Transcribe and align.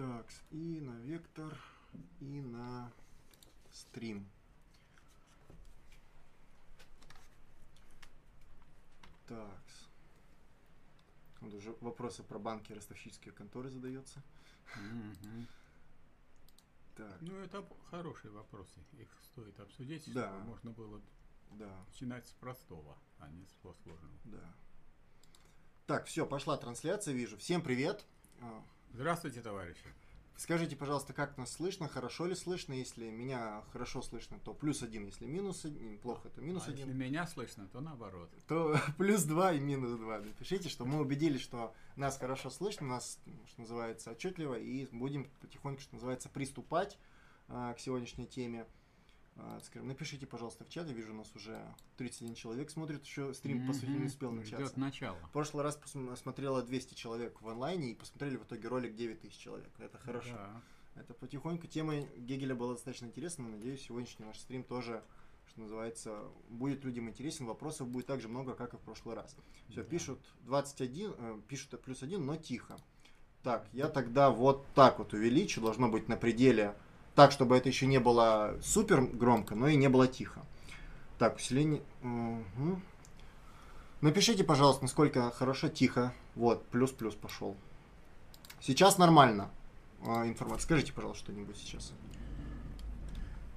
Так, 0.00 0.26
и 0.50 0.80
на 0.80 0.98
вектор, 1.00 1.54
и 2.20 2.40
на 2.40 2.90
стрим. 3.70 4.26
Так. 9.26 9.60
Вот 11.42 11.52
уже 11.52 11.76
вопросы 11.82 12.22
про 12.22 12.38
банки 12.38 12.72
и 12.72 12.74
ростовщические 12.74 13.34
конторы 13.34 13.68
задается. 13.68 14.22
Мгм. 14.74 15.46
Так, 16.96 17.20
Ну, 17.20 17.36
это 17.36 17.62
хорошие 17.90 18.30
вопросы. 18.30 18.80
Их 18.98 19.08
стоит 19.24 19.60
обсудить, 19.60 20.10
Да. 20.14 20.28
чтобы 20.30 20.44
можно 20.46 20.70
было 20.70 21.02
да, 21.58 21.84
начинать 21.88 22.26
с 22.26 22.32
простого, 22.32 22.96
а 23.18 23.28
не 23.28 23.44
с 23.44 23.52
сложного. 23.60 23.98
да. 24.24 24.54
Так, 25.86 26.06
все, 26.06 26.24
пошла 26.24 26.56
трансляция, 26.56 27.12
вижу. 27.12 27.36
Всем 27.36 27.60
привет. 27.60 28.06
Здравствуйте, 28.92 29.40
товарищи. 29.40 29.84
Скажите, 30.36 30.74
пожалуйста, 30.74 31.12
как 31.12 31.36
нас 31.38 31.52
слышно, 31.52 31.86
хорошо 31.86 32.26
ли 32.26 32.34
слышно? 32.34 32.72
Если 32.72 33.08
меня 33.10 33.62
хорошо 33.72 34.02
слышно, 34.02 34.38
то 34.40 34.52
плюс 34.52 34.82
один, 34.82 35.04
если 35.06 35.26
минус 35.26 35.64
один, 35.64 35.98
плохо, 35.98 36.28
то 36.28 36.40
минус 36.40 36.64
а 36.66 36.70
один. 36.70 36.88
если 36.88 36.98
меня 36.98 37.26
слышно, 37.26 37.68
то 37.68 37.80
наоборот. 37.80 38.30
то 38.48 38.76
плюс 38.98 39.22
2 39.24 39.52
и 39.52 39.60
минус 39.60 39.98
2. 39.98 40.18
Напишите, 40.18 40.68
что 40.68 40.86
мы 40.86 40.98
убедились, 41.00 41.40
что 41.40 41.72
нас 41.94 42.18
хорошо 42.18 42.50
слышно, 42.50 42.86
нас, 42.86 43.20
что 43.46 43.60
называется, 43.60 44.10
отчетливо, 44.10 44.54
и 44.58 44.86
будем 44.92 45.30
потихоньку, 45.40 45.82
что 45.82 45.94
называется, 45.94 46.28
приступать 46.28 46.98
а, 47.48 47.74
к 47.74 47.78
сегодняшней 47.78 48.26
теме. 48.26 48.66
А, 49.42 49.60
скажем, 49.64 49.88
напишите, 49.88 50.26
пожалуйста, 50.26 50.64
в 50.64 50.68
чат, 50.68 50.86
я 50.86 50.92
вижу, 50.92 51.12
у 51.12 51.16
нас 51.16 51.34
уже 51.34 51.58
31 51.96 52.34
человек 52.34 52.70
смотрит, 52.70 53.04
еще 53.04 53.32
стрим, 53.32 53.66
по 53.66 53.72
сути, 53.72 53.86
не 53.86 54.04
успел 54.06 54.32
начаться. 54.32 54.66
Ждет 54.66 54.76
начала. 54.76 55.16
В 55.16 55.30
прошлый 55.30 55.64
раз 55.64 55.78
смотрело 56.16 56.62
200 56.62 56.94
человек 56.94 57.40
в 57.40 57.48
онлайне, 57.48 57.92
и 57.92 57.94
посмотрели 57.94 58.36
в 58.36 58.44
итоге 58.44 58.68
ролик 58.68 58.94
9000 58.94 59.36
человек. 59.36 59.70
Это 59.78 59.98
хорошо. 59.98 60.34
Да. 60.34 60.62
Это 60.96 61.14
потихоньку. 61.14 61.66
Тема 61.66 62.00
Гегеля 62.16 62.54
была 62.54 62.74
достаточно 62.74 63.06
интересна. 63.06 63.48
Надеюсь, 63.48 63.82
сегодняшний 63.82 64.26
наш 64.26 64.38
стрим 64.38 64.62
тоже, 64.62 65.02
что 65.48 65.60
называется, 65.60 66.24
будет 66.48 66.84
людям 66.84 67.08
интересен. 67.08 67.46
Вопросов 67.46 67.88
будет 67.88 68.06
так 68.06 68.20
же 68.20 68.28
много, 68.28 68.54
как 68.54 68.74
и 68.74 68.76
в 68.76 68.80
прошлый 68.80 69.14
раз. 69.14 69.34
Все, 69.68 69.82
Да. 69.82 69.88
пишут 69.88 70.20
21, 70.42 71.14
э, 71.16 71.40
пишут 71.48 71.80
плюс 71.80 72.02
один, 72.02 72.26
но 72.26 72.36
тихо. 72.36 72.76
Так, 73.42 73.66
я 73.72 73.88
тогда 73.88 74.30
вот 74.30 74.66
так 74.74 74.98
вот 74.98 75.14
увеличу. 75.14 75.60
Должно 75.62 75.88
быть 75.88 76.08
на 76.08 76.16
пределе. 76.16 76.76
Так, 77.14 77.32
чтобы 77.32 77.56
это 77.56 77.68
еще 77.68 77.86
не 77.86 77.98
было 77.98 78.56
супер 78.62 79.02
громко, 79.02 79.54
но 79.54 79.68
и 79.68 79.76
не 79.76 79.88
было 79.88 80.06
тихо. 80.06 80.40
Так, 81.18 81.36
усиление. 81.36 81.82
Мгм. 82.02 82.82
Напишите, 84.00 84.44
пожалуйста, 84.44 84.84
насколько 84.84 85.30
хорошо 85.30 85.68
тихо. 85.68 86.14
Вот, 86.34 86.64
плюс-плюс 86.68 87.14
пошел. 87.14 87.56
Сейчас 88.60 88.96
нормально. 88.96 89.50
А, 90.06 90.26
информация. 90.26 90.64
Скажите, 90.64 90.92
пожалуйста, 90.92 91.24
что-нибудь 91.24 91.56
сейчас. 91.56 91.92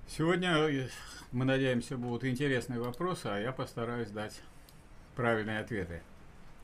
Сегодня, 0.07 0.57
э, 0.57 0.89
мы 1.31 1.45
надеемся, 1.45 1.97
будут 1.97 2.25
интересные 2.25 2.79
вопросы, 2.79 3.27
а 3.27 3.39
я 3.39 3.51
постараюсь 3.53 4.09
дать 4.09 4.41
правильные 5.15 5.59
ответы. 5.59 6.01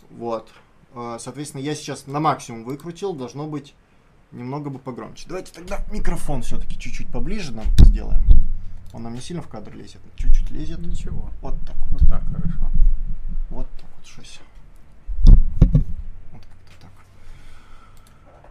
Вот. 0.09 0.51
А, 0.93 1.17
Соответственно, 1.19 1.61
я 1.61 1.75
сейчас 1.75 2.07
на 2.07 2.19
максимум 2.19 2.65
выкрутил. 2.65 3.13
Должно 3.13 3.47
быть 3.47 3.73
немного 4.31 4.69
бы 4.69 4.79
погромче. 4.79 5.25
Давайте 5.27 5.53
тогда 5.53 5.83
микрофон 5.91 6.41
все-таки 6.41 6.77
чуть-чуть 6.77 7.07
поближе 7.07 7.51
нам 7.53 7.65
сделаем. 7.79 8.21
Он 8.93 9.03
нам 9.03 9.13
не 9.13 9.21
сильно 9.21 9.41
в 9.41 9.47
кадр 9.47 9.75
лезет. 9.75 10.01
Чуть-чуть 10.15 10.49
лезет. 10.51 10.79
Ничего. 10.79 11.29
Вот 11.41 11.55
так 11.65 11.75
вот. 11.91 12.01
Вот 12.01 12.09
так 12.09 12.23
хорошо. 12.25 12.71
Вот 13.49 13.67
так 13.77 13.89
вот, 13.95 14.05
шось. 14.05 14.39
Вот 16.31 16.41
как-то 16.41 16.81
так. 16.81 16.91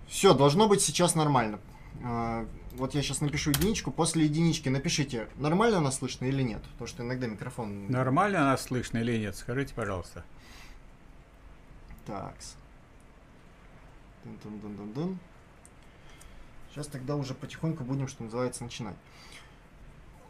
Все, 0.07 0.35
должно 0.35 0.69
быть 0.69 0.81
сейчас 0.81 1.15
нормально. 1.15 1.59
А, 2.05 2.47
Вот 2.77 2.95
я 2.95 3.03
сейчас 3.03 3.20
напишу 3.20 3.51
единичку. 3.51 3.91
После 3.91 4.25
единички 4.25 4.69
напишите, 4.69 5.29
нормально 5.37 5.81
нас 5.81 5.97
слышно 5.97 6.27
или 6.27 6.42
нет. 6.42 6.63
Потому 6.63 6.86
что 6.86 7.02
иногда 7.02 7.27
микрофон... 7.27 7.91
Нормально 7.91 8.45
нас 8.45 8.63
слышно 8.63 8.98
или 8.98 9.17
нет? 9.19 9.35
Скажите, 9.35 9.75
пожалуйста. 9.75 10.25
Такс. 12.07 12.55
Дын-дын-дын-дын-дын. 14.25 15.19
Сейчас 16.73 16.86
тогда 16.86 17.17
уже 17.17 17.34
потихоньку 17.34 17.84
будем, 17.84 18.08
что 18.08 18.23
называется, 18.24 18.64
начинать. 18.64 18.96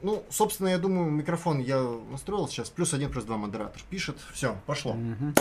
Ну, 0.01 0.25
собственно, 0.31 0.69
я 0.69 0.79
думаю, 0.79 1.11
микрофон 1.11 1.59
я 1.59 1.83
настроил 2.11 2.47
сейчас. 2.49 2.71
Плюс 2.71 2.95
один, 2.95 3.11
плюс 3.11 3.25
два 3.25 3.37
модератор 3.37 3.83
пишет. 3.91 4.17
Все, 4.33 4.57
пошло. 4.67 4.95
Мгм. 4.95 5.35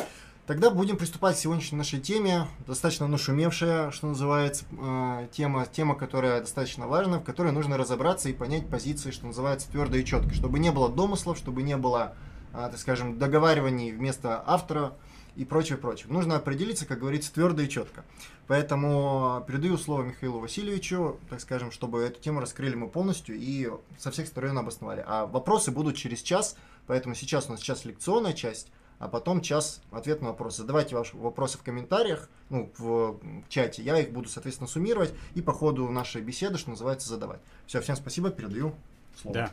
Тогда 0.47 0.69
будем 0.69 0.95
приступать 0.95 1.35
к 1.35 1.39
сегодняшней 1.39 1.77
нашей 1.77 1.99
теме. 1.99 2.47
Достаточно 2.65 3.05
нашумевшая, 3.07 3.91
что 3.91 4.07
называется, 4.07 4.63
э, 4.71 5.27
тема, 5.31 5.65
тема, 5.65 5.93
которая 5.93 6.39
достаточно 6.39 6.87
важна, 6.87 7.19
в 7.19 7.23
которой 7.23 7.51
нужно 7.51 7.77
разобраться 7.77 8.29
и 8.29 8.33
понять 8.33 8.67
позиции, 8.69 9.11
что 9.11 9.27
называется, 9.27 9.69
твердо 9.69 9.97
и 9.97 10.05
четко. 10.05 10.33
Чтобы 10.33 10.59
не 10.59 10.71
было 10.71 10.89
домыслов, 10.89 11.37
чтобы 11.37 11.63
не 11.63 11.75
было, 11.75 12.15
э, 12.53 12.69
так 12.71 12.77
скажем, 12.77 13.19
договариваний 13.19 13.91
вместо 13.91 14.41
автора 14.47 14.93
и 15.37 15.45
прочее, 15.45 15.77
прочее. 15.77 16.07
Нужно 16.11 16.35
определиться, 16.35 16.87
как 16.87 16.99
говорится, 16.99 17.31
твердо 17.31 17.61
и 17.61 17.69
четко. 17.69 18.03
Поэтому 18.47 19.43
передаю 19.47 19.77
слово 19.77 20.01
Михаилу 20.01 20.39
Васильевичу, 20.39 21.19
так 21.29 21.39
скажем, 21.39 21.71
чтобы 21.71 22.01
эту 22.01 22.19
тему 22.19 22.39
раскрыли 22.39 22.73
мы 22.73 22.87
полностью 22.87 23.35
и 23.37 23.71
со 23.99 24.09
всех 24.09 24.27
сторон 24.27 24.57
обосновали. 24.57 25.03
А 25.05 25.27
вопросы 25.27 25.69
будут 25.69 25.95
через 25.95 26.21
час, 26.21 26.57
поэтому 26.87 27.13
сейчас 27.13 27.47
у 27.47 27.51
нас 27.51 27.59
сейчас 27.59 27.85
лекционная 27.85 28.33
часть, 28.33 28.71
а 28.97 29.07
потом 29.07 29.41
час 29.41 29.81
ответ 29.91 30.21
на 30.21 30.29
вопросы. 30.29 30.61
Задавайте 30.61 30.95
ваши 30.95 31.15
вопросы 31.15 31.59
в 31.59 31.61
комментариях, 31.61 32.29
ну, 32.49 32.71
в 32.79 33.19
чате. 33.47 33.83
Я 33.83 33.99
их 33.99 34.11
буду, 34.11 34.29
соответственно, 34.29 34.67
суммировать 34.67 35.13
и 35.35 35.41
по 35.43 35.53
ходу 35.53 35.87
нашей 35.89 36.23
беседы, 36.23 36.57
что 36.57 36.71
называется, 36.71 37.07
задавать. 37.07 37.41
Все, 37.67 37.79
всем 37.79 37.95
спасибо, 37.95 38.31
передаю 38.31 38.73
слово. 39.17 39.33
Да. 39.33 39.51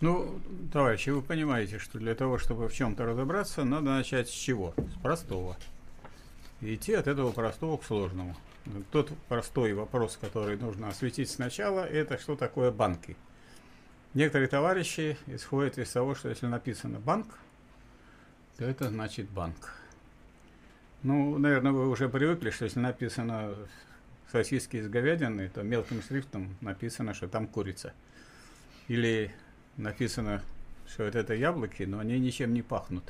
Ну, 0.00 0.40
товарищи, 0.72 1.10
вы 1.10 1.22
понимаете, 1.22 1.78
что 1.78 1.98
для 1.98 2.14
того, 2.14 2.38
чтобы 2.38 2.68
в 2.68 2.72
чем-то 2.72 3.04
разобраться, 3.04 3.64
надо 3.64 3.90
начать 3.90 4.28
с 4.28 4.32
чего? 4.32 4.74
С 4.76 5.02
простого. 5.02 5.56
И 6.60 6.74
идти 6.74 6.94
от 6.94 7.06
этого 7.06 7.32
простого 7.32 7.76
к 7.76 7.84
сложному. 7.84 8.36
Тот 8.92 9.10
простой 9.28 9.72
вопрос, 9.72 10.18
который 10.20 10.56
нужно 10.56 10.88
осветить 10.88 11.30
сначала, 11.30 11.80
это 11.80 12.18
что 12.18 12.36
такое 12.36 12.70
банки. 12.70 13.16
Некоторые 14.12 14.48
товарищи 14.48 15.16
исходят 15.26 15.78
из 15.78 15.90
того, 15.90 16.14
что 16.14 16.28
если 16.28 16.46
написано 16.46 16.98
банк, 16.98 17.38
то 18.56 18.64
это 18.64 18.88
значит 18.88 19.30
банк. 19.30 19.74
Ну, 21.02 21.38
наверное, 21.38 21.72
вы 21.72 21.88
уже 21.88 22.08
привыкли, 22.08 22.50
что 22.50 22.64
если 22.64 22.80
написано 22.80 23.54
сосиски 24.30 24.76
из 24.76 24.88
говядины, 24.88 25.48
то 25.48 25.62
мелким 25.62 26.02
шрифтом 26.02 26.56
написано, 26.60 27.14
что 27.14 27.28
там 27.28 27.46
курица. 27.46 27.92
Или 28.90 29.30
написано, 29.76 30.42
что 30.88 31.04
вот 31.04 31.14
это 31.14 31.32
яблоки, 31.32 31.84
но 31.84 32.00
они 32.00 32.18
ничем 32.18 32.52
не 32.52 32.62
пахнут. 32.62 33.04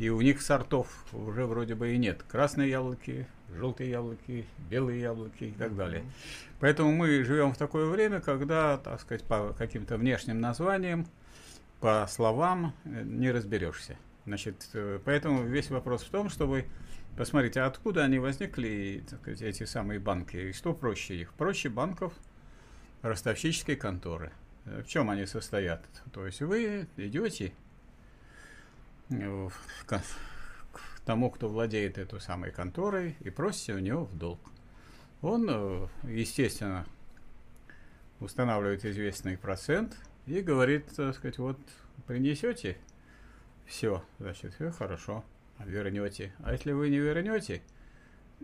И 0.00 0.08
у 0.08 0.20
них 0.20 0.42
сортов 0.42 0.88
уже 1.12 1.46
вроде 1.46 1.76
бы 1.76 1.94
и 1.94 1.96
нет. 1.96 2.24
Красные 2.28 2.70
яблоки, 2.70 3.28
желтые 3.54 3.90
яблоки, 3.90 4.46
белые 4.68 5.00
яблоки 5.00 5.44
и 5.44 5.52
так 5.52 5.76
далее. 5.76 6.02
Поэтому 6.58 6.90
мы 6.90 7.22
живем 7.22 7.54
в 7.54 7.56
такое 7.56 7.86
время, 7.86 8.20
когда, 8.20 8.78
так 8.78 9.00
сказать, 9.00 9.22
по 9.22 9.54
каким-то 9.56 9.96
внешним 9.96 10.40
названиям, 10.40 11.06
по 11.78 12.04
словам 12.10 12.74
э, 12.84 13.04
не 13.04 13.30
разберешься. 13.30 13.96
Значит, 14.24 14.68
э, 14.72 14.98
поэтому 15.04 15.44
весь 15.44 15.70
вопрос 15.70 16.02
в 16.02 16.10
том, 16.10 16.30
чтобы 16.30 16.64
посмотреть, 17.16 17.56
а 17.58 17.66
откуда 17.66 18.02
они 18.02 18.18
возникли, 18.18 19.04
так 19.08 19.20
сказать, 19.20 19.42
эти 19.42 19.62
самые 19.66 20.00
банки, 20.00 20.36
и 20.36 20.52
что 20.52 20.74
проще 20.74 21.14
их. 21.14 21.32
Проще 21.34 21.68
банков 21.68 22.12
ростовщические 23.02 23.76
конторы. 23.76 24.32
Э, 24.66 24.82
В 24.82 24.86
чем 24.86 25.10
они 25.10 25.26
состоят? 25.26 25.84
То 26.12 26.26
есть 26.26 26.40
вы 26.42 26.86
идете 26.96 27.52
э, 29.10 29.48
к 29.86 30.00
тому, 31.04 31.30
кто 31.30 31.48
владеет 31.48 31.98
этой 31.98 32.20
самой 32.20 32.50
конторой, 32.50 33.16
и 33.20 33.30
просите 33.30 33.74
у 33.74 33.78
него 33.78 34.04
в 34.04 34.16
долг. 34.18 34.40
Он, 35.22 35.46
э, 35.48 35.88
естественно, 36.04 36.86
устанавливает 38.20 38.84
известный 38.84 39.38
процент 39.38 39.96
и 40.26 40.40
говорит, 40.40 40.86
так 40.94 41.14
сказать, 41.14 41.38
вот 41.38 41.58
принесете 42.06 42.76
все, 43.66 44.04
значит, 44.18 44.54
все 44.54 44.70
хорошо, 44.70 45.24
а 45.58 45.64
вернете. 45.64 46.32
А 46.40 46.52
если 46.52 46.72
вы 46.72 46.90
не 46.90 46.98
вернете, 46.98 47.62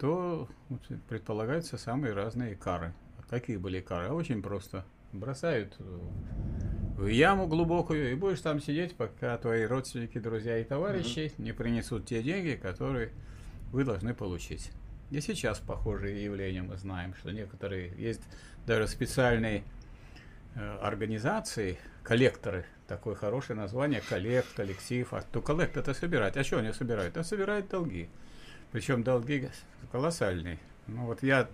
то 0.00 0.48
предполагаются 1.08 1.76
самые 1.76 2.12
разные 2.12 2.56
кары. 2.56 2.94
Какие 3.28 3.56
были 3.56 3.80
кары? 3.80 4.10
Очень 4.10 4.42
просто. 4.42 4.84
Бросают 5.12 5.76
э, 5.78 5.98
в 6.96 7.06
яму 7.06 7.46
глубокую 7.46 8.12
и 8.12 8.14
будешь 8.14 8.40
там 8.40 8.60
сидеть, 8.60 8.96
пока 8.96 9.36
твои 9.36 9.64
родственники, 9.64 10.18
друзья 10.18 10.58
и 10.58 10.64
товарищи 10.64 11.32
не 11.38 11.52
принесут 11.52 12.06
те 12.06 12.22
деньги, 12.22 12.58
которые 12.60 13.10
вы 13.72 13.84
должны 13.84 14.14
получить. 14.14 14.70
И 15.10 15.20
сейчас 15.20 15.58
похожие 15.58 16.24
явления 16.24 16.62
мы 16.62 16.78
знаем, 16.78 17.14
что 17.14 17.30
некоторые 17.30 17.92
есть 17.98 18.22
даже 18.66 18.88
специальные 18.88 19.64
э, 20.54 20.78
организации, 20.80 21.78
коллекторы, 22.02 22.64
такое 22.88 23.14
хорошее 23.14 23.58
название, 23.58 24.00
коллект, 24.00 24.48
коллектив. 24.54 25.12
А 25.12 25.20
то 25.20 25.42
коллект 25.42 25.76
это 25.76 25.92
собирать. 25.92 26.38
А 26.38 26.44
что 26.44 26.58
они 26.58 26.72
собирают? 26.72 27.16
А 27.18 27.24
собирают 27.24 27.68
долги. 27.68 28.08
Причем 28.70 29.02
долги 29.02 29.50
колоссальные. 29.90 30.58
Ну 30.86 31.04
вот 31.04 31.22
я 31.22 31.48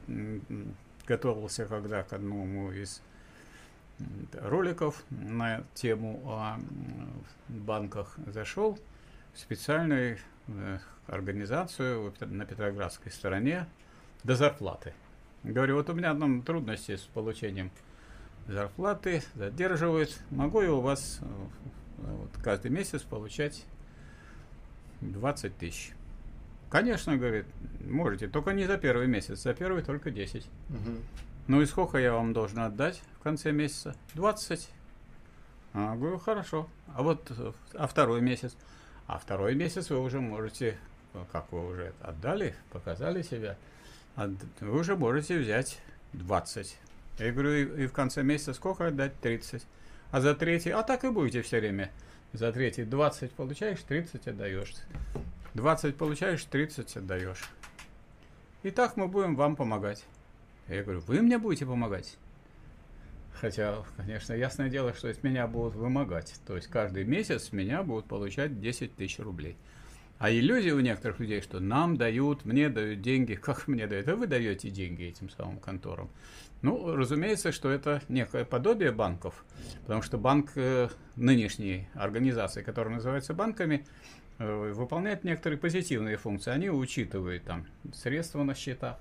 готовился 1.07 1.67
когда 1.67 2.03
к 2.05 2.13
одному 2.13 2.71
из 2.71 3.03
роликов 4.33 5.03
на 5.11 5.65
тему 5.75 6.21
о 6.27 6.59
банках, 7.49 8.17
зашел 8.27 8.79
в 9.35 9.39
специальную 9.39 10.19
э, 10.49 10.79
организацию 11.07 12.13
на 12.21 12.45
Петроградской 12.45 13.11
стороне 13.11 13.67
до 14.25 14.37
зарплаты. 14.37 14.93
Говорю, 15.45 15.77
вот 15.77 15.89
у 15.91 15.95
меня 15.95 16.15
там 16.15 16.43
трудности 16.43 16.97
с 16.97 17.03
получением 17.03 17.71
зарплаты, 18.47 19.23
задерживают. 19.35 20.19
Могу 20.31 20.61
я 20.63 20.73
у 20.73 20.81
вас 20.81 21.21
э, 21.21 21.25
вот, 21.99 22.31
каждый 22.43 22.71
месяц 22.71 23.03
получать 23.03 23.65
20 25.01 25.57
тысяч? 25.57 25.93
Конечно, 26.71 27.17
говорит, 27.17 27.47
можете, 27.81 28.29
только 28.29 28.53
не 28.53 28.67
за 28.67 28.77
первый 28.77 29.07
месяц, 29.07 29.43
за 29.43 29.55
первый 29.55 29.83
только 29.83 30.11
10. 30.11 30.47
Угу. 30.69 30.77
Ну 31.49 31.63
и 31.63 31.67
сколько 31.67 31.97
я 31.97 32.13
вам 32.13 32.35
должен 32.35 32.59
отдать 32.59 33.01
в 33.19 33.23
конце 33.23 33.53
месяца? 33.53 33.97
20. 34.15 34.69
А, 35.73 35.97
говорю, 35.97 36.19
хорошо. 36.19 36.69
А 36.95 37.03
вот, 37.03 37.33
а 37.73 37.87
второй 37.87 38.21
месяц? 38.21 38.55
А 39.07 39.19
второй 39.19 39.55
месяц 39.55 39.89
вы 39.89 39.99
уже 39.99 40.21
можете, 40.21 40.77
как 41.33 41.51
вы 41.51 41.67
уже 41.67 41.95
отдали, 42.03 42.55
показали 42.71 43.23
себя, 43.23 43.57
вы 44.61 44.79
уже 44.79 44.95
можете 44.95 45.39
взять 45.39 45.81
20. 46.13 46.77
Я 47.19 47.33
говорю, 47.33 47.53
и, 47.53 47.85
и 47.85 47.87
в 47.87 47.95
конце 47.95 48.23
месяца 48.23 48.53
сколько 48.53 48.89
отдать? 48.89 49.19
30. 49.21 49.65
А 50.11 50.21
за 50.21 50.35
третий, 50.35 50.71
а 50.71 50.83
так 50.83 51.05
и 51.05 51.09
будете 51.09 51.41
все 51.41 51.61
время. 51.61 51.91
За 52.35 52.53
третий 52.53 52.85
20 52.85 53.33
получаешь, 53.33 53.81
30 53.89 54.29
отдаешь. 54.29 54.75
20 55.55 55.97
получаешь, 55.97 56.45
30 56.45 56.99
отдаешь. 56.99 57.43
И 58.63 58.71
так 58.71 58.99
мы 58.99 59.09
будем 59.09 59.35
вам 59.35 59.57
помогать. 59.57 60.05
Я 60.69 60.83
говорю, 60.83 61.01
вы 61.01 61.23
мне 61.23 61.39
будете 61.39 61.65
помогать? 61.65 62.17
Хотя, 63.41 63.85
конечно, 63.97 64.33
ясное 64.33 64.69
дело, 64.69 64.93
что 64.93 65.09
от 65.09 65.23
меня 65.23 65.47
будут 65.47 65.77
вымогать. 65.77 66.35
То 66.47 66.57
есть 66.57 66.69
каждый 66.69 67.05
месяц 67.05 67.45
с 67.45 67.53
меня 67.53 67.83
будут 67.83 68.07
получать 68.07 68.61
10 68.61 68.97
тысяч 68.97 69.19
рублей. 69.19 69.57
А 70.19 70.33
иллюзия 70.33 70.73
у 70.75 70.81
некоторых 70.81 71.21
людей, 71.21 71.41
что 71.41 71.61
нам 71.61 71.97
дают, 71.97 72.45
мне 72.45 72.69
дают 72.69 73.01
деньги, 73.01 73.35
как 73.43 73.69
мне 73.69 73.87
дают, 73.87 74.09
а 74.09 74.17
вы 74.17 74.27
даете 74.27 74.69
деньги 74.71 75.05
этим 75.05 75.31
самым 75.31 75.59
конторам. 75.59 76.11
Ну, 76.61 76.97
разумеется, 76.97 77.53
что 77.53 77.71
это 77.71 78.03
некое 78.09 78.45
подобие 78.45 78.91
банков, 78.91 79.45
потому 79.83 80.03
что 80.03 80.19
банк 80.19 80.51
э, 80.57 80.89
нынешней 81.15 81.87
организации, 81.95 82.63
которая 82.63 82.95
называется 82.95 83.33
банками, 83.33 83.87
э, 84.39 84.73
выполняет 84.73 85.23
некоторые 85.23 85.61
позитивные 85.61 86.17
функции. 86.17 86.51
Они 86.51 86.69
учитывают 86.69 87.45
там 87.45 87.65
средства 87.95 88.43
на 88.43 88.57
счетах 88.57 88.99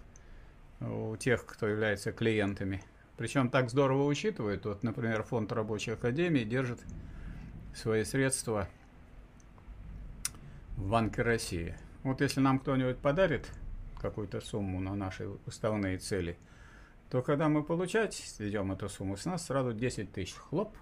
у 0.81 1.15
тех, 1.17 1.45
кто 1.45 1.67
является 1.67 2.11
клиентами. 2.11 2.83
Причем 3.17 3.49
так 3.49 3.69
здорово 3.69 4.05
учитывают. 4.05 4.65
Вот, 4.65 4.83
например, 4.83 5.23
фонд 5.23 5.51
рабочей 5.51 5.91
академии 5.91 6.43
держит 6.43 6.79
свои 7.73 8.03
средства 8.03 8.67
в 10.75 10.89
Банке 10.89 11.23
России. 11.23 11.75
Вот 12.03 12.21
если 12.21 12.39
нам 12.39 12.59
кто-нибудь 12.59 12.97
подарит 12.97 13.51
какую-то 13.99 14.39
сумму 14.39 14.79
на 14.79 14.95
наши 14.95 15.27
уставные 15.45 15.97
цели, 15.97 16.37
то 17.09 17.21
когда 17.21 17.49
мы 17.49 17.63
получать 17.63 18.35
ведем 18.37 18.71
эту 18.71 18.89
сумму, 18.89 19.17
с 19.17 19.25
нас 19.25 19.45
сразу 19.45 19.73
10 19.73 20.11
тысяч. 20.11 20.35
Хлоп. 20.35 20.75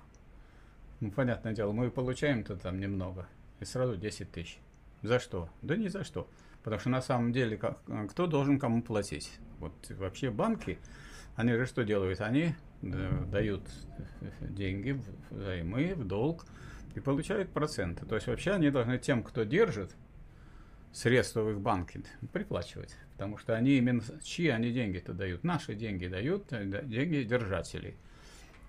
Ну, 1.00 1.12
понятное 1.12 1.53
дело, 1.53 1.71
мы 1.71 1.89
получаем-то 1.89 2.57
там 2.57 2.80
немного. 2.80 3.27
И 3.59 3.65
сразу 3.65 3.95
10 3.95 4.31
тысяч. 4.31 4.59
За 5.01 5.19
что? 5.19 5.50
Да 5.62 5.75
ни 5.75 5.88
за 5.88 6.03
что. 6.03 6.27
Потому 6.65 6.79
что 6.79 6.89
на 6.89 7.01
самом 7.01 7.31
деле 7.31 7.57
как, 7.57 7.77
кто 8.09 8.25
должен 8.25 8.57
кому 8.57 8.81
платить? 8.81 9.31
Вот 9.59 9.73
вообще 9.91 10.31
банки, 10.31 10.79
они 11.35 11.53
же 11.53 11.67
что 11.67 11.83
делают? 11.83 12.21
Они 12.21 12.56
э, 12.81 13.23
дают 13.31 13.62
деньги, 14.41 15.00
займы, 15.29 15.94
в 15.94 16.06
долг 16.06 16.47
и 16.95 17.00
получают 17.00 17.51
проценты. 17.51 18.07
То 18.07 18.15
есть 18.15 18.25
вообще 18.25 18.53
они 18.53 18.71
должны 18.71 18.97
тем, 18.97 19.21
кто 19.21 19.44
держит 19.44 19.95
средства 20.91 21.41
в 21.41 21.51
их 21.51 21.59
банке, 21.59 22.01
приплачивать. 22.33 22.97
Потому 23.12 23.38
что 23.38 23.53
они 23.53 23.77
именно, 23.77 24.01
чьи 24.23 24.47
они 24.47 24.71
деньги-то 24.71 25.13
дают? 25.13 25.44
Наши 25.44 25.75
деньги 25.75 26.07
дают, 26.07 26.51
э, 26.51 26.81
деньги 26.83 27.21
держателей. 27.21 27.95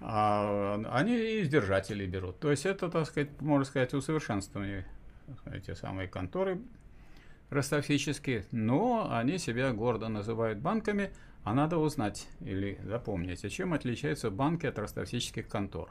А 0.00 0.82
они 0.93 1.16
из 1.16 1.48
держателей 1.48 2.06
берут. 2.06 2.40
То 2.40 2.50
есть 2.50 2.66
это, 2.66 2.90
так 2.90 3.06
сказать, 3.06 3.40
можно 3.40 3.64
сказать, 3.64 3.94
усовершенствование 3.94 4.84
эти 5.46 5.72
самые 5.72 6.08
конторы 6.08 6.60
ростовсические, 7.50 8.44
но 8.50 9.08
они 9.10 9.38
себя 9.38 9.72
гордо 9.72 10.08
называют 10.08 10.58
банками, 10.58 11.10
а 11.44 11.54
надо 11.54 11.78
узнать 11.78 12.26
или 12.40 12.78
запомнить, 12.84 13.44
а 13.44 13.48
чем 13.48 13.72
отличаются 13.72 14.31
банки 14.31 14.66
от 14.66 14.78
ростовсических 14.78 15.48
контор. 15.48 15.90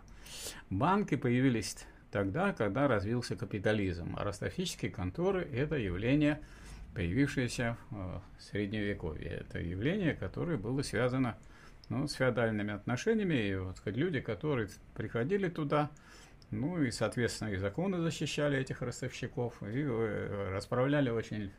Банки 0.69 1.15
появились 1.15 1.77
тогда, 2.11 2.53
когда 2.53 2.87
развился 2.87 3.35
капитализм, 3.35 4.15
а 4.17 4.23
ростовсические 4.23 4.91
конторы– 4.91 5.47
это 5.53 5.77
явление, 5.77 6.41
появившееся 6.93 7.77
в 7.89 8.21
Средневековье. 8.39 9.29
Это 9.29 9.59
явление, 9.59 10.13
которое 10.13 10.57
было 10.57 10.81
связано 10.81 11.37
ну, 11.87 12.07
с 12.07 12.13
феодальными 12.13 12.73
отношениями, 12.73 13.35
и 13.35 13.55
вот, 13.55 13.81
люди, 13.85 14.19
которые 14.19 14.69
приходили 14.93 15.47
туда– 15.49 15.89
ну 16.51 16.81
и, 16.81 16.91
соответственно, 16.91 17.49
и 17.49 17.57
законы 17.57 17.99
защищали 17.99 18.57
этих 18.57 18.81
ростовщиков, 18.81 19.61
и 19.63 19.81
э, 19.81 20.49
расправляли 20.51 21.09
очень 21.09 21.51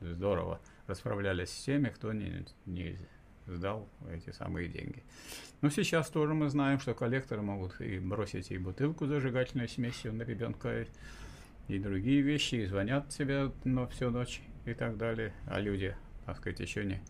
здорово. 0.00 0.60
Расправлялись 0.86 1.50
с 1.50 1.64
теми, 1.64 1.88
кто 1.88 2.12
не, 2.12 2.44
не 2.66 2.98
сдал 3.46 3.88
эти 4.10 4.30
самые 4.30 4.68
деньги. 4.68 5.02
Но 5.60 5.70
сейчас 5.70 6.08
тоже 6.08 6.34
мы 6.34 6.48
знаем, 6.48 6.78
что 6.80 6.94
коллекторы 6.94 7.42
могут 7.42 7.80
и 7.80 7.98
бросить 7.98 8.50
и 8.50 8.58
бутылку 8.58 9.06
зажигательной 9.06 9.68
смесью 9.68 10.12
на 10.12 10.22
ребенка, 10.22 10.86
и 11.68 11.78
другие 11.78 12.20
вещи, 12.22 12.56
и 12.56 12.66
звонят 12.66 13.08
тебе 13.10 13.52
но 13.64 13.86
всю 13.88 14.10
ночь 14.10 14.40
и 14.64 14.74
так 14.74 14.96
далее. 14.96 15.32
А 15.46 15.60
люди, 15.60 15.94
так 16.26 16.36
сказать, 16.38 16.60
еще 16.60 16.84
не, 16.84 17.00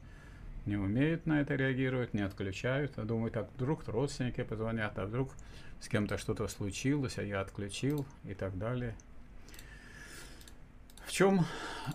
не 0.67 0.77
умеют 0.77 1.27
на 1.27 1.41
это 1.41 1.55
реагировать, 1.55 2.15
не 2.15 2.23
отключают, 2.23 2.99
а 2.99 3.05
думают, 3.05 3.35
так 3.35 3.49
вдруг 3.55 3.87
родственники 3.89 4.43
позвонят, 4.43 4.99
а 4.99 5.07
вдруг 5.07 5.33
с 5.81 5.89
кем-то 5.89 6.19
что-то 6.19 6.47
случилось, 6.49 7.19
а 7.19 7.23
я 7.23 7.41
отключил 7.41 8.07
и 8.25 8.35
так 8.35 8.59
далее. 8.59 8.95
В 11.11 11.13
чем, 11.13 11.45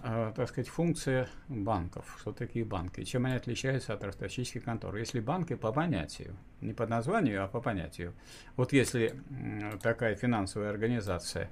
э, 0.04 0.34
так 0.36 0.50
сказать, 0.50 0.68
функция 0.68 1.30
банков? 1.48 2.18
Что 2.20 2.34
такие 2.34 2.66
банки? 2.66 3.06
Чем 3.06 3.26
они 3.26 3.36
отличаются 3.36 3.94
от 3.94 4.04
ростовщических 4.04 4.66
контор? 4.66 4.94
Если 4.98 5.22
банки 5.22 5.56
по 5.56 5.72
понятию, 5.72 6.36
не 6.60 6.74
по 6.74 6.86
названию, 6.86 7.42
а 7.42 7.48
по 7.48 7.62
понятию. 7.62 8.14
Вот 8.58 8.74
если 8.74 9.16
э, 9.30 9.78
такая 9.82 10.16
финансовая 10.16 10.70
организация 10.70 11.50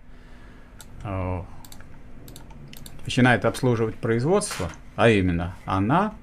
э, 1.06 1.42
начинает 3.06 3.46
обслуживать 3.46 3.96
производство, 3.96 4.70
а 4.98 5.10
именно 5.10 5.56
она 5.64 6.16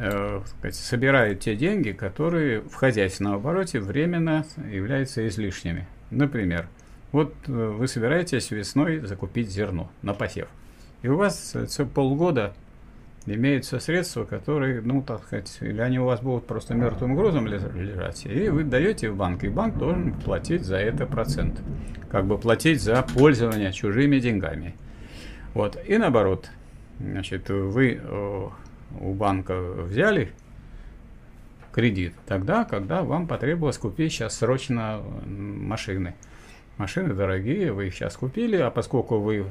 э, 0.00 0.40
сказать, 0.46 0.74
собирает 0.74 1.40
те 1.40 1.56
деньги, 1.56 1.92
которые 1.92 2.60
в 2.60 2.74
хозяйственном 2.74 3.34
обороте 3.34 3.80
временно 3.80 4.44
являются 4.70 5.26
излишними. 5.28 5.86
Например, 6.10 6.68
вот 7.12 7.34
э, 7.46 7.50
вы 7.52 7.88
собираетесь 7.88 8.50
весной 8.50 9.00
закупить 9.00 9.50
зерно 9.50 9.90
на 10.02 10.14
посев. 10.14 10.48
И 11.02 11.08
у 11.08 11.16
вас 11.16 11.54
все 11.68 11.86
полгода 11.86 12.54
имеются 13.26 13.78
средства, 13.78 14.24
которые, 14.24 14.80
ну, 14.80 15.02
так 15.02 15.24
сказать, 15.24 15.58
или 15.60 15.80
они 15.80 15.98
у 15.98 16.04
вас 16.04 16.20
будут 16.20 16.46
просто 16.46 16.74
мертвым 16.74 17.14
грузом 17.14 17.46
лежать, 17.46 18.26
и 18.26 18.48
вы 18.48 18.64
даете 18.64 19.10
в 19.10 19.16
банк, 19.16 19.44
и 19.44 19.48
банк 19.48 19.76
должен 19.76 20.12
платить 20.12 20.64
за 20.64 20.76
это 20.76 21.06
процент. 21.06 21.60
Как 22.10 22.24
бы 22.26 22.38
платить 22.38 22.82
за 22.82 23.02
пользование 23.02 23.72
чужими 23.72 24.18
деньгами. 24.18 24.74
Вот. 25.54 25.78
И 25.86 25.98
наоборот, 25.98 26.50
значит, 26.98 27.50
вы 27.50 28.00
у 29.00 29.14
банка 29.14 29.60
взяли 29.60 30.32
кредит 31.72 32.14
тогда, 32.26 32.64
когда 32.64 33.02
вам 33.02 33.26
потребовалось 33.26 33.78
купить 33.78 34.12
сейчас 34.12 34.36
срочно 34.36 35.02
машины. 35.26 36.14
Машины 36.76 37.14
дорогие, 37.14 37.72
вы 37.72 37.88
их 37.88 37.94
сейчас 37.94 38.16
купили, 38.16 38.56
а 38.56 38.70
поскольку 38.70 39.18
вы 39.18 39.38
э, 39.38 39.44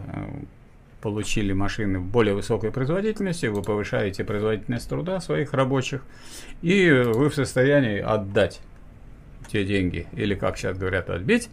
получили 1.01 1.53
машины 1.53 1.99
более 1.99 2.33
высокой 2.33 2.71
производительности, 2.71 3.47
вы 3.47 3.61
повышаете 3.61 4.23
производительность 4.23 4.89
труда 4.89 5.19
своих 5.19 5.53
рабочих, 5.53 6.03
и 6.61 6.89
вы 6.89 7.29
в 7.29 7.35
состоянии 7.35 7.99
отдать 7.99 8.61
те 9.51 9.65
деньги, 9.65 10.07
или, 10.13 10.35
как 10.35 10.57
сейчас 10.57 10.77
говорят, 10.77 11.09
отбить 11.09 11.49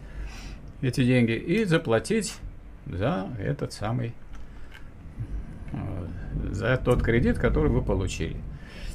эти 0.81 1.03
деньги 1.03 1.33
и 1.33 1.63
заплатить 1.65 2.35
за 2.85 3.29
этот 3.39 3.73
самый 3.73 4.13
за 6.51 6.77
тот 6.77 7.01
кредит, 7.03 7.37
который 7.37 7.69
вы 7.69 7.81
получили. 7.81 8.37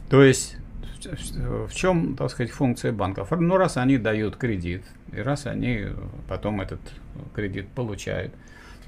То 0.09 0.23
есть 0.23 0.57
в 1.05 1.75
чем, 1.75 2.17
так 2.17 2.31
сказать, 2.31 2.51
функция 2.51 2.93
банков? 2.93 3.31
Ну, 3.31 3.57
раз 3.57 3.77
они 3.77 3.99
дают 3.99 4.37
кредит, 4.37 4.85
и 5.13 5.21
раз 5.21 5.47
они 5.47 5.87
потом 6.29 6.61
этот 6.61 6.81
кредит 7.35 7.69
получают, 7.69 8.33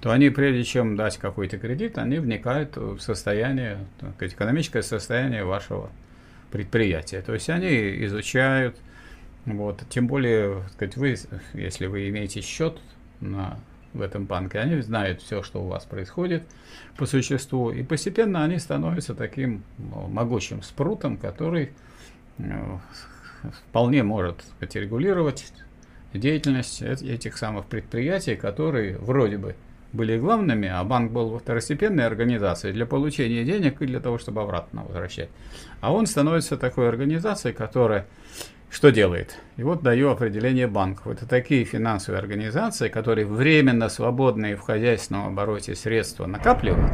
то 0.00 0.10
они, 0.10 0.30
прежде 0.30 0.64
чем 0.64 0.96
дать 0.96 1.16
какой-то 1.18 1.58
кредит, 1.58 1.96
они 1.96 2.18
вникают 2.18 2.76
в 2.76 2.98
состояние, 3.00 3.78
так 4.00 4.20
экономическое 4.22 4.82
состояние 4.82 5.44
вашего 5.44 5.90
предприятия. 6.50 7.22
То 7.22 7.34
есть 7.34 7.48
они 7.48 8.04
изучают, 8.04 8.76
вот, 9.46 9.82
тем 9.88 10.06
более, 10.06 10.64
сказать, 10.72 10.96
вы, 10.96 11.16
если 11.54 11.86
вы 11.86 12.08
имеете 12.08 12.40
счет 12.40 12.78
на, 13.20 13.58
в 13.92 14.00
этом 14.00 14.24
банке, 14.24 14.58
они 14.58 14.80
знают 14.80 15.22
все, 15.22 15.42
что 15.42 15.62
у 15.62 15.68
вас 15.68 15.84
происходит 15.84 16.42
по 16.96 17.06
существу, 17.06 17.70
и 17.70 17.82
постепенно 17.82 18.44
они 18.44 18.58
становятся 18.58 19.14
таким 19.14 19.62
ну, 19.78 20.08
могучим 20.08 20.62
спрутом, 20.62 21.16
который 21.16 21.72
ну, 22.38 22.80
вполне 23.68 24.02
может 24.02 24.44
регулировать 24.60 25.52
деятельность 26.14 26.82
этих 26.82 27.36
самых 27.36 27.66
предприятий, 27.66 28.36
которые 28.36 28.98
вроде 28.98 29.38
бы 29.38 29.54
были 29.92 30.18
главными, 30.18 30.68
а 30.68 30.82
банк 30.84 31.12
был 31.12 31.38
второстепенной 31.38 32.06
организацией 32.06 32.72
для 32.72 32.86
получения 32.86 33.44
денег 33.44 33.82
и 33.82 33.86
для 33.86 34.00
того, 34.00 34.18
чтобы 34.18 34.40
обратно 34.40 34.84
возвращать. 34.84 35.28
А 35.80 35.92
он 35.92 36.06
становится 36.06 36.56
такой 36.56 36.88
организацией, 36.88 37.52
которая 37.52 38.06
что 38.72 38.90
делает? 38.90 39.38
И 39.58 39.62
вот 39.62 39.82
даю 39.82 40.08
определение 40.08 40.66
банков. 40.66 41.06
Это 41.08 41.26
такие 41.26 41.64
финансовые 41.64 42.18
организации, 42.18 42.88
которые 42.88 43.26
временно 43.26 43.90
свободные 43.90 44.56
в 44.56 44.60
хозяйственном 44.60 45.26
обороте 45.28 45.74
средства 45.74 46.24
накапливают. 46.24 46.90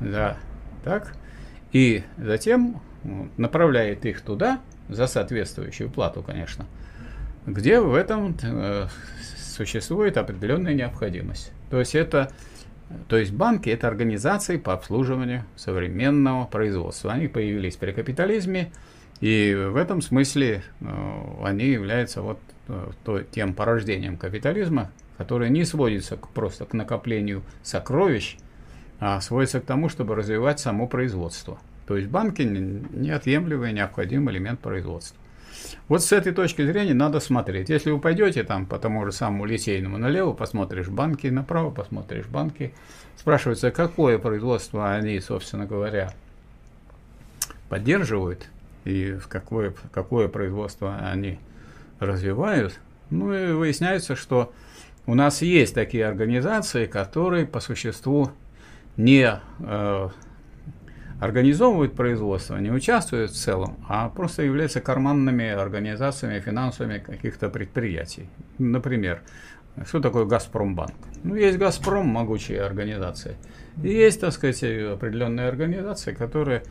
Да, 0.00 0.38
так. 0.82 1.14
И 1.72 2.02
затем 2.16 2.80
направляет 3.36 4.06
их 4.06 4.22
туда, 4.22 4.60
за 4.88 5.06
соответствующую 5.06 5.90
плату, 5.90 6.22
конечно, 6.22 6.66
где 7.46 7.80
в 7.80 7.94
этом 7.94 8.36
э, 8.42 8.86
существует 9.36 10.16
определенная 10.16 10.74
необходимость. 10.74 11.52
То 11.70 11.78
есть 11.78 11.94
это 11.94 12.30
то 13.08 13.16
есть 13.16 13.32
банки 13.32 13.68
это 13.70 13.88
организации 13.88 14.56
по 14.56 14.72
обслуживанию 14.72 15.44
современного 15.56 16.46
производства. 16.46 17.12
Они 17.12 17.28
появились 17.28 17.76
при 17.76 17.92
капитализме, 17.92 18.72
и 19.20 19.54
в 19.54 19.76
этом 19.76 20.02
смысле 20.02 20.62
э, 20.80 20.86
они 21.42 21.66
являются 21.66 22.22
вот 22.22 22.38
э, 22.68 23.24
тем 23.30 23.54
порождением 23.54 24.16
капитализма, 24.16 24.90
которое 25.16 25.50
не 25.50 25.64
сводится 25.64 26.16
просто 26.16 26.64
к 26.64 26.72
накоплению 26.72 27.42
сокровищ, 27.62 28.36
а 29.00 29.20
сводится 29.20 29.60
к 29.60 29.64
тому, 29.64 29.88
чтобы 29.88 30.14
развивать 30.14 30.60
само 30.60 30.86
производство. 30.86 31.58
То 31.86 31.96
есть 31.96 32.08
банки 32.08 32.42
неотъемлемый 32.42 33.72
необходимый 33.72 34.34
элемент 34.34 34.60
производства. 34.60 35.18
Вот 35.88 36.02
с 36.02 36.12
этой 36.12 36.32
точки 36.32 36.64
зрения 36.64 36.94
надо 36.94 37.20
смотреть. 37.20 37.68
Если 37.68 37.90
вы 37.90 38.00
пойдете 38.00 38.42
там 38.42 38.66
по 38.66 38.78
тому 38.78 39.04
же 39.04 39.12
самому 39.12 39.44
Литейному 39.44 39.98
налево, 39.98 40.32
посмотришь 40.32 40.88
банки, 40.88 41.26
направо 41.28 41.70
посмотришь 41.70 42.26
банки, 42.26 42.74
спрашивается, 43.16 43.70
какое 43.70 44.18
производство 44.18 44.92
они, 44.94 45.20
собственно 45.20 45.66
говоря, 45.66 46.12
поддерживают 47.68 48.46
и 48.84 49.12
в 49.14 49.28
какое, 49.28 49.74
какое 49.92 50.28
производство 50.28 50.96
они 50.96 51.38
развивают. 52.00 52.78
Ну 53.10 53.32
и 53.34 53.52
выясняется, 53.52 54.16
что 54.16 54.52
у 55.06 55.14
нас 55.14 55.42
есть 55.42 55.74
такие 55.74 56.06
организации, 56.06 56.86
которые 56.86 57.46
по 57.46 57.60
существу 57.60 58.30
не 58.96 59.40
э, 59.60 60.08
организовывают 61.20 61.94
производство, 61.94 62.56
не 62.56 62.70
участвуют 62.70 63.30
в 63.30 63.36
целом, 63.36 63.76
а 63.88 64.08
просто 64.08 64.42
являются 64.42 64.80
карманными 64.80 65.48
организациями 65.48 66.40
финансовыми 66.40 66.98
каких-то 66.98 67.48
предприятий. 67.48 68.28
Например, 68.58 69.22
что 69.86 70.00
такое 70.00 70.24
Газпромбанк? 70.24 70.94
Ну, 71.24 71.34
есть 71.34 71.58
Газпром, 71.58 72.06
могучая 72.06 72.64
организация. 72.64 73.36
И 73.82 73.88
есть, 73.88 74.20
так 74.20 74.32
сказать, 74.32 74.62
определенные 74.62 75.48
организации, 75.48 76.12
которые 76.12 76.62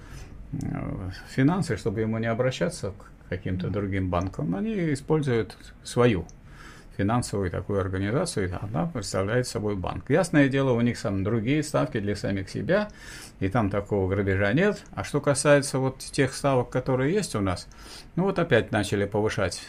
финансы, 1.29 1.77
чтобы 1.77 2.01
ему 2.01 2.17
не 2.17 2.27
обращаться 2.27 2.91
к 2.91 3.29
каким-то 3.29 3.69
другим 3.69 4.09
банкам, 4.09 4.55
они 4.55 4.93
используют 4.93 5.57
свою 5.83 6.25
финансовую 6.97 7.49
такую 7.49 7.79
организацию, 7.79 8.57
она 8.61 8.85
представляет 8.85 9.47
собой 9.47 9.75
банк. 9.75 10.09
Ясное 10.09 10.47
дело, 10.47 10.71
у 10.71 10.81
них 10.81 11.01
там 11.01 11.23
другие 11.23 11.63
ставки 11.63 11.99
для 11.99 12.15
самих 12.15 12.49
себя, 12.49 12.89
и 13.39 13.49
там 13.49 13.69
такого 13.69 14.07
грабежа 14.09 14.53
нет. 14.53 14.83
А 14.93 15.03
что 15.03 15.21
касается 15.21 15.79
вот 15.79 15.99
тех 15.99 16.33
ставок, 16.33 16.69
которые 16.69 17.13
есть 17.13 17.35
у 17.35 17.41
нас, 17.41 17.67
ну 18.15 18.23
вот 18.23 18.39
опять 18.39 18.71
начали 18.71 19.05
повышать 19.05 19.61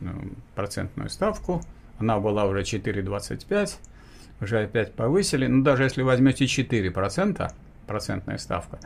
ну, 0.00 0.32
процентную 0.54 1.08
ставку, 1.08 1.62
она 1.98 2.18
была 2.18 2.46
уже 2.46 2.62
4,25, 2.62 3.76
уже 4.40 4.62
опять 4.62 4.94
повысили, 4.94 5.46
ну 5.46 5.62
даже 5.62 5.84
если 5.84 6.02
возьмете 6.02 6.46
4%, 6.46 7.52
процентная 7.86 8.38
ставка, 8.38 8.78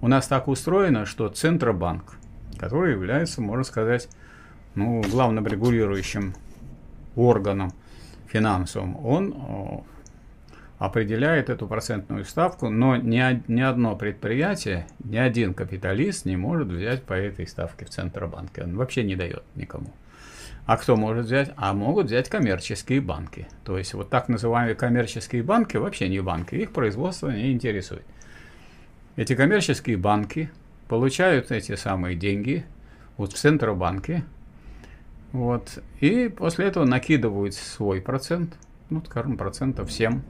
у 0.00 0.08
нас 0.08 0.26
так 0.26 0.48
устроено, 0.48 1.06
что 1.06 1.28
Центробанк, 1.28 2.18
который 2.58 2.92
является, 2.92 3.40
можно 3.40 3.64
сказать, 3.64 4.08
ну, 4.74 5.02
главным 5.02 5.46
регулирующим 5.46 6.34
органом 7.16 7.72
финансовым, 8.26 9.04
он 9.04 9.84
определяет 10.78 11.50
эту 11.50 11.66
процентную 11.66 12.24
ставку, 12.24 12.68
но 12.68 12.96
ни, 12.96 13.42
ни 13.50 13.60
одно 13.60 13.96
предприятие, 13.96 14.86
ни 15.02 15.16
один 15.16 15.52
капиталист 15.52 16.24
не 16.24 16.36
может 16.36 16.68
взять 16.68 17.02
по 17.02 17.14
этой 17.14 17.48
ставке 17.48 17.84
в 17.84 17.90
Центробанке. 17.90 18.62
Он 18.62 18.76
вообще 18.76 19.02
не 19.02 19.16
дает 19.16 19.42
никому. 19.56 19.92
А 20.66 20.76
кто 20.76 20.96
может 20.96 21.24
взять? 21.24 21.50
А 21.56 21.72
могут 21.72 22.06
взять 22.06 22.28
коммерческие 22.28 23.00
банки. 23.00 23.48
То 23.64 23.78
есть 23.78 23.94
вот 23.94 24.10
так 24.10 24.28
называемые 24.28 24.74
коммерческие 24.74 25.42
банки 25.42 25.76
вообще 25.78 26.08
не 26.08 26.20
банки, 26.20 26.54
их 26.54 26.72
производство 26.72 27.30
не 27.30 27.52
интересует. 27.52 28.04
Эти 29.18 29.34
коммерческие 29.34 29.96
банки 29.96 30.48
получают 30.86 31.50
эти 31.50 31.74
самые 31.74 32.14
деньги 32.14 32.64
вот 33.16 33.32
в 33.32 33.36
Центробанке, 33.36 34.22
вот. 35.32 35.82
И 35.98 36.28
после 36.28 36.66
этого 36.66 36.84
накидывают 36.84 37.54
свой 37.54 38.00
процент, 38.00 38.56
ну, 38.90 39.02
скажем, 39.04 39.36
процентов 39.36 39.90
7. 39.90 40.22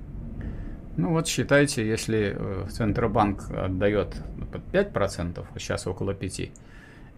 Ну 0.96 1.10
вот 1.10 1.28
считайте, 1.28 1.86
если 1.86 2.34
э, 2.34 2.66
Центробанк 2.70 3.50
отдает 3.50 4.22
под 4.50 4.62
5%, 4.72 5.44
сейчас 5.58 5.86
около 5.86 6.12
5%, 6.12 6.50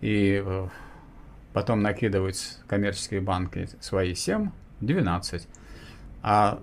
и 0.00 0.43
э, 0.45 0.69
потом 1.53 1.83
накидывают 1.83 2.37
коммерческие 2.67 3.21
банки 3.21 3.69
свои 3.79 4.17
7, 4.17 4.50
12. 4.81 5.47
А, 6.23 6.61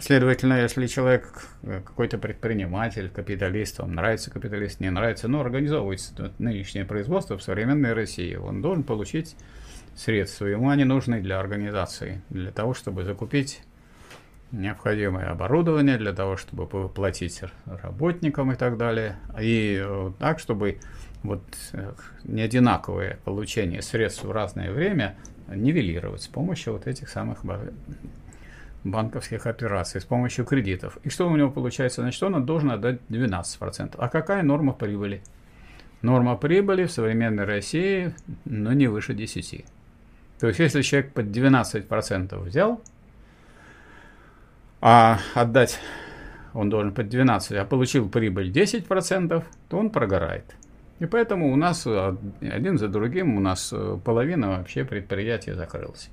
следовательно, 0.00 0.60
если 0.60 0.86
человек 0.86 1.48
э, 1.62 1.80
какой-то 1.84 2.18
предприниматель, 2.18 3.08
капиталист, 3.08 3.78
вам 3.78 3.94
нравится 3.94 4.30
капиталист, 4.30 4.80
не 4.80 4.90
нравится, 4.90 5.28
но 5.28 5.40
организовывается 5.40 6.32
нынешнее 6.38 6.84
производство 6.84 7.38
в 7.38 7.42
современной 7.42 7.94
России, 7.94 8.34
он 8.34 8.60
должен 8.60 8.82
получить 8.82 9.36
средства. 9.94 10.46
Ему 10.46 10.68
они 10.68 10.84
нужны 10.84 11.20
для 11.20 11.40
организации, 11.40 12.22
для 12.28 12.50
того, 12.50 12.74
чтобы 12.74 13.04
закупить 13.04 13.62
необходимое 14.52 15.30
оборудование, 15.30 15.96
для 15.96 16.12
того, 16.12 16.36
чтобы 16.36 16.66
платить 16.88 17.42
работникам 17.66 18.52
и 18.52 18.56
так 18.56 18.76
далее. 18.76 19.16
И 19.40 19.80
э, 19.82 20.12
так, 20.18 20.38
чтобы 20.38 20.78
вот 21.22 21.42
э, 21.72 21.92
неодинаковое 22.24 23.18
получение 23.24 23.80
средств 23.80 24.24
в 24.24 24.30
разное 24.32 24.70
время 24.72 25.16
нивелировать 25.48 26.22
с 26.22 26.28
помощью 26.28 26.74
вот 26.74 26.86
этих 26.86 27.08
самых 27.08 27.44
банковских 28.84 29.46
операций, 29.46 30.00
с 30.00 30.04
помощью 30.04 30.44
кредитов. 30.44 30.98
И 31.02 31.10
что 31.10 31.28
у 31.28 31.36
него 31.36 31.50
получается? 31.50 32.02
Значит, 32.02 32.22
он 32.22 32.44
должен 32.46 32.70
отдать 32.70 33.00
12%. 33.08 33.94
А 33.98 34.08
какая 34.08 34.42
норма 34.42 34.72
прибыли? 34.72 35.22
Норма 36.02 36.36
прибыли 36.36 36.84
в 36.84 36.92
современной 36.92 37.44
России, 37.44 38.14
ну, 38.44 38.72
не 38.72 38.86
выше 38.86 39.12
10%. 39.12 39.64
То 40.38 40.46
есть, 40.46 40.58
если 40.58 40.80
человек 40.80 41.12
под 41.12 41.26
12% 41.26 42.38
взял, 42.38 42.80
а 44.80 45.18
отдать 45.34 45.78
он 46.54 46.70
должен 46.70 46.92
под 46.92 47.08
12, 47.08 47.52
а 47.52 47.64
получил 47.64 48.08
прибыль 48.08 48.50
10%, 48.50 49.44
то 49.68 49.78
он 49.78 49.90
прогорает. 49.90 50.56
И 50.98 51.06
поэтому 51.06 51.52
у 51.52 51.56
нас 51.56 51.86
один 51.86 52.78
за 52.78 52.88
другим 52.88 53.36
у 53.36 53.40
нас 53.40 53.72
э, 53.72 53.98
половина 54.04 54.58
вообще 54.58 54.84
предприятия 54.84 55.54
закрылась. 55.54 56.10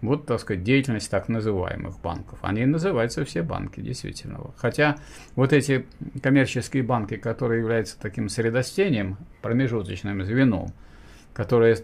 Вот, 0.00 0.26
так 0.26 0.38
сказать, 0.40 0.62
деятельность 0.62 1.10
так 1.10 1.28
называемых 1.28 2.00
банков. 2.00 2.38
Они 2.42 2.64
называются 2.64 3.24
все 3.24 3.42
банки, 3.42 3.80
действительно. 3.80 4.38
Хотя 4.56 4.96
вот 5.34 5.52
эти 5.52 5.86
коммерческие 6.22 6.84
банки, 6.84 7.16
которые 7.16 7.60
являются 7.60 7.98
таким 8.00 8.28
средостением, 8.28 9.16
промежуточным 9.42 10.24
звеном, 10.24 10.68
которые 11.34 11.78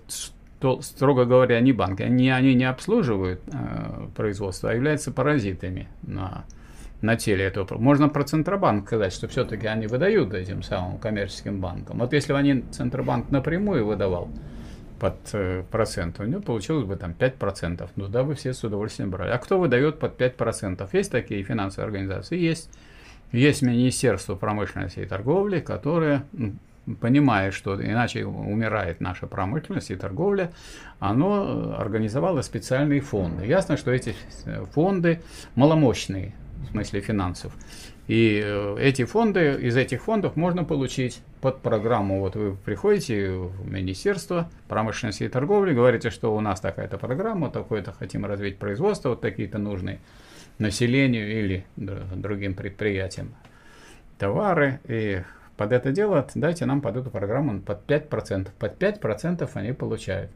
то, 0.61 0.81
строго 0.81 1.25
говоря, 1.25 1.61
не 1.61 1.73
банки. 1.73 2.03
Они, 2.03 2.31
они 2.31 2.55
не 2.55 2.65
обслуживают 2.65 3.41
э, 3.53 4.09
производство, 4.17 4.71
а 4.71 4.75
являются 4.75 5.13
паразитами 5.13 5.89
на, 6.03 6.45
на 7.03 7.17
теле 7.17 7.45
этого. 7.45 7.79
Можно 7.79 8.09
про 8.09 8.25
Центробанк 8.25 8.87
сказать, 8.87 9.13
что 9.13 9.29
все-таки 9.29 9.67
они 9.67 9.89
выдают 9.89 10.33
этим 10.33 10.63
самым 10.63 10.99
коммерческим 10.99 11.61
банкам. 11.61 11.99
Вот 11.99 12.13
если 12.13 12.33
бы 12.33 12.39
они 12.39 12.63
Центробанк 12.71 13.31
напрямую 13.31 13.85
выдавал 13.85 14.31
под 14.99 15.17
э, 15.33 15.65
процент, 15.71 16.21
у 16.21 16.25
него 16.25 16.41
получилось 16.41 16.85
бы 16.85 16.97
там 16.97 17.15
5%. 17.19 17.89
Ну 17.97 18.09
да, 18.09 18.23
вы 18.23 18.35
все 18.35 18.53
с 18.53 18.63
удовольствием 18.65 19.11
брали. 19.11 19.31
А 19.31 19.39
кто 19.39 19.59
выдает 19.59 19.99
под 19.99 20.21
5%? 20.21 20.89
Есть 20.93 21.11
такие 21.11 21.43
финансовые 21.43 21.87
организации? 21.87 22.39
Есть. 22.39 22.71
Есть 23.33 23.63
Министерство 23.63 24.37
промышленности 24.37 25.01
и 25.01 25.07
торговли, 25.07 25.59
которое 25.61 26.25
понимая, 27.01 27.51
что 27.51 27.83
иначе 27.83 28.25
умирает 28.27 29.01
наша 29.01 29.27
промышленность 29.27 29.91
и 29.91 29.97
торговля, 29.97 30.53
оно 30.99 31.75
организовало 31.79 32.43
специальные 32.43 33.01
фонды. 33.01 33.47
Ясно, 33.47 33.77
что 33.77 33.91
эти 33.91 34.15
фонды 34.73 35.21
маломощные 35.55 36.35
в 36.65 36.71
смысле 36.73 37.01
финансов. 37.01 37.53
И 38.07 38.43
э, 38.45 38.77
эти 38.81 39.05
фонды, 39.05 39.59
из 39.63 39.77
этих 39.77 40.03
фондов 40.03 40.37
можно 40.37 40.65
получить 40.65 41.23
под 41.41 41.61
программу. 41.61 42.21
Вот 42.21 42.37
вы 42.37 42.55
приходите 42.55 43.31
в 43.31 43.71
Министерство 43.71 44.51
промышленности 44.69 45.25
и 45.25 45.29
торговли, 45.29 45.73
говорите, 45.73 46.11
что 46.11 46.35
у 46.35 46.41
нас 46.41 46.61
такая-то 46.61 46.99
программа, 46.99 47.51
такое-то 47.51 47.93
хотим 47.93 48.27
развить 48.27 48.59
производство, 48.59 49.11
вот 49.11 49.23
такие-то 49.23 49.59
нужные 49.59 50.01
населению 50.59 51.39
или 51.39 51.65
другим 51.77 52.55
предприятиям 52.55 53.35
товары. 54.19 54.81
И 54.85 55.23
под 55.57 55.73
это 55.73 55.91
дело 55.91 56.27
дайте 56.35 56.67
нам 56.67 56.83
под 56.83 56.97
эту 56.97 57.11
программу 57.11 57.61
под 57.61 57.87
5%. 57.87 58.49
Под 58.59 58.83
5% 58.83 59.51
они 59.55 59.73
получают. 59.73 60.31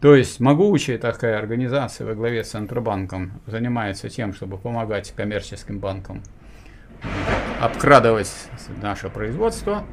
То 0.00 0.14
есть 0.14 0.40
могучая 0.40 0.96
такая 0.96 1.38
организация 1.38 2.06
во 2.06 2.14
главе 2.14 2.42
с 2.44 2.50
Центробанком 2.50 3.32
занимается 3.46 4.08
тем, 4.08 4.32
чтобы 4.32 4.56
помогать 4.56 5.12
коммерческим 5.14 5.78
банкам 5.78 6.22
обкрадывать 7.60 8.32
наше 8.82 9.08
производство. 9.10 9.84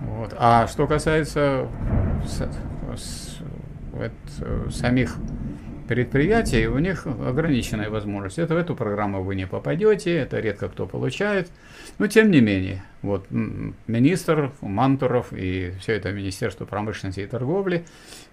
Вот. 0.00 0.34
А 0.36 0.66
что 0.66 0.86
касается 0.86 1.68
с, 2.26 3.38
вот, 3.92 4.72
самих 4.72 5.16
предприятий, 5.88 6.66
у 6.66 6.78
них 6.78 7.06
ограниченная 7.06 7.88
возможность. 7.88 8.38
Это 8.38 8.54
в 8.54 8.58
эту 8.58 8.76
программу 8.76 9.22
вы 9.22 9.34
не 9.34 9.46
попадете, 9.46 10.16
это 10.16 10.38
редко 10.38 10.68
кто 10.68 10.86
получает. 10.86 11.50
Но 11.98 12.06
тем 12.06 12.30
не 12.30 12.40
менее, 12.40 12.84
вот 13.02 13.26
министр 13.30 14.52
Мантуров 14.60 15.32
и 15.32 15.72
все 15.80 15.94
это 15.94 16.12
Министерство 16.12 16.66
промышленности 16.66 17.20
и 17.20 17.26
торговли, 17.26 17.84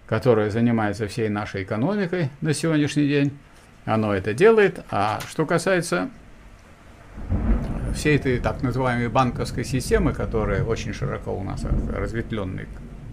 которое 0.06 0.50
занимается 0.50 1.08
всей 1.08 1.30
нашей 1.30 1.62
экономикой 1.62 2.28
на 2.42 2.52
сегодняшний 2.52 3.08
день, 3.08 3.36
оно 3.86 4.14
это 4.14 4.34
делает. 4.34 4.84
А 4.90 5.20
что 5.26 5.46
касается 5.46 6.10
всей 7.96 8.16
этой 8.16 8.38
так 8.38 8.62
называемой 8.62 9.08
банковской 9.08 9.64
системы, 9.64 10.12
которая 10.12 10.62
очень 10.62 10.92
широко 10.92 11.32
у 11.32 11.42
нас 11.42 11.64
разветвленной 11.64 12.68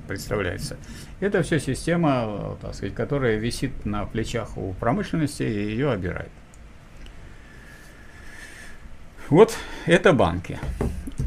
представляется, 0.08 0.78
это 1.22 1.44
все 1.44 1.60
система, 1.60 2.58
так 2.62 2.76
сказать, 2.76 2.94
которая 2.94 3.38
висит 3.38 3.86
на 3.86 4.06
плечах 4.06 4.58
у 4.58 4.74
промышленности 4.74 5.44
и 5.44 5.72
ее 5.72 5.92
обирает. 5.92 6.30
Вот 9.30 9.58
это 9.86 10.14
банки. 10.14 10.60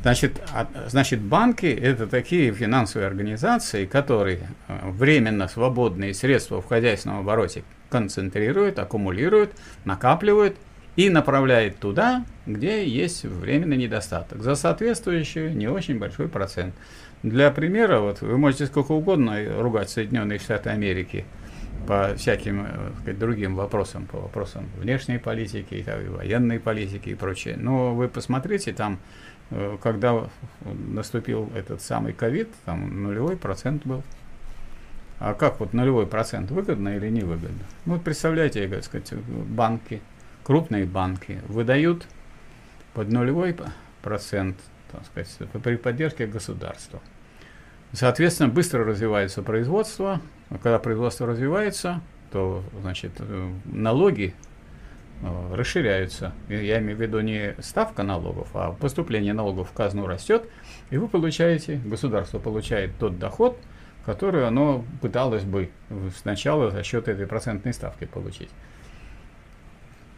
Значит, 0.02 0.40
значит, 0.86 1.20
банки 1.20 1.66
это 1.66 2.06
такие 2.06 2.52
финансовые 2.52 3.08
организации, 3.08 3.86
которые 3.86 4.40
э, 4.68 4.78
временно 4.90 5.48
свободные 5.48 6.14
средства 6.14 6.60
в 6.60 6.66
хозяйственном 6.66 7.20
обороте 7.20 7.64
концентрируют, 7.90 8.78
аккумулируют, 8.78 9.52
накапливают 9.84 10.56
и 10.96 11.10
направляет 11.10 11.78
туда, 11.78 12.24
где 12.46 12.86
есть 12.86 13.24
временный 13.24 13.76
недостаток, 13.76 14.42
за 14.42 14.54
соответствующий 14.54 15.52
не 15.52 15.68
очень 15.68 15.98
большой 15.98 16.28
процент. 16.28 16.74
Для 17.22 17.50
примера, 17.50 18.00
вот 18.00 18.20
вы 18.22 18.38
можете 18.38 18.66
сколько 18.66 18.92
угодно 18.92 19.36
ругать 19.60 19.90
Соединенные 19.90 20.38
Штаты 20.38 20.70
Америки 20.70 21.24
по 21.86 22.14
всяким 22.16 22.66
э, 22.66 22.92
сказать, 23.00 23.18
другим 23.18 23.54
вопросам, 23.54 24.06
по 24.06 24.18
вопросам 24.18 24.66
внешней 24.78 25.18
политики, 25.18 25.74
и, 25.74 25.80
и 25.80 26.08
военной 26.08 26.58
политики 26.58 27.10
и 27.10 27.14
прочее. 27.14 27.56
Но 27.58 27.94
вы 27.94 28.08
посмотрите, 28.08 28.72
там, 28.72 28.98
э, 29.50 29.76
когда 29.82 30.28
наступил 30.64 31.50
этот 31.54 31.82
самый 31.82 32.12
ковид, 32.12 32.48
там 32.64 33.02
нулевой 33.04 33.36
процент 33.36 33.86
был. 33.86 34.02
А 35.18 35.34
как 35.34 35.60
вот 35.60 35.72
нулевой 35.72 36.06
процент, 36.06 36.50
выгодно 36.50 36.96
или 36.96 37.08
невыгодно? 37.08 37.64
Ну, 37.87 37.94
вот 37.94 38.02
представляете, 38.02 38.66
так 38.68 38.85
сказать, 38.85 39.12
банки, 39.14 40.00
крупные 40.46 40.85
банки 40.85 41.40
выдают 41.48 42.06
под 42.94 43.11
нулевой 43.11 43.56
процент, 44.00 44.56
так 44.92 45.04
сказать, 45.06 45.50
при 45.64 45.74
поддержке 45.74 46.28
государства. 46.28 47.00
Соответственно, 47.92 48.48
быстро 48.48 48.85
развивается 48.85 49.42
производство. 49.42 50.20
А 50.50 50.59
когда 50.59 50.78
производство 50.78 51.26
развивается, 51.26 52.00
то, 52.30 52.62
значит, 52.80 53.11
э, 53.18 53.52
налоги 53.64 54.37
э, 55.22 55.54
расширяются. 55.56 56.32
Я 56.48 56.78
имею 56.78 56.96
в 56.96 57.00
виду 57.00 57.18
не 57.18 57.56
ставка 57.59 58.04
налогов, 58.04 58.48
а 58.54 58.70
поступление 58.70 59.32
налогов 59.32 59.70
в 59.70 59.72
казну 59.72 60.06
растет, 60.06 60.48
и 60.90 60.96
вы 60.96 61.09
получаете, 61.09 61.80
государство 61.85 62.38
получает 62.38 62.96
тот 63.00 63.18
доход, 63.18 63.59
который 64.04 64.46
оно 64.46 64.85
пыталось 65.02 65.42
бы 65.42 65.70
сначала 66.16 66.70
за 66.70 66.85
счет 66.85 67.09
этой 67.09 67.26
процентной 67.26 67.74
ставки 67.74 68.04
получить. 68.04 68.50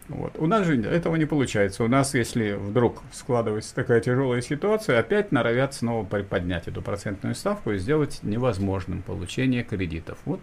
Вот. 0.08 0.38
У 0.38 0.46
нас 0.46 0.66
же 0.66 0.80
этого 0.82 1.16
не 1.16 1.26
получается. 1.26 1.84
У 1.84 1.88
нас, 1.88 2.14
если 2.14 2.52
вдруг 2.52 3.02
складывается 3.12 3.74
такая 3.74 4.00
тяжелая 4.00 4.40
ситуация, 4.40 4.98
опять 4.98 5.32
норовят 5.32 5.74
снова 5.74 6.04
поднять 6.04 6.66
эту 6.66 6.80
процентную 6.80 7.34
ставку 7.34 7.72
и 7.72 7.78
сделать 7.78 8.20
невозможным 8.22 9.02
получение 9.02 9.64
кредитов. 9.64 10.18
Вот. 10.24 10.40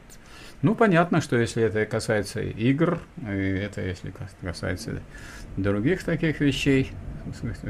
Ну, 0.62 0.76
понятно, 0.76 1.20
что 1.20 1.38
если 1.38 1.64
это 1.64 1.86
касается 1.86 2.42
игр, 2.42 3.00
и 3.28 3.36
это 3.36 3.82
если 3.82 4.14
касается 4.42 5.02
других 5.58 6.04
таких 6.04 6.40
вещей, 6.40 6.92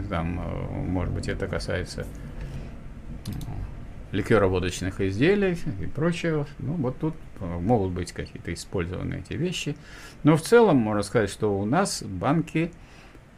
там, 0.09 0.39
э, 0.39 0.81
может 0.85 1.13
быть, 1.13 1.27
это 1.27 1.47
касается 1.47 2.05
ликероводочных 4.11 5.01
изделий 5.01 5.57
и 5.81 5.87
прочего. 5.87 6.47
Ну, 6.59 6.73
вот 6.73 6.97
тут 6.99 7.15
э, 7.39 7.45
могут 7.59 7.91
быть 7.91 8.11
какие-то 8.11 8.53
использованные 8.53 9.19
эти 9.19 9.33
вещи. 9.33 9.75
Но 10.25 10.35
в 10.37 10.41
целом 10.41 10.77
можно 10.77 11.03
сказать, 11.03 11.29
что 11.29 11.55
у 11.55 11.65
нас 11.65 12.01
банки 12.03 12.71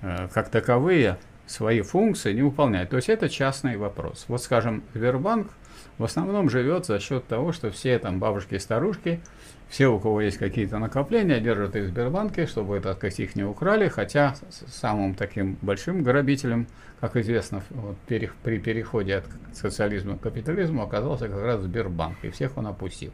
э, 0.02 0.30
как 0.34 0.50
таковые 0.50 1.18
свои 1.46 1.82
функции 1.82 2.32
не 2.32 2.42
выполняют. 2.42 2.90
То 2.90 2.96
есть 2.96 3.10
это 3.10 3.28
частный 3.28 3.76
вопрос. 3.76 4.24
Вот, 4.30 4.42
скажем, 4.42 4.84
Сбербанк 4.94 5.52
в 5.98 6.06
основном 6.06 6.50
живет 6.50 6.86
за 6.86 7.00
счет 7.00 7.28
того, 7.28 7.52
что 7.52 7.72
все 7.72 8.00
там 8.00 8.20
бабушки 8.20 8.56
и 8.56 8.60
старушки– 8.60 9.20
все, 9.70 9.88
у 9.88 10.00
кого 10.00 10.22
есть 10.22 10.38
какие-то 10.38 10.80
накопления, 10.80 11.42
держат 11.42 11.76
их 11.76 11.86
в 11.86 11.88
Сбербанке, 11.88 12.48
чтобы, 12.48 12.80
так 12.80 12.98
сказать, 12.98 13.20
их 13.20 13.36
не 13.36 13.44
украли, 13.44 13.90
хотя 13.90 14.36
самым 14.50 15.14
таким 15.14 15.58
большим 15.62 16.04
грабителем, 16.04 16.68
как 17.02 17.18
известно, 17.18 17.62
вот, 17.72 17.98
пере, 18.08 18.32
при 18.44 18.60
переходе 18.60 19.18
от 19.18 19.26
социализма 19.54 20.18
к 20.18 20.22
капитализму 20.22 20.84
оказался 20.84 21.28
как 21.28 21.42
раз 21.44 21.62
Сбербанк, 21.62 22.18
и 22.24 22.30
всех 22.30 22.58
он 22.58 22.68
опустил. 22.68 23.12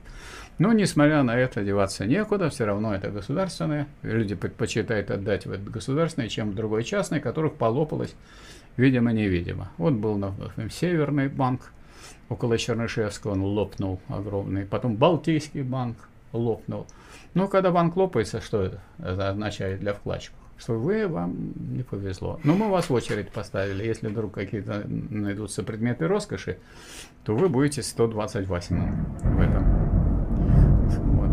Но, 0.60 0.72
несмотря 0.72 1.24
на 1.24 1.36
это, 1.36 1.64
деваться 1.64 2.06
некуда, 2.06 2.50
все 2.50 2.66
равно 2.66 2.94
это 2.94 3.10
государственное, 3.10 3.88
люди 4.02 4.36
предпочитают 4.36 5.10
отдать 5.10 5.46
в 5.46 5.52
этот 5.52 5.70
государственный, 5.70 6.30
чем 6.30 6.52
в 6.52 6.56
другой 6.56 6.84
частный, 6.84 7.20
которых 7.20 7.56
полопалось, 7.56 8.14
видимо-невидимо. 8.78 9.72
Вот 9.78 9.94
был 9.94 10.18
например, 10.18 10.72
Северный 10.72 11.28
банк, 11.28 11.72
около 12.30 12.58
Чернышевского 12.58 13.32
он 13.32 13.42
лопнул 13.42 14.00
огромный, 14.08 14.66
потом 14.66 14.96
Балтийский 14.96 15.64
банк, 15.64 15.98
лопнул. 16.32 16.86
Но 17.34 17.48
когда 17.48 17.72
банк 17.72 17.96
лопается, 17.96 18.42
что 18.42 18.64
это 18.64 18.82
означает 19.00 19.80
для 19.80 19.94
вкладчиков? 19.94 20.38
Что 20.58 20.74
вы, 20.74 21.08
вам 21.08 21.54
не 21.76 21.84
повезло. 21.84 22.40
Но 22.44 22.56
мы 22.56 22.70
вас 22.70 22.90
в 22.90 22.94
очередь 22.94 23.32
поставили. 23.32 23.84
Если 23.84 24.08
вдруг 24.08 24.34
какие-то 24.34 24.84
найдутся 24.88 25.64
предметы 25.64 26.08
роскоши, 26.08 26.60
то 27.26 27.36
вы 27.36 27.50
будете 27.50 27.82
128 27.82 29.36
в 29.36 29.42
этом. 29.42 29.83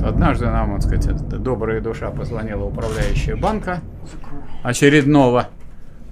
Вот. 0.00 0.08
Однажды 0.08 0.46
нам, 0.46 0.74
вот 0.74 0.82
сказать, 0.82 1.28
добрая 1.28 1.80
душа 1.80 2.10
позвонила 2.10 2.64
управляющая 2.64 3.36
банка 3.36 3.80
очередного, 4.62 5.48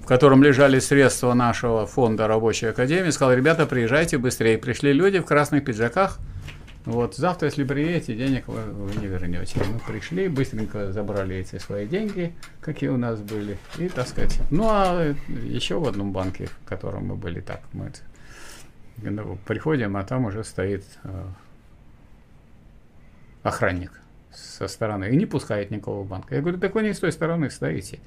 в 0.01 0.05
котором 0.05 0.43
лежали 0.43 0.79
средства 0.79 1.33
нашего 1.33 1.85
фонда 1.85 2.27
рабочей 2.27 2.67
академии, 2.67 3.09
сказал, 3.09 3.33
ребята, 3.33 3.65
приезжайте 3.65 4.17
быстрее. 4.17 4.57
Пришли 4.57 4.93
люди 4.93 5.19
в 5.19 5.25
красных 5.25 5.65
пиджаках, 5.65 6.19
вот, 6.85 7.15
завтра, 7.15 7.47
если 7.47 7.65
приедете, 7.65 8.15
денег 8.15 8.47
вы, 8.47 8.61
вы 8.61 8.95
не 8.95 9.07
вернете. 9.07 9.61
Мы 9.71 9.79
пришли, 9.79 10.27
быстренько 10.27 10.91
забрали 10.91 11.35
эти 11.35 11.57
свои 11.57 11.85
деньги, 11.85 12.33
какие 12.61 12.89
у 12.89 12.97
нас 12.97 13.19
были, 13.19 13.57
и, 13.77 13.89
так 13.89 14.07
сказать. 14.07 14.39
Ну, 14.49 14.65
а 14.67 15.13
еще 15.43 15.79
в 15.79 15.87
одном 15.87 16.13
банке, 16.13 16.47
в 16.47 16.67
котором 16.67 17.07
мы 17.07 17.15
были, 17.15 17.41
так, 17.41 17.61
мы 17.73 17.91
ну, 18.97 19.37
приходим, 19.45 19.97
а 19.97 20.03
там 20.03 20.25
уже 20.25 20.43
стоит 20.43 20.83
э, 21.03 21.23
охранник 23.43 23.99
со 24.31 24.67
стороны 24.67 25.09
и 25.09 25.15
не 25.15 25.25
пускает 25.25 25.71
никого 25.71 26.03
в 26.03 26.07
банк. 26.07 26.31
Я 26.31 26.41
говорю, 26.41 26.59
так 26.59 26.75
вы 26.75 26.83
не 26.83 26.93
с 26.93 26.99
той 26.99 27.11
стороны 27.11 27.49
стоите. 27.49 27.99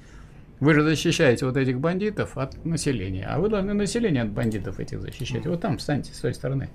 Вы 0.59 0.73
же 0.73 0.83
защищаете 0.83 1.45
вот 1.45 1.57
этих 1.57 1.79
бандитов 1.79 2.37
от 2.37 2.63
населения, 2.63 3.25
а 3.25 3.39
вы 3.39 3.49
должны 3.49 3.73
население 3.73 4.23
от 4.23 4.29
бандитов 4.29 4.79
этих 4.79 5.01
защищать. 5.01 5.45
Вот 5.45 5.61
там 5.61 5.77
встаньте 5.77 6.13
с 6.13 6.19
той 6.19 6.33
стороны. 6.33 6.69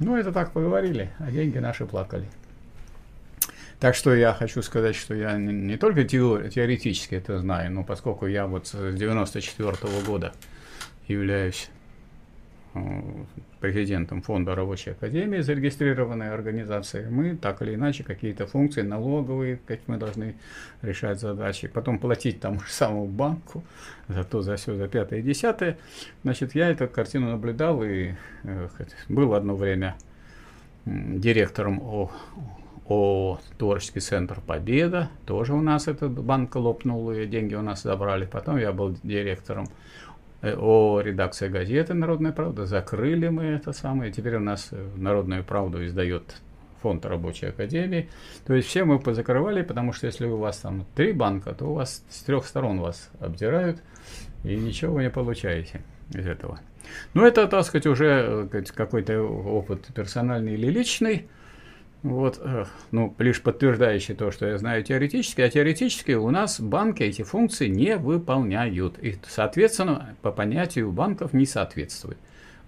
Ну, 0.00 0.16
это 0.16 0.32
так 0.32 0.52
поговорили, 0.52 1.10
а 1.18 1.30
деньги 1.30 1.58
наши 1.58 1.86
плакали. 1.86 2.26
Так 3.78 3.94
что 3.94 4.14
я 4.14 4.32
хочу 4.32 4.62
сказать, 4.62 4.96
что 4.96 5.14
я 5.14 5.36
не, 5.36 5.76
только 5.76 6.04
теоретически 6.04 7.14
это 7.14 7.38
знаю, 7.38 7.70
но 7.70 7.84
поскольку 7.84 8.26
я 8.26 8.46
вот 8.46 8.66
с 8.66 8.72
94 8.72 9.70
-го 9.70 10.04
года 10.06 10.32
являюсь 11.06 11.70
президентом 13.64 14.20
Фонда 14.20 14.54
рабочей 14.54 14.90
академии, 14.90 15.40
зарегистрированной 15.40 16.30
организацией, 16.30 17.08
мы 17.08 17.34
так 17.34 17.62
или 17.62 17.74
иначе 17.74 18.04
какие-то 18.04 18.46
функции 18.46 18.82
налоговые, 18.82 19.58
как 19.66 19.80
мы 19.86 19.96
должны 19.96 20.34
решать 20.82 21.18
задачи, 21.18 21.66
потом 21.66 21.98
платить 21.98 22.40
тому 22.40 22.60
же 22.60 22.68
самому 22.68 23.06
банку 23.06 23.64
за 24.06 24.22
то, 24.22 24.42
за 24.42 24.56
все, 24.56 24.74
за 24.74 24.86
пятое 24.86 25.20
и 25.20 25.22
десятое. 25.22 25.78
Значит, 26.24 26.54
я 26.54 26.68
эту 26.68 26.88
картину 26.88 27.30
наблюдал 27.30 27.82
и 27.82 28.12
э, 28.42 28.68
был 29.08 29.32
одно 29.32 29.56
время 29.56 29.94
директором 30.84 31.80
о, 31.80 32.10
о 32.86 33.40
творческий 33.56 34.00
центр 34.00 34.42
Победа, 34.46 35.08
тоже 35.24 35.54
у 35.54 35.62
нас 35.62 35.88
этот 35.88 36.12
банк 36.12 36.54
лопнул, 36.54 37.10
и 37.12 37.24
деньги 37.24 37.54
у 37.54 37.62
нас 37.62 37.82
забрали. 37.82 38.26
Потом 38.26 38.58
я 38.58 38.72
был 38.72 38.94
директором 39.02 39.68
о 40.52 41.00
редакции 41.00 41.48
газеты 41.48 41.94
«Народная 41.94 42.32
правда». 42.32 42.66
Закрыли 42.66 43.28
мы 43.28 43.44
это 43.44 43.72
самое. 43.72 44.12
Теперь 44.12 44.36
у 44.36 44.40
нас 44.40 44.68
э, 44.72 44.90
«Народную 44.96 45.44
правду» 45.44 45.84
издает 45.84 46.36
фонд 46.82 47.06
рабочей 47.06 47.46
академии. 47.46 48.10
То 48.46 48.54
есть 48.54 48.68
все 48.68 48.84
мы 48.84 48.98
позакрывали, 48.98 49.62
потому 49.62 49.94
что 49.94 50.06
если 50.06 50.26
у 50.26 50.36
вас 50.36 50.58
там 50.58 50.84
три 50.94 51.12
банка, 51.12 51.54
то 51.54 51.64
у 51.66 51.74
вас 51.74 52.04
с 52.10 52.22
трех 52.22 52.46
сторон 52.46 52.80
вас 52.80 53.10
обдирают, 53.20 53.82
и 54.44 54.54
ничего 54.54 54.94
вы 54.94 55.04
не 55.04 55.10
получаете 55.10 55.80
из 56.12 56.26
этого. 56.26 56.60
Но 57.14 57.26
это, 57.26 57.46
так 57.48 57.64
сказать, 57.64 57.86
уже 57.86 58.48
э, 58.52 58.62
какой-то 58.74 59.22
опыт 59.22 59.86
персональный 59.94 60.54
или 60.54 60.66
личный. 60.66 61.26
Вот, 62.04 62.38
э, 62.42 62.66
ну, 62.90 63.14
лишь 63.18 63.42
подтверждающий 63.42 64.14
то, 64.14 64.30
что 64.30 64.46
я 64.46 64.58
знаю 64.58 64.84
теоретически, 64.84 65.40
а 65.40 65.48
теоретически 65.48 66.12
у 66.12 66.30
нас 66.30 66.60
банки 66.60 67.02
эти 67.02 67.22
функции 67.22 67.66
не 67.66 67.96
выполняют. 67.96 68.98
И, 68.98 69.16
соответственно, 69.26 70.14
по 70.20 70.30
понятию 70.30 70.92
банков 70.92 71.32
не 71.32 71.46
соответствует. 71.46 72.18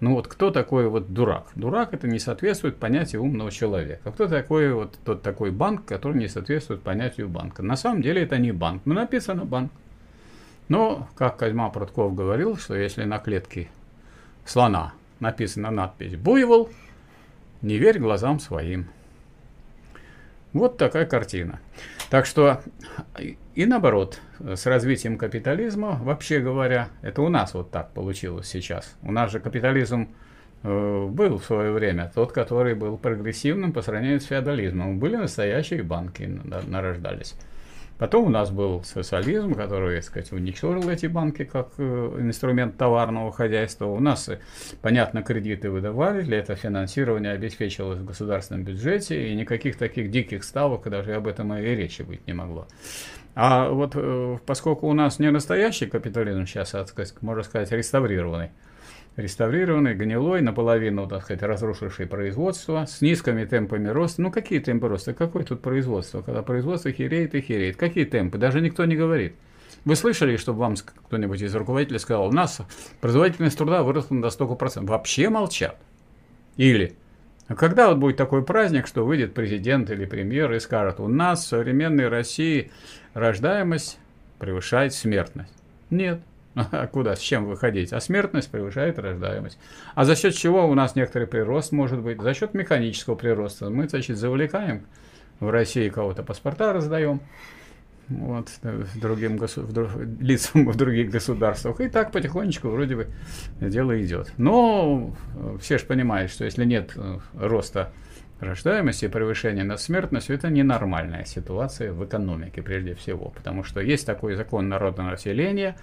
Ну 0.00 0.14
вот 0.14 0.26
кто 0.26 0.50
такой 0.50 0.88
вот 0.88 1.12
дурак? 1.12 1.48
Дурак 1.54 1.92
это 1.92 2.08
не 2.08 2.18
соответствует 2.18 2.76
понятию 2.76 3.22
умного 3.22 3.50
человека. 3.50 4.00
А 4.04 4.10
кто 4.10 4.26
такой 4.26 4.72
вот 4.72 4.98
тот 5.04 5.20
такой 5.22 5.50
банк, 5.50 5.84
который 5.84 6.16
не 6.16 6.28
соответствует 6.28 6.80
понятию 6.80 7.28
банка? 7.28 7.62
На 7.62 7.76
самом 7.76 8.00
деле 8.00 8.22
это 8.22 8.38
не 8.38 8.52
банк. 8.52 8.82
Ну 8.86 8.94
написано 8.94 9.44
банк. 9.44 9.70
Но, 10.68 11.08
как 11.14 11.36
Козьма 11.36 11.68
Прутков 11.68 12.14
говорил, 12.14 12.56
что 12.56 12.74
если 12.74 13.04
на 13.04 13.18
клетке 13.18 13.68
слона 14.46 14.94
написана 15.20 15.70
надпись 15.70 16.16
«Буйвол», 16.16 16.70
не 17.60 17.76
верь 17.76 17.98
глазам 17.98 18.40
своим. 18.40 18.88
Вот 20.56 20.78
такая 20.78 21.06
картина. 21.06 21.60
Так 22.10 22.26
что 22.26 22.60
и 23.54 23.66
наоборот, 23.66 24.20
с 24.38 24.66
развитием 24.66 25.18
капитализма, 25.18 26.00
вообще 26.02 26.40
говоря, 26.40 26.88
это 27.02 27.22
у 27.22 27.28
нас 27.28 27.54
вот 27.54 27.70
так 27.70 27.92
получилось 27.92 28.46
сейчас. 28.48 28.96
У 29.02 29.12
нас 29.12 29.32
же 29.32 29.40
капитализм 29.40 30.08
э, 30.62 31.06
был 31.10 31.38
в 31.38 31.44
свое 31.44 31.72
время, 31.72 32.10
тот, 32.14 32.32
который 32.32 32.74
был 32.74 32.96
прогрессивным 32.96 33.72
по 33.72 33.82
сравнению 33.82 34.20
с 34.20 34.24
феодализмом. 34.24 34.98
Были 34.98 35.16
настоящие 35.16 35.82
банки, 35.82 36.22
нарождались. 36.66 37.34
Потом 37.98 38.26
у 38.26 38.28
нас 38.28 38.50
был 38.50 38.82
социализм, 38.84 39.54
который, 39.54 39.96
так 39.96 40.04
сказать, 40.04 40.32
уничтожил 40.32 40.88
эти 40.90 41.06
банки 41.06 41.44
как 41.44 41.68
э, 41.78 42.16
инструмент 42.20 42.76
товарного 42.76 43.32
хозяйства. 43.32 43.86
У 43.86 44.00
нас, 44.00 44.28
э, 44.28 44.38
понятно, 44.82 45.22
кредиты 45.22 45.70
выдавали, 45.70 46.22
для 46.22 46.38
этого 46.38 46.56
финансирование 46.56 47.32
обеспечивалось 47.32 48.00
в 48.00 48.04
государственном 48.04 48.64
бюджете, 48.64 49.30
и 49.30 49.34
никаких 49.34 49.78
таких 49.78 50.10
диких 50.10 50.44
ставок 50.44 50.88
даже 50.90 51.14
об 51.14 51.26
этом 51.26 51.54
и 51.54 51.62
речи 51.62 52.02
быть 52.02 52.26
не 52.26 52.34
могло. 52.34 52.66
А 53.34 53.68
вот 53.68 53.92
э, 53.94 54.38
поскольку 54.46 54.88
у 54.88 54.92
нас 54.92 55.18
не 55.18 55.30
настоящий 55.30 55.86
капитализм 55.86 56.46
сейчас, 56.46 56.74
а, 56.74 56.86
сказать, 56.86 57.14
можно 57.22 57.42
сказать, 57.42 57.70
реставрированный, 57.70 58.50
реставрированный, 59.16 59.94
гнилой, 59.94 60.42
наполовину, 60.42 61.06
так 61.08 61.24
сказать, 61.24 61.42
разрушивший 61.42 62.06
производство, 62.06 62.84
с 62.86 63.00
низкими 63.00 63.44
темпами 63.44 63.88
роста. 63.88 64.22
Ну, 64.22 64.30
какие 64.30 64.60
темпы 64.60 64.88
роста? 64.88 65.14
Какое 65.14 65.44
тут 65.44 65.62
производство? 65.62 66.22
Когда 66.22 66.42
производство 66.42 66.92
хереет 66.92 67.34
и 67.34 67.40
хереет. 67.40 67.76
Какие 67.76 68.04
темпы? 68.04 68.38
Даже 68.38 68.60
никто 68.60 68.84
не 68.84 68.96
говорит. 68.96 69.34
Вы 69.84 69.96
слышали, 69.96 70.36
чтобы 70.36 70.60
вам 70.60 70.74
кто-нибудь 70.76 71.40
из 71.40 71.54
руководителей 71.54 71.98
сказал, 71.98 72.26
у 72.26 72.32
нас 72.32 72.60
производительность 73.00 73.56
труда 73.56 73.82
выросла 73.82 74.20
до 74.20 74.30
столько 74.30 74.54
процентов? 74.54 74.90
Вообще 74.90 75.28
молчат. 75.28 75.76
Или, 76.56 76.96
а 77.48 77.54
когда 77.54 77.88
вот 77.88 77.98
будет 77.98 78.16
такой 78.16 78.44
праздник, 78.44 78.86
что 78.86 79.04
выйдет 79.04 79.32
президент 79.32 79.90
или 79.90 80.04
премьер 80.04 80.52
и 80.52 80.58
скажет, 80.58 80.98
у 80.98 81.06
нас 81.06 81.44
в 81.44 81.48
современной 81.48 82.08
России 82.08 82.72
рождаемость 83.14 83.98
превышает 84.38 84.92
смертность? 84.92 85.52
Нет. 85.90 86.20
А 86.72 86.86
куда, 86.86 87.14
с 87.14 87.20
чем 87.20 87.44
выходить? 87.44 87.92
А 87.92 88.00
смертность 88.00 88.50
превышает 88.50 88.98
рождаемость. 88.98 89.58
А 89.94 90.04
за 90.04 90.16
счет 90.16 90.34
чего 90.34 90.66
у 90.66 90.74
нас 90.74 90.96
некоторый 90.96 91.26
прирост 91.26 91.72
может 91.72 92.00
быть? 92.00 92.20
За 92.20 92.34
счет 92.34 92.54
механического 92.54 93.14
прироста. 93.14 93.68
Мы, 93.68 93.88
значит, 93.88 94.16
завлекаем 94.16 94.86
в 95.38 95.50
России 95.50 95.90
кого-то 95.90 96.22
паспорта 96.22 96.72
раздаем 96.72 97.20
вот, 98.08 98.48
другим 98.94 99.36
госу... 99.36 99.62
в 99.62 100.02
лицам 100.22 100.66
в 100.66 100.76
других 100.76 101.10
государствах. 101.10 101.80
И 101.80 101.88
так 101.88 102.10
потихонечку 102.10 102.68
вроде 102.68 102.96
бы 102.96 103.08
дело 103.60 104.02
идет. 104.02 104.32
Но 104.38 105.14
все 105.60 105.76
же 105.76 105.84
понимают, 105.84 106.30
что 106.30 106.44
если 106.44 106.64
нет 106.64 106.92
э, 106.96 107.18
роста 107.34 107.92
рождаемости 108.40 109.06
и 109.06 109.08
превышения 109.08 109.64
над 109.64 109.80
смертностью, 109.80 110.36
это 110.36 110.48
ненормальная 110.48 111.24
ситуация 111.24 111.92
в 111.92 112.04
экономике 112.04 112.62
прежде 112.62 112.94
всего, 112.94 113.30
потому 113.30 113.64
что 113.64 113.80
есть 113.80 114.06
такой 114.06 114.34
закон 114.34 114.68
народного 114.68 115.10
населения, 115.10 115.76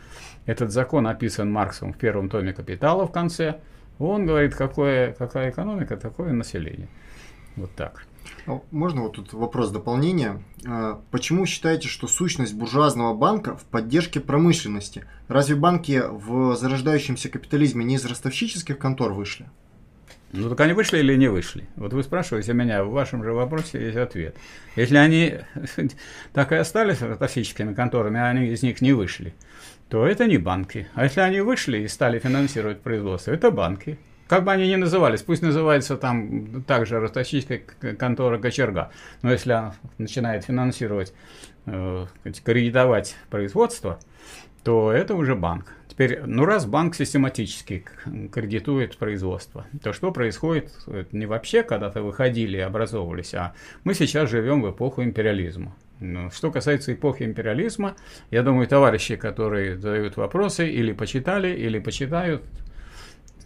этот 0.45 0.71
закон 0.71 1.07
описан 1.07 1.51
Марксом 1.51 1.93
в 1.93 1.97
первом 1.97 2.29
томе 2.29 2.53
«Капитала» 2.53 3.07
в 3.07 3.11
конце, 3.11 3.59
он 3.99 4.25
говорит, 4.25 4.55
какое, 4.55 5.13
какая 5.13 5.51
экономика, 5.51 5.97
такое 5.97 6.33
население. 6.33 6.89
Вот 7.55 7.71
так. 7.75 8.05
А 8.47 8.61
можно 8.71 9.01
вот 9.01 9.13
тут 9.13 9.33
вопрос 9.33 9.69
дополнения. 9.71 10.41
А, 10.65 11.01
почему 11.11 11.45
считаете, 11.45 11.87
что 11.87 12.07
сущность 12.07 12.55
буржуазного 12.55 13.13
банка 13.13 13.55
в 13.55 13.63
поддержке 13.65 14.19
промышленности? 14.19 15.05
Разве 15.27 15.55
банки 15.55 16.01
в 16.09 16.55
зарождающемся 16.55 17.29
капитализме 17.29 17.85
не 17.85 17.95
из 17.95 18.05
ростовщических 18.05 18.79
контор 18.79 19.13
вышли? 19.13 19.47
Ну 20.34 20.50
так 20.50 20.60
они 20.62 20.74
вышли 20.74 20.98
или 20.98 21.15
не 21.15 21.28
вышли? 21.28 21.65
Вот 21.76 21.93
вы 21.93 22.02
спрашиваете 22.02 22.54
меня, 22.54 22.84
в 22.84 22.89
вашем 22.89 23.24
же 23.24 23.34
вопросе 23.34 23.80
есть 23.86 23.98
ответ. 23.98 24.36
Если 24.76 24.98
они 24.98 25.36
так 26.34 26.52
и 26.52 26.56
остались 26.56 27.04
ростовщическими 27.04 27.76
конторами, 27.76 28.19
а 28.19 28.30
они 28.30 28.48
из 28.48 28.63
них 28.63 28.82
не 28.82 28.93
вышли, 28.93 29.36
то 29.89 30.08
это 30.08 30.26
не 30.26 30.39
банки. 30.39 30.88
А 30.96 31.04
если 31.04 31.22
они 31.22 31.41
вышли 31.41 31.78
и 31.80 31.88
стали 31.88 32.17
финансировать 32.17 32.82
производство, 32.82 33.32
это 33.32 33.52
банки. 33.52 34.00
Как 34.28 34.43
бы 34.43 34.52
они 34.52 34.67
ни 34.67 34.76
назывались, 34.76 35.22
пусть 35.22 35.43
называется 35.43 35.98
там 35.98 36.63
также 36.63 37.00
ростовщическая 37.00 37.60
контора 37.60 38.39
Кочерга. 38.39 38.91
Но 39.22 39.32
если 39.32 39.52
она 39.52 39.76
начинает 40.00 40.46
финансировать, 40.46 41.13
э, 41.67 42.08
кредитовать 42.43 43.15
производство, 43.30 44.00
то 44.63 44.91
это 44.91 45.13
уже 45.13 45.36
банк. 45.36 45.76
Теперь, 45.93 46.21
ну 46.25 46.45
раз 46.45 46.65
банк 46.65 46.95
систематически 46.95 47.86
кредитует 48.32 48.97
производство, 48.97 49.67
то 49.84 49.93
что 49.93 50.12
происходит 50.12 50.73
не 51.12 51.27
вообще 51.27 51.62
когда-то 51.62 52.01
выходили 52.01 52.58
и 52.58 52.62
образовывались, 52.62 53.36
а 53.36 53.53
мы 53.84 53.93
сейчас 53.93 54.27
живем 54.27 54.63
в 54.63 54.71
эпоху 54.71 55.03
империализма. 55.03 55.75
Ну, 55.99 56.32
что 56.32 56.49
касается 56.49 56.93
эпохи 56.93 57.21
империализма, 57.21 57.95
я 58.32 58.41
думаю, 58.41 58.67
товарищи, 58.67 59.17
которые 59.17 59.77
задают 59.77 60.17
вопросы, 60.17 60.67
или 60.67 60.93
почитали, 60.93 61.56
или 61.56 61.77
почитают, 61.77 62.41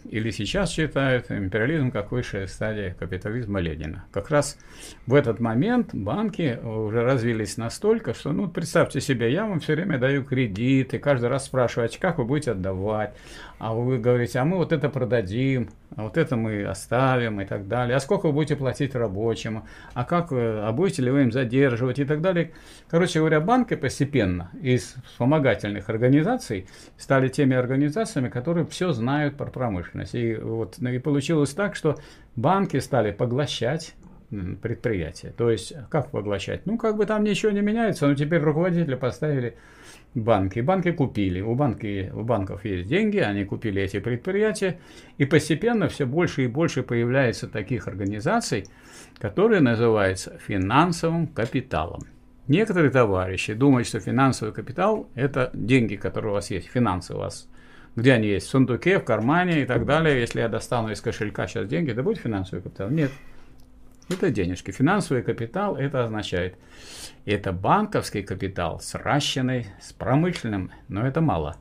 или 0.04 0.30
сейчас 0.30 0.70
считают 0.70 1.30
империализм 1.30 1.90
как 1.90 2.12
высшая 2.12 2.46
стадия 2.46 2.94
капитализма 2.98 3.60
Ленина. 3.60 4.04
Как 4.12 4.30
раз 4.30 4.58
в 5.06 5.14
этот 5.14 5.40
момент 5.40 5.94
банки 5.94 6.58
уже 6.62 7.02
развились 7.02 7.56
настолько, 7.56 8.14
что, 8.14 8.32
ну, 8.32 8.48
представьте 8.48 9.00
себе, 9.00 9.32
я 9.32 9.46
вам 9.46 9.60
все 9.60 9.74
время 9.74 9.98
даю 9.98 10.24
кредиты, 10.24 10.98
каждый 10.98 11.28
раз 11.28 11.46
спрашиваю, 11.46 11.88
а 11.92 11.98
как 12.00 12.18
вы 12.18 12.24
будете 12.24 12.52
отдавать, 12.52 13.14
а 13.58 13.74
вы 13.74 13.98
говорите, 13.98 14.38
а 14.38 14.44
мы 14.44 14.56
вот 14.56 14.72
это 14.72 14.88
продадим, 14.88 15.70
а 15.96 16.04
вот 16.04 16.16
это 16.16 16.36
мы 16.36 16.64
оставим 16.64 17.40
и 17.40 17.44
так 17.44 17.66
далее, 17.66 17.96
а 17.96 18.00
сколько 18.00 18.26
вы 18.26 18.32
будете 18.32 18.56
платить 18.56 18.94
рабочему, 18.94 19.66
а 19.94 20.04
как 20.04 20.30
вы, 20.30 20.60
а 20.60 20.72
будете 20.72 21.02
ли 21.02 21.10
вы 21.10 21.22
им 21.22 21.32
задерживать 21.32 21.98
и 21.98 22.04
так 22.04 22.20
далее. 22.20 22.52
Короче 22.88 23.18
говоря, 23.18 23.40
банки 23.40 23.74
постепенно 23.74 24.50
из 24.62 24.94
вспомогательных 25.06 25.88
организаций 25.88 26.66
стали 26.96 27.28
теми 27.28 27.56
организациями, 27.56 28.28
которые 28.28 28.66
все 28.66 28.92
знают 28.92 29.36
про 29.36 29.46
промышленность. 29.46 30.14
И 30.14 30.34
вот 30.36 30.76
ну, 30.78 30.90
и 30.90 30.98
получилось 30.98 31.50
так, 31.50 31.74
что 31.74 31.96
банки 32.36 32.78
стали 32.78 33.10
поглощать 33.10 33.94
предприятия. 34.30 35.32
То 35.36 35.50
есть, 35.50 35.72
как 35.90 36.10
поглощать? 36.10 36.66
Ну, 36.66 36.76
как 36.76 36.96
бы 36.96 37.06
там 37.06 37.24
ничего 37.24 37.50
не 37.50 37.62
меняется, 37.62 38.06
но 38.06 38.14
теперь 38.14 38.40
руководители 38.40 38.94
поставили 38.94 39.56
банки. 40.14 40.60
Банки 40.60 40.92
купили. 40.92 41.40
У, 41.40 41.54
банки, 41.54 42.10
у 42.14 42.22
банков 42.22 42.64
есть 42.64 42.88
деньги, 42.88 43.18
они 43.18 43.44
купили 43.44 43.82
эти 43.82 44.00
предприятия. 44.00 44.78
И 45.18 45.24
постепенно 45.24 45.88
все 45.88 46.06
больше 46.06 46.44
и 46.44 46.46
больше 46.46 46.82
появляется 46.82 47.48
таких 47.48 47.88
организаций, 47.88 48.64
которые 49.18 49.60
называются 49.60 50.38
финансовым 50.38 51.26
капиталом. 51.26 52.00
Некоторые 52.48 52.90
товарищи 52.90 53.52
думают, 53.52 53.86
что 53.86 54.00
финансовый 54.00 54.52
капитал– 54.52 55.10
это 55.14 55.50
деньги, 55.52 55.96
которые 55.96 56.30
у 56.30 56.34
вас 56.34 56.50
есть, 56.50 56.66
финансы 56.68 57.14
у 57.14 57.18
вас 57.18 57.46
Где 57.94 58.14
они 58.14 58.28
есть? 58.28 58.46
В 58.46 58.50
сундуке, 58.50 58.98
в 58.98 59.04
кармане 59.04 59.62
и 59.62 59.64
так 59.66 59.84
далее. 59.84 60.20
Если 60.20 60.40
я 60.40 60.48
достану 60.48 60.90
из 60.90 61.00
кошелька 61.00 61.46
сейчас 61.46 61.68
деньги, 61.68 61.90
это 61.90 62.02
будет 62.02 62.18
финансовый 62.18 62.62
капитал? 62.62 62.88
Нет. 62.90 63.10
Это 64.10 64.30
денежки. 64.30 64.70
Финансовый 64.70 65.22
капитал 65.22 65.76
это 65.76 66.04
означает, 66.04 66.56
это 67.26 67.52
банковский 67.52 68.22
капитал 68.22 68.80
сращенный 68.80 69.66
с 69.80 69.92
промышленным, 69.92 70.72
но 70.88 71.06
это 71.06 71.20
мало. 71.20 71.56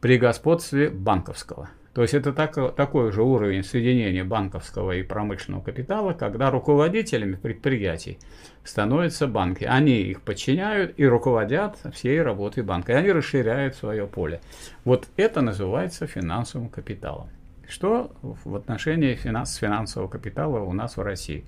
При 0.00 0.16
господстве 0.16 0.88
банковского. 0.88 1.68
То 1.92 2.02
есть 2.02 2.12
это 2.12 2.34
так, 2.34 2.76
такой 2.76 3.10
же 3.10 3.22
уровень 3.22 3.64
соединения 3.64 4.22
банковского 4.22 4.92
и 4.92 5.02
промышленного 5.02 5.62
капитала, 5.62 6.12
когда 6.12 6.50
руководителями 6.50 7.36
предприятий 7.36 8.18
становятся 8.64 9.26
банки. 9.26 9.64
Они 9.64 10.02
их 10.02 10.20
подчиняют 10.20 10.92
и 10.98 11.06
руководят 11.06 11.78
всей 11.94 12.20
работой 12.20 12.62
банка. 12.62 12.92
И 12.92 12.96
они 12.96 13.12
расширяют 13.12 13.76
свое 13.76 14.06
поле. 14.06 14.40
Вот 14.84 15.08
это 15.16 15.40
называется 15.40 16.06
финансовым 16.06 16.68
капиталом. 16.68 17.30
Что 17.66 18.12
в 18.22 18.54
отношении 18.54 19.14
финанс, 19.14 19.56
финансового 19.56 20.08
капитала 20.08 20.60
у 20.60 20.74
нас 20.74 20.98
в 20.98 21.02
России? 21.02 21.46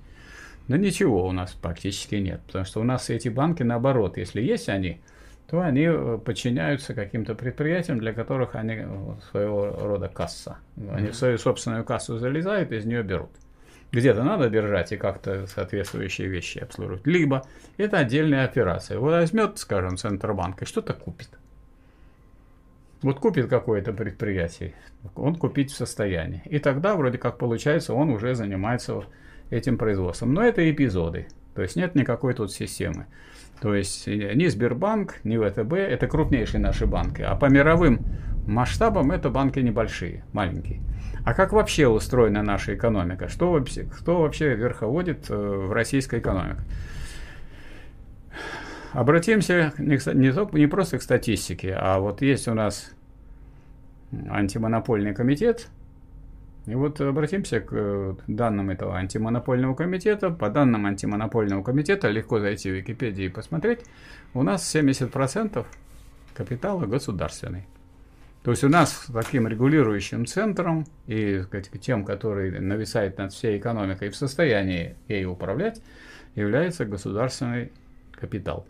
Да 0.69 0.77
ничего 0.77 1.27
у 1.27 1.31
нас 1.31 1.51
практически 1.53 2.15
нет, 2.15 2.41
потому 2.45 2.63
что 2.63 2.79
у 2.79 2.83
нас 2.83 3.09
эти 3.09 3.27
банки 3.27 3.63
наоборот, 3.63 4.17
если 4.17 4.39
есть 4.39 4.69
они, 4.69 5.01
то 5.49 5.61
они 5.61 5.85
э, 5.87 6.19
подчиняются 6.23 6.93
каким-то 6.93 7.33
предприятиям, 7.33 7.97
для 7.97 8.13
которых 8.13 8.53
они 8.53 8.75
э, 8.75 8.85
своего 9.31 9.71
рода 9.71 10.09
касса. 10.09 10.59
Они 10.91 11.07
в 11.07 11.15
свою 11.15 11.39
собственную 11.39 11.83
кассу 11.83 12.19
залезают, 12.19 12.71
из 12.71 12.85
нее 12.85 13.01
берут. 13.01 13.31
Где-то 13.91 14.23
надо 14.23 14.47
держать 14.51 14.91
и 14.91 14.97
как-то 14.97 15.47
соответствующие 15.47 16.27
вещи 16.27 16.59
обслуживать. 16.59 17.07
Либо 17.07 17.47
это 17.77 17.97
отдельная 17.97 18.45
операция. 18.45 18.99
Вот 18.99 19.13
возьмет, 19.13 19.57
скажем, 19.57 19.97
Центробанк 19.97 20.61
и 20.61 20.65
что-то 20.65 20.93
купит. 20.93 21.29
Вот 23.01 23.17
купит 23.19 23.47
какое-то 23.47 23.91
предприятие, 23.91 24.75
он 25.15 25.33
купить 25.35 25.71
в 25.71 25.75
состоянии. 25.75 26.43
И 26.45 26.59
тогда 26.59 26.95
вроде 26.95 27.17
как 27.17 27.39
получается, 27.39 27.95
он 27.95 28.11
уже 28.11 28.35
занимается 28.35 29.03
этим 29.49 29.77
производством. 29.77 30.33
Но 30.33 30.41
это 30.43 30.69
эпизоды. 30.69 31.27
То 31.55 31.61
есть 31.61 31.75
нет 31.75 31.95
никакой 31.95 32.33
тут 32.33 32.51
системы. 32.51 33.07
То 33.61 33.75
есть 33.75 34.07
э, 34.07 34.33
ни 34.35 34.47
Сбербанк, 34.47 35.15
ни 35.23 35.37
ВТБ, 35.37 35.73
это 35.73 36.07
крупнейшие 36.07 36.61
наши 36.61 36.85
банки. 36.85 37.21
А 37.21 37.35
по 37.35 37.45
мировым 37.45 38.05
масштабам 38.47 39.11
это 39.11 39.29
банки 39.29 39.59
небольшие, 39.59 40.23
маленькие. 40.33 40.81
А 41.25 41.33
как 41.33 41.51
вообще 41.51 41.87
устроена 41.87 42.41
наша 42.43 42.75
экономика? 42.75 43.27
Что 43.27 43.51
вообще, 43.51 43.83
кто 43.83 44.21
вообще 44.21 44.55
верховодит 44.55 45.29
э, 45.29 45.35
в 45.35 45.71
российской 45.73 46.19
экономике? 46.19 46.61
Обратимся 48.93 49.73
не, 49.77 49.97
не, 50.15 50.57
не 50.57 50.67
просто 50.67 50.97
к 50.97 51.03
статистике, 51.03 51.75
а 51.77 51.99
вот 51.99 52.21
есть 52.21 52.47
у 52.47 52.53
нас 52.53 52.91
антимонопольный 54.29 55.13
комитет, 55.13 55.67
и 56.65 56.75
вот 56.75 57.01
обратимся 57.01 57.61
к 57.61 57.69
э, 57.71 58.15
данным 58.27 58.69
этого 58.69 58.95
антимонопольного 58.95 59.75
комитета. 59.75 60.29
По 60.29 60.49
данным 60.49 60.85
антимонопольного 60.85 61.63
комитета, 61.63 62.09
легко 62.09 62.39
зайти 62.39 62.69
в 62.69 62.75
Википедию 62.75 63.27
и 63.27 63.29
посмотреть, 63.31 63.79
у 64.33 64.43
нас 64.43 64.75
70% 64.75 65.65
капитала 66.33 66.85
государственный. 66.85 67.65
То 68.43 68.51
есть 68.51 68.63
у 68.63 68.69
нас 68.69 69.07
таким 69.11 69.47
регулирующим 69.47 70.25
центром 70.25 70.85
и 71.07 71.41
сказать, 71.41 71.69
тем, 71.81 72.05
который 72.05 72.59
нависает 72.59 73.17
над 73.17 73.33
всей 73.33 73.57
экономикой 73.57 74.07
и 74.07 74.11
в 74.11 74.15
состоянии 74.15 74.95
ей 75.07 75.25
управлять, 75.25 75.81
является 76.35 76.85
государственный 76.85 77.71
капитал. 78.13 78.65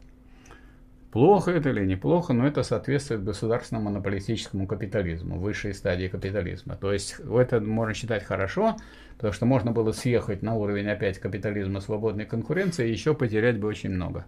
Плохо 1.12 1.52
это 1.52 1.70
или 1.70 1.86
неплохо, 1.86 2.34
но 2.34 2.46
это 2.46 2.62
соответствует 2.62 3.24
государственному 3.24 3.90
монополистическому 3.90 4.68
капитализму, 4.68 5.40
высшей 5.40 5.74
стадии 5.74 6.08
капитализма. 6.08 6.76
То 6.76 6.94
есть 6.94 7.20
это 7.20 7.60
можно 7.60 7.96
считать 7.96 8.24
хорошо, 8.24 8.76
потому 9.16 9.34
что 9.34 9.48
можно 9.48 9.72
было 9.72 9.92
съехать 9.92 10.44
на 10.44 10.54
уровень 10.54 10.88
опять 10.88 11.18
капитализма 11.18 11.80
свободной 11.80 12.26
конкуренции 12.26 12.88
и 12.88 12.92
еще 12.92 13.16
потерять 13.16 13.60
бы 13.60 13.68
очень 13.68 13.90
много. 13.90 14.26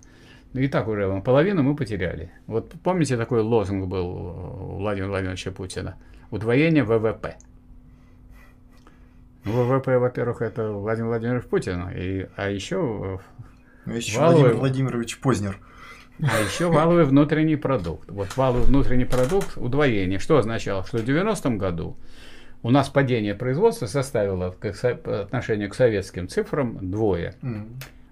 И 0.54 0.68
так 0.68 0.88
уже 0.88 1.22
половину 1.22 1.62
мы 1.62 1.76
потеряли. 1.76 2.32
Вот 2.48 2.74
помните, 2.84 3.16
такой 3.16 3.42
лозунг 3.42 3.88
был 3.88 4.08
у 4.08 4.78
Владимира 4.80 5.10
Владимировича 5.10 5.52
Путина? 5.52 5.98
Удвоение 6.32 6.84
ВВП. 6.84 7.38
ВВП, 9.44 9.98
во-первых, 10.00 10.42
это 10.42 10.72
Владимир 10.72 11.10
Владимирович 11.10 11.46
Путин, 11.46 11.90
и, 11.90 12.28
а 12.36 12.50
еще... 12.50 13.20
А 13.86 13.92
еще 13.92 14.20
валовый... 14.20 14.54
Владимир 14.54 14.92
Владимирович 14.92 15.20
Познер. 15.20 15.60
А 16.22 16.40
еще 16.40 16.70
валовый 16.70 17.06
внутренний 17.06 17.56
продукт. 17.56 18.10
Вот 18.10 18.38
валовый 18.38 18.64
внутренний 18.64 19.06
продукт 19.06 19.58
удвоение. 19.58 20.20
Что 20.20 20.38
означало? 20.38 20.84
Что 20.86 21.00
в 21.00 21.04
90-м 21.04 21.58
году 21.58 21.98
у 22.64 22.70
нас 22.70 22.90
падение 22.90 23.34
производства 23.34 23.88
составило 23.88 24.52
по 24.52 25.22
отношению 25.22 25.70
к 25.70 25.76
советским 25.76 26.28
цифрам 26.28 26.78
двое. 26.92 27.34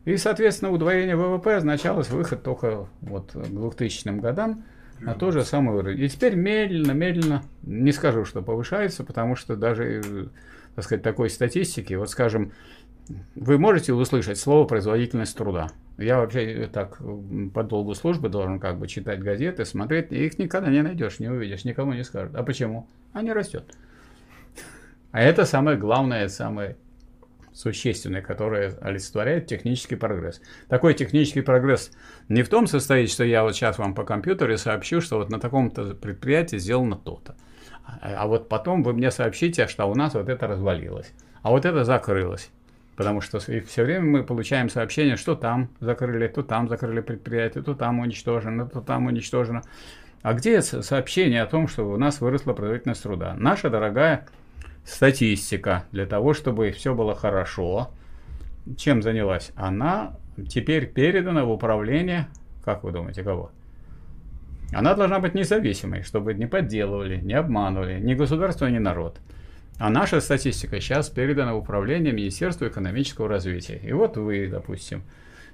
И, 0.05 0.17
соответственно, 0.17 0.71
удвоение 0.71 1.15
ВВП 1.15 1.57
означалось 1.57 2.09
выход 2.09 2.41
только 2.41 2.87
вот 3.01 3.31
к 3.33 3.47
2000 3.47 4.19
годам 4.19 4.63
на 4.99 5.13
тот 5.13 5.33
же 5.33 5.43
самый 5.43 5.77
уровень. 5.77 6.03
И 6.03 6.09
теперь 6.09 6.35
медленно, 6.35 6.93
медленно, 6.93 7.43
не 7.63 7.91
скажу, 7.91 8.25
что 8.25 8.41
повышается, 8.41 9.03
потому 9.03 9.35
что 9.35 9.55
даже, 9.55 10.29
так 10.75 10.83
сказать, 10.83 11.03
такой 11.03 11.29
статистики, 11.29 11.93
вот 11.93 12.09
скажем, 12.09 12.51
вы 13.35 13.57
можете 13.57 13.93
услышать 13.93 14.37
слово 14.37 14.65
производительность 14.67 15.35
труда. 15.35 15.69
Я 15.97 16.19
вообще 16.19 16.69
так 16.71 17.01
по 17.53 17.63
долгу 17.63 17.93
службы 17.93 18.29
должен 18.29 18.59
как 18.59 18.79
бы 18.79 18.87
читать 18.87 19.21
газеты, 19.21 19.65
смотреть, 19.65 20.11
и 20.11 20.25
их 20.25 20.39
никогда 20.39 20.69
не 20.69 20.81
найдешь, 20.81 21.19
не 21.19 21.27
увидишь, 21.27 21.65
никому 21.65 21.93
не 21.93 22.03
скажут. 22.03 22.35
А 22.35 22.43
почему? 22.43 22.87
Они 23.13 23.33
растет. 23.33 23.75
А 25.11 25.21
это 25.21 25.45
самое 25.45 25.77
главное, 25.77 26.27
самое 26.29 26.77
существенное, 27.51 28.21
которое 28.21 28.77
олицетворяет 28.79 29.47
технический 29.47 29.95
прогресс. 29.95 30.39
Такой 30.69 30.93
технический 30.93 31.41
прогресс 31.41 31.91
не 32.29 32.43
в 32.43 32.49
том 32.49 32.67
состоит, 32.67 33.09
что 33.09 33.23
я 33.25 33.43
вот 33.43 33.55
сейчас 33.55 33.77
вам 33.77 33.95
по 33.95 34.03
компьютеру 34.03 34.57
сообщу, 34.57 35.01
что 35.01 35.17
вот 35.17 35.29
на 35.29 35.39
таком-то 35.39 35.95
предприятии 35.95 36.57
сделано 36.57 36.95
то-то. 36.95 37.35
А 38.01 38.27
вот 38.27 38.47
потом 38.49 38.83
вы 38.83 38.93
мне 38.93 39.11
сообщите, 39.11 39.67
что 39.67 39.85
у 39.85 39.95
нас 39.95 40.13
вот 40.13 40.29
это 40.29 40.47
развалилось, 40.47 41.11
а 41.41 41.49
вот 41.49 41.65
это 41.65 41.83
закрылось. 41.83 42.51
Потому 42.99 43.21
что 43.21 43.39
все 43.39 43.83
время 43.85 44.01
мы 44.01 44.23
получаем 44.25 44.67
сообщения, 44.67 45.15
что 45.15 45.33
там 45.33 45.69
закрыли, 45.79 46.27
то 46.27 46.43
там 46.43 46.67
закрыли 46.67 46.99
предприятие, 46.99 47.63
то 47.63 47.73
там 47.73 47.99
уничтожено, 47.99 48.67
то 48.67 48.81
там 48.81 49.05
уничтожено. 49.05 49.61
А 50.21 50.33
где 50.33 50.61
сообщение 50.61 51.43
о 51.43 51.45
том, 51.45 51.69
что 51.69 51.89
у 51.89 51.95
нас 51.95 52.19
выросла 52.19 52.51
производительность 52.51 53.01
труда? 53.01 53.35
Наша 53.37 53.69
дорогая 53.69 54.27
статистика 54.83 55.85
для 55.93 56.07
того, 56.07 56.33
чтобы 56.33 56.71
все 56.71 56.93
было 56.93 57.15
хорошо. 57.15 57.89
Чем 58.75 59.01
занялась? 59.01 59.53
Она 59.55 60.17
теперь 60.49 60.85
передана 60.85 61.45
в 61.45 61.51
управление, 61.51 62.27
как 62.65 62.83
вы 62.83 62.91
думаете, 62.91 63.23
кого? 63.23 63.51
Она 64.73 64.93
должна 64.93 65.19
быть 65.19 65.35
независимой, 65.35 66.03
чтобы 66.03 66.33
не 66.33 66.47
подделывали, 66.47 67.15
не 67.21 67.33
обманывали 67.33 67.97
ни 68.01 68.13
государство, 68.13 68.65
ни 68.65 68.77
народ. 68.77 69.21
А 69.79 69.89
наша 69.89 70.19
статистика 70.19 70.81
сейчас 70.81 71.09
передана 71.09 71.53
в 71.53 71.59
управление 71.59 72.11
Министерства 72.11 72.67
экономического 72.67 73.29
развития. 73.29 73.79
И 73.81 73.93
вот 73.93 74.17
вы, 74.17 74.47
допустим, 74.47 75.03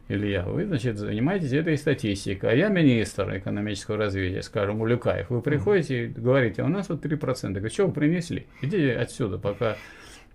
Илья, 0.07 0.41
вы, 0.43 0.65
значит, 0.65 0.97
занимаетесь 0.97 1.53
этой 1.53 1.77
статистикой, 1.77 2.51
а 2.51 2.55
я 2.55 2.69
министр 2.69 3.37
экономического 3.37 3.97
развития, 3.97 4.41
скажем, 4.41 4.81
Улюкаев. 4.81 5.29
Вы 5.29 5.41
приходите 5.43 6.05
и 6.05 6.07
говорите, 6.07 6.63
а 6.63 6.65
у 6.65 6.69
нас 6.69 6.89
вот 6.89 7.05
3%. 7.05 7.53
Говорю, 7.53 7.69
что 7.69 7.85
вы 7.85 7.93
принесли? 7.93 8.47
Идите 8.63 8.93
отсюда, 8.93 9.37
пока, 9.37 9.77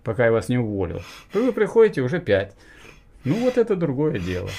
пока 0.03 0.25
я 0.25 0.31
вас 0.31 0.47
не 0.47 0.57
уволил. 0.57 1.01
Вы 1.33 1.51
приходите 1.51 2.01
уже 2.01 2.21
5. 2.21 2.55
Ну 3.25 3.35
вот 3.35 3.57
это 3.57 3.75
другое 3.75 4.19
дело. 4.19 4.49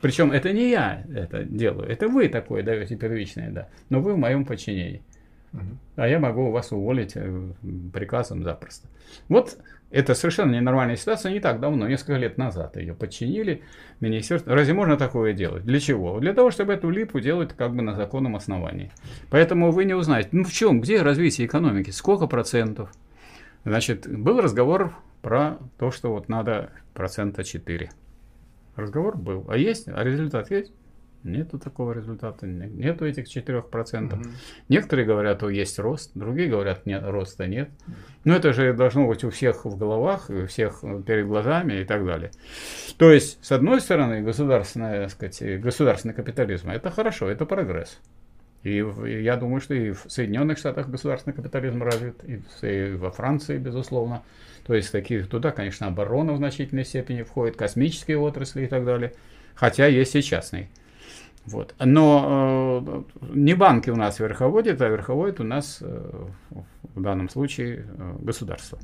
Причем 0.00 0.32
это 0.32 0.52
не 0.52 0.70
я 0.70 1.04
это 1.14 1.44
делаю, 1.44 1.88
это 1.88 2.08
вы 2.08 2.28
такое 2.28 2.62
даете 2.62 2.96
первичное, 2.96 3.50
да. 3.50 3.68
Но 3.90 4.00
вы 4.00 4.14
в 4.14 4.18
моем 4.18 4.46
подчинении. 4.46 5.02
А 5.96 6.08
я 6.08 6.18
могу 6.18 6.50
вас 6.50 6.72
уволить 6.72 7.12
э, 7.14 7.52
приказом 7.92 8.42
запросто. 8.42 8.88
Вот 9.28 9.56
это 9.90 10.14
совершенно 10.14 10.54
ненормальная 10.54 10.96
ситуация. 10.96 11.32
Не 11.32 11.40
так 11.40 11.60
давно, 11.60 11.88
несколько 11.88 12.18
лет 12.18 12.38
назад 12.38 12.76
ее 12.76 12.92
подчинили 12.92 13.62
министерство. 14.00 14.54
Разве 14.54 14.74
можно 14.74 14.96
такое 14.96 15.32
делать? 15.32 15.64
Для 15.64 15.80
чего? 15.80 16.18
Для 16.20 16.34
того, 16.34 16.50
чтобы 16.50 16.74
эту 16.74 16.90
липу 16.90 17.20
делать 17.20 17.52
как 17.54 17.74
бы 17.74 17.82
на 17.82 17.94
законном 17.94 18.36
основании. 18.36 18.90
Поэтому 19.30 19.70
вы 19.70 19.84
не 19.84 19.94
узнаете, 19.94 20.30
ну 20.32 20.44
в 20.44 20.52
чем, 20.52 20.80
где 20.80 21.00
развитие 21.02 21.46
экономики, 21.46 21.90
сколько 21.90 22.26
процентов. 22.26 22.90
Значит, 23.64 24.06
был 24.08 24.40
разговор 24.40 24.94
про 25.22 25.58
то, 25.78 25.90
что 25.90 26.12
вот 26.12 26.28
надо 26.28 26.70
процента 26.94 27.42
4. 27.42 27.90
Разговор 28.76 29.16
был. 29.16 29.46
А 29.48 29.56
есть? 29.56 29.88
А 29.88 30.04
результат 30.04 30.50
есть? 30.50 30.72
Нету 31.26 31.58
такого 31.58 31.92
результата, 31.92 32.46
нету 32.46 33.04
этих 33.04 33.24
4%. 33.26 34.14
Угу. 34.14 34.22
Некоторые 34.68 35.06
говорят, 35.06 35.38
что 35.38 35.50
есть 35.50 35.78
рост, 35.78 36.12
другие 36.14 36.48
говорят, 36.48 36.86
нет, 36.86 37.02
роста 37.04 37.46
нет. 37.46 37.70
Но 38.24 38.34
это 38.34 38.52
же 38.52 38.72
должно 38.72 39.06
быть 39.06 39.24
у 39.24 39.30
всех 39.30 39.64
в 39.64 39.76
головах, 39.76 40.30
у 40.30 40.46
всех 40.46 40.82
перед 41.06 41.26
глазами 41.26 41.80
и 41.80 41.84
так 41.84 42.06
далее. 42.06 42.30
То 42.96 43.10
есть, 43.10 43.44
с 43.44 43.50
одной 43.52 43.80
стороны, 43.80 44.22
государственная, 44.22 45.08
сказать, 45.08 45.60
государственный 45.60 46.14
капитализм– 46.14 46.70
это 46.70 46.90
хорошо, 46.90 47.28
это 47.28 47.44
прогресс. 47.44 47.98
И 48.62 48.84
я 49.22 49.36
думаю, 49.36 49.60
что 49.60 49.74
и 49.74 49.92
в 49.92 50.06
Соединенных 50.08 50.58
Штатах 50.58 50.88
государственный 50.88 51.34
капитализм 51.34 51.82
развит, 51.82 52.16
и 52.24 52.96
во 52.96 53.10
Франции, 53.10 53.58
безусловно. 53.58 54.22
То 54.64 54.74
есть 54.74 54.90
такие 54.90 55.22
туда, 55.22 55.52
конечно, 55.52 55.86
оборона 55.86 56.32
в 56.32 56.38
значительной 56.38 56.84
степени 56.84 57.22
входит, 57.22 57.56
космические 57.56 58.18
отрасли 58.18 58.64
и 58.64 58.66
так 58.66 58.84
далее. 58.84 59.12
Хотя 59.54 59.86
есть 59.86 60.16
и 60.16 60.22
частные. 60.22 60.68
Вот. 61.46 61.74
Но 61.78 62.82
э, 62.84 63.02
не 63.34 63.54
банки 63.54 63.90
у 63.90 63.96
нас 63.96 64.18
верховодят, 64.18 64.82
а 64.82 64.88
верховодит 64.88 65.40
у 65.40 65.44
нас 65.44 65.78
э, 65.80 66.26
в 66.94 67.00
данном 67.00 67.28
случае 67.28 67.86
э, 67.86 68.16
государство. 68.20 68.78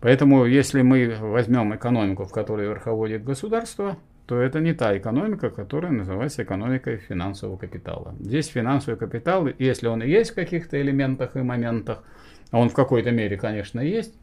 Поэтому, 0.00 0.44
если 0.44 0.82
мы 0.82 1.16
возьмем 1.18 1.74
экономику, 1.74 2.24
в 2.24 2.32
которой 2.32 2.68
верховодит 2.68 3.24
государство, 3.24 3.96
то 4.26 4.38
это 4.38 4.60
не 4.60 4.74
та 4.74 4.96
экономика, 4.96 5.50
которая 5.50 5.92
называется 5.92 6.42
экономикой 6.42 6.98
финансового 6.98 7.56
капитала. 7.56 8.14
Здесь 8.20 8.46
финансовый 8.46 8.96
капитал, 8.96 9.48
если 9.58 9.86
он 9.86 10.02
и 10.02 10.08
есть 10.08 10.32
в 10.32 10.34
каких-то 10.34 10.80
элементах 10.80 11.36
и 11.36 11.42
моментах, 11.42 12.02
а 12.50 12.58
он 12.58 12.68
в 12.68 12.74
какой-то 12.74 13.10
мере, 13.10 13.36
конечно, 13.36 13.80
есть, 13.80 14.14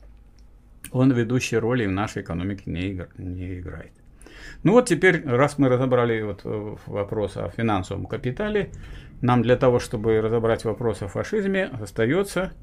он 0.91 1.11
ведущей 1.11 1.57
роли 1.57 1.85
в 1.85 1.91
нашей 1.91 2.21
экономике 2.21 2.63
не, 2.65 2.81
игр, 2.89 3.09
не 3.17 3.59
играет. 3.59 3.91
Ну 4.63 4.73
вот 4.73 4.87
теперь, 4.87 5.23
раз 5.25 5.57
мы 5.57 5.69
разобрали 5.69 6.21
вот 6.21 6.41
э, 6.43 6.75
вопрос 6.85 7.37
о 7.37 7.49
финансовом 7.49 8.05
капитале, 8.05 8.71
нам 9.21 9.41
для 9.41 9.55
того, 9.55 9.79
чтобы 9.79 10.19
разобрать 10.21 10.65
вопрос 10.65 11.01
о 11.01 11.07
фашизме, 11.07 11.65
остается 11.65 12.53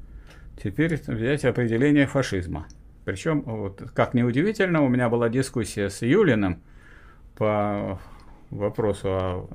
теперь 0.61 0.99
взять 1.07 1.45
определение 1.45 2.05
фашизма. 2.05 2.67
Причем, 3.05 3.41
вот, 3.41 3.81
как 3.93 4.13
неудивительно, 4.13 4.83
у 4.83 4.87
меня 4.87 5.09
была 5.09 5.29
дискуссия 5.29 5.89
с 5.89 6.01
Юлиным 6.01 6.61
по 7.37 7.99
вопросу 8.49 9.07
о 9.09 9.49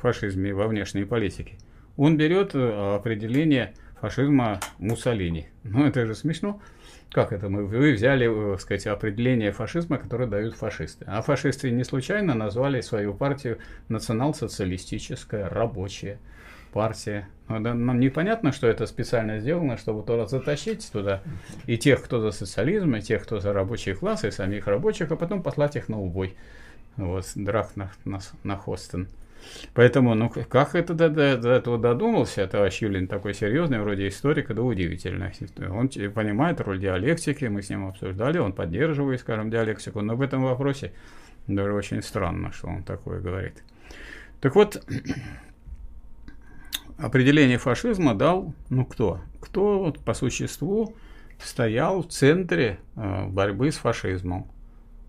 фашизме 0.00 0.54
во 0.54 0.66
внешней 0.66 1.04
политике. 1.04 1.58
Он 1.96 2.16
берет 2.16 2.54
э, 2.54 2.96
определение 2.96 3.74
фашизма 4.00 4.60
Муссолини. 4.78 5.48
Ну, 5.64 5.86
это 5.86 6.06
же 6.06 6.14
смешно. 6.14 6.60
Как 7.16 7.32
это 7.32 7.48
мы? 7.48 7.64
Вы 7.64 7.94
взяли, 7.94 8.26
так 8.26 8.36
э, 8.36 8.60
сказать, 8.60 8.86
определение 8.88 9.50
фашизма, 9.50 9.96
которое 9.96 10.26
дают 10.26 10.54
фашисты. 10.54 11.06
А 11.08 11.22
фашисты 11.22 11.70
не 11.70 11.82
случайно 11.82 12.34
назвали 12.34 12.82
свою 12.82 13.14
партию 13.14 13.56
национал-социалистическая 13.88 15.48
рабочая 15.48 16.18
партия. 16.74 17.26
Ну, 17.48 17.58
нам 17.58 18.00
непонятно, 18.00 18.52
что 18.52 18.66
это 18.66 18.84
специально 18.84 19.38
сделано, 19.40 19.78
чтобы 19.78 20.02
туда 20.02 20.26
затащить 20.26 20.92
туда 20.92 21.22
и 21.64 21.78
тех, 21.78 22.04
кто 22.04 22.20
за 22.20 22.32
социализм, 22.32 22.94
и 22.96 23.00
тех, 23.00 23.22
кто 23.22 23.40
за 23.40 23.54
рабочий 23.54 23.94
класс, 23.94 24.24
и 24.24 24.30
самих 24.30 24.66
рабочих, 24.66 25.10
а 25.10 25.16
потом 25.16 25.42
послать 25.42 25.76
их 25.76 25.88
на 25.88 25.98
убой. 25.98 26.36
Вот, 26.98 27.24
драк 27.34 27.76
на, 27.76 27.90
на, 28.04 28.20
на 28.42 28.58
Хостен. 28.58 29.08
Поэтому, 29.74 30.14
ну, 30.14 30.30
как 30.30 30.74
это 30.74 30.94
до, 30.94 31.08
до, 31.08 31.36
до 31.36 31.50
этого 31.50 31.78
додумался, 31.78 32.46
товарищ 32.46 32.82
Юлин 32.82 33.08
такой 33.08 33.34
серьезный, 33.34 33.80
вроде 33.80 34.08
историка, 34.08 34.54
да 34.54 34.62
удивительно. 34.62 35.32
Он 35.70 35.88
понимает 35.88 36.60
роль 36.60 36.80
диалектики, 36.80 37.44
мы 37.46 37.62
с 37.62 37.70
ним 37.70 37.88
обсуждали, 37.88 38.38
он 38.38 38.52
поддерживает, 38.52 39.20
скажем, 39.20 39.50
диалектику, 39.50 40.00
но 40.00 40.16
в 40.16 40.22
этом 40.22 40.44
вопросе 40.44 40.92
даже 41.46 41.72
очень 41.72 42.02
странно, 42.02 42.52
что 42.52 42.68
он 42.68 42.82
такое 42.82 43.20
говорит. 43.20 43.62
Так 44.40 44.54
вот, 44.54 44.84
определение 46.98 47.58
фашизма 47.58 48.14
дал, 48.14 48.54
ну 48.68 48.84
кто? 48.84 49.20
Кто 49.40 49.78
вот 49.78 50.00
по 50.00 50.14
существу 50.14 50.94
стоял 51.38 52.02
в 52.02 52.08
центре 52.08 52.78
э, 52.96 53.26
борьбы 53.26 53.70
с 53.70 53.76
фашизмом? 53.76 54.50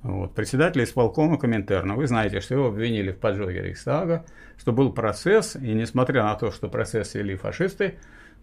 Вот. 0.07 0.33
Председатель 0.33 0.85
исполкома 0.85 1.37
Коминтерна. 1.37 1.95
Вы 1.95 2.07
знаете, 2.07 2.39
что 2.39 2.53
его 2.53 2.67
обвинили 2.67 3.11
в 3.11 3.17
поджоге 3.17 3.61
Рейхстага, 3.61 4.23
что 4.57 4.71
был 4.71 4.93
процесс, 4.93 5.57
и 5.57 5.73
несмотря 5.73 6.23
на 6.23 6.35
то, 6.35 6.49
что 6.49 6.69
процесс 6.69 7.13
вели 7.13 7.35
фашисты, 7.35 7.95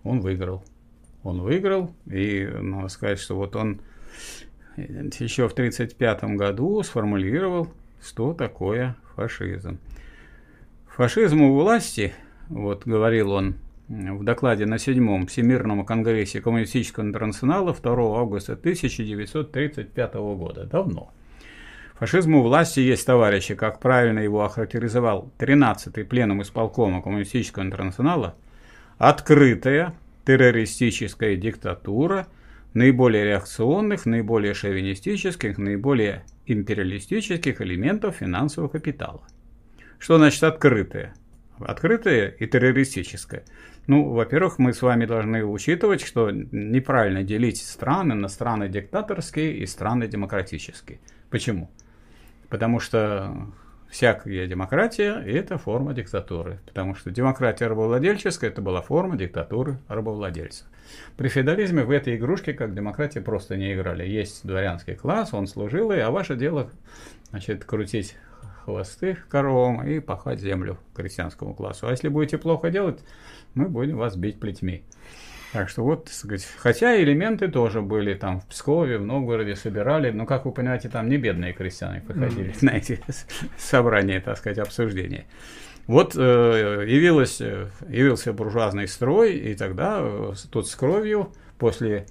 он 0.02 0.20
выиграл. 0.20 0.62
Он 1.22 1.40
выиграл, 1.40 1.90
и 2.04 2.44
надо 2.44 2.88
сказать, 2.88 3.18
что 3.18 3.36
вот 3.36 3.56
он 3.56 3.80
еще 4.76 5.48
в 5.48 5.52
1935 5.52 6.36
году 6.36 6.82
сформулировал, 6.82 7.68
что 8.02 8.34
такое 8.34 8.96
фашизм. 9.16 9.78
Фашизм 10.88 11.40
у 11.40 11.54
власти, 11.54 12.12
вот 12.50 12.84
говорил 12.84 13.32
он 13.32 13.54
в 13.88 14.22
докладе 14.22 14.66
на 14.66 14.76
седьмом 14.76 15.26
Всемирном 15.28 15.86
конгрессе 15.86 16.42
Коммунистического 16.42 17.04
интернационала 17.04 17.72
2 17.72 18.20
августа 18.20 18.52
1935 18.52 20.14
года. 20.14 20.64
Давно. 20.64 21.13
Фашизму 21.98 22.42
власти 22.42 22.80
есть 22.80 23.06
товарищи, 23.06 23.54
как 23.54 23.78
правильно 23.78 24.18
его 24.18 24.44
охарактеризовал 24.44 25.30
13-й 25.38 26.04
пленум 26.04 26.42
исполкома 26.42 27.00
Коммунистического 27.00 27.62
интернационала, 27.62 28.34
открытая 28.98 29.94
террористическая 30.24 31.36
диктатура 31.36 32.26
наиболее 32.72 33.24
реакционных, 33.24 34.06
наиболее 34.06 34.54
шовинистических, 34.54 35.56
наиболее 35.56 36.24
империалистических 36.46 37.60
элементов 37.60 38.16
финансового 38.16 38.68
капитала. 38.68 39.22
Что 40.00 40.18
значит 40.18 40.42
открытая? 40.42 41.14
Открытая 41.60 42.26
и 42.26 42.46
террористическая. 42.48 43.44
Ну, 43.86 44.10
во-первых, 44.10 44.58
мы 44.58 44.72
с 44.72 44.82
вами 44.82 45.06
должны 45.06 45.44
учитывать, 45.44 46.04
что 46.04 46.32
неправильно 46.32 47.22
делить 47.22 47.58
страны 47.62 48.16
на 48.16 48.26
страны 48.26 48.68
диктаторские 48.68 49.58
и 49.58 49.66
страны 49.66 50.08
демократические. 50.08 50.98
Почему? 51.30 51.70
Потому 52.48 52.80
что 52.80 53.34
всякая 53.88 54.46
демократия– 54.46 55.22
это 55.26 55.58
форма 55.58 55.94
диктатуры. 55.94 56.60
Потому 56.66 56.94
что 56.94 57.10
демократия 57.10 57.66
рабовладельческая– 57.66 58.50
это 58.50 58.60
была 58.60 58.82
форма 58.82 59.16
диктатуры 59.16 59.78
рабовладельцев. 59.88 60.66
При 61.16 61.28
феодализме 61.28 61.84
в 61.84 61.90
этой 61.90 62.16
игрушке, 62.16 62.52
как 62.52 62.74
демократия, 62.74 63.20
просто 63.20 63.56
не 63.56 63.74
играли. 63.74 64.06
Есть 64.06 64.46
дворянский 64.46 64.94
класс, 64.94 65.32
он 65.32 65.46
служилый, 65.46 66.02
а 66.02 66.10
ваше 66.10 66.36
дело 66.36 66.70
значит, 67.30 67.64
крутить 67.64 68.16
хвосты 68.64 69.18
коровам 69.28 69.86
и 69.86 70.00
пахать 70.00 70.40
землю 70.40 70.78
крестьянскому 70.94 71.54
классу. 71.54 71.86
А 71.86 71.90
если 71.90 72.08
будете 72.08 72.38
плохо 72.38 72.70
делать, 72.70 73.00
мы 73.54 73.68
будем 73.68 73.96
вас 73.96 74.16
бить 74.16 74.40
плетьми. 74.40 74.84
Так 75.54 75.68
что 75.68 75.84
вот, 75.84 76.08
сказать, 76.10 76.44
хотя 76.56 77.00
элементы 77.00 77.46
тоже 77.46 77.80
были 77.80 78.14
там 78.14 78.40
в 78.40 78.46
Пскове, 78.46 78.98
в 78.98 79.06
Новгороде 79.06 79.54
собирали, 79.54 80.10
но, 80.10 80.26
как 80.26 80.46
вы 80.46 80.50
понимаете, 80.50 80.88
там 80.88 81.08
не 81.08 81.16
бедные 81.16 81.52
крестьяне 81.52 82.00
приходили 82.00 82.50
mm-hmm. 82.50 82.64
на 82.64 82.70
эти 82.70 83.00
собрания, 83.56 84.20
так 84.20 84.36
сказать, 84.36 84.58
обсуждения. 84.58 85.26
Вот 85.86 86.16
э, 86.16 86.84
явилось, 86.88 87.40
э, 87.40 87.68
явился 87.88 88.32
буржуазный 88.32 88.88
строй, 88.88 89.36
и 89.36 89.54
тогда 89.54 90.00
э, 90.00 90.32
тут 90.50 90.68
с 90.68 90.74
кровью 90.74 91.32
после 91.56 92.06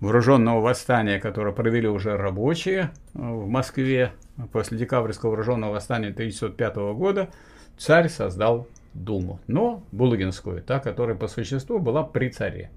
вооруженного 0.00 0.60
восстания, 0.60 1.18
которое 1.18 1.54
провели 1.54 1.88
уже 1.88 2.18
рабочие 2.18 2.90
э, 3.14 3.18
в 3.20 3.48
Москве, 3.48 4.12
после 4.52 4.76
декабрьского 4.76 5.30
вооруженного 5.30 5.72
восстания 5.72 6.08
1905 6.08 6.76
года, 6.94 7.30
царь 7.78 8.10
создал 8.10 8.68
Думу, 8.92 9.40
но 9.46 9.82
Булыгинскую, 9.92 10.62
та, 10.62 10.78
которая 10.78 11.16
по 11.16 11.26
существу 11.26 11.78
была 11.78 12.02
при 12.02 12.28
царе 12.28 12.70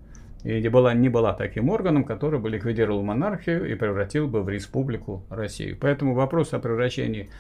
и 0.46 0.68
была, 0.70 0.94
не 0.94 1.10
была 1.10 1.34
таким 1.34 1.70
органом, 1.70 2.04
который 2.04 2.40
бы 2.40 2.52
ликвидировал 2.52 3.02
монархию 3.02 3.68
и 3.70 3.74
превратил 3.74 4.28
бы 4.28 4.44
в 4.44 4.50
республику 4.50 5.26
Россию. 5.30 5.76
Поэтому 5.82 6.14
вопрос 6.14 6.54
о 6.54 6.60
превращении 6.60 7.32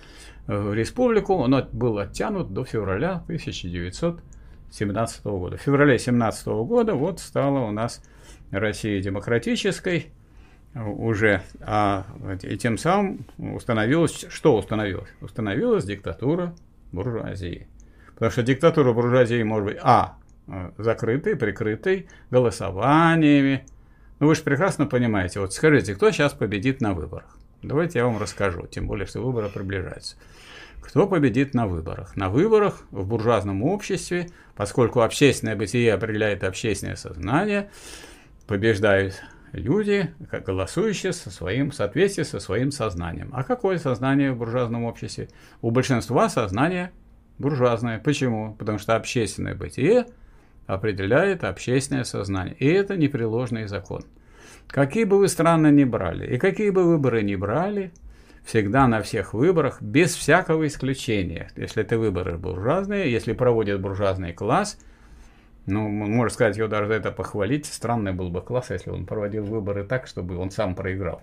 э, 0.47 0.57
в 0.57 0.73
республику, 0.73 1.35
он 1.35 1.55
был 1.71 1.99
оттянут 1.99 2.51
до 2.51 2.65
февраля 2.65 3.21
1917 3.25 5.23
года. 5.25 5.57
В 5.57 5.61
феврале 5.61 5.93
1917 5.97 6.47
года 6.67 6.95
вот 6.95 7.19
стала 7.19 7.59
у 7.59 7.71
нас 7.71 8.01
Россия 8.49 8.99
демократической 9.01 10.07
уже, 10.73 11.43
а, 11.61 12.07
и 12.41 12.57
тем 12.57 12.79
самым 12.79 13.25
установилось, 13.37 14.25
что 14.29 14.57
установилось? 14.57 15.09
Установилась 15.21 15.85
диктатура 15.85 16.55
буржуазии. 16.91 17.67
Потому 18.15 18.31
что 18.31 18.41
диктатура 18.41 18.93
буржуазии 18.93 19.43
может 19.43 19.65
быть, 19.67 19.77
а, 19.83 20.17
Э, 20.47 20.71
закрытый, 20.77 21.35
прикрытый 21.35 22.07
голосованиями. 22.29 23.65
Ну, 24.19 24.27
вы 24.27 24.35
же 24.35 24.43
прекрасно 24.43 24.85
понимаете. 24.85 25.39
Вот 25.39 25.53
скажите, 25.53 25.95
кто 25.95 26.11
сейчас 26.11 26.33
победит 26.33 26.81
на 26.81 26.93
выборах? 26.93 27.37
Давайте 27.63 27.99
я 27.99 28.05
вам 28.05 28.19
расскажу, 28.19 28.67
тем 28.67 28.85
более, 28.85 29.07
что 29.07 29.21
выборы 29.21 29.49
приближаются. 29.49 30.17
Кто 30.81 31.07
победит 31.07 31.55
на 31.55 31.65
выборах? 31.65 32.15
На 32.15 32.29
выборах 32.29 32.83
в 32.91 33.07
буржуазном 33.07 33.63
обществе, 33.63 34.29
поскольку 34.55 35.01
общественное 35.01 35.55
бытие 35.55 35.91
определяет 35.93 36.43
общественное 36.43 36.95
сознание, 36.95 37.71
побеждают 38.45 39.23
люди, 39.51 40.13
голосующие 40.45 41.11
со 41.11 41.31
своим, 41.31 41.71
в 41.71 41.75
соответствии 41.75 42.21
со 42.21 42.39
своим 42.39 42.71
сознанием. 42.71 43.31
А 43.33 43.43
какое 43.43 43.79
сознание 43.79 44.31
в 44.31 44.37
буржуазном 44.37 44.83
обществе? 44.83 45.29
У 45.61 45.71
большинства 45.71 46.29
сознание 46.29 46.91
буржуазное. 47.39 47.97
Почему? 47.97 48.53
Потому 48.53 48.77
что 48.77 48.95
общественное 48.95 49.55
бытие– 49.55 50.05
определяет 50.67 51.43
общественное 51.43 52.03
сознание. 52.03 52.55
И 52.59 52.67
это 52.67 52.97
непреложный 52.97 53.67
закон. 53.67 54.03
Какие 54.67 55.03
бы 55.03 55.17
вы 55.17 55.27
страны 55.27 55.67
ни 55.67 55.83
брали, 55.83 56.35
и 56.35 56.37
какие 56.37 56.71
бы 56.71 56.83
выборы 56.83 57.21
ни 57.23 57.35
брали, 57.35 57.91
всегда 58.43 58.87
на 58.87 59.01
всех 59.01 59.33
выборах, 59.33 59.81
без 59.81 60.15
всякого 60.15 60.65
исключения, 60.67 61.49
если 61.55 61.83
это 61.83 61.97
выборы 61.97 62.37
буржуазные, 62.37 63.11
если 63.11 63.33
проводит 63.33 63.79
буржуазный 63.81 64.33
класс, 64.33 64.77
Ну, 65.67 65.89
можно 65.89 66.29
сказать, 66.29 66.57
его 66.57 66.67
даже 66.67 66.87
за 66.87 66.93
это 66.93 67.11
похвалить. 67.11 67.65
Странный 67.65 68.13
был 68.13 68.29
бы 68.29 68.41
класс, 68.41 68.69
если 68.69 68.91
он 68.91 69.05
проводил 69.05 69.43
выборы 69.45 69.83
так, 69.83 70.05
чтобы 70.05 70.37
он 70.37 70.51
сам 70.51 70.75
проиграл. 70.75 71.21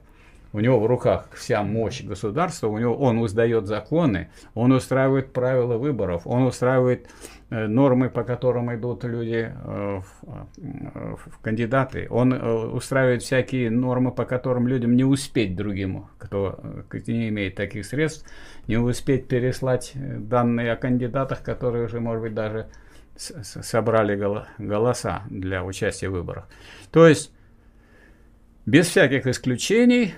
У 0.54 0.60
него 0.60 0.78
в 0.78 0.86
руках 0.86 1.28
вся 1.32 1.62
мощь 1.62 2.02
государства, 2.02 2.68
у 2.68 2.78
него, 2.78 2.94
он 2.94 3.18
уздает 3.18 3.66
законы, 3.66 4.30
он 4.54 4.72
устраивает 4.72 5.32
правила 5.32 5.78
выборов, 5.78 6.26
он 6.26 6.42
устраивает 6.42 7.08
э, 7.48 7.66
нормы, 7.66 8.10
по 8.10 8.22
которым 8.22 8.74
идут 8.74 9.04
люди 9.04 9.50
э, 9.50 10.00
в, 10.00 10.24
э, 10.58 11.16
в 11.26 11.38
кандидаты, 11.40 12.06
он 12.10 12.32
устраивает 12.32 13.22
всякие 13.22 13.70
нормы, 13.70 14.12
по 14.12 14.26
которым 14.26 14.68
людям 14.68 14.94
не 14.94 15.04
успеть 15.04 15.56
другим, 15.56 16.06
кто 16.18 16.60
не 17.06 17.30
имеет 17.30 17.54
таких 17.54 17.86
средств, 17.86 18.28
не 18.68 18.76
успеть 18.76 19.28
переслать 19.28 19.92
данные 19.94 20.72
о 20.72 20.76
кандидатах, 20.76 21.42
которые 21.42 21.86
уже, 21.86 21.98
может 22.00 22.22
быть, 22.22 22.34
даже 22.34 22.68
собрали 23.16 24.16
голоса 24.58 25.22
для 25.30 25.64
участия 25.64 26.08
в 26.08 26.12
выборах. 26.12 26.46
То 26.90 27.06
есть, 27.06 27.32
без 28.66 28.88
всяких 28.88 29.26
исключений, 29.26 30.14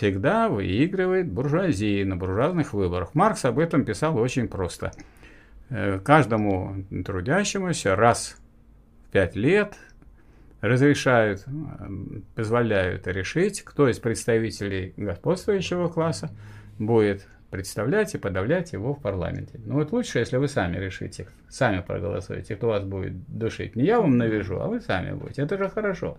всегда 0.00 0.48
выигрывает 0.48 1.30
буржуазия 1.30 2.06
на 2.06 2.16
буржуазных 2.16 2.72
выборах. 2.72 3.14
Маркс 3.14 3.44
об 3.44 3.58
этом 3.58 3.84
писал 3.84 4.16
очень 4.16 4.48
просто. 4.48 4.92
Э, 5.68 6.00
каждому 6.02 6.86
трудящемуся 7.04 7.94
раз 7.96 8.38
в 9.06 9.12
пять 9.12 9.36
лет 9.36 9.76
разрешают, 10.62 11.44
позволяют 12.34 13.06
решить, 13.08 13.60
кто 13.60 13.90
из 13.90 13.98
представителей 13.98 14.94
господствующего 14.96 15.88
класса 15.88 16.30
будет 16.78 17.26
представлять 17.50 18.14
и 18.14 18.18
подавлять 18.18 18.72
его 18.72 18.94
в 18.94 19.00
парламенте. 19.00 19.60
Ну 19.64 19.74
вот 19.74 19.92
лучше, 19.92 20.20
если 20.20 20.36
вы 20.36 20.46
сами 20.48 20.76
решите, 20.76 21.26
сами 21.48 21.80
проголосуете, 21.80 22.54
кто 22.54 22.68
вас 22.68 22.84
будет 22.84 23.12
душить. 23.26 23.74
Не 23.74 23.84
я 23.84 24.00
вам 24.00 24.16
навяжу, 24.16 24.60
а 24.60 24.68
вы 24.68 24.80
сами 24.80 25.12
будете. 25.12 25.42
Это 25.42 25.58
же 25.58 25.68
хорошо. 25.68 26.16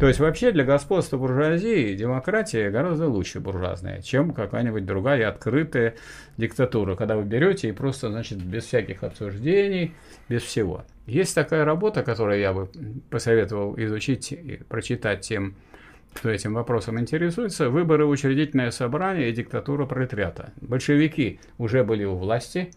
То 0.00 0.08
есть 0.08 0.18
вообще 0.18 0.50
для 0.50 0.64
господства 0.64 1.16
буржуазии 1.16 1.94
демократия 1.94 2.70
гораздо 2.70 3.08
лучше 3.08 3.40
буржуазная, 3.40 4.02
чем 4.02 4.32
какая-нибудь 4.32 4.84
другая 4.84 5.28
открытая 5.28 5.94
диктатура, 6.36 6.96
когда 6.96 7.16
вы 7.16 7.24
берете 7.24 7.68
и 7.68 7.72
просто, 7.72 8.10
значит, 8.10 8.42
без 8.42 8.64
всяких 8.64 9.04
обсуждений, 9.04 9.94
без 10.28 10.42
всего. 10.42 10.84
Есть 11.06 11.34
такая 11.34 11.64
работа, 11.64 12.02
которую 12.02 12.40
я 12.40 12.52
бы 12.52 12.68
посоветовал 13.10 13.74
изучить 13.78 14.32
и 14.32 14.60
прочитать 14.68 15.20
тем, 15.20 15.54
кто 16.14 16.30
этим 16.30 16.54
вопросом 16.54 16.98
интересуется, 16.98 17.68
выборы 17.68 18.06
учредительное 18.06 18.70
собрание 18.70 19.30
и 19.30 19.32
диктатура 19.32 19.84
пролетариата. 19.84 20.52
Большевики 20.60 21.40
уже 21.58 21.84
были 21.84 22.04
у 22.04 22.14
власти. 22.14 22.70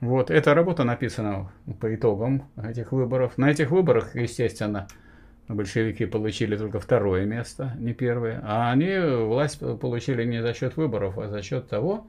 Вот, 0.00 0.30
эта 0.30 0.54
работа 0.54 0.84
написана 0.84 1.50
по 1.80 1.94
итогам 1.94 2.48
этих 2.62 2.92
выборов. 2.92 3.38
На 3.38 3.50
этих 3.50 3.70
выборах, 3.70 4.14
естественно, 4.14 4.86
большевики 5.48 6.06
получили 6.06 6.56
только 6.56 6.80
второе 6.80 7.24
место, 7.24 7.74
не 7.78 7.92
первое. 7.92 8.40
А 8.44 8.70
они 8.70 8.98
власть 8.98 9.58
получили 9.80 10.24
не 10.24 10.42
за 10.42 10.54
счет 10.54 10.76
выборов, 10.76 11.18
а 11.18 11.28
за 11.28 11.42
счет 11.42 11.68
того, 11.68 12.06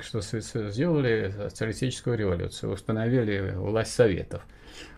что 0.00 0.20
сделали 0.20 1.32
социалистическую 1.36 2.18
революцию, 2.18 2.72
установили 2.72 3.54
власть 3.56 3.94
советов. 3.94 4.42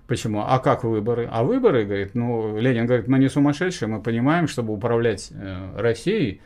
Почему? 0.09 0.41
А 0.41 0.59
как 0.59 0.85
выборы? 0.85 1.29
А 1.31 1.45
выборы, 1.45 1.85
говорит, 1.85 2.15
ну, 2.15 2.59
Ленин 2.59 2.87
говорит, 2.87 3.09
мы 3.09 3.19
не 3.19 3.29
сумасшедшие, 3.29 3.89
мы 3.91 4.03
понимаем, 4.03 4.49
чтобы 4.49 4.73
управлять 4.73 5.31
э, 5.31 5.79
Россией, 5.79 6.41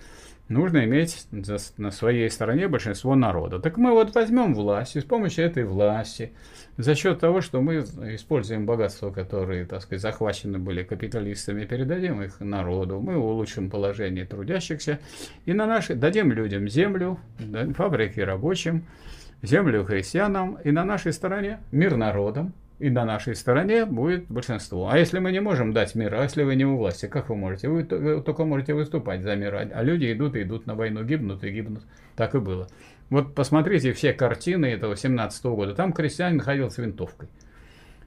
нужно 0.49 0.85
иметь 0.85 1.29
за, 1.31 1.59
на 1.77 1.93
своей 1.93 2.29
стороне 2.29 2.67
большинство 2.67 3.15
народа. 3.15 3.61
Так 3.61 3.77
мы 3.77 3.93
вот 3.93 4.17
возьмем 4.17 4.53
власть, 4.53 4.97
и 4.97 5.01
с 5.01 5.05
помощью 5.05 5.45
этой 5.45 5.63
власти, 5.63 6.33
за 6.77 6.97
счет 6.97 7.21
того, 7.21 7.41
что 7.41 7.61
мы 7.63 7.77
используем 8.17 8.67
богатства, 8.67 9.13
которые, 9.13 9.65
так 9.65 9.83
сказать, 9.83 10.03
захвачены 10.03 10.59
были 10.59 10.83
капиталистами, 10.83 11.65
передадим 11.65 12.21
их 12.21 12.41
народу, 12.41 12.99
мы 12.99 13.17
улучшим 13.17 13.71
положение 13.71 14.25
трудящихся, 14.25 14.99
и 15.47 15.53
на 15.53 15.67
наши, 15.67 15.95
дадим 15.95 16.33
людям 16.33 16.69
землю, 16.69 17.21
фабрики 17.77 18.19
рабочим, 18.19 18.87
землю 19.41 19.85
крестьянам, 19.85 20.59
и 20.65 20.73
на 20.73 20.85
нашей 20.85 21.13
стороне 21.13 21.61
мир 21.71 21.97
народам, 21.97 22.53
и 22.83 22.91
на 22.91 23.05
нашей 23.05 23.37
стороне 23.37 23.87
будет 23.87 24.26
большинство. 24.28 24.89
А 24.91 24.99
если 24.99 25.20
мы 25.20 25.30
не 25.30 25.41
можем 25.41 25.72
дать 25.72 25.95
мир, 25.95 26.16
а 26.16 26.24
если 26.24 26.43
вы 26.43 26.57
не 26.57 26.64
у 26.64 26.76
власти, 26.76 27.07
как 27.07 27.28
вы 27.28 27.37
можете? 27.37 27.68
Вы 27.68 27.85
только 27.85 28.45
можете 28.45 28.74
выступать 28.74 29.22
за 29.22 29.37
мир, 29.37 29.55
а 29.72 29.83
люди 29.85 30.12
идут 30.12 30.35
и 30.35 30.43
идут 30.43 30.66
на 30.66 30.74
войну, 30.74 31.05
гибнут 31.05 31.45
и 31.45 31.51
гибнут. 31.51 31.85
Так 32.16 32.35
и 32.35 32.41
было. 32.41 32.66
Вот 33.09 33.37
посмотрите 33.37 33.93
все 33.93 34.12
картины 34.12 34.66
этого 34.66 34.97
17 34.97 35.45
-го 35.45 35.55
года. 35.55 35.74
Там 35.76 35.93
крестьянин 35.93 36.41
ходил 36.41 36.72
с 36.72 36.78
винтовкой. 36.78 37.28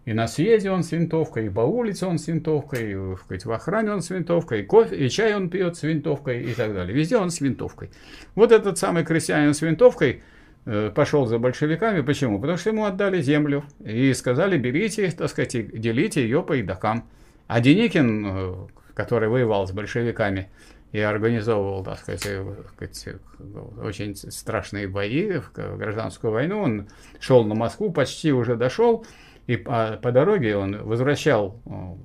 И 0.04 0.14
на 0.14 0.28
съезде 0.28 0.70
он 0.70 0.84
с 0.84 0.92
винтовкой, 0.92 1.46
и 1.46 1.50
по 1.50 1.62
улице 1.62 2.06
он 2.06 2.18
с 2.18 2.28
винтовкой, 2.28 2.92
и 2.92 3.16
сказать, 3.16 3.46
в 3.46 3.52
охране 3.54 3.92
он 3.92 4.02
с 4.02 4.10
винтовкой, 4.10 4.60
и 4.60 4.64
кофе, 4.64 4.98
и 4.98 5.10
чай 5.10 5.34
он 5.36 5.50
пьет 5.50 5.78
с 5.78 5.84
винтовкой 5.84 6.44
и 6.44 6.54
так 6.54 6.74
далее. 6.74 6.94
Везде 6.94 7.18
он 7.18 7.30
с 7.30 7.40
винтовкой. 7.40 7.92
Вот 8.36 8.52
этот 8.52 8.78
самый 8.78 9.06
крестьянин 9.06 9.54
с 9.54 9.62
винтовкой– 9.62 10.22
Э, 10.35 10.35
пошел 10.96 11.28
за 11.28 11.38
большевиками. 11.38 12.02
Почему? 12.02 12.40
Потому 12.40 12.58
что 12.58 12.72
ему 12.72 12.86
отдали 12.86 13.22
землю 13.22 13.64
и 13.84 14.14
сказали, 14.14 14.58
берите, 14.58 15.10
так 15.12 15.30
сказать, 15.30 15.52
делите 15.54 16.24
ее 16.24 16.42
по 16.42 16.54
едокам. 16.54 17.08
А 17.48 17.60
Деникин, 17.60 18.26
э, 18.26 18.54
который 18.96 19.30
воевал 19.30 19.68
с 19.68 19.72
большевиками 19.72 20.50
и 20.92 21.00
организовывал, 21.00 21.84
так 21.84 22.00
сказать, 22.00 22.26
э, 22.26 22.44
очень 23.84 24.16
страшные 24.16 24.88
бои 24.88 25.34
в 25.34 25.52
гражданскую 25.54 26.34
войну, 26.34 26.62
он 26.62 26.88
шел 27.20 27.44
на 27.44 27.54
Москву, 27.54 27.92
почти 27.92 28.34
уже 28.34 28.56
дошел, 28.56 29.06
и 29.46 29.58
по, 29.58 30.00
по 30.02 30.12
дороге 30.12 30.58
он 30.58 30.82
возвращал 30.84 31.62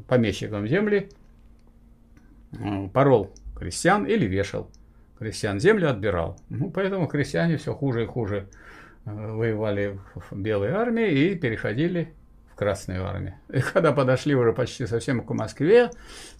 помещикам 0.09 0.67
земли, 0.67 1.09
порол 2.93 3.33
крестьян 3.57 4.05
или 4.05 4.27
вешал 4.27 4.71
крестьян 5.21 5.61
землю 5.61 5.91
отбирал. 5.91 6.41
Ну, 6.49 6.71
поэтому 6.71 7.07
крестьяне 7.07 7.59
все 7.59 7.75
хуже 7.75 8.05
и 8.05 8.07
хуже 8.07 8.47
э, 9.05 9.11
воевали 9.11 9.99
в 10.15 10.35
Белой 10.35 10.71
армии 10.71 11.11
и 11.11 11.35
переходили 11.35 12.15
в 12.51 12.57
Красную 12.57 13.07
армию. 13.07 13.35
И 13.53 13.61
когда 13.61 13.93
подошли 13.93 14.35
уже 14.35 14.55
почти 14.55 14.87
совсем 14.87 15.23
к 15.23 15.31
Москве, 15.35 15.91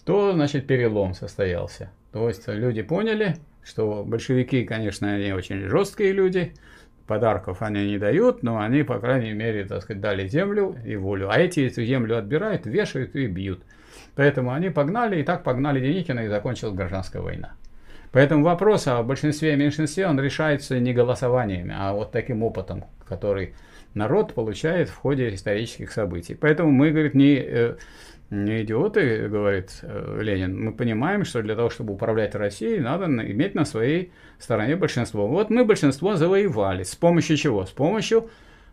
то, 0.03 0.33
значит, 0.33 0.65
перелом 0.65 1.13
состоялся. 1.13 1.91
То 2.11 2.27
есть 2.27 2.47
люди 2.47 2.81
поняли, 2.81 3.35
что 3.63 4.03
большевики, 4.03 4.65
конечно, 4.65 5.13
они 5.13 5.31
очень 5.31 5.67
жесткие 5.67 6.11
люди, 6.11 6.53
подарков 7.05 7.61
они 7.61 7.85
не 7.85 7.99
дают, 7.99 8.41
но 8.41 8.59
они, 8.59 8.81
по 8.81 8.99
крайней 8.99 9.33
мере, 9.33 9.63
так 9.65 9.83
сказать, 9.83 10.01
дали 10.01 10.27
землю 10.27 10.75
и 10.83 10.95
волю. 10.95 11.29
А 11.29 11.37
эти 11.37 11.59
эту 11.67 11.83
землю 11.83 12.17
отбирают, 12.17 12.65
вешают 12.65 13.15
и 13.15 13.27
бьют. 13.27 13.61
Поэтому 14.15 14.53
они 14.53 14.71
погнали, 14.71 15.19
и 15.19 15.23
так 15.23 15.43
погнали 15.43 15.79
Деникина, 15.79 16.21
и 16.21 16.29
закончилась 16.29 16.73
гражданская 16.73 17.21
война. 17.21 17.53
Поэтому 18.11 18.43
вопрос 18.43 18.87
о 18.87 19.01
большинстве 19.03 19.53
и 19.53 19.55
меньшинстве, 19.55 20.07
он 20.07 20.19
решается 20.19 20.79
не 20.79 20.93
голосованиями, 20.93 21.73
а 21.77 21.93
вот 21.93 22.11
таким 22.11 22.43
опытом, 22.43 22.85
который 23.07 23.53
народ 23.93 24.33
получает 24.33 24.89
в 24.89 24.95
ходе 24.95 25.33
исторических 25.33 25.91
событий. 25.91 26.35
Поэтому 26.35 26.71
мы, 26.71 26.91
говорит, 26.91 27.13
не, 27.13 27.35
э, 27.35 27.75
не 28.29 28.63
идиоты, 28.63 29.27
говорит 29.29 29.79
э, 29.81 30.19
Ленин, 30.21 30.61
мы 30.61 30.73
понимаем, 30.73 31.23
что 31.23 31.41
для 31.41 31.55
того, 31.55 31.69
чтобы 31.69 31.93
управлять 31.93 32.35
Россией, 32.35 32.79
надо 32.79 33.05
иметь 33.05 33.55
на 33.55 33.63
своей 33.63 34.11
стороне 34.39 34.75
большинство. 34.75 35.27
Вот 35.27 35.49
мы 35.49 35.63
большинство 35.63 36.15
завоевали. 36.15 36.83
С 36.83 36.95
помощью 36.95 37.37
чего? 37.37 37.65
С 37.65 37.71
помощью 37.71 38.29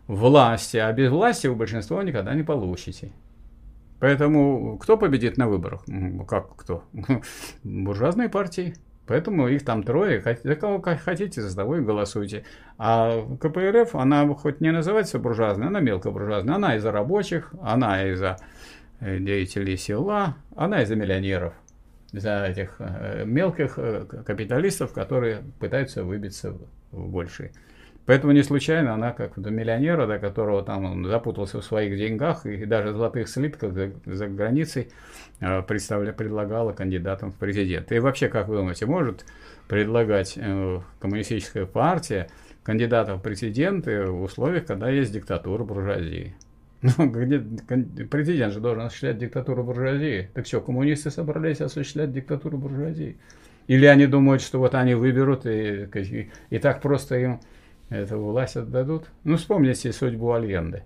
власти. 0.07 0.77
А 0.77 0.91
без 0.91 1.11
власти 1.11 1.47
вы 1.47 1.55
большинство 1.55 2.01
никогда 2.01 2.33
не 2.33 2.43
получите. 2.43 3.11
Поэтому 3.99 4.77
кто 4.77 4.97
победит 4.97 5.37
на 5.37 5.47
выборах? 5.47 5.83
Как 6.27 6.55
кто? 6.55 6.83
Буржуазные 7.63 8.29
партии. 8.29 8.75
Поэтому 9.09 9.47
их 9.47 9.65
там 9.65 9.81
трое. 9.81 10.21
За 10.43 10.55
кого 10.55 10.81
хотите, 10.81 11.41
за 11.41 11.55
того 11.55 11.77
и 11.77 11.81
голосуйте. 11.81 12.45
А 12.77 13.25
КПРФ, 13.41 13.95
она 13.95 14.27
хоть 14.35 14.61
не 14.61 14.71
называется 14.71 15.17
буржуазной, 15.17 15.67
она 15.67 15.79
мелкобуржуазная. 15.79 16.55
Она 16.55 16.75
из-за 16.75 16.91
рабочих, 16.91 17.51
она 17.59 18.07
из-за 18.07 18.37
э, 18.99 19.17
деятелей 19.17 19.77
села, 19.77 20.35
она 20.55 20.83
из-за 20.83 20.95
миллионеров. 20.95 21.53
За 22.11 22.45
этих 22.45 22.75
э, 22.77 23.23
мелких 23.25 23.79
э, 23.79 24.05
капиталистов, 24.23 24.93
которые 24.93 25.41
пытаются 25.59 26.03
выбиться 26.03 26.55
в 26.91 27.09
большие. 27.09 27.51
Поэтому 28.09 28.33
не 28.33 28.41
случайно 28.41 28.95
она, 28.95 29.11
как 29.11 29.39
до 29.39 29.51
миллионера, 29.51 30.07
до 30.07 30.17
которого 30.17 30.63
там 30.63 30.83
он 30.85 31.05
запутался 31.05 31.61
в 31.61 31.63
своих 31.63 31.95
деньгах 31.95 32.43
и 32.47 32.65
даже 32.65 32.91
золотых 32.91 33.29
слитках 33.29 33.71
за, 33.71 33.91
за 34.03 34.27
границей, 34.27 34.87
э, 35.41 35.61
представля, 35.61 36.11
предлагала 36.11 36.73
кандидатам 36.73 37.31
в 37.31 37.35
президенты. 37.35 37.97
И 37.97 37.99
вообще, 37.99 38.27
как 38.27 38.47
вы 38.47 38.55
думаете, 38.55 38.87
может 38.87 39.25
предлагать 39.67 40.33
э, 40.37 40.79
коммунистическая 40.99 41.67
партия 41.67 42.29
кандидатов 42.63 43.19
в 43.19 43.21
президенты 43.21 44.05
в 44.05 44.23
условиях, 44.23 44.65
когда 44.65 44.89
есть 44.89 45.13
диктатура 45.13 45.63
буржуазии? 45.63 46.33
Ну, 46.81 47.11
где, 47.11 47.37
президент 48.09 48.53
же 48.53 48.59
должен 48.59 48.85
осуществлять 48.85 49.19
диктатуру 49.19 49.63
буржуазии. 49.63 50.31
Так 50.33 50.47
что, 50.47 50.61
коммунисты 50.61 51.11
собрались 51.11 51.61
осуществлять 51.61 52.11
диктатуру 52.11 52.57
буржуазии? 52.57 53.17
Или 53.67 53.85
они 53.85 54.07
думают, 54.07 54.41
что 54.41 54.57
вот 54.57 54.73
они 54.73 54.95
выберут 54.95 55.45
и, 55.45 55.87
и, 55.93 56.31
и 56.49 56.57
так 56.57 56.81
просто 56.81 57.19
им 57.19 57.39
эту 57.89 58.19
власть 58.19 58.55
отдадут. 58.55 59.05
Ну, 59.23 59.37
вспомните 59.37 59.91
судьбу 59.91 60.31
Альенды. 60.33 60.83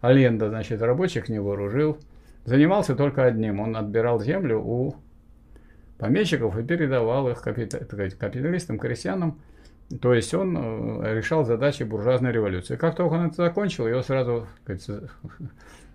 Альенда, 0.00 0.48
значит, 0.48 0.80
рабочих 0.80 1.28
не 1.28 1.40
вооружил, 1.40 1.98
занимался 2.44 2.94
только 2.94 3.24
одним. 3.24 3.60
Он 3.60 3.76
отбирал 3.76 4.20
землю 4.20 4.60
у 4.60 4.96
помещиков 5.98 6.56
и 6.56 6.62
передавал 6.62 7.28
их 7.28 7.42
капиталистам, 7.42 8.78
крестьянам. 8.78 9.40
То 10.00 10.12
есть 10.12 10.34
он 10.34 10.56
э, 10.56 11.14
решал 11.16 11.44
задачи 11.44 11.82
буржуазной 11.82 12.30
революции. 12.30 12.76
Как 12.76 12.94
только 12.94 13.14
он 13.14 13.26
это 13.26 13.36
закончил, 13.36 13.88
его 13.88 14.02
сразу 14.02 14.46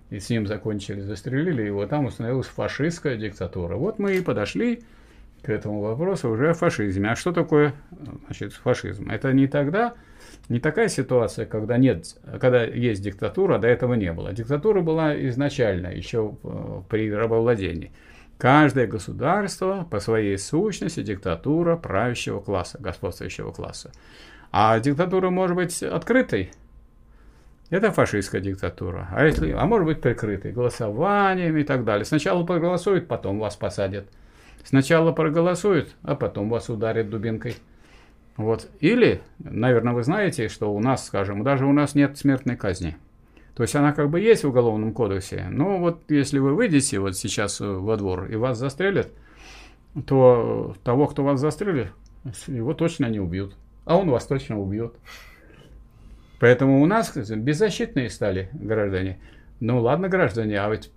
и 0.10 0.20
с 0.20 0.30
ним 0.30 0.48
закончили, 0.48 1.02
застрелили 1.02 1.64
его, 1.64 1.86
там 1.86 2.06
установилась 2.06 2.48
фашистская 2.48 3.18
диктатура. 3.18 3.76
Вот 3.76 4.00
мы 4.00 4.16
и 4.16 4.22
подошли 4.22 4.84
к 5.42 5.50
этому 5.50 5.82
вопросу 5.82 6.30
уже 6.30 6.52
о 6.52 6.54
фашизме. 6.54 7.12
А 7.12 7.16
что 7.16 7.32
такое 7.32 7.74
значит, 8.26 8.54
фашизм? 8.54 9.10
Это 9.10 9.32
не 9.32 9.48
тогда, 9.48 9.94
не 10.50 10.60
такая 10.60 10.90
ситуация, 10.90 11.46
когда 11.46 11.78
нет, 11.78 12.18
когда 12.40 12.64
есть 12.64 13.02
диктатура, 13.02 13.56
а 13.56 13.60
до 13.60 13.68
этого 13.68 13.94
не 13.94 14.12
было. 14.12 14.34
Диктатура 14.34 14.82
была 14.82 15.16
изначально, 15.30 15.88
еще 15.88 16.36
э, 16.44 16.82
при 16.90 17.12
рабовладении. 17.12 17.92
Каждое 18.38 18.88
государство 18.88 19.88
по 19.90 20.00
своей 20.00 20.38
сущности 20.38 21.02
диктатура 21.02 21.78
правящего 21.78 22.40
класса, 22.40 22.78
господствующего 22.80 23.52
класса. 23.52 23.92
А 24.52 24.80
диктатура 24.80 25.30
может 25.30 25.56
быть 25.56 25.82
открытой, 25.82 26.52
это 27.70 27.92
фашистская 27.92 28.40
диктатура. 28.40 29.08
А, 29.12 29.26
если, 29.26 29.52
а 29.52 29.66
может 29.66 29.88
быть 29.88 30.00
прикрытой 30.00 30.52
голосованием 30.52 31.58
и 31.58 31.64
так 31.64 31.84
далее. 31.86 32.06
Сначала 32.06 32.46
проголосуют, 32.46 33.08
потом 33.08 33.40
вас 33.40 33.56
посадят. 33.56 34.06
Сначала 34.64 35.12
проголосуют, 35.12 35.96
а 36.04 36.16
потом 36.16 36.50
вас 36.50 36.70
ударят 36.70 37.10
дубинкой. 37.10 37.56
Вот. 38.38 38.68
Или, 38.80 39.22
наверное, 39.40 39.94
вы 39.94 40.04
знаете, 40.04 40.48
что 40.50 40.74
у 40.74 40.80
нас, 40.80 41.06
скажем, 41.06 41.44
даже 41.44 41.66
у 41.66 41.74
нас 41.74 41.96
нет 41.96 42.18
смертной 42.18 42.56
казни. 42.56 42.98
То 43.56 43.62
есть 43.64 43.76
она 43.76 43.94
как 43.94 44.10
бы 44.10 44.20
есть 44.20 44.44
в 44.44 44.50
Уголовном 44.50 44.94
кодексе, 44.94 45.46
но 45.52 45.78
вот 45.78 46.02
если 46.10 46.40
вы 46.40 46.56
выйдете 46.56 47.00
вот 47.00 47.16
сейчас 47.16 47.62
э, 47.62 47.66
во 47.66 47.98
двор 47.98 48.26
и 48.26 48.36
вас 48.36 48.58
застрелят, 48.58 49.10
то 50.08 50.76
того, 50.84 51.06
кто 51.06 51.24
вас 51.24 51.40
застрелит, 51.40 51.90
его 52.48 52.74
точно 52.74 53.06
не 53.06 53.20
убьют. 53.20 53.56
А 53.86 53.98
он 53.98 54.10
вас 54.10 54.26
точно 54.26 54.60
убьет. 54.60 54.96
Поэтому 56.40 56.82
у 56.82 56.86
нас 56.88 57.16
беззащитные 57.16 58.10
стали 58.10 58.50
граждане. 58.54 59.20
Ну 59.60 59.80
ладно, 59.80 60.10
граждане, 60.10 60.60
а 60.60 60.70
ведь 60.70 60.92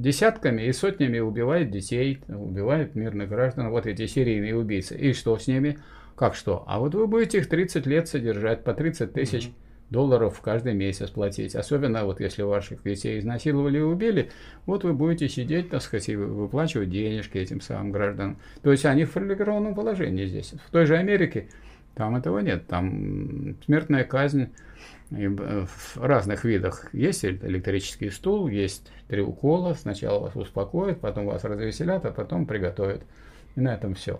десятками 0.00 0.62
и 0.62 0.72
сотнями 0.72 1.18
убивают 1.18 1.70
детей, 1.70 2.22
убивают 2.28 2.94
мирных 2.94 3.28
граждан, 3.28 3.70
вот 3.70 3.86
эти 3.86 4.06
серийные 4.06 4.56
убийцы. 4.56 4.96
И 4.96 5.12
что 5.12 5.36
с 5.36 5.48
ними? 5.48 5.78
Как 6.16 6.34
что? 6.34 6.64
А 6.66 6.78
вот 6.78 6.94
вы 6.94 7.06
будете 7.06 7.38
их 7.38 7.48
30 7.48 7.86
лет 7.86 8.08
содержать, 8.08 8.64
по 8.64 8.74
30 8.74 9.12
тысяч 9.12 9.50
долларов 9.90 10.40
каждый 10.40 10.74
месяц 10.74 11.10
платить. 11.10 11.54
Особенно 11.54 12.04
вот 12.04 12.20
если 12.20 12.42
ваших 12.42 12.82
детей 12.82 13.18
изнасиловали 13.18 13.78
и 13.78 13.82
убили, 13.82 14.30
вот 14.66 14.84
вы 14.84 14.94
будете 14.94 15.28
сидеть, 15.28 15.70
так 15.70 15.82
сказать, 15.82 16.08
и 16.08 16.16
выплачивать 16.16 16.90
денежки 16.90 17.38
этим 17.38 17.60
самым 17.60 17.92
гражданам. 17.92 18.38
То 18.62 18.72
есть 18.72 18.84
они 18.86 19.04
в 19.04 19.12
привилегированном 19.12 19.74
положении 19.74 20.26
здесь. 20.26 20.54
В 20.66 20.70
той 20.70 20.86
же 20.86 20.96
Америке 20.96 21.48
там 21.94 22.16
этого 22.16 22.38
нет. 22.38 22.66
Там 22.66 23.56
смертная 23.66 24.04
казнь 24.04 24.48
в 25.10 25.68
разных 25.96 26.44
видах. 26.44 26.88
Есть 26.94 27.24
электрический 27.24 28.10
стул, 28.10 28.48
есть 28.48 28.90
три 29.08 29.20
укола. 29.20 29.74
Сначала 29.74 30.20
вас 30.20 30.34
успокоят, 30.36 31.00
потом 31.00 31.26
вас 31.26 31.44
развеселят, 31.44 32.06
а 32.06 32.12
потом 32.12 32.46
приготовят. 32.46 33.02
И 33.56 33.60
на 33.60 33.74
этом 33.74 33.94
все. 33.94 34.18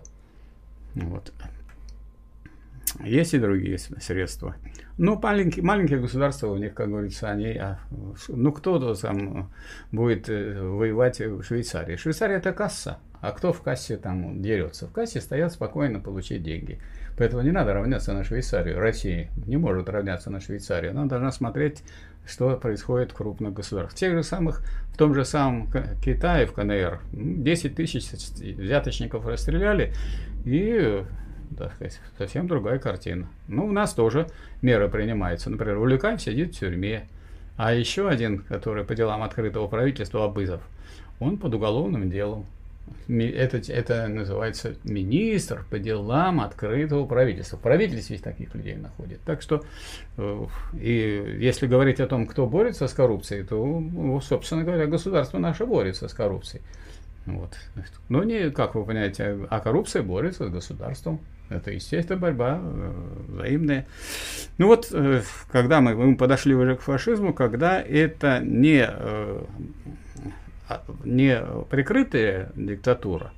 Вот. 0.93 1.33
Есть 3.01 3.33
и 3.33 3.39
другие 3.39 3.77
средства. 3.77 4.55
Ну, 4.97 5.19
маленькие, 5.19 5.63
маленькие 5.63 5.99
государства, 5.99 6.47
у 6.47 6.57
них, 6.57 6.73
как 6.73 6.89
говорится, 6.89 7.29
они... 7.29 7.57
А, 7.57 7.79
ну, 8.27 8.51
кто 8.51 8.93
там 8.95 9.51
будет 9.91 10.29
э, 10.29 10.61
воевать 10.61 11.19
в 11.19 11.41
Швейцарии? 11.43 11.95
Швейцария– 11.95 12.35
это 12.37 12.53
касса. 12.53 12.99
А 13.19 13.31
кто 13.31 13.53
в 13.53 13.61
кассе 13.61 13.97
там 13.97 14.41
дерется? 14.41 14.85
В 14.85 14.91
кассе 14.91 15.21
стоят 15.21 15.53
спокойно 15.53 15.99
получить 15.99 16.43
деньги. 16.43 16.79
Поэтому 17.17 17.41
не 17.41 17.51
надо 17.51 17.73
равняться 17.73 18.13
на 18.13 18.23
Швейцарию. 18.23 18.79
Россия 18.79 19.29
не 19.47 19.57
может 19.57 19.89
равняться 19.89 20.29
на 20.29 20.39
Швейцарию. 20.39 20.91
Она 20.91 21.05
должна 21.05 21.31
смотреть, 21.31 21.83
что 22.25 22.55
происходит 22.57 23.11
в 23.11 23.15
крупных 23.15 23.53
государствах. 23.53 23.93
В 23.93 23.99
тех 23.99 24.13
же 24.13 24.23
самых, 24.23 24.61
в 24.93 24.97
том 24.97 25.15
же 25.15 25.25
самом 25.25 25.71
Китае, 26.03 26.45
в 26.45 26.53
КНР, 26.53 26.99
10 27.13 27.75
тысяч 27.75 28.09
взяточников 28.39 29.25
расстреляли, 29.25 29.93
и 30.45 31.03
так 31.55 31.73
сказать, 31.73 31.99
совсем 32.17 32.47
другая 32.47 32.79
картина. 32.79 33.27
Ну, 33.47 33.65
у 33.65 33.71
нас 33.71 33.93
тоже 33.93 34.27
меры 34.61 34.89
принимаются. 34.89 35.49
Например, 35.49 35.77
Улюкаев 35.77 36.21
сидит 36.21 36.55
в 36.55 36.59
тюрьме. 36.59 37.07
А 37.55 37.73
еще 37.73 38.09
один, 38.09 38.39
который 38.39 38.83
по 38.83 38.95
делам 38.95 39.21
открытого 39.21 39.67
правительства, 39.67 40.25
Абызов, 40.25 40.61
он 41.19 41.37
под 41.37 41.53
уголовным 41.53 42.09
делом. 42.09 42.45
Это, 43.07 43.61
это 43.71 44.07
называется 44.07 44.75
министр 44.83 45.65
по 45.69 45.79
делам 45.79 46.41
открытого 46.41 47.05
правительства. 47.05 47.57
В 47.57 47.61
правительстве 47.61 48.17
таких 48.17 48.53
людей 48.55 48.75
находит. 48.75 49.21
Так 49.25 49.41
что, 49.41 49.63
э, 50.17 50.45
и 50.79 51.37
если 51.39 51.67
говорить 51.67 51.99
о 51.99 52.07
том, 52.07 52.25
кто 52.25 52.45
борется 52.45 52.87
с 52.87 52.93
коррупцией, 52.93 53.43
то, 53.43 54.21
собственно 54.21 54.63
говоря, 54.63 54.85
государство 54.87 55.37
наше 55.37 55.65
борется 55.65 56.07
с 56.07 56.13
коррупцией. 56.13 56.61
Вот. 57.25 57.53
Но 58.09 58.23
не, 58.23 58.51
как 58.51 58.75
вы 58.75 58.83
понимаете, 58.83 59.47
а 59.49 59.59
коррупция 59.59 60.03
борется 60.03 60.47
с 60.47 60.49
государством. 60.49 61.21
Это, 61.53 61.71
естественно, 61.71 62.19
борьба 62.19 62.59
э, 62.61 62.91
взаимная. 63.29 63.85
Ну 64.57 64.67
вот, 64.67 64.87
э, 64.91 65.21
когда 65.51 65.81
мы, 65.81 65.93
мы 65.93 66.15
подошли 66.15 66.55
уже 66.55 66.75
к 66.75 66.81
фашизму, 66.81 67.33
когда 67.33 67.79
это 67.79 68.39
не, 68.39 68.87
э, 68.89 69.43
не 71.03 71.39
прикрытая 71.69 72.51
диктатура, 72.55 73.31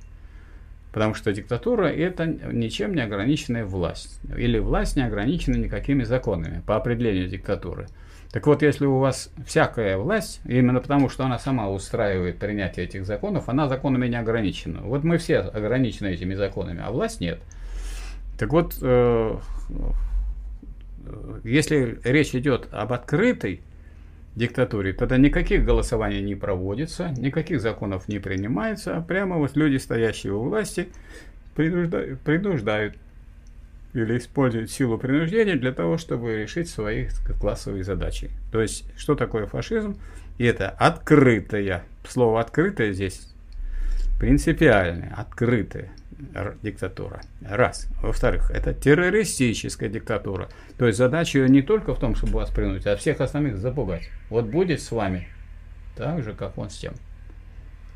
потому 0.92 1.14
что 1.14 1.32
диктатура– 1.32 1.84
это 1.86 2.26
ничем 2.26 2.94
не 2.94 3.02
ограниченная 3.02 3.66
власть, 3.66 4.18
или 4.34 4.58
власть 4.58 4.96
не 4.96 5.04
ограничена 5.04 5.56
никакими 5.56 6.04
законами 6.04 6.62
по 6.66 6.76
определению 6.76 7.28
диктатуры. 7.28 7.88
Так 8.32 8.46
вот, 8.46 8.62
если 8.62 8.86
у 8.86 8.98
вас 8.98 9.30
всякая 9.46 9.98
власть, 9.98 10.40
именно 10.46 10.80
потому 10.80 11.08
что 11.10 11.24
она 11.24 11.38
сама 11.38 11.68
устраивает 11.70 12.38
принятие 12.38 12.86
этих 12.86 13.04
законов, 13.04 13.48
она 13.48 13.68
законами 13.68 14.08
не 14.08 14.16
ограничена. 14.16 14.80
Вот 14.82 15.04
мы 15.04 15.18
все 15.18 15.38
ограничены 15.38 16.08
этими 16.08 16.34
законами, 16.34 16.82
а 16.82 16.90
власть 16.90 17.20
нет– 17.20 17.40
так 18.38 18.52
вот, 18.52 18.76
э, 18.82 19.38
если 21.44 21.98
речь 22.04 22.34
идет 22.34 22.68
об 22.72 22.92
открытой 22.92 23.62
диктатуре, 24.34 24.92
тогда 24.92 25.16
никаких 25.16 25.64
голосований 25.64 26.20
не 26.20 26.34
проводится, 26.34 27.08
никаких 27.16 27.60
законов 27.60 28.08
не 28.08 28.18
принимается, 28.18 28.96
а 28.96 29.00
прямо 29.00 29.36
вот 29.36 29.56
люди, 29.56 29.78
стоящие 29.78 30.34
у 30.34 30.42
власти, 30.42 30.88
принуждают, 31.54 32.20
принуждают 32.20 32.96
или 33.94 34.18
используют 34.18 34.70
силу 34.70 34.98
принуждения 34.98 35.56
для 35.56 35.72
того, 35.72 35.96
чтобы 35.96 36.42
решить 36.42 36.68
свои 36.68 37.08
классовые 37.40 37.82
задачи. 37.82 38.30
То 38.52 38.60
есть, 38.60 38.84
что 38.98 39.14
такое 39.14 39.46
фашизм? 39.46 39.96
И 40.36 40.44
это 40.44 40.68
открытая, 40.68 41.84
слово 42.06 42.40
открытое 42.40 42.92
здесь 42.92 43.32
принципиальное, 44.18 45.14
открытое 45.16 45.90
диктатура. 46.62 47.20
Раз. 47.42 47.88
Во-вторых, 48.02 48.50
это 48.50 48.72
террористическая 48.72 49.88
диктатура. 49.88 50.48
То 50.78 50.86
есть 50.86 50.98
задача 50.98 51.38
ее 51.38 51.48
не 51.48 51.62
только 51.62 51.94
в 51.94 51.98
том, 51.98 52.14
чтобы 52.14 52.34
вас 52.34 52.50
принудить, 52.50 52.86
а 52.86 52.96
всех 52.96 53.20
остальных 53.20 53.58
запугать. 53.58 54.08
Вот 54.30 54.46
будет 54.46 54.80
с 54.80 54.90
вами 54.90 55.28
так 55.96 56.22
же, 56.22 56.32
как 56.32 56.58
он 56.58 56.70
с 56.70 56.76
тем. 56.76 56.94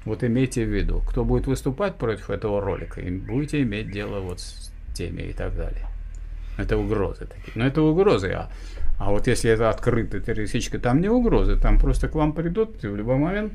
Вот 0.05 0.25
имейте 0.25 0.65
в 0.65 0.75
виду, 0.75 1.03
кто 1.07 1.25
будет 1.25 1.47
выступать 1.47 1.97
против 1.97 2.31
этого 2.31 2.61
ролика, 2.61 3.01
и 3.01 3.11
будете 3.11 3.63
иметь 3.63 3.91
дело 3.91 4.21
вот 4.21 4.41
с 4.41 4.73
теми 4.95 5.23
и 5.23 5.33
так 5.33 5.55
далее. 5.55 5.87
Это 6.57 6.77
угрозы 6.77 7.27
такие. 7.27 7.53
Но 7.55 7.67
это 7.67 7.83
угрозы. 7.83 8.31
А, 8.33 8.51
а 8.99 9.11
вот 9.11 9.27
если 9.27 9.51
это 9.51 9.71
открытая 9.71 10.21
террористическая, 10.21 10.81
там 10.81 11.01
не 11.01 11.09
угрозы, 11.09 11.57
там 11.57 11.79
просто 11.79 12.09
к 12.09 12.15
вам 12.15 12.33
придут 12.33 12.83
в 12.83 12.97
любой 12.97 13.17
момент, 13.17 13.53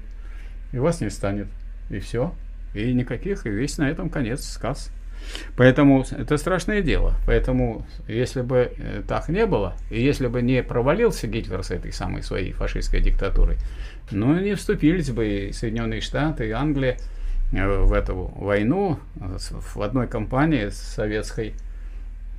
и 0.71 0.77
вас 0.77 1.01
не 1.01 1.09
станет. 1.09 1.47
И 1.89 1.99
все. 1.99 2.33
И 2.75 2.93
никаких, 2.93 3.45
и 3.45 3.49
весь 3.49 3.77
на 3.77 3.89
этом 3.89 4.09
конец 4.09 4.45
сказ. 4.45 4.91
Поэтому 5.55 6.05
это 6.11 6.37
страшное 6.37 6.81
дело. 6.81 7.13
Поэтому, 7.25 7.85
если 8.07 8.41
бы 8.41 8.73
э, 8.77 9.01
так 9.07 9.29
не 9.29 9.45
было, 9.45 9.75
и 9.89 10.01
если 10.01 10.27
бы 10.27 10.41
не 10.41 10.61
провалился 10.61 11.25
Гитлер 11.25 11.63
с 11.63 11.71
этой 11.71 11.93
самой 11.93 12.21
своей 12.21 12.51
фашистской 12.51 12.99
диктатурой, 12.99 13.57
ну, 14.11 14.37
не 14.39 14.55
вступились 14.55 15.09
бы 15.09 15.27
и 15.27 15.51
Соединенные 15.53 16.01
Штаты, 16.01 16.49
и 16.49 16.51
Англия 16.51 16.97
э, 17.53 17.65
в 17.65 17.93
эту 17.93 18.15
войну 18.35 18.99
в 19.15 19.81
одной 19.81 20.07
компании 20.07 20.67
с 20.67 20.77
советской, 20.77 21.53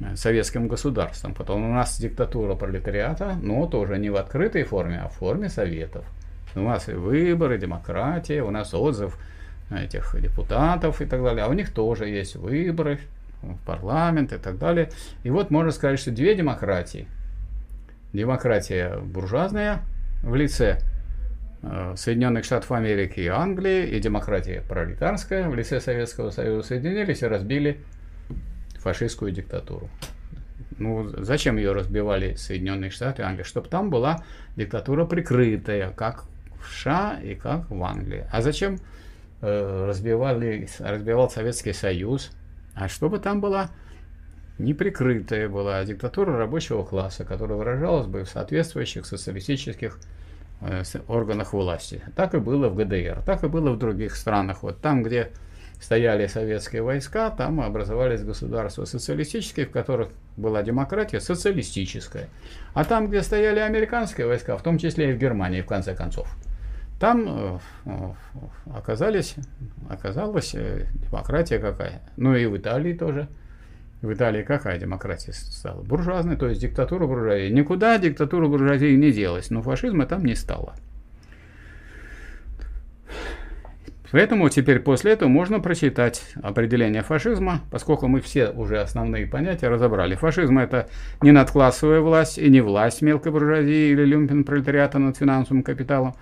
э, 0.00 0.14
советским 0.14 0.68
государством. 0.68 1.34
Потом 1.34 1.64
у 1.64 1.72
нас 1.72 1.98
диктатура 1.98 2.54
пролетариата, 2.54 3.38
но 3.42 3.66
тоже 3.66 3.98
не 3.98 4.10
в 4.10 4.16
открытой 4.16 4.64
форме, 4.64 5.00
а 5.02 5.08
в 5.08 5.14
форме 5.14 5.48
советов. 5.48 6.04
У 6.54 6.60
нас 6.60 6.88
и 6.88 6.92
выборы, 6.92 7.58
демократия, 7.58 8.42
у 8.42 8.50
нас 8.50 8.74
отзыв– 8.74 9.18
этих 9.70 10.14
депутатов 10.20 11.00
и 11.00 11.06
так 11.06 11.22
далее, 11.22 11.44
а 11.44 11.48
у 11.48 11.52
них 11.52 11.72
тоже 11.72 12.08
есть 12.08 12.36
выборы 12.36 13.00
в 13.42 13.56
парламент 13.64 14.32
и 14.32 14.38
так 14.38 14.58
далее. 14.58 14.90
И 15.24 15.30
вот 15.30 15.50
можно 15.50 15.70
сказать, 15.70 15.98
что 15.98 16.10
две 16.10 16.34
демократии. 16.34 17.06
Демократия 18.12 18.98
буржуазная 18.98 19.82
в 20.22 20.34
лице 20.34 20.80
э, 21.62 21.94
Соединенных 21.96 22.44
Штатов 22.44 22.72
Америки 22.72 23.20
и 23.20 23.26
Англии 23.26 23.86
и 23.86 24.00
демократия 24.00 24.62
пролетарская 24.66 25.48
в 25.48 25.54
лице 25.54 25.80
Советского 25.80 26.30
Союза 26.30 26.68
соединились 26.68 27.22
и 27.22 27.26
разбили 27.26 27.80
фашистскую 28.78 29.32
диктатуру. 29.32 29.90
Ну, 30.78 31.08
зачем 31.22 31.56
ее 31.56 31.72
разбивали 31.72 32.34
Соединенные 32.34 32.90
Штаты 32.90 33.22
и 33.22 33.24
Англия? 33.24 33.44
Чтобы 33.44 33.68
там 33.68 33.90
была 33.90 34.22
диктатура 34.56 35.04
прикрытая, 35.04 35.90
как 35.90 36.24
в 36.60 36.70
США 36.70 37.18
и 37.22 37.34
как 37.34 37.70
в 37.70 37.82
Англии. 37.82 38.24
А 38.30 38.42
зачем 38.42 38.78
разбивали, 39.40 40.68
разбивал 40.78 41.30
Советский 41.30 41.72
Союз? 41.72 42.30
А 42.74 42.88
чтобы 42.88 43.18
там 43.18 43.40
была 43.40 43.70
неприкрытая 44.58 45.48
была 45.48 45.84
диктатура 45.84 46.36
рабочего 46.36 46.84
класса, 46.84 47.24
которая 47.24 47.58
выражалась 47.58 48.06
бы 48.06 48.24
в 48.24 48.28
соответствующих 48.28 49.06
социалистических 49.06 49.98
э, 50.60 50.82
органах 51.08 51.52
власти. 51.52 52.02
Так 52.14 52.34
и 52.34 52.38
было 52.38 52.68
в 52.68 52.76
ГДР, 52.76 53.22
так 53.24 53.44
и 53.44 53.48
было 53.48 53.70
в 53.70 53.78
других 53.78 54.16
странах. 54.16 54.62
Вот 54.62 54.80
там, 54.80 55.02
где 55.02 55.30
стояли 55.80 56.26
советские 56.26 56.82
войска, 56.82 57.30
там 57.30 57.60
образовались 57.60 58.22
государства 58.22 58.86
социалистические, 58.86 59.66
в 59.66 59.70
которых 59.70 60.08
была 60.36 60.62
демократия 60.62 61.20
социалистическая. 61.20 62.28
А 62.72 62.84
там, 62.84 63.08
где 63.08 63.22
стояли 63.22 63.60
американские 63.60 64.26
войска, 64.26 64.56
в 64.56 64.62
том 64.62 64.78
числе 64.78 65.10
и 65.10 65.12
в 65.12 65.18
Германии, 65.18 65.60
в 65.60 65.66
конце 65.66 65.94
концов, 65.94 66.34
там 66.98 67.60
э, 67.84 68.12
оказались, 68.74 69.34
оказалась 69.88 70.54
э, 70.54 70.86
демократия 70.94 71.58
какая. 71.58 72.02
Ну 72.16 72.34
и 72.34 72.46
в 72.46 72.56
Италии 72.56 72.94
тоже. 72.94 73.28
В 74.02 74.12
Италии 74.12 74.42
какая 74.42 74.78
демократия 74.78 75.32
стала? 75.32 75.82
Буржуазная, 75.82 76.36
то 76.36 76.48
есть 76.48 76.60
диктатура 76.60 77.06
буржуазии. 77.06 77.50
Никуда 77.50 77.98
диктатура 77.98 78.46
буржуазии 78.46 78.94
не 78.94 79.10
делась, 79.10 79.50
но 79.50 79.62
фашизма 79.62 80.06
там 80.06 80.24
не 80.24 80.34
стало. 80.34 80.74
Поэтому 84.12 84.48
теперь 84.48 84.78
после 84.78 85.12
этого 85.12 85.28
можно 85.28 85.60
прочитать 85.60 86.22
определение 86.40 87.02
фашизма, 87.02 87.60
поскольку 87.70 88.06
мы 88.06 88.20
все 88.20 88.50
уже 88.50 88.80
основные 88.80 89.26
понятия 89.26 89.68
разобрали. 89.68 90.14
Фашизм 90.14 90.58
это 90.58 90.88
не 91.22 91.32
надклассовая 91.32 92.00
власть 92.00 92.38
и 92.38 92.48
не 92.48 92.60
власть 92.60 93.02
мелкой 93.02 93.32
буржуазии 93.32 93.90
или 93.90 94.04
люмпен 94.04 94.44
пролетариата 94.44 94.98
над 94.98 95.16
финансовым 95.16 95.62
капиталом. 95.62 96.14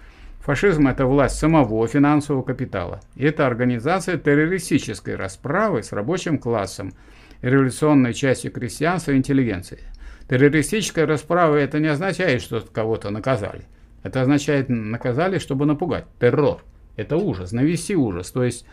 Фашизм 0.44 0.88
это 0.88 1.06
власть 1.06 1.38
самого 1.38 1.88
финансового 1.88 2.42
капитала. 2.42 3.00
И 3.14 3.24
это 3.24 3.46
организация 3.46 4.18
террористической 4.18 5.16
расправы 5.16 5.82
с 5.82 5.90
рабочим 5.90 6.38
классом, 6.38 6.92
революционной 7.40 8.12
частью 8.12 8.52
крестьянства 8.52 9.12
и 9.12 9.16
интеллигенции. 9.16 9.80
Террористическая 10.28 11.06
расправа 11.06 11.56
это 11.56 11.78
не 11.78 11.86
означает, 11.86 12.42
что 12.42 12.60
кого-то 12.60 13.08
наказали. 13.08 13.64
Это 14.02 14.20
означает 14.20 14.68
наказали, 14.68 15.38
чтобы 15.38 15.64
напугать. 15.64 16.04
Террор. 16.20 16.62
Это 16.96 17.16
ужас, 17.16 17.52
навести 17.52 17.96
ужас. 17.96 18.30
То 18.30 18.44
есть 18.44 18.66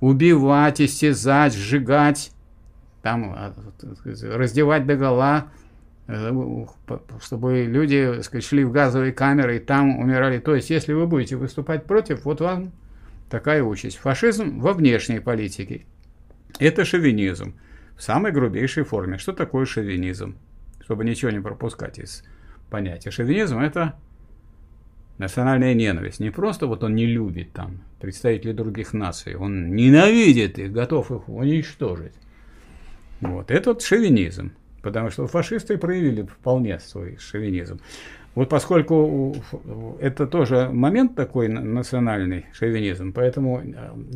убивать, 0.00 0.80
истязать, 0.80 1.52
сжигать, 1.52 2.30
там, 3.02 3.34
а, 3.36 3.54
раздевать 4.22 4.86
до 4.86 4.96
гола, 4.96 5.38
э, 5.38 5.67
чтобы 7.20 7.64
люди 7.64 8.22
сказать, 8.22 8.44
шли 8.44 8.64
в 8.64 8.72
газовые 8.72 9.12
камеры 9.12 9.56
и 9.56 9.60
там 9.60 9.98
умирали. 9.98 10.38
То 10.38 10.54
есть, 10.54 10.70
если 10.70 10.94
вы 10.94 11.06
будете 11.06 11.36
выступать 11.36 11.84
против, 11.84 12.24
вот 12.24 12.40
вам 12.40 12.72
такая 13.28 13.62
участь. 13.62 13.98
Фашизм 13.98 14.58
во 14.60 14.72
внешней 14.72 15.20
политике. 15.20 15.84
Это 16.58 16.84
шовинизм 16.86 17.54
в 17.96 18.02
самой 18.02 18.32
грубейшей 18.32 18.84
форме. 18.84 19.18
Что 19.18 19.32
такое 19.32 19.66
шовинизм? 19.66 20.38
Чтобы 20.80 21.04
ничего 21.04 21.30
не 21.30 21.40
пропускать 21.40 21.98
из 21.98 22.24
понятия. 22.70 23.10
Шовинизм– 23.10 23.58
это 23.60 23.96
национальная 25.18 25.74
ненависть. 25.74 26.20
Не 26.20 26.30
просто 26.30 26.66
вот 26.66 26.82
он 26.82 26.94
не 26.94 27.04
любит 27.04 27.52
там 27.52 27.82
представителей 28.00 28.54
других 28.54 28.94
наций, 28.94 29.34
он 29.34 29.74
ненавидит 29.74 30.58
их, 30.58 30.72
готов 30.72 31.10
их 31.10 31.28
уничтожить. 31.28 32.14
Вот, 33.20 33.50
это 33.50 33.70
вот 33.70 33.82
шовинизм, 33.82 34.52
потому 34.88 35.10
что 35.10 35.26
фашисты 35.26 35.76
проявили 35.78 36.22
вполне 36.22 36.78
свой 36.80 37.16
шовинизм. 37.18 37.80
Вот 38.34 38.48
поскольку 38.48 39.36
это 40.00 40.26
тоже 40.26 40.68
момент 40.70 41.14
такой 41.14 41.48
национальный 41.48 42.46
шовинизм, 42.52 43.12
поэтому 43.12 43.60
э, 43.60 43.72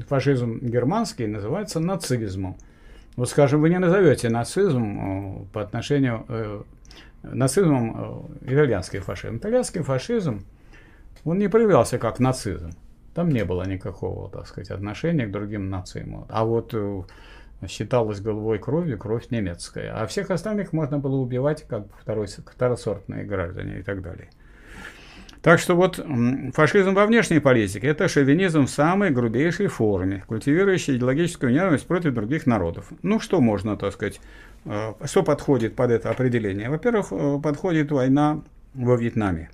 фашизм 0.09 0.59
германский 0.61 1.27
называется 1.27 1.81
нацизмом. 1.81 2.57
Вот, 3.17 3.29
скажем, 3.29 3.61
вы 3.61 3.69
не 3.69 3.79
назовете 3.79 4.29
нацизм 4.29 4.85
э, 4.85 5.45
по 5.53 5.63
отношению 5.63 6.25
э, 6.29 6.63
нацизмом 7.23 8.31
итальянский 8.43 9.01
фашизм. 9.01 9.37
Итальянский 9.37 9.83
фашизм 9.83 10.45
он 11.25 11.39
не 11.39 11.49
проявлялся 11.49 11.99
как 11.99 12.21
нацизм. 12.21 12.71
Там 13.15 13.29
не 13.29 13.45
было 13.45 13.65
никакого, 13.65 14.31
так 14.31 14.47
сказать, 14.47 14.71
отношения 14.71 15.27
к 15.27 15.31
другим 15.31 15.69
нациям. 15.69 16.25
А 16.29 16.45
вот 16.45 16.73
э, 16.75 17.03
считалось 17.69 18.21
головой 18.21 18.59
кровью 18.59 18.99
кровь 18.99 19.31
немецкая. 19.31 19.93
А 19.95 20.07
всех 20.07 20.31
остальных 20.31 20.73
можно 20.73 20.99
было 20.99 21.17
убивать 21.17 21.67
как 21.67 21.87
второй, 22.01 22.27
второсортные 22.27 23.25
граждане 23.25 23.79
и 23.79 23.83
так 23.83 24.03
далее. 24.03 24.29
Так 25.43 25.59
что 25.59 25.75
вот 25.75 25.97
фашизм 26.55 26.95
во 26.95 27.05
внешней 27.05 27.41
политике– 27.41 27.87
это 27.89 28.07
шовинизм 28.07 28.67
в 28.67 28.71
самой 28.71 29.11
грубейшей 29.11 29.67
форме, 29.67 30.23
культивирующий 30.29 30.97
идеологическую 30.97 31.53
ненависть 31.53 31.87
против 31.89 32.15
других 32.15 32.47
народов. 32.47 32.93
Ну, 33.03 33.19
что 33.19 33.41
можно, 33.41 33.77
так 33.77 33.93
сказать, 33.93 34.21
э, 34.67 34.93
что 35.05 35.25
подходит 35.25 35.75
под 35.75 35.91
это 35.91 36.11
определение? 36.11 36.71
Во-первых, 36.71 37.09
э, 37.11 37.41
подходит 37.43 37.91
война 37.91 38.43
во 38.75 38.95
Вьетнаме. 38.95 39.51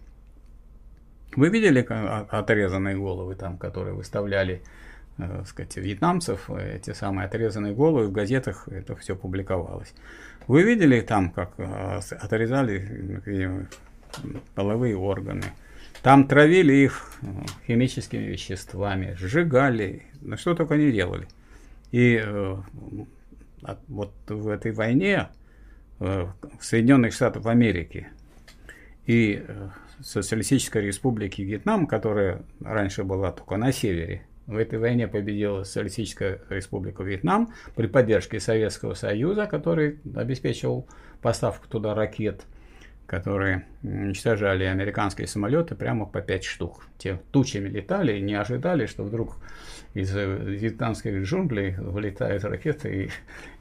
Вы 1.35 1.49
видели 1.49 1.81
отрезанные 1.81 2.97
головы 2.97 3.35
там, 3.35 3.57
которые 3.57 3.95
выставляли, 3.95 4.61
э, 5.19 5.45
сказать, 5.47 5.77
вьетнамцев, 5.77 6.51
эти 6.51 6.93
самые 6.93 7.27
отрезанные 7.27 7.75
головы 7.75 8.09
в 8.09 8.13
газетах, 8.13 8.69
это 8.69 8.97
все 8.97 9.15
публиковалось. 9.15 9.93
Вы 10.47 10.63
видели 10.63 11.01
там, 11.01 11.31
как 11.31 11.53
э, 11.59 12.01
отрезали 12.21 13.21
э, 13.27 13.65
половые 14.55 14.97
органы? 14.97 15.45
Там 16.03 16.27
травили 16.27 16.73
их 16.73 17.13
э, 17.23 17.27
химическими 17.67 18.23
веществами, 18.23 19.15
сжигали, 19.19 20.05
ну 20.21 20.37
что 20.37 20.55
только 20.55 20.77
не 20.77 20.93
делали. 20.93 21.27
И 21.91 22.21
э, 22.23 22.57
вот 23.89 24.13
в 24.29 24.49
этой 24.49 24.73
войне 24.73 25.29
э, 26.01 26.27
Соединенных 26.61 27.13
Штатах 27.13 27.47
Америки 27.47 28.09
и 29.07 29.45
э, 29.47 29.69
Социалистической 30.01 30.83
Республики 30.83 31.43
Вьетнам, 31.43 31.87
которая 31.87 32.43
раньше 32.61 33.03
была 33.05 33.33
только 33.33 33.57
на 33.57 33.73
севере, 33.73 34.23
в 34.49 34.57
этой 34.57 34.79
войне 34.79 35.07
победила 35.07 35.63
Социалистическая 35.63 36.41
Республика 36.49 37.03
Вьетнам 37.03 37.53
при 37.77 37.87
поддержке 37.87 38.41
Советского 38.41 38.95
Союза, 38.95 39.47
который 39.47 40.01
обеспечивал 40.17 40.89
поставку 41.21 41.69
туда 41.69 41.95
ракет, 41.95 42.45
которые 43.07 43.67
уничтожали 43.83 44.65
американские 44.65 45.27
самолеты 45.27 45.75
прямо 45.75 46.07
по 46.07 46.23
пять 46.23 46.45
штук. 46.45 46.87
Те 46.97 47.21
тучами 47.31 47.69
летали 47.69 48.17
и 48.17 48.23
не 48.23 48.35
ожидали, 48.35 48.87
что 48.87 49.05
вдруг 49.05 49.37
из 49.93 50.15
вьетнамских 50.15 51.23
джунглей 51.25 51.75
вылетают 51.77 52.43
ракеты 52.45 53.11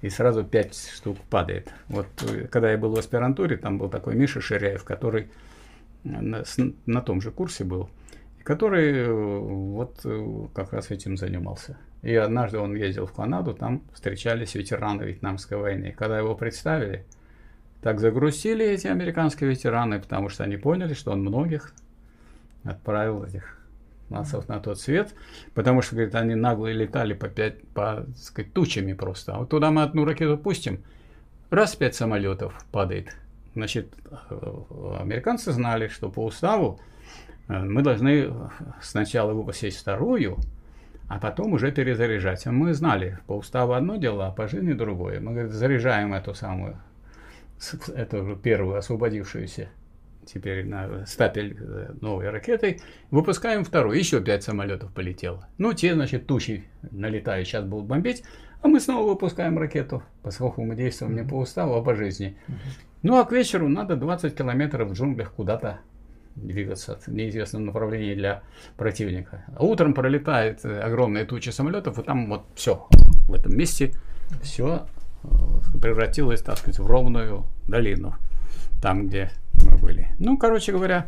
и, 0.01 0.07
и 0.07 0.09
сразу 0.09 0.45
пять 0.45 0.89
штук 0.93 1.17
падает. 1.29 1.69
Вот 1.89 2.07
э, 2.29 2.47
когда 2.47 2.71
я 2.71 2.77
был 2.77 2.95
в 2.95 2.99
аспирантуре, 2.99 3.57
там 3.57 3.77
был 3.77 3.89
такой 3.89 4.15
Миша 4.15 4.39
Ширяев, 4.39 4.85
который 4.85 5.27
на, 6.05 6.43
на 6.85 7.01
том 7.01 7.21
же 7.21 7.31
курсе 7.31 7.65
был, 7.65 7.89
который 8.47 8.93
э, 8.93 9.11
вот 9.11 9.99
э, 10.05 10.47
как 10.53 10.71
раз 10.71 10.89
этим 10.89 11.17
занимался. 11.17 11.75
И 12.01 12.15
однажды 12.15 12.59
он 12.59 12.75
ездил 12.75 13.05
в 13.05 13.11
Канаду, 13.11 13.53
там 13.53 13.83
встречались 13.93 14.55
ветераны 14.55 15.03
Вьетнамской 15.03 15.57
войны. 15.57 15.93
Когда 15.97 16.17
его 16.17 16.33
представили, 16.33 17.05
так 17.81 17.99
загрустили 17.99 18.65
эти 18.65 18.87
американские 18.87 19.49
ветераны, 19.49 19.99
потому 19.99 20.29
что 20.29 20.45
они 20.45 20.55
поняли, 20.55 20.93
что 20.93 21.11
он 21.11 21.23
многих 21.23 21.73
отправил 22.63 23.25
этих 23.25 23.59
нацев 24.09 24.47
на 24.47 24.61
тот 24.61 24.79
свет, 24.79 25.13
потому 25.53 25.81
что, 25.81 25.95
говорит, 25.95 26.15
они 26.15 26.33
нагло 26.35 26.71
летали 26.71 27.13
по 27.13 27.27
пять, 27.27 27.61
по, 27.73 28.05
сказать, 28.15 28.53
тучами 28.53 28.93
просто. 28.93 29.33
А 29.33 29.39
вот 29.39 29.49
туда 29.49 29.71
мы 29.71 29.81
одну 29.81 30.05
ракету 30.05 30.37
пустим, 30.37 30.85
раз 31.49 31.75
пять 31.75 31.95
самолетов 31.95 32.65
падает– 32.71 33.13
Значит, 33.57 33.91
американцы 34.29 35.51
знали, 35.51 35.87
что 35.87 36.11
по 36.11 36.23
уставу 36.23 36.79
э, 36.79 36.96
мы 37.47 37.81
должны 37.81 38.33
сначала 38.81 39.33
выпустить 39.33 39.75
вторую, 39.75 40.37
а 41.07 41.19
потом 41.19 41.53
уже 41.53 41.71
перезаряжать. 41.71 42.45
Мы 42.45 42.73
знали, 42.73 43.19
по 43.27 43.37
уставу 43.37 43.73
одно 43.73 43.95
дело, 43.95 44.27
а 44.27 44.31
по 44.31 44.47
жизни 44.47 44.73
другое. 44.73 45.19
Мы 45.19 45.31
говорит, 45.31 45.51
заряжаем 45.51 46.13
эту 46.13 46.33
самую, 46.33 46.77
эту 47.95 48.35
первую 48.35 48.77
освободившуюся 48.77 49.69
теперь 50.27 50.65
на 50.65 51.05
стапель 51.05 51.57
э, 51.57 51.93
новой 52.01 52.29
ракетой, 52.29 52.81
выпускаем 53.11 53.63
вторую, 53.63 53.97
еще 53.97 54.21
пять 54.21 54.43
самолетов 54.43 54.93
полетело. 54.93 55.47
Ну, 55.57 55.73
те, 55.73 55.93
значит, 55.93 56.27
тучи 56.27 56.65
налетают, 56.91 57.47
сейчас 57.47 57.63
будут 57.63 57.85
бомбить, 57.85 58.23
а 58.61 58.67
мы 58.67 58.79
снова 58.79 59.07
выпускаем 59.07 59.57
ракету, 59.57 60.03
поскольку 60.23 60.63
мы 60.63 60.75
действуем 60.75 61.15
не 61.15 61.23
по 61.23 61.35
уставу, 61.35 61.75
а 61.75 61.83
по 61.83 61.95
жизни. 61.95 62.37
Ну 63.03 63.17
а 63.17 63.25
к 63.25 63.31
вечеру 63.31 63.69
надо 63.69 63.95
20 63.95 64.35
километров 64.35 64.89
в 64.89 64.93
джунглях 64.93 65.31
куда-то 65.31 65.79
двигаться 66.37 66.99
в 67.05 67.07
неизвестном 67.07 67.65
направлении 67.65 68.15
для 68.15 68.43
противника. 68.77 69.43
А 69.55 69.63
утром 69.63 69.93
пролетает 69.93 70.63
э, 70.63 70.79
огромные 70.79 71.25
тучи 71.25 71.49
самолетов, 71.49 71.99
и 71.99 72.03
там 72.03 72.29
вот 72.29 72.45
все 72.55 72.87
в 73.27 73.33
этом 73.33 73.57
месте 73.57 73.91
все 74.41 74.87
э, 75.23 75.27
превратилось, 75.81 76.41
так 76.41 76.57
сказать, 76.57 76.79
в 76.79 76.85
ровную 76.85 77.45
долину, 77.67 78.15
там, 78.81 79.07
где 79.07 79.31
мы 79.53 79.77
были. 79.77 80.09
Ну, 80.19 80.37
короче 80.37 80.71
говоря, 80.71 81.07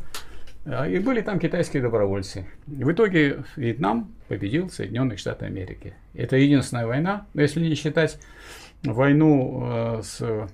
э, 0.66 0.92
и 0.92 1.00
были 1.00 1.22
там 1.22 1.40
китайские 1.40 1.84
добровольцы. 1.84 2.48
И 2.68 2.84
в 2.84 2.92
итоге 2.92 3.44
Вьетнам 3.56 4.12
победил 4.28 4.70
Соединенные 4.70 5.18
Штаты 5.18 5.46
Америки. 5.46 5.94
Это 6.14 6.38
единственная 6.38 6.88
война, 6.88 7.28
если 7.34 7.62
не 7.62 7.76
считать 7.76 8.20
войну 8.84 10.02
с 10.02 10.48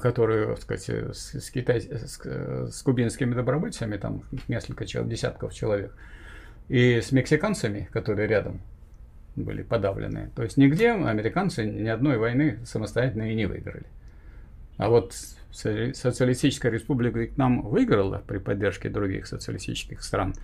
которую, 0.00 0.56
так 0.56 0.62
сказать, 0.62 1.16
с, 1.16 1.34
с, 1.34 1.50
китай, 1.50 1.80
с, 1.80 2.20
с 2.20 2.82
кубинскими 2.82 3.34
добровольцами, 3.34 3.96
там 3.96 4.22
несколько 4.48 4.86
человек, 4.86 5.12
десятков 5.12 5.54
человек, 5.54 5.94
и 6.68 7.00
с 7.00 7.12
мексиканцами, 7.12 7.88
которые 7.92 8.28
рядом 8.28 8.60
были 9.36 9.62
подавлены. 9.62 10.30
То 10.34 10.42
есть 10.42 10.56
нигде 10.56 10.92
американцы 10.92 11.64
ни 11.64 11.88
одной 11.88 12.18
войны 12.18 12.58
самостоятельно 12.64 13.30
и 13.30 13.34
не 13.34 13.46
выиграли. 13.46 13.86
А 14.76 14.88
вот 14.88 15.14
социалистическая 15.52 16.70
республика 16.70 17.18
Вьетнам 17.18 17.62
выиграла 17.62 18.22
при 18.26 18.38
поддержке 18.38 18.88
других 18.88 19.26
социалистических 19.26 20.02
стран. 20.02 20.34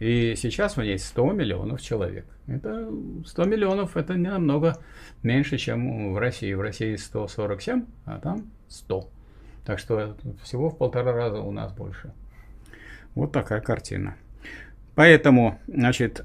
И 0.00 0.34
сейчас 0.36 0.76
в 0.76 0.82
ней 0.82 0.98
100 0.98 1.32
миллионов 1.32 1.80
человек. 1.80 2.26
Это 2.46 2.90
100 3.26 3.44
миллионов, 3.44 3.96
это 3.96 4.14
не 4.14 4.28
намного 4.28 4.78
меньше, 5.22 5.56
чем 5.56 6.12
в 6.12 6.18
России. 6.18 6.52
В 6.54 6.60
России 6.60 6.96
147, 6.96 7.84
а 8.06 8.18
там 8.18 8.50
100. 8.68 9.08
Так 9.64 9.78
что 9.78 10.16
всего 10.42 10.70
в 10.70 10.76
полтора 10.76 11.12
раза 11.12 11.40
у 11.40 11.50
нас 11.50 11.72
больше. 11.72 12.12
Вот 13.14 13.32
такая 13.32 13.60
картина. 13.60 14.16
Поэтому, 14.94 15.58
значит, 15.66 16.24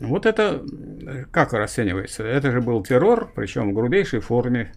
вот 0.00 0.26
это 0.26 0.64
как 1.30 1.52
расценивается? 1.52 2.22
Это 2.24 2.52
же 2.52 2.60
был 2.60 2.82
террор, 2.82 3.30
причем 3.34 3.70
в 3.70 3.74
грубейшей 3.74 4.20
форме, 4.20 4.72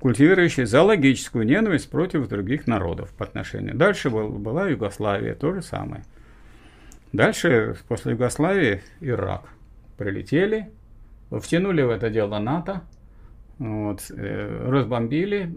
культивирующий 0.00 0.64
зоологическую 0.64 1.44
ненависть 1.44 1.90
против 1.90 2.28
других 2.28 2.66
народов 2.66 3.12
по 3.12 3.24
отношению. 3.24 3.74
Дальше 3.76 4.08
был, 4.08 4.30
была 4.30 4.68
Югославия, 4.68 5.34
то 5.34 5.52
же 5.52 5.62
самое. 5.62 6.04
Дальше, 7.12 7.76
после 7.88 8.12
Югославии, 8.12 8.82
Ирак. 9.00 9.42
Прилетели, 9.98 10.70
втянули 11.30 11.82
в 11.82 11.90
это 11.90 12.08
дело 12.08 12.38
НАТО, 12.38 12.82
вот, 13.60 14.10
э, 14.10 14.68
разбомбили 14.68 15.52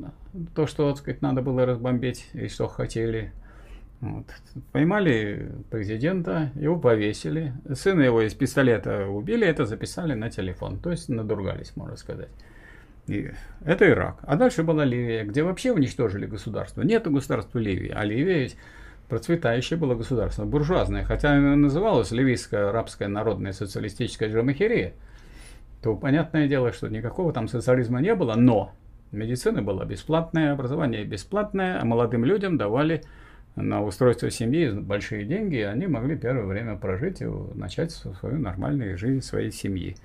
то, 0.54 0.68
что, 0.68 0.90
так 0.90 0.98
сказать, 0.98 1.22
надо 1.22 1.42
было 1.42 1.66
разбомбить 1.66 2.30
и 2.34 2.50
что 2.50 2.68
хотели. 2.68 3.32
Вот. 4.02 4.26
Поймали 4.74 5.50
президента, 5.72 6.52
его 6.56 6.78
повесили. 6.78 7.54
Сына 7.74 8.02
его 8.02 8.22
из 8.22 8.34
пистолета 8.34 9.08
убили, 9.08 9.48
это 9.48 9.66
записали 9.66 10.16
на 10.16 10.30
телефон. 10.30 10.80
То 10.80 10.92
есть 10.92 11.08
надругались, 11.08 11.78
можно 11.78 11.96
сказать. 11.96 12.28
И 13.08 13.32
это 13.64 13.90
Ирак. 13.90 14.18
А 14.24 14.36
дальше 14.36 14.64
была 14.64 14.84
Ливия, 14.84 15.24
где 15.24 15.42
вообще 15.44 15.72
уничтожили 15.72 16.26
государство. 16.26 16.82
Нету 16.82 17.10
государства 17.10 17.58
Ливии, 17.58 17.94
а 17.96 18.04
Ливия 18.04 18.40
ведь 18.40 18.58
процветающее 19.08 19.80
было 19.80 19.96
государство, 19.96 20.44
буржуазное. 20.44 21.06
Хотя 21.06 21.32
оно 21.32 21.56
называлось 21.56 22.12
Ливийская 22.12 22.68
арабская 22.68 23.08
народная 23.08 23.54
социалистическая 23.54 24.30
джамахирия 24.30 24.92
то 25.84 25.96
понятное 25.96 26.48
дело, 26.48 26.72
что 26.72 26.88
никакого 26.88 27.34
там 27.34 27.50
социализма 27.50 28.00
не 28.00 28.16
было, 28.16 28.36
но 28.36 28.72
медицина 29.12 29.62
была 29.62 29.84
бесплатная, 29.84 30.54
образование 30.54 31.04
бесплатное, 31.04 31.80
а 31.80 31.86
молодым 31.86 32.24
людям 32.24 32.58
давали 32.58 33.02
на 33.56 33.84
устройство 33.84 34.32
семьи 34.32 34.72
большие 34.72 35.26
деньги, 35.26 35.58
и 35.58 35.62
они 35.62 35.86
могли 35.86 36.18
первое 36.18 36.46
время 36.46 36.76
прожить 36.78 37.22
и 37.22 37.26
начать 37.26 37.92
свою 37.92 38.40
нормальную 38.40 38.98
жизнь 38.98 39.22
своей 39.22 39.52
семьи. 39.52 39.96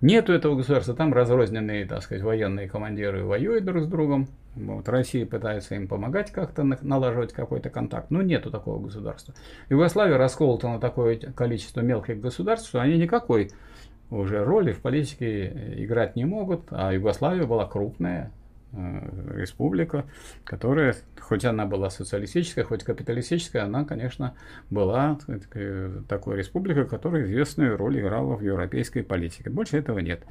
Нету 0.00 0.32
этого 0.32 0.54
государства, 0.54 0.94
там 0.94 1.12
разрозненные, 1.12 1.84
так 1.84 2.02
сказать, 2.02 2.22
военные 2.22 2.68
командиры 2.68 3.24
воюют 3.24 3.64
друг 3.64 3.84
с 3.84 3.86
другом. 3.86 4.28
Вот 4.54 4.88
Россия 4.88 5.26
пытается 5.26 5.74
им 5.74 5.88
помогать 5.88 6.30
как-то 6.30 6.62
налаживать 6.62 7.32
какой-то 7.32 7.70
контакт, 7.70 8.10
но 8.10 8.22
нету 8.22 8.50
такого 8.50 8.80
государства. 8.82 9.34
Югославия 9.68 10.16
расколота 10.16 10.68
на 10.68 10.78
такое 10.78 11.16
количество 11.16 11.80
мелких 11.80 12.20
государств, 12.20 12.68
что 12.68 12.80
они 12.80 12.96
никакой 12.96 13.50
уже 14.18 14.44
роли 14.44 14.72
в 14.72 14.80
политике 14.80 15.74
играть 15.76 16.16
не 16.16 16.24
могут, 16.24 16.68
а 16.70 16.92
Югославия 16.92 17.46
была 17.46 17.66
крупная 17.66 18.30
э, 18.72 19.36
республика, 19.36 20.04
которая, 20.44 20.94
хоть 21.20 21.44
она 21.44 21.66
была 21.66 21.90
социалистическая, 21.90 22.64
хоть 22.64 22.84
капиталистическая, 22.84 23.60
она, 23.60 23.84
конечно, 23.84 24.34
была 24.70 25.18
такой 26.08 26.36
республикой, 26.36 26.86
которая 26.86 27.24
известную 27.24 27.76
роль 27.76 28.00
играла 28.00 28.36
в 28.36 28.42
европейской 28.42 29.02
политике. 29.02 29.50
Больше 29.50 29.78
этого 29.78 29.98
нет. 29.98 30.22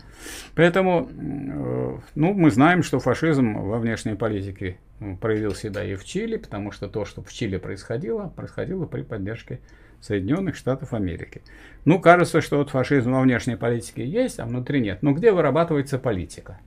Поэтому, 0.55 1.09
э, 1.09 1.97
ну, 2.15 2.33
мы 2.33 2.51
знаем, 2.51 2.83
что 2.83 2.99
фашизм 2.99 3.53
во 3.53 3.79
внешней 3.79 4.15
политике 4.15 4.77
проявил 5.19 5.53
себя 5.55 5.83
и 5.83 5.95
в 5.95 6.05
Чили, 6.05 6.37
потому 6.37 6.71
что 6.71 6.87
то, 6.87 7.05
что 7.05 7.21
в 7.21 7.31
Чили 7.31 7.57
происходило, 7.57 8.31
происходило 8.35 8.85
при 8.85 9.01
поддержке 9.01 9.59
Соединенных 10.03 10.55
Штатов 10.57 10.93
Америки. 10.93 11.41
Ну, 11.85 11.99
кажется, 11.99 12.41
что 12.41 12.57
вот 12.57 12.69
фашизм 12.69 13.13
во 13.13 13.21
внешней 13.21 13.55
политике 13.55 14.05
есть, 14.05 14.39
а 14.39 14.45
внутри 14.45 14.81
нет. 14.81 15.01
Но 15.01 15.13
где 15.13 15.31
вырабатывается 15.31 15.97
политика? 15.97 16.59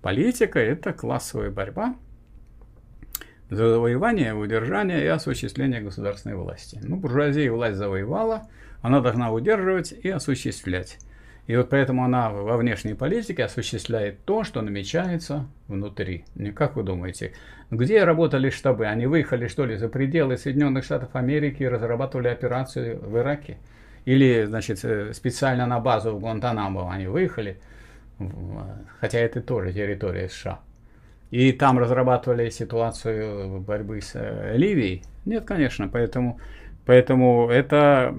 Политика– 0.00 0.58
это 0.60 0.92
классовая 0.92 1.50
борьба 1.50 1.96
за 3.50 3.68
завоевание, 3.68 4.32
удержание 4.32 5.02
и 5.02 5.08
осуществление 5.08 5.80
государственной 5.80 6.36
власти. 6.36 6.78
Ну, 6.82 6.96
буржуазия 6.96 7.50
власть 7.50 7.78
завоевала, 7.78 8.48
она 8.80 9.00
должна 9.00 9.32
удерживать 9.32 9.90
и 9.90 10.08
осуществлять. 10.08 10.98
И 11.46 11.56
вот 11.56 11.70
поэтому 11.70 12.04
она 12.04 12.30
во 12.30 12.56
внешней 12.56 12.94
политике 12.94 13.44
осуществляет 13.44 14.24
то, 14.24 14.42
что 14.42 14.62
намечается 14.62 15.46
внутри. 15.68 16.24
Как 16.54 16.76
вы 16.76 16.82
думаете, 16.82 17.34
где 17.70 18.02
работали 18.04 18.50
штабы? 18.50 18.86
Они 18.86 19.06
выехали, 19.06 19.46
что 19.46 19.64
ли, 19.64 19.76
за 19.76 19.88
пределы 19.88 20.38
Соединенных 20.38 20.84
Штатов 20.84 21.14
Америки 21.14 21.62
и 21.62 21.68
разрабатывали 21.68 22.28
операции 22.28 22.94
в 22.94 23.16
Ираке? 23.16 23.58
Или, 24.04 24.44
значит, 24.44 24.84
э, 24.84 25.12
специально 25.12 25.66
на 25.66 25.80
базу 25.80 26.12
в 26.12 26.20
Гуантанамо 26.20 26.92
они 26.92 27.08
выехали, 27.08 27.58
хотя 29.00 29.18
это 29.18 29.40
тоже 29.40 29.72
территория 29.72 30.28
США. 30.28 30.60
И 31.32 31.52
там 31.52 31.78
разрабатывали 31.78 32.50
ситуацию 32.50 33.60
борьбы 33.60 34.00
с 34.00 34.12
э, 34.14 34.56
Ливией? 34.56 35.02
Нет, 35.24 35.44
конечно, 35.44 35.88
поэтому 35.88 36.38
Поэтому 36.86 37.50
это, 37.50 38.14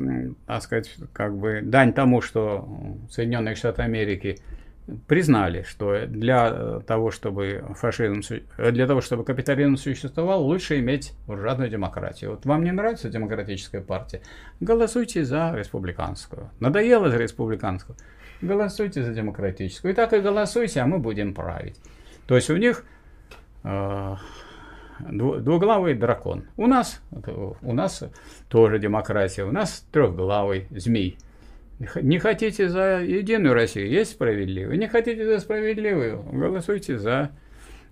так 0.46 0.62
сказать, 0.62 0.94
как 1.14 1.38
бы 1.38 1.62
дань 1.64 1.94
тому, 1.94 2.22
что 2.22 2.68
Соединенные 3.10 3.56
Штаты 3.56 3.82
Америки 3.82 4.40
признали, 5.08 5.64
что 5.64 6.06
для 6.06 6.82
того, 6.82 7.12
чтобы 7.12 7.64
фашизм, 7.76 8.22
для 8.58 8.88
того, 8.88 9.02
чтобы 9.02 9.24
капитализм 9.24 9.78
существовал, 9.78 10.44
лучше 10.44 10.80
иметь 10.80 11.14
буржуазную 11.28 11.70
демократию. 11.70 12.32
Вот 12.32 12.46
вам 12.46 12.64
не 12.64 12.72
нравится 12.72 13.10
демократическая 13.10 13.82
партия? 13.82 14.22
Голосуйте 14.60 15.24
за 15.24 15.54
республиканскую. 15.56 16.50
Надоело 16.60 17.10
за 17.10 17.18
республиканскую? 17.18 17.98
Голосуйте 18.42 19.04
за 19.04 19.14
демократическую. 19.14 19.94
И 19.94 19.96
так 19.96 20.14
и 20.14 20.20
голосуйте, 20.20 20.82
а 20.82 20.86
мы 20.86 21.00
будем 21.00 21.34
править. 21.34 21.80
То 22.28 22.36
есть 22.36 22.50
у 22.50 22.56
них 22.56 22.86
э, 23.64 24.16
двуглавый 25.00 25.94
дракон. 25.94 26.46
У 26.58 26.68
нас, 26.68 27.02
у 27.62 27.74
нас 27.74 28.04
тоже 28.50 28.80
демократия, 28.80 29.44
у 29.44 29.52
нас 29.52 29.86
трехглавый 29.92 30.68
змей. 30.72 31.18
Не 32.02 32.18
хотите 32.20 32.70
за 32.70 33.02
Единую 33.02 33.54
Россию, 33.54 33.90
есть 33.90 34.12
справедливый. 34.12 34.78
Не 34.78 34.88
хотите 34.88 35.26
за 35.26 35.40
справедливую, 35.40 36.24
голосуйте 36.32 36.98
за 36.98 37.32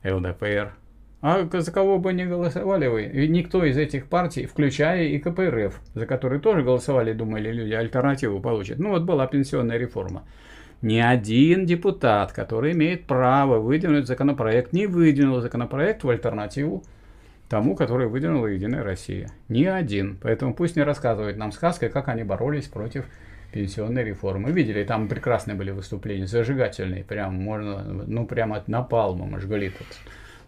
ЛДПР. 0.03 0.73
А 1.21 1.47
за 1.51 1.71
кого 1.71 1.97
бы 1.97 2.13
не 2.13 2.25
голосовали 2.25 2.87
вы, 2.87 3.05
никто 3.27 3.63
из 3.63 3.77
этих 3.77 4.07
партий, 4.07 4.45
включая 4.45 5.05
и 5.05 5.17
КПРФ, 5.17 5.81
за 5.95 6.05
которые 6.05 6.39
тоже 6.39 6.61
голосовали, 6.61 7.13
думали 7.13 7.51
люди, 7.51 7.73
альтернативу 7.73 8.39
получат. 8.39 8.77
Ну 8.77 8.89
вот 8.89 9.03
была 9.03 9.25
пенсионная 9.25 9.77
реформа. 9.77 10.23
Ни 10.83 10.99
один 10.99 11.65
депутат, 11.65 12.31
который 12.31 12.73
имеет 12.73 13.07
право 13.07 13.57
выдвинуть 13.59 14.05
законопроект, 14.05 14.71
не 14.71 14.85
выдвинул 14.85 15.41
законопроект 15.41 16.03
в 16.03 16.09
альтернативу 16.09 16.83
тому, 17.49 17.75
который 17.75 18.07
выдвинула 18.07 18.47
Единая 18.47 18.83
Россия. 18.83 19.29
Ни 19.49 19.65
один. 19.65 20.17
Поэтому 20.21 20.53
пусть 20.53 20.75
не 20.75 20.83
рассказывает 20.83 21.37
нам 21.37 21.51
сказкой, 21.51 21.89
как 21.89 22.07
они 22.07 22.23
боролись 22.23 22.67
против 22.67 23.05
пенсионной 23.51 24.03
реформы. 24.03 24.51
Видели, 24.51 24.83
там 24.83 25.07
прекрасные 25.07 25.55
были 25.55 25.71
выступления, 25.71 26.27
зажигательные, 26.27 27.03
прям 27.03 27.35
можно, 27.35 27.83
ну 27.83 28.25
прямо 28.25 28.57
от 28.57 28.67
напалмом 28.67 29.39
жгли 29.39 29.69
тут 29.69 29.87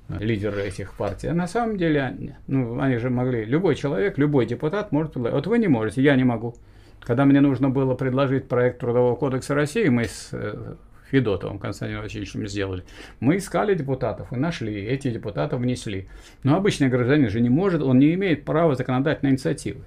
э, 0.10 0.24
лидеры 0.24 0.64
этих 0.64 0.94
партий. 0.94 1.28
А 1.28 1.34
на 1.34 1.48
самом 1.48 1.78
деле, 1.78 2.36
ну, 2.48 2.80
они 2.82 2.98
же 2.98 3.10
могли, 3.10 3.46
любой 3.46 3.76
человек, 3.76 4.18
любой 4.18 4.46
депутат 4.46 4.92
может 4.92 5.16
Вот 5.16 5.48
вы 5.48 5.60
не 5.60 5.68
можете, 5.68 6.02
я 6.02 6.16
не 6.16 6.26
могу. 6.26 6.56
Когда 7.00 7.24
мне 7.24 7.40
нужно 7.40 7.70
было 7.70 7.96
предложить 7.96 8.50
проект 8.50 8.80
Трудового 8.80 9.16
кодекса 9.16 9.56
России, 9.56 9.88
мы 9.88 10.04
с 10.04 10.30
э, 10.34 10.76
Федотовым 11.12 11.60
Константином 11.60 12.04
Васильевичем 12.04 12.48
сделали. 12.48 12.84
Мы 13.20 13.38
искали 13.38 13.74
депутатов 13.76 14.32
и 14.34 14.36
нашли, 14.36 14.86
эти 14.86 15.10
депутаты 15.10 15.56
внесли. 15.56 16.08
Но 16.44 16.56
обычный 16.56 16.90
гражданин 16.90 17.30
же 17.30 17.40
не 17.42 17.50
может, 17.50 17.82
он 17.82 18.00
не 18.00 18.14
имеет 18.14 18.46
права 18.46 18.76
законодательной 18.76 19.32
инициативы. 19.32 19.82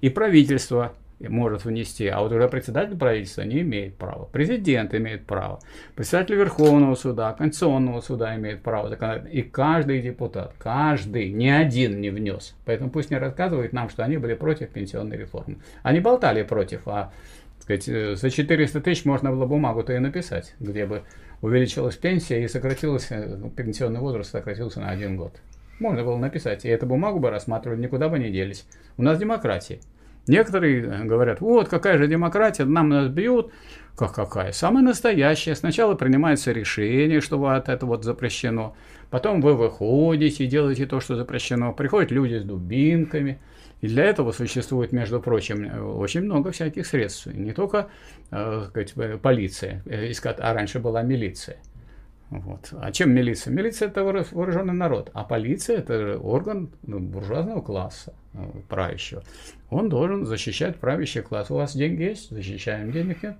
И 0.00 0.08
правительство 0.08 0.92
может 1.20 1.64
внести, 1.64 2.06
а 2.08 2.20
вот 2.20 2.32
уже 2.32 2.48
председатель 2.48 2.96
правительства 2.96 3.42
не 3.42 3.60
имеет 3.60 3.96
права. 3.96 4.28
Президент 4.32 4.94
имеет 4.94 5.26
право. 5.26 5.60
Председатель 5.94 6.34
Верховного 6.34 6.94
суда, 6.94 7.32
Конституционного 7.32 8.00
суда 8.00 8.36
имеет 8.36 8.62
право. 8.62 8.92
И 9.26 9.42
каждый 9.42 10.02
депутат, 10.02 10.54
каждый, 10.58 11.30
ни 11.30 11.48
один 11.48 12.00
не 12.00 12.10
внес. 12.10 12.54
Поэтому 12.64 12.90
пусть 12.90 13.10
не 13.10 13.16
рассказывает 13.16 13.72
нам, 13.72 13.88
что 13.88 14.04
они 14.04 14.16
были 14.16 14.34
против 14.34 14.70
пенсионной 14.70 15.16
реформы. 15.16 15.56
Они 15.82 16.00
болтали 16.00 16.42
против, 16.42 16.86
а 16.86 17.12
сказать, 17.64 17.88
э, 17.88 18.14
за 18.14 18.30
400 18.30 18.80
тысяч 18.80 19.04
можно 19.04 19.30
было 19.30 19.46
бумагу-то 19.46 19.94
и 19.94 19.98
написать, 19.98 20.54
где 20.60 20.84
бы 20.86 21.02
увеличилась 21.40 21.96
пенсия 21.96 22.44
и 22.44 22.48
сократилась, 22.48 23.06
э, 23.10 23.38
пенсионный 23.56 24.00
возраст 24.00 24.30
сократился 24.30 24.80
на 24.80 24.90
один 24.90 25.16
год. 25.16 25.40
Можно 25.80 26.04
было 26.04 26.18
написать, 26.18 26.64
и 26.64 26.68
эту 26.68 26.86
бумагу 26.86 27.18
бы 27.18 27.30
рассматривали, 27.30 27.80
никуда 27.80 28.08
бы 28.08 28.18
не 28.18 28.30
делись. 28.30 28.66
У 28.98 29.02
нас 29.02 29.18
демократия. 29.18 29.80
Некоторые 30.26 30.82
э, 30.82 31.04
говорят, 31.04 31.40
вот 31.40 31.68
какая 31.68 31.96
же 31.96 32.06
демократия, 32.06 32.66
нам 32.66 32.90
нас 32.90 33.08
бьют. 33.08 33.50
Как 33.96 34.14
какая? 34.14 34.52
Самая 34.52 34.84
настоящая. 34.84 35.54
Сначала 35.54 35.94
принимается 35.94 36.52
решение, 36.52 37.20
что 37.20 37.38
вот 37.38 37.68
это 37.68 37.86
вот 37.86 38.04
запрещено. 38.04 38.76
Потом 39.08 39.40
вы 39.40 39.54
выходите 39.54 40.46
делаете 40.46 40.84
то, 40.84 41.00
что 41.00 41.16
запрещено. 41.16 41.72
Приходят 41.72 42.10
люди 42.10 42.34
с 42.34 42.42
дубинками. 42.42 43.38
И 43.84 43.86
для 43.86 44.04
этого 44.04 44.32
существует, 44.32 44.92
между 44.92 45.20
прочим, 45.20 45.98
очень 45.98 46.22
много 46.22 46.52
всяких 46.52 46.86
средств. 46.86 47.26
Не 47.26 47.52
только 47.52 47.90
э, 48.30 48.64
сказать, 48.70 49.20
полиция, 49.20 49.82
э, 49.84 50.10
а 50.24 50.54
раньше 50.54 50.80
была 50.80 51.02
милиция. 51.02 51.58
Вот. 52.30 52.72
А 52.72 52.90
чем 52.92 53.12
милиция? 53.12 53.52
Милиция– 53.52 53.88
это 53.90 54.02
вооруженный 54.02 54.72
народ, 54.72 55.10
а 55.12 55.22
полиция– 55.22 55.76
это 55.80 56.18
орган 56.18 56.70
ну, 56.86 56.98
буржуазного 56.98 57.60
класса, 57.60 58.14
э, 58.32 58.38
правящего. 58.70 59.22
Он 59.68 59.90
должен 59.90 60.24
защищать 60.24 60.76
правящий 60.76 61.20
класс. 61.20 61.50
У 61.50 61.56
вас 61.56 61.76
деньги 61.76 62.04
есть? 62.04 62.30
Защищаем. 62.30 62.90
Денег? 62.90 63.36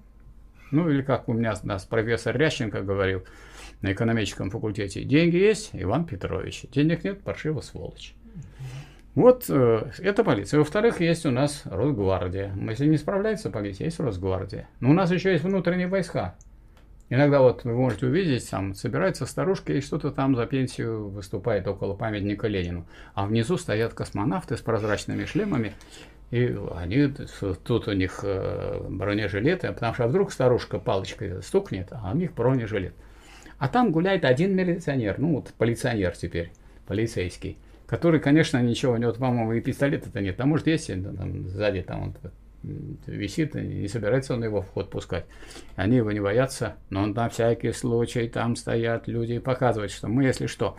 Ну, 0.70 0.90
или 0.90 1.00
как 1.00 1.26
у 1.30 1.32
меня 1.32 1.54
нас 1.62 1.86
профессор 1.86 2.36
Рященко 2.36 2.82
говорил 2.82 3.24
на 3.80 3.94
экономическом 3.94 4.50
факультете. 4.50 5.04
Деньги 5.04 5.36
есть, 5.36 5.70
Иван 5.72 6.04
Петрович. 6.04 6.66
Денег 6.70 7.02
нет, 7.02 7.22
паршиво 7.22 7.62
сволочь. 7.62 8.14
Вот 9.14 9.46
э, 9.48 9.90
это 9.98 10.24
полиция. 10.24 10.58
Во-вторых, 10.58 11.00
есть 11.00 11.24
у 11.24 11.30
нас 11.30 11.62
Росгвардия. 11.66 12.52
Если 12.68 12.86
не 12.86 12.96
справляется 12.96 13.48
полиция, 13.50 13.84
есть 13.86 14.00
Росгвардия. 14.00 14.68
Но 14.80 14.90
у 14.90 14.92
нас 14.92 15.10
еще 15.12 15.32
есть 15.32 15.44
внутренние 15.44 15.86
войска. 15.86 16.34
Иногда 17.10 17.40
вот 17.40 17.64
вы 17.64 17.74
можете 17.74 18.06
увидеть, 18.06 18.48
там 18.50 18.74
собирается 18.74 19.26
старушка 19.26 19.72
и 19.72 19.80
что-то 19.80 20.10
там 20.10 20.34
за 20.34 20.46
пенсию 20.46 21.08
выступает 21.10 21.68
около 21.68 21.94
памятника 21.94 22.48
Ленину. 22.48 22.86
А 23.14 23.26
внизу 23.26 23.56
стоят 23.56 23.94
космонавты 23.94 24.56
с 24.56 24.60
прозрачными 24.60 25.24
шлемами. 25.26 25.74
И 26.30 26.56
они, 26.74 27.14
тут 27.64 27.86
у 27.86 27.92
них 27.92 28.20
э, 28.24 28.80
бронежилеты, 28.88 29.68
потому 29.68 29.94
что 29.94 30.08
вдруг 30.08 30.32
старушка 30.32 30.80
палочкой 30.80 31.40
стукнет, 31.42 31.88
а 31.92 32.10
у 32.12 32.16
них 32.16 32.34
бронежилет. 32.34 32.94
А 33.58 33.68
там 33.68 33.92
гуляет 33.92 34.24
один 34.24 34.56
милиционер, 34.56 35.16
ну 35.18 35.36
вот 35.36 35.52
полиционер 35.56 36.16
теперь, 36.16 36.50
полицейский 36.86 37.58
который, 37.86 38.20
конечно, 38.20 38.62
ничего, 38.62 38.92
у 38.92 38.96
него, 38.96 39.12
по-моему, 39.12 39.52
и 39.52 39.60
пистолета-то 39.60 40.20
нет, 40.20 40.40
а 40.40 40.46
может 40.46 40.66
есть, 40.66 40.86
там, 40.86 41.48
сзади 41.48 41.82
там 41.82 42.02
он 42.02 42.16
висит, 43.06 43.54
не 43.54 43.88
собирается 43.88 44.34
он 44.34 44.44
его 44.44 44.62
в 44.62 44.68
ход 44.68 44.90
пускать. 44.90 45.26
Они 45.76 45.96
его 45.96 46.12
не 46.12 46.20
боятся, 46.20 46.76
но 46.90 47.02
он 47.02 47.12
на 47.12 47.28
всякий 47.28 47.72
случай 47.72 48.28
там 48.28 48.56
стоят 48.56 49.06
люди 49.06 49.34
и 49.34 49.38
показывают, 49.38 49.92
что 49.92 50.08
мы, 50.08 50.24
если 50.24 50.46
что. 50.46 50.76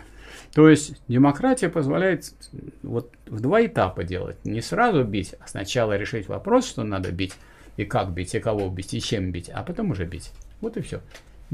То 0.53 0.69
есть 0.69 0.95
демократия 1.07 1.69
позволяет 1.69 2.33
вот 2.81 3.11
в 3.27 3.39
два 3.39 3.65
этапа 3.65 4.03
делать. 4.03 4.37
Не 4.43 4.61
сразу 4.61 5.03
бить, 5.03 5.35
а 5.39 5.47
сначала 5.47 5.95
решить 5.95 6.27
вопрос, 6.27 6.67
что 6.67 6.83
надо 6.83 7.11
бить, 7.11 7.33
и 7.77 7.85
как 7.85 8.11
бить, 8.11 8.33
и 8.35 8.39
кого 8.39 8.69
бить, 8.69 8.93
и 8.93 9.01
чем 9.01 9.31
бить, 9.31 9.49
а 9.49 9.63
потом 9.63 9.91
уже 9.91 10.05
бить. 10.05 10.31
Вот 10.61 10.77
и 10.77 10.81
все. 10.81 11.01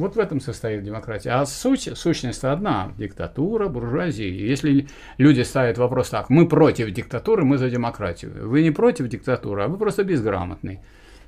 Вот 0.01 0.15
в 0.15 0.19
этом 0.19 0.39
состоит 0.39 0.83
демократия. 0.83 1.29
А 1.29 1.45
суть, 1.45 1.87
сущность 1.93 2.43
одна– 2.43 2.91
диктатура, 2.97 3.67
буржуазия. 3.67 4.27
Если 4.29 4.87
люди 5.19 5.41
ставят 5.41 5.77
вопрос 5.77 6.09
так, 6.09 6.31
мы 6.31 6.47
против 6.47 6.89
диктатуры, 6.89 7.45
мы 7.45 7.59
за 7.59 7.69
демократию. 7.69 8.49
Вы 8.49 8.63
не 8.63 8.71
против 8.71 9.09
диктатуры, 9.09 9.61
а 9.61 9.67
вы 9.67 9.77
просто 9.77 10.03
безграмотный. 10.03 10.79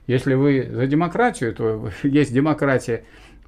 Если 0.07 0.33
вы 0.33 0.67
за 0.71 0.87
демократию, 0.87 1.53
то 1.53 1.91
есть 2.03 2.33
демократия 2.33 3.03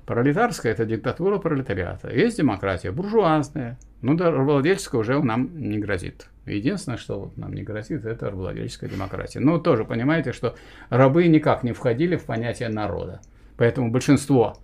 пролетарская, 0.06 0.74
это 0.74 0.86
диктатура 0.86 1.40
пролетариата. 1.40 2.14
Есть 2.14 2.38
демократия 2.38 2.92
буржуазная, 2.92 3.80
ну 4.04 4.16
рабовладельческая 4.16 5.02
уже 5.02 5.20
нам 5.24 5.50
не 5.60 5.80
грозит. 5.80 6.28
Единственное, 6.46 7.00
что 7.00 7.20
вот 7.20 7.36
нам 7.36 7.52
не 7.52 7.64
грозит, 7.64 8.06
это 8.06 8.28
рабовладельческая 8.30 8.92
демократия. 8.92 9.40
Но 9.40 9.58
тоже 9.58 9.86
понимаете, 9.86 10.34
что 10.34 10.54
рабы 10.90 11.26
никак 11.26 11.64
не 11.64 11.74
входили 11.74 12.16
в 12.16 12.26
понятие 12.26 12.70
народа. 12.70 13.22
Поэтому 13.58 13.90
большинство 13.90 14.58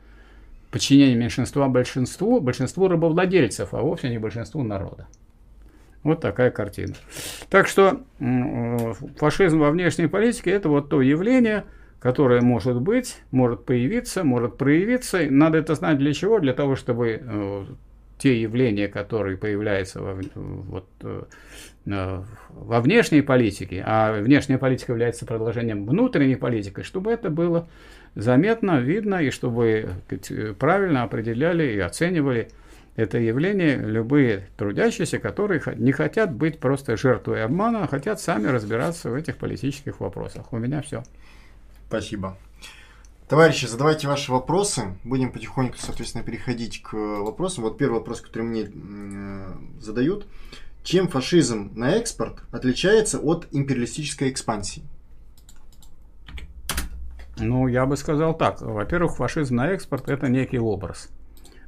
подчинение 0.71 1.15
меньшинства 1.15 1.67
большинству, 1.67 2.39
большинству 2.39 2.87
рабовладельцев, 2.87 3.73
а 3.73 3.81
вовсе 3.81 4.09
не 4.09 4.17
большинству 4.17 4.63
народа. 4.63 5.07
Вот 6.03 6.21
такая 6.21 6.49
картина. 6.49 6.95
Так 7.49 7.67
что 7.67 8.01
фашизм 9.17 9.59
во 9.59 9.69
внешней 9.69 10.07
политике– 10.07 10.49
это 10.51 10.69
вот 10.69 10.89
то 10.89 11.01
явление, 11.01 11.65
которое 11.99 12.41
может 12.41 12.81
быть, 12.81 13.17
может 13.29 13.65
появиться, 13.65 14.23
может 14.23 14.57
проявиться. 14.57 15.19
Надо 15.29 15.59
это 15.59 15.75
знать 15.75 15.99
для 15.99 16.13
чего? 16.13 16.39
Для 16.39 16.53
того, 16.53 16.75
чтобы 16.75 17.21
э, 17.21 17.65
те 18.17 18.41
явления, 18.41 18.87
которые 18.87 19.37
появляются 19.37 20.01
во, 20.01 20.19
вот, 20.35 20.87
э, 21.03 21.23
во 21.85 22.79
внешней 22.79 23.21
политике, 23.21 23.83
а 23.85 24.21
внешняя 24.21 24.57
политика 24.57 24.93
является 24.93 25.27
продолжением 25.27 25.85
внутренней 25.85 26.35
политики, 26.35 26.81
чтобы 26.81 27.11
это 27.11 27.29
было 27.29 27.67
заметно, 28.15 28.79
видно, 28.79 29.15
и 29.15 29.29
чтобы 29.29 29.95
правильно 30.59 31.03
определяли 31.03 31.63
и 31.71 31.79
оценивали 31.79 32.49
это 32.95 33.17
явление 33.17 33.77
любые 33.77 34.47
трудящиеся, 34.57 35.19
которые 35.19 35.61
не 35.77 35.91
хотят 35.91 36.33
быть 36.33 36.59
просто 36.59 36.97
жертвой 36.97 37.43
обмана, 37.43 37.83
а 37.83 37.87
хотят 37.87 38.19
сами 38.19 38.47
разбираться 38.47 39.09
в 39.09 39.15
этих 39.15 39.37
политических 39.37 39.99
вопросах. 39.99 40.51
У 40.51 40.57
меня 40.57 40.81
все. 40.81 41.03
Спасибо. 41.87 42.37
Товарищи, 43.29 43.65
задавайте 43.65 44.09
ваши 44.09 44.29
вопросы. 44.29 44.97
Будем 45.05 45.31
потихоньку, 45.31 45.77
соответственно, 45.77 46.21
переходить 46.21 46.81
к 46.81 46.93
вопросам. 46.93 47.63
Вот 47.63 47.77
первый 47.77 47.99
вопрос, 47.99 48.19
который 48.19 48.43
мне 48.43 48.69
э, 48.69 49.53
задают. 49.79 50.27
Чем 50.83 51.07
фашизм 51.07 51.71
на 51.73 51.91
экспорт 51.91 52.43
отличается 52.51 53.19
от 53.19 53.47
империалистической 53.51 54.29
экспансии? 54.31 54.83
Ну, 57.41 57.67
я 57.67 57.85
бы 57.85 57.97
сказал 57.97 58.37
так. 58.37 58.61
Во-первых, 58.61 59.15
фашизм 59.15 59.55
на 59.55 59.71
экспорт– 59.71 60.07
это 60.09 60.29
некий 60.29 60.59
образ. 60.59 61.09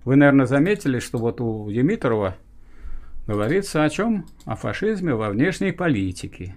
Вы, 0.06 0.16
наверное, 0.16 0.46
заметили, 0.46 1.00
что 1.00 1.18
вот 1.18 1.42
у 1.42 1.70
Димитрова 1.72 2.36
говорится 3.26 3.84
о 3.84 3.90
чем? 3.90 4.26
О 4.46 4.56
фашизме 4.56 5.16
во 5.16 5.30
внешней 5.30 5.72
политике. 5.72 6.56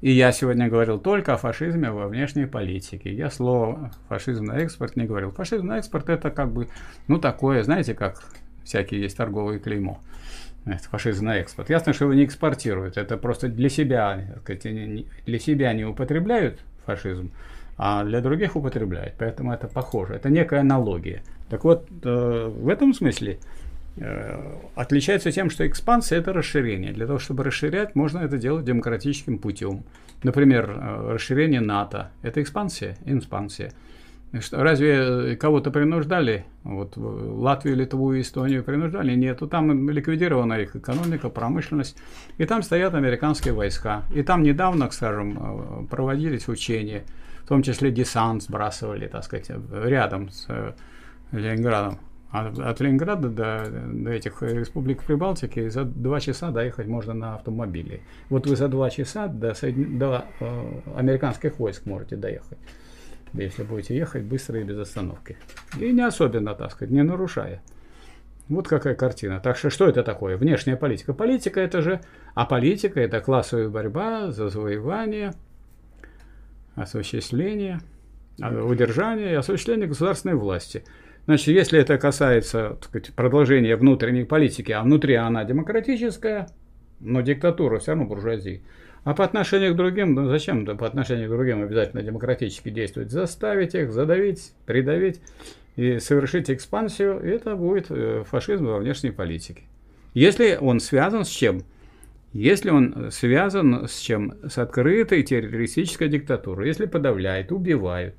И 0.00 0.10
я 0.10 0.32
сегодня 0.32 0.68
говорил 0.68 0.98
только 0.98 1.34
о 1.34 1.36
фашизме 1.36 1.90
во 1.90 2.08
внешней 2.08 2.46
политике. 2.46 3.14
Я 3.14 3.30
слово 3.30 3.92
фашизм 4.08 4.44
на 4.44 4.58
экспорт 4.58 4.96
не 4.96 5.04
говорил. 5.04 5.30
Фашизм 5.30 5.66
на 5.66 5.78
экспорт 5.78 6.08
это 6.08 6.30
как 6.30 6.52
бы, 6.52 6.68
ну 7.08 7.18
такое, 7.18 7.62
знаете, 7.62 7.94
как 7.94 8.22
всякие 8.64 9.02
есть 9.02 9.16
торговые 9.16 9.60
клеймо. 9.60 10.00
Это 10.64 10.82
фашизм 10.88 11.26
на 11.26 11.36
экспорт. 11.36 11.70
Ясно, 11.70 11.92
что 11.92 12.06
его 12.06 12.14
не 12.14 12.24
экспортируют. 12.24 12.96
Это 12.96 13.16
просто 13.16 13.48
для 13.48 13.68
себя, 13.68 14.20
для 15.26 15.38
себя 15.38 15.72
не 15.72 15.84
употребляют 15.84 16.60
фашизм, 16.84 17.30
а 17.78 18.04
для 18.04 18.20
других 18.20 18.56
употребляют. 18.56 19.14
Поэтому 19.18 19.52
это 19.52 19.68
похоже. 19.68 20.14
Это 20.14 20.30
некая 20.30 20.60
аналогия. 20.60 21.22
Так 21.50 21.64
вот, 21.64 21.88
э, 22.02 22.48
в 22.48 22.68
этом 22.68 22.94
смысле 22.94 23.38
э, 23.96 24.56
отличается 24.74 25.30
тем, 25.30 25.50
что 25.50 25.66
экспансия– 25.66 26.16
это 26.18 26.32
расширение. 26.32 26.92
Для 26.92 27.06
того, 27.06 27.18
чтобы 27.18 27.44
расширять, 27.44 27.94
можно 27.94 28.20
это 28.20 28.38
делать 28.38 28.64
демократическим 28.64 29.38
путем. 29.38 29.84
Например, 30.22 30.70
э, 30.70 31.12
расширение 31.14 31.60
НАТО– 31.60 32.10
это 32.22 32.42
экспансия, 32.42 32.96
экспансия. 33.04 33.72
Разве 34.50 35.36
кого-то 35.36 35.70
принуждали? 35.70 36.44
Вот 36.64 36.94
Латвию, 36.96 37.76
Литву 37.76 38.12
и 38.12 38.20
Эстонию 38.20 38.64
принуждали? 38.64 39.14
Нет, 39.14 39.40
там 39.50 39.88
ликвидирована 39.88 40.54
их 40.54 40.76
экономика, 40.76 41.30
промышленность. 41.30 41.96
И 42.36 42.44
там 42.44 42.62
стоят 42.62 42.94
американские 42.94 43.54
войска. 43.54 44.02
И 44.14 44.22
там 44.22 44.42
недавно, 44.42 44.90
скажем, 44.90 45.86
проводились 45.90 46.48
учения– 46.48 47.04
в 47.46 47.48
том 47.48 47.62
числе 47.62 47.92
десант 47.92 48.42
сбрасывали, 48.42 49.06
так 49.06 49.22
сказать, 49.22 49.52
рядом 49.72 50.30
с 50.30 50.46
э, 50.48 50.72
Ленинградом. 51.30 52.00
От, 52.32 52.58
от 52.58 52.80
Ленинграда 52.80 53.28
до, 53.28 53.64
до 53.70 54.10
этих 54.10 54.42
республик 54.42 55.04
Прибалтики 55.04 55.68
за 55.68 55.84
два 55.84 56.18
часа 56.18 56.50
доехать 56.50 56.88
можно 56.88 57.14
на 57.14 57.36
автомобиле. 57.36 58.00
Вот 58.30 58.48
вы 58.48 58.56
за 58.56 58.66
два 58.66 58.90
часа 58.90 59.28
до, 59.28 59.54
до 59.62 60.24
э, 60.40 60.80
американских 60.96 61.60
войск 61.60 61.86
можете 61.86 62.16
доехать. 62.16 62.58
если 63.32 63.62
будете 63.62 63.96
ехать 63.96 64.24
быстро 64.24 64.60
и 64.60 64.64
без 64.64 64.78
остановки. 64.78 65.36
И 65.78 65.92
не 65.92 66.02
особенно, 66.04 66.56
так 66.56 66.72
сказать, 66.72 66.90
не 66.90 67.04
нарушая. 67.04 67.62
Вот 68.48 68.66
какая 68.66 68.96
картина. 68.96 69.38
Так 69.38 69.56
что 69.56 69.70
что 69.70 69.88
это 69.88 70.02
такое? 70.02 70.36
Внешняя 70.36 70.76
политика. 70.76 71.14
Политика 71.14 71.60
это 71.60 71.80
же, 71.80 72.00
а 72.34 72.44
политика 72.44 72.98
это 72.98 73.20
классовая 73.20 73.68
борьба 73.68 74.32
за 74.32 74.48
завоевание, 74.48 75.32
осуществление, 76.76 77.80
а, 78.40 78.64
удержание 78.64 79.32
и 79.32 79.34
осуществление 79.34 79.88
государственной 79.88 80.36
власти. 80.36 80.84
Значит, 81.24 81.48
если 81.48 81.80
это 81.80 81.98
касается 81.98 82.78
сказать, 82.82 83.12
продолжения 83.14 83.74
внутренней 83.74 84.24
политики, 84.24 84.70
а 84.70 84.82
внутри 84.82 85.14
она 85.14 85.44
демократическая, 85.44 86.48
но 87.00 87.20
диктатура 87.20 87.80
все 87.80 87.92
равно 87.92 88.04
буржуазии. 88.04 88.62
А 89.02 89.14
по 89.14 89.24
отношению 89.24 89.74
к 89.74 89.76
другим, 89.76 90.14
ну 90.14 90.28
зачем 90.28 90.64
да, 90.64 90.74
по 90.74 90.86
отношению 90.86 91.28
к 91.28 91.32
другим 91.32 91.62
обязательно 91.62 92.02
демократически 92.02 92.70
действовать? 92.70 93.10
Заставить 93.10 93.74
их, 93.74 93.92
задавить, 93.92 94.52
придавить 94.66 95.20
и 95.76 95.98
совершить 95.98 96.50
экспансию, 96.50 97.20
это 97.20 97.54
будет 97.54 97.86
э, 97.90 98.24
фашизм 98.26 98.66
во 98.66 98.78
внешней 98.78 99.10
политике. 99.10 99.62
Если 100.14 100.58
он 100.60 100.80
связан 100.80 101.24
с 101.24 101.28
чем? 101.28 101.62
Если 102.32 102.70
он 102.70 103.10
связан 103.10 103.88
с 103.88 103.98
чем? 103.98 104.34
С 104.46 104.58
открытой 104.58 105.22
террористической 105.22 106.08
диктатурой. 106.08 106.68
Если 106.68 106.86
подавляют, 106.86 107.52
убивают, 107.52 108.14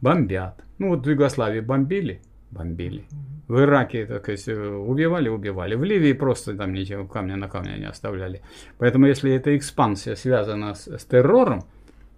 бомбят. 0.00 0.62
Ну 0.78 0.90
вот 0.90 1.06
в 1.06 1.10
Югославии 1.10 1.60
бомбили, 1.60 2.20
бомбили. 2.50 3.04
В 3.48 3.60
Ираке, 3.60 4.06
так 4.06 4.22
сказать, 4.22 4.48
убивали, 4.48 5.28
убивали. 5.28 5.74
В 5.74 5.84
Ливии 5.84 6.12
просто 6.12 6.54
там 6.54 6.72
ничего, 6.72 7.06
камня 7.06 7.36
на 7.36 7.48
камне 7.48 7.78
не 7.78 7.88
оставляли. 7.88 8.42
Поэтому 8.78 9.06
если 9.06 9.32
эта 9.32 9.56
экспансия 9.56 10.16
связана 10.16 10.74
с, 10.74 10.86
с 10.86 11.04
террором, 11.04 11.64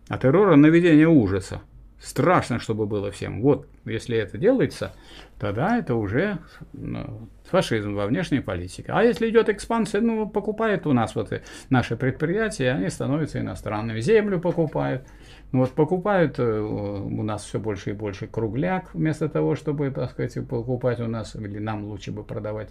а 0.09 0.19
террор– 0.19 0.55
наведение 0.57 1.09
ужаса, 1.09 1.63
страшно, 1.99 2.59
чтобы 2.59 2.87
было 2.87 3.11
всем. 3.11 3.41
Вот, 3.41 3.67
если 3.85 4.17
это 4.17 4.39
делается, 4.39 4.93
тогда 5.39 5.79
это 5.79 5.95
уже 5.95 6.39
ну, 6.73 7.29
фашизм 7.45 7.95
во 7.95 8.07
внешней 8.07 8.41
политике. 8.41 8.91
А 8.93 9.03
если 9.03 9.29
идет 9.29 9.49
экспансия, 9.49 10.01
ну, 10.01 10.29
покупают 10.29 10.87
у 10.87 10.93
нас 10.93 11.15
вот 11.15 11.33
наши 11.71 11.97
предприятия, 11.97 12.73
они 12.73 12.89
становятся 12.89 13.41
иностранными. 13.41 14.01
Землю 14.01 14.41
покупают. 14.41 15.07
Ну, 15.53 15.61
вот 15.61 15.73
покупают 15.73 16.39
э, 16.39 16.61
у 16.61 17.23
нас 17.23 17.45
все 17.45 17.61
больше 17.61 17.91
и 17.91 17.93
больше 17.93 18.27
кругляк, 18.27 18.93
вместо 18.93 19.29
того, 19.29 19.55
чтобы, 19.55 19.91
так 19.91 20.11
сказать, 20.11 20.37
покупать 20.49 20.99
у 21.01 21.07
нас, 21.07 21.37
или 21.37 21.59
нам 21.59 21.85
лучше 21.85 22.11
бы 22.11 22.25
продавать 22.25 22.71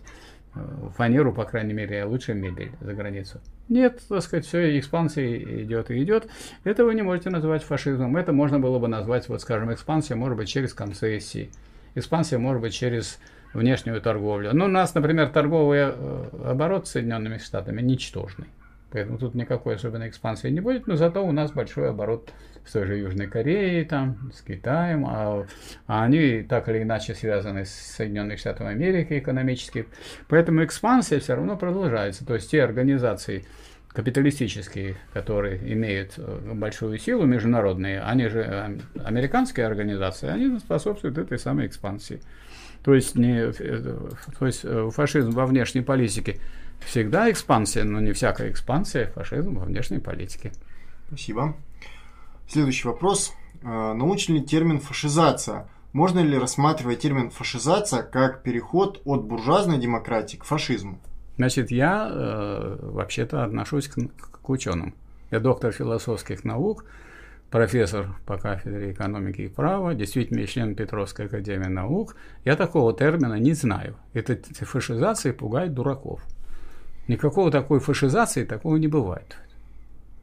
э, 0.55 0.59
фанеру, 0.97 1.31
по 1.31 1.45
крайней 1.45 1.73
мере, 1.73 2.03
а 2.03 2.07
лучше 2.07 2.33
мебель 2.33 2.71
за 2.81 2.93
границу. 2.93 3.39
Нет, 3.69 4.01
так 4.09 4.21
сказать, 4.21 4.45
все, 4.45 4.77
экспансия 4.77 5.63
идет 5.63 5.91
и 5.91 6.03
идет. 6.03 6.27
Это 6.65 6.83
вы 6.83 6.95
не 6.95 7.03
можете 7.03 7.29
назвать 7.29 7.63
фашизмом. 7.63 8.17
Это 8.17 8.33
можно 8.33 8.59
было 8.59 8.79
бы 8.79 8.89
назвать, 8.89 9.29
вот 9.29 9.41
скажем, 9.41 9.73
экспансия 9.73 10.15
может 10.15 10.37
быть 10.37 10.49
через 10.49 10.73
концессии. 10.73 11.51
Экспансия 11.95 12.37
может 12.37 12.61
быть 12.61 12.73
через 12.73 13.19
внешнюю 13.53 14.01
торговлю. 14.01 14.51
Ну, 14.53 14.65
у 14.65 14.69
нас, 14.69 14.93
например, 14.95 15.29
торговый 15.29 15.79
э, 15.79 16.23
оборот 16.45 16.87
с 16.87 16.91
Соединенными 16.91 17.37
Штатами 17.37 17.81
ничтожный. 17.81 18.47
Поэтому 18.91 19.17
тут 19.17 19.33
никакой 19.33 19.75
особенной 19.75 20.09
экспансии 20.09 20.49
не 20.49 20.59
будет, 20.59 20.85
но 20.85 20.95
зато 20.95 21.25
у 21.25 21.31
нас 21.31 21.51
большой 21.51 21.89
оборот 21.89 22.31
с 22.63 22.71
той 22.73 22.85
же 22.85 22.95
Южной 22.95 23.25
Кореей, 23.25 23.85
там, 23.85 24.31
с 24.31 24.41
Китаем, 24.41 25.05
а, 25.07 25.47
а 25.87 26.03
они 26.03 26.43
так 26.43 26.69
или 26.69 26.83
иначе 26.83 27.15
связаны 27.15 27.65
с 27.65 27.71
Соединенными 27.71 28.35
Штатами 28.35 28.69
Америки 28.69 29.17
экономически. 29.17 29.87
Поэтому 30.27 30.63
экспансия 30.63 31.19
все 31.19 31.35
равно 31.35 31.57
продолжается. 31.57 32.23
То 32.23 32.35
есть 32.35 32.51
те 32.51 32.63
организации, 32.63 33.45
капиталистические, 33.89 34.95
которые 35.11 35.57
имеют 35.73 36.13
э, 36.17 36.51
большую 36.53 36.99
силу 36.99 37.25
международные, 37.25 37.99
они 37.99 38.27
же 38.27 38.41
э, 38.41 38.77
американские 39.03 39.65
организации, 39.65 40.29
они 40.29 40.59
способствуют 40.59 41.17
этой 41.17 41.39
самой 41.39 41.65
экспансии. 41.65 42.21
То 42.83 42.93
есть, 42.93 43.15
не, 43.15 43.51
э, 43.51 43.81
то 44.39 44.45
есть 44.45 44.65
фашизм 44.91 45.31
во 45.31 45.45
внешней 45.45 45.81
политике 45.81 46.39
всегда 46.85 47.31
экспансия, 47.31 47.83
но 47.83 47.99
не 47.99 48.11
всякая 48.13 48.51
экспансия, 48.51 49.11
фашизм 49.15 49.55
во 49.55 49.65
внешней 49.65 49.99
политике. 49.99 50.51
Спасибо. 51.07 51.55
Следующий 52.47 52.87
вопрос. 52.87 53.33
Научен 53.61 54.35
ли 54.35 54.41
термин 54.41 54.79
фашизация? 54.79 55.67
Можно 55.93 56.21
ли 56.21 56.37
рассматривать 56.37 57.01
термин 57.01 57.29
фашизация 57.29 58.01
как 58.01 58.41
переход 58.41 59.01
от 59.05 59.23
буржуазной 59.25 59.77
демократии 59.77 60.37
к 60.37 60.43
фашизму? 60.43 60.99
Значит, 61.37 61.69
я 61.69 62.09
э, 62.11 62.77
вообще-то 62.81 63.43
отношусь 63.43 63.87
к, 63.87 63.95
к 63.95 64.49
ученым. 64.49 64.95
Я 65.29 65.39
доктор 65.39 65.71
философских 65.71 66.43
наук, 66.43 66.85
профессор 67.53 68.07
по 68.25 68.35
кафедре 68.39 68.93
экономики 68.93 69.41
и 69.41 69.47
права, 69.47 69.93
действительно 69.93 70.47
член 70.47 70.73
Петровской 70.73 71.27
академии 71.27 71.67
наук. 71.67 72.15
Я 72.45 72.55
такого 72.55 72.93
термина 72.93 73.35
не 73.35 73.53
знаю. 73.53 73.95
Это 74.13 74.39
фашизация 74.65 75.33
пугает 75.33 75.75
дураков. 75.75 76.19
Никакого 77.07 77.51
такой 77.51 77.79
фашизации 77.79 78.43
такого 78.43 78.77
не 78.77 78.87
бывает. 78.87 79.37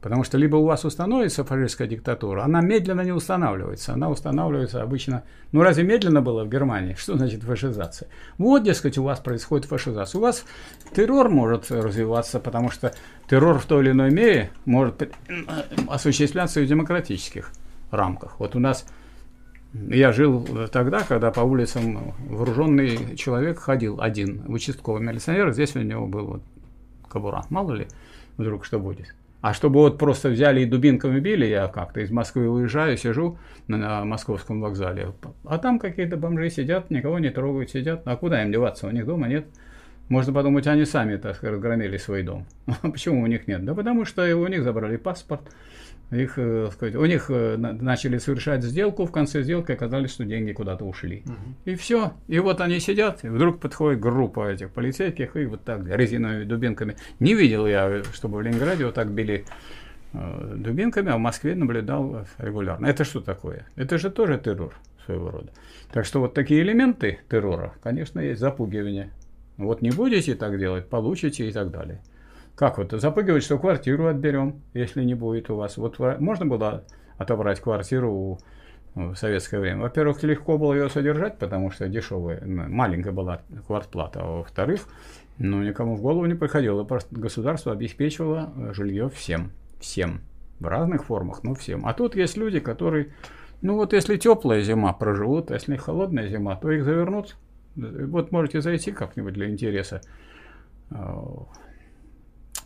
Потому 0.01 0.23
что 0.23 0.39
либо 0.39 0.55
у 0.55 0.65
вас 0.65 0.83
установится 0.83 1.43
фашистская 1.43 1.87
диктатура, 1.87 2.43
она 2.43 2.61
медленно 2.61 3.01
не 3.01 3.11
устанавливается. 3.11 3.93
Она 3.93 4.09
устанавливается 4.09 4.81
обычно... 4.81 5.23
Ну, 5.51 5.61
разве 5.61 5.83
медленно 5.83 6.21
было 6.21 6.43
в 6.43 6.49
Германии? 6.49 6.95
Что 6.95 7.17
значит 7.17 7.43
фашизация? 7.43 8.09
Вот, 8.39 8.63
дескать, 8.63 8.97
у 8.97 9.03
вас 9.03 9.19
происходит 9.19 9.67
фашизация. 9.67 10.17
У 10.17 10.23
вас 10.23 10.43
террор 10.95 11.29
может 11.29 11.69
развиваться, 11.69 12.39
потому 12.39 12.71
что 12.71 12.93
террор 13.29 13.59
в 13.59 13.65
той 13.65 13.83
или 13.83 13.91
иной 13.91 14.09
мере 14.09 14.49
может 14.65 15.07
осуществляться 15.87 16.61
и 16.61 16.65
в 16.65 16.67
демократических 16.67 17.51
рамках. 17.91 18.39
Вот 18.39 18.55
у 18.55 18.59
нас... 18.59 18.87
Я 19.73 20.11
жил 20.11 20.67
тогда, 20.71 21.01
когда 21.03 21.31
по 21.31 21.41
улицам 21.41 22.13
вооруженный 22.27 23.15
человек 23.15 23.59
ходил 23.59 24.01
один, 24.01 24.43
участковый 24.47 25.01
милиционер, 25.01 25.53
здесь 25.53 25.75
у 25.75 25.79
него 25.79 26.07
был 26.07 26.25
вот 26.25 26.43
кобура. 27.07 27.45
Мало 27.49 27.73
ли, 27.73 27.87
вдруг 28.37 28.65
что 28.65 28.79
будет. 28.79 29.15
А 29.41 29.53
чтобы 29.53 29.79
вот 29.79 29.97
просто 29.97 30.29
взяли 30.29 30.61
и 30.61 30.65
дубинками 30.65 31.19
били, 31.19 31.45
я 31.45 31.67
как-то 31.67 31.99
из 32.01 32.11
Москвы 32.11 32.47
уезжаю, 32.47 32.95
сижу 32.95 33.39
на, 33.67 33.77
на 33.77 34.05
московском 34.05 34.61
вокзале, 34.61 35.13
а 35.45 35.57
там 35.57 35.79
какие-то 35.79 36.15
бомжи 36.15 36.49
сидят, 36.51 36.91
никого 36.91 37.17
не 37.17 37.31
трогают, 37.31 37.71
сидят. 37.71 38.03
А 38.05 38.15
куда 38.15 38.43
им 38.43 38.51
деваться? 38.51 38.87
У 38.87 38.91
них 38.91 39.05
дома 39.05 39.27
нет. 39.27 39.47
Можно 40.09 40.33
подумать, 40.33 40.67
они 40.67 40.85
сами, 40.85 41.15
так 41.17 41.37
сказать, 41.37 41.55
разгромили 41.55 41.97
свой 41.97 42.21
дом. 42.21 42.45
А 42.81 42.89
почему 42.89 43.21
у 43.21 43.27
них 43.27 43.47
нет? 43.47 43.65
Да 43.65 43.73
потому 43.73 44.05
что 44.05 44.23
у 44.35 44.47
них 44.47 44.63
забрали 44.63 44.97
паспорт, 44.97 45.41
их, 46.11 46.33
э, 46.37 46.69
сказать, 46.73 46.95
у 46.95 47.05
них 47.05 47.25
э, 47.29 47.55
начали 47.57 48.17
совершать 48.17 48.63
сделку, 48.63 49.05
в 49.05 49.11
конце 49.11 49.43
сделки 49.43 49.71
оказалось, 49.71 50.11
что 50.11 50.25
деньги 50.25 50.51
куда-то 50.51 50.85
ушли. 50.85 51.23
Угу. 51.25 51.71
И 51.71 51.75
все. 51.75 52.13
И 52.27 52.39
вот 52.39 52.59
они 52.61 52.79
сидят, 52.79 53.23
и 53.23 53.29
вдруг 53.29 53.59
подходит 53.59 54.01
группа 54.01 54.49
этих 54.49 54.71
полицейских, 54.71 55.35
и 55.37 55.45
вот 55.45 55.63
так 55.63 55.87
резиновыми 55.87 56.43
дубинками. 56.43 56.95
Не 57.19 57.33
видел 57.33 57.65
я, 57.65 58.03
чтобы 58.13 58.39
в 58.39 58.41
Ленинграде 58.41 58.85
вот 58.85 58.95
так 58.95 59.09
били 59.09 59.45
э, 60.13 60.55
дубинками, 60.57 61.11
а 61.11 61.15
в 61.15 61.19
Москве 61.19 61.55
наблюдал 61.55 62.25
регулярно. 62.37 62.87
Это 62.87 63.05
что 63.05 63.21
такое? 63.21 63.65
Это 63.75 63.97
же 63.97 64.09
тоже 64.09 64.37
террор 64.37 64.73
своего 65.05 65.31
рода. 65.31 65.51
Так 65.93 66.05
что 66.05 66.19
вот 66.19 66.33
такие 66.33 66.61
элементы 66.61 67.19
террора, 67.29 67.73
конечно, 67.81 68.19
есть 68.19 68.39
запугивание. 68.39 69.11
Вот 69.57 69.81
не 69.81 69.91
будете 69.91 70.35
так 70.35 70.57
делать, 70.57 70.89
получите 70.89 71.47
и 71.47 71.51
так 71.51 71.71
далее. 71.71 72.01
Как 72.55 72.77
вот 72.77 72.91
запугивать, 72.91 73.43
что 73.43 73.57
квартиру 73.57 74.07
отберем, 74.07 74.61
если 74.73 75.03
не 75.03 75.15
будет 75.15 75.49
у 75.49 75.55
вас. 75.55 75.77
Вот 75.77 75.97
можно 76.19 76.45
было 76.45 76.83
отобрать 77.17 77.59
квартиру 77.59 78.39
в 78.93 79.15
советское 79.15 79.59
время. 79.59 79.81
Во-первых, 79.81 80.21
легко 80.23 80.57
было 80.57 80.73
ее 80.73 80.89
содержать, 80.89 81.37
потому 81.37 81.71
что 81.71 81.87
дешевая, 81.87 82.45
маленькая 82.45 83.11
была 83.11 83.41
квартплата. 83.65 84.19
А 84.21 84.37
во-вторых, 84.39 84.81
ну, 85.37 85.63
никому 85.63 85.95
в 85.95 86.01
голову 86.01 86.25
не 86.25 86.35
приходило. 86.35 86.83
Просто 86.83 87.15
государство 87.15 87.71
обеспечивало 87.71 88.51
жилье 88.73 89.09
всем. 89.09 89.51
Всем. 89.79 90.21
В 90.59 90.67
разных 90.67 91.05
формах, 91.05 91.43
но 91.43 91.55
всем. 91.55 91.87
А 91.87 91.93
тут 91.93 92.15
есть 92.15 92.37
люди, 92.37 92.59
которые, 92.59 93.13
ну 93.61 93.75
вот 93.75 93.93
если 93.93 94.17
теплая 94.17 94.61
зима 94.61 94.93
проживут, 94.93 95.49
а 95.49 95.55
если 95.55 95.75
холодная 95.77 96.27
зима, 96.27 96.55
то 96.55 96.69
их 96.69 96.83
завернут. 96.83 97.37
Вот 97.75 98.31
можете 98.31 98.61
зайти 98.61 98.91
как-нибудь 98.91 99.33
для 99.33 99.49
интереса 99.49 100.01
а, 100.91 101.47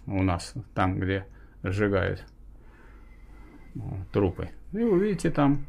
у 0.08 0.24
нас, 0.24 0.54
там, 0.74 1.00
где 1.00 1.26
сжигают 1.64 2.24
трупы. 4.12 4.50
И 4.74 4.80
увидите 4.80 5.32
там, 5.32 5.66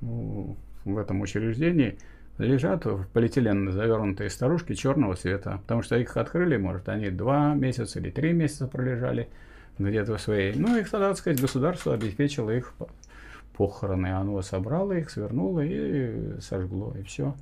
в 0.00 0.98
этом 0.98 1.20
учреждении, 1.20 1.98
лежат 2.38 2.84
в 2.84 3.06
полиэтилен 3.08 3.72
завернутые 3.72 4.30
старушки 4.30 4.74
черного 4.74 5.16
цвета, 5.16 5.58
потому 5.62 5.82
что 5.82 5.96
их 5.96 6.16
открыли, 6.16 6.56
может, 6.56 6.88
они 6.88 7.10
два 7.10 7.54
месяца 7.54 7.98
или 7.98 8.10
три 8.10 8.32
месяца 8.32 8.66
пролежали 8.66 9.28
где-то 9.78 10.16
в 10.16 10.20
своей. 10.20 10.54
Ну, 10.54 10.76
их 10.76 10.90
тогда, 10.90 11.08
так 11.08 11.18
сказать, 11.18 11.40
государство 11.40 11.94
обеспечило 11.94 12.50
их 12.50 12.74
похороны. 13.56 14.08
Оно 14.08 14.40
собрало 14.42 14.92
их, 14.92 15.10
свернуло 15.10 15.60
и 15.60 16.40
сожгло, 16.40 16.94
и 16.98 17.02
все. 17.02 17.34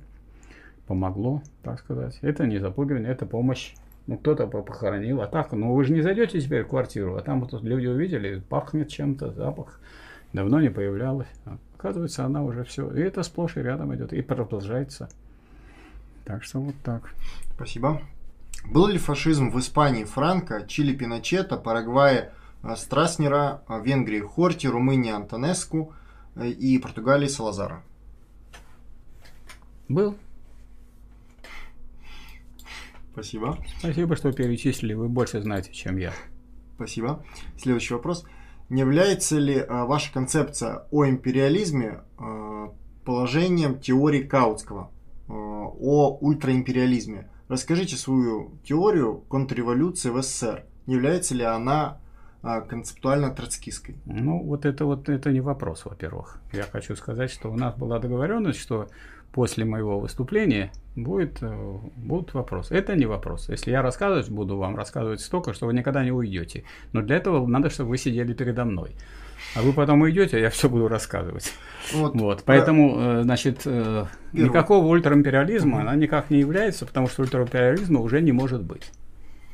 Помогло, 0.87 1.41
так 1.63 1.79
сказать. 1.79 2.17
Это 2.21 2.45
не 2.45 2.59
запугивание, 2.59 3.11
это 3.11 3.25
помощь 3.25 3.73
ну, 4.07 4.17
кто-то 4.17 4.47
похоронил, 4.47 5.21
а 5.21 5.27
так, 5.27 5.51
ну, 5.51 5.73
вы 5.73 5.83
же 5.83 5.93
не 5.93 6.01
зайдете 6.01 6.39
теперь 6.39 6.63
в 6.63 6.67
квартиру, 6.67 7.15
а 7.15 7.21
там 7.21 7.41
вот 7.41 7.61
люди 7.63 7.87
увидели, 7.87 8.39
пахнет 8.49 8.89
чем-то, 8.89 9.31
запах 9.31 9.79
давно 10.35 10.61
не 10.61 10.69
появлялось. 10.69 11.27
Оказывается, 11.77 12.25
она 12.25 12.43
уже 12.43 12.63
все. 12.63 12.91
И 12.91 12.99
это 12.99 13.23
сплошь 13.23 13.57
и 13.57 13.61
рядом 13.61 13.95
идет, 13.95 14.13
и 14.13 14.21
продолжается. 14.21 15.09
Так 16.25 16.43
что 16.43 16.59
вот 16.59 16.75
так. 16.83 17.13
Спасибо. 17.55 18.01
Был 18.65 18.87
ли 18.87 18.97
фашизм 18.97 19.49
в 19.49 19.59
Испании 19.59 20.03
Франко, 20.03 20.65
Чили 20.67 20.95
Пиночета, 20.95 21.57
Парагвае 21.57 22.31
э, 22.63 22.75
Страснера, 22.75 23.61
э, 23.69 23.81
Венгрии 23.83 24.21
Хорти, 24.21 24.65
Румынии 24.65 25.11
Антонеску 25.11 25.93
э, 26.35 26.47
и 26.47 26.79
Португалии 26.79 27.27
Салазара? 27.27 27.83
Был. 29.87 30.15
Спасибо. 33.15 33.57
Спасибо, 33.79 34.17
что 34.17 34.33
перечислили. 34.33 34.93
Вы 34.93 35.07
больше 35.07 35.41
знаете, 35.41 35.71
чем 35.71 35.95
я. 35.95 36.11
Спасибо. 36.75 37.23
Следующий 37.57 37.93
вопрос. 37.93 38.25
Не 38.67 38.81
является 38.81 39.39
ли 39.39 39.57
а, 39.57 39.85
ваша 39.85 40.11
концепция 40.11 40.83
о 40.91 41.07
империализме 41.07 42.01
а, 42.17 42.73
положением 43.05 43.79
теории 43.79 44.21
Каутского 44.21 44.91
а, 45.29 45.31
о 45.31 46.17
ультраимпериализме? 46.19 47.29
Расскажите 47.47 47.95
свою 47.95 48.59
теорию 48.65 49.23
контрреволюции 49.29 50.09
в 50.09 50.21
СССР. 50.21 50.65
Не 50.85 50.95
является 50.95 51.35
ли 51.35 51.43
она 51.43 52.01
концептуально 52.67 53.31
троцкистской? 53.31 53.95
Ну, 54.05 54.43
вот 54.43 54.65
это 54.65 54.85
вот 54.85 55.07
это 55.07 55.31
не 55.31 55.39
вопрос, 55.39 55.85
во-первых. 55.85 56.41
Я 56.51 56.63
хочу 56.63 56.95
сказать, 56.95 57.31
что 57.31 57.49
у 57.49 57.55
нас 57.55 57.75
была 57.75 57.97
договоренность, 57.97 58.59
что 58.59 58.89
после 59.35 59.65
моего 59.65 59.99
выступления 59.99 60.71
будет, 60.95 61.39
э, 61.41 61.77
будут 61.97 62.33
вопросы. 62.33 62.73
Это 62.73 62.95
не 62.95 63.05
вопрос. 63.05 63.49
Если 63.49 63.69
я 63.69 63.81
рассказывать 63.81 64.29
буду 64.29 64.55
вам 64.55 64.77
рассказывать 64.77 65.19
столько, 65.19 65.53
что 65.53 65.65
вы 65.65 65.73
никогда 65.73 66.05
не 66.05 66.11
уйдете. 66.11 66.63
Но 66.93 67.01
для 67.01 67.17
этого 67.17 67.45
надо, 67.45 67.69
чтобы 67.69 67.89
вы 67.89 67.97
сидели 67.97 68.33
передо 68.33 68.63
мной. 68.63 68.95
А 69.53 69.61
вы 69.61 69.73
потом 69.73 70.01
уйдете, 70.03 70.37
а 70.37 70.39
я 70.39 70.49
все 70.49 70.69
буду 70.69 70.87
рассказывать. 70.87 71.51
Вот, 71.93 72.15
вот. 72.15 72.43
Поэтому, 72.45 72.95
э, 72.97 73.23
значит, 73.23 73.63
э, 73.65 74.05
никакого 74.31 74.87
ультраимпериализма 74.87 75.79
угу. 75.79 75.81
она 75.81 75.95
никак 75.95 76.29
не 76.29 76.39
является, 76.39 76.85
потому 76.85 77.09
что 77.09 77.23
ультраимпериализма 77.23 77.99
уже 77.99 78.21
не 78.21 78.31
может 78.31 78.63
быть. 78.63 78.89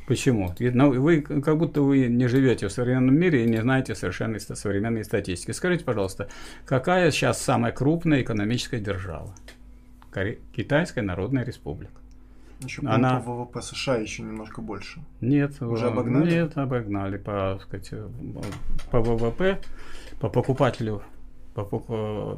Почему? 0.05 0.53
Ну, 0.59 1.01
вы 1.01 1.21
как 1.21 1.57
будто 1.57 1.81
вы 1.81 2.05
не 2.05 2.27
живете 2.27 2.67
в 2.67 2.71
современном 2.71 3.17
мире 3.17 3.45
и 3.45 3.49
не 3.49 3.61
знаете 3.61 3.95
совершенно 3.95 4.37
современной 4.39 5.03
статистики. 5.03 5.51
Скажите, 5.51 5.85
пожалуйста, 5.85 6.27
какая 6.67 7.09
сейчас 7.09 7.41
самая 7.41 7.71
крупная 7.71 8.21
экономическая 8.21 8.79
держава? 8.79 9.33
Китайская 10.55 11.01
Народная 11.01 11.43
Республика. 11.43 12.01
Еще 12.61 12.81
Она... 12.85 13.19
по 13.19 13.31
ВВП 13.31 13.61
США 13.61 13.95
еще 13.95 14.21
немножко 14.21 14.61
больше. 14.61 15.01
Нет, 15.19 15.61
уже 15.61 15.87
обогнали? 15.87 16.31
Нет, 16.31 16.57
обогнали 16.57 17.17
по, 17.17 17.59
сказать, 17.63 17.91
по 18.91 19.01
ВВП, 19.01 19.59
по 20.19 20.29
покупателю, 20.29 21.01
по, 21.55 21.65
по, 21.65 22.37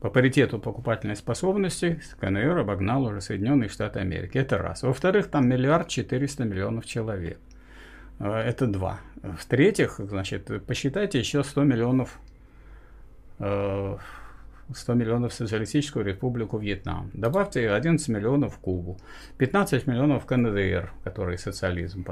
по 0.00 0.10
паритету 0.10 0.58
покупательной 0.58 1.16
способности 1.16 2.00
КНР 2.20 2.58
обогнал 2.58 3.04
уже 3.04 3.22
Соединенные 3.22 3.70
Штаты 3.70 4.00
Америки. 4.00 4.36
Это 4.36 4.58
раз. 4.58 4.82
Во-вторых, 4.82 5.28
там 5.28 5.48
миллиард 5.48 5.88
четыреста 5.88 6.44
миллионов 6.44 6.84
человек. 6.84 7.38
Э, 8.18 8.32
это 8.34 8.66
два. 8.66 9.00
В-третьих, 9.22 9.98
значит, 9.98 10.50
посчитайте 10.66 11.18
еще 11.18 11.42
100 11.42 11.64
миллионов 11.64 12.18
э, 13.38 13.96
100 14.72 14.94
миллионов 14.94 15.32
в 15.32 15.34
Социалистическую 15.34 16.04
Республику 16.04 16.58
Вьетнам. 16.58 17.10
Добавьте 17.14 17.70
11 17.70 18.08
миллионов 18.08 18.54
в 18.54 18.58
Кубу, 18.58 18.98
15 19.38 19.86
миллионов 19.86 20.24
в 20.24 20.26
КНДР, 20.26 20.92
который 21.04 21.38
социализм 21.38 22.04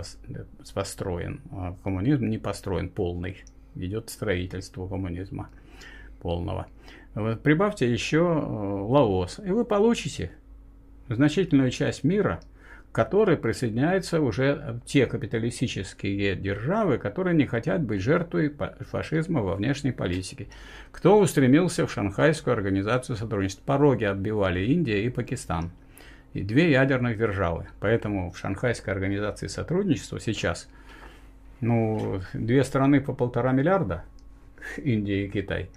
построен, 0.75 1.41
а 1.53 1.77
коммунизм 1.83 2.27
не 2.27 2.39
построен 2.39 2.89
полный. 2.89 3.45
Идет 3.75 4.11
строительство 4.11 4.89
коммунизма 4.89 5.51
полного. 6.21 6.67
Прибавьте 7.15 7.91
еще 7.91 8.19
э, 8.19 8.23
Лаос, 8.23 9.39
и 9.39 9.51
вы 9.51 9.65
получите 9.65 10.33
значительную 11.09 11.71
часть 11.71 12.05
мира– 12.05 12.41
которой 12.97 13.37
присоединяются 13.37 14.23
уже 14.23 14.81
те 14.87 15.05
капиталистические 15.05 16.35
державы, 16.35 16.97
которые 16.97 17.37
не 17.37 17.45
хотят 17.45 17.83
быть 17.83 18.01
жертвой 18.01 18.51
фашизма 18.91 19.43
во 19.43 19.57
внешней 19.57 19.93
политике. 19.93 20.47
Кто 20.93 21.19
устремился 21.19 21.87
в 21.87 21.93
Шанхайскую 21.93 22.55
организацию 22.55 23.17
сотрудничества? 23.17 23.65
Пороги 23.67 24.05
отбивали 24.05 24.61
Индия 24.61 25.05
и 25.05 25.11
Пакистан. 25.11 25.73
И 26.33 26.41
две 26.41 26.71
ядерных 26.71 27.19
державы. 27.19 27.67
Поэтому 27.81 28.31
в 28.31 28.39
Шанхайской 28.39 28.95
организации 28.95 29.49
сотрудничества 29.49 30.19
сейчас 30.19 30.67
ну, 31.61 32.23
две 32.33 32.65
страны 32.65 33.03
по 33.03 33.13
полтора 33.13 33.53
миллиарда, 33.53 34.05
Индия 34.79 35.27
и 35.27 35.29
Китай, 35.29 35.69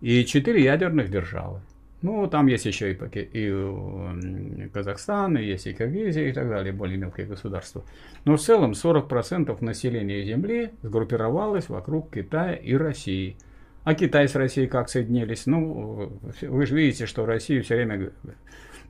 и 0.00 0.24
четыре 0.24 0.64
ядерных 0.64 1.10
державы. 1.10 1.60
Ну, 2.04 2.26
там 2.26 2.48
есть 2.48 2.66
еще 2.66 2.92
и, 2.92 2.98
и 3.32 4.68
Казахстан, 4.68 5.38
и 5.38 5.42
есть 5.42 5.66
и 5.66 5.72
Киргизия 5.72 6.28
и 6.28 6.32
так 6.34 6.50
далее, 6.50 6.70
более 6.70 6.98
мелкие 6.98 7.26
государства. 7.26 7.82
Но 8.26 8.36
в 8.36 8.42
целом 8.42 8.72
40% 8.72 9.56
населения 9.64 10.22
Земли 10.22 10.72
сгруппировалось 10.82 11.70
вокруг 11.70 12.12
Китая 12.12 12.56
и 12.56 12.74
России. 12.74 13.38
А 13.84 13.94
Китай 13.94 14.28
с 14.28 14.34
Россией 14.34 14.66
как 14.66 14.90
соединились? 14.90 15.46
Ну, 15.46 16.20
вы 16.42 16.66
же 16.66 16.76
видите, 16.76 17.06
что 17.06 17.24
Россию 17.24 17.62
все 17.62 17.76
время 17.76 18.12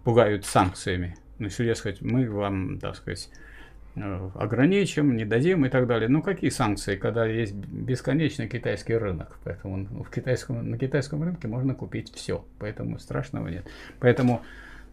пугают 0.03 0.45
санкциями. 0.45 1.17
Ну, 1.39 1.45
если, 1.45 1.67
дескать, 1.67 2.03
мы 2.03 2.29
вам, 2.29 2.81
так 2.81 2.97
сказать, 2.97 3.31
Э, 3.31 3.54
ограничим, 3.97 5.17
не 5.17 5.25
дадим 5.25 5.65
и 5.65 5.69
так 5.69 5.87
далее. 5.87 6.09
Ну, 6.09 6.21
какие 6.21 6.51
санкции, 6.51 6.97
когда 6.97 7.27
есть 7.27 7.55
бесконечный 7.55 8.49
китайский 8.49 8.97
рынок? 8.97 9.39
Поэтому 9.45 9.77
ну, 9.77 10.03
в 10.03 10.11
китайском, 10.11 10.69
на 10.69 10.79
китайском 10.79 11.23
рынке 11.23 11.47
можно 11.47 11.75
купить 11.75 12.13
все, 12.13 12.45
поэтому 12.59 12.99
страшного 12.99 13.47
нет. 13.47 13.67
Поэтому 14.01 14.43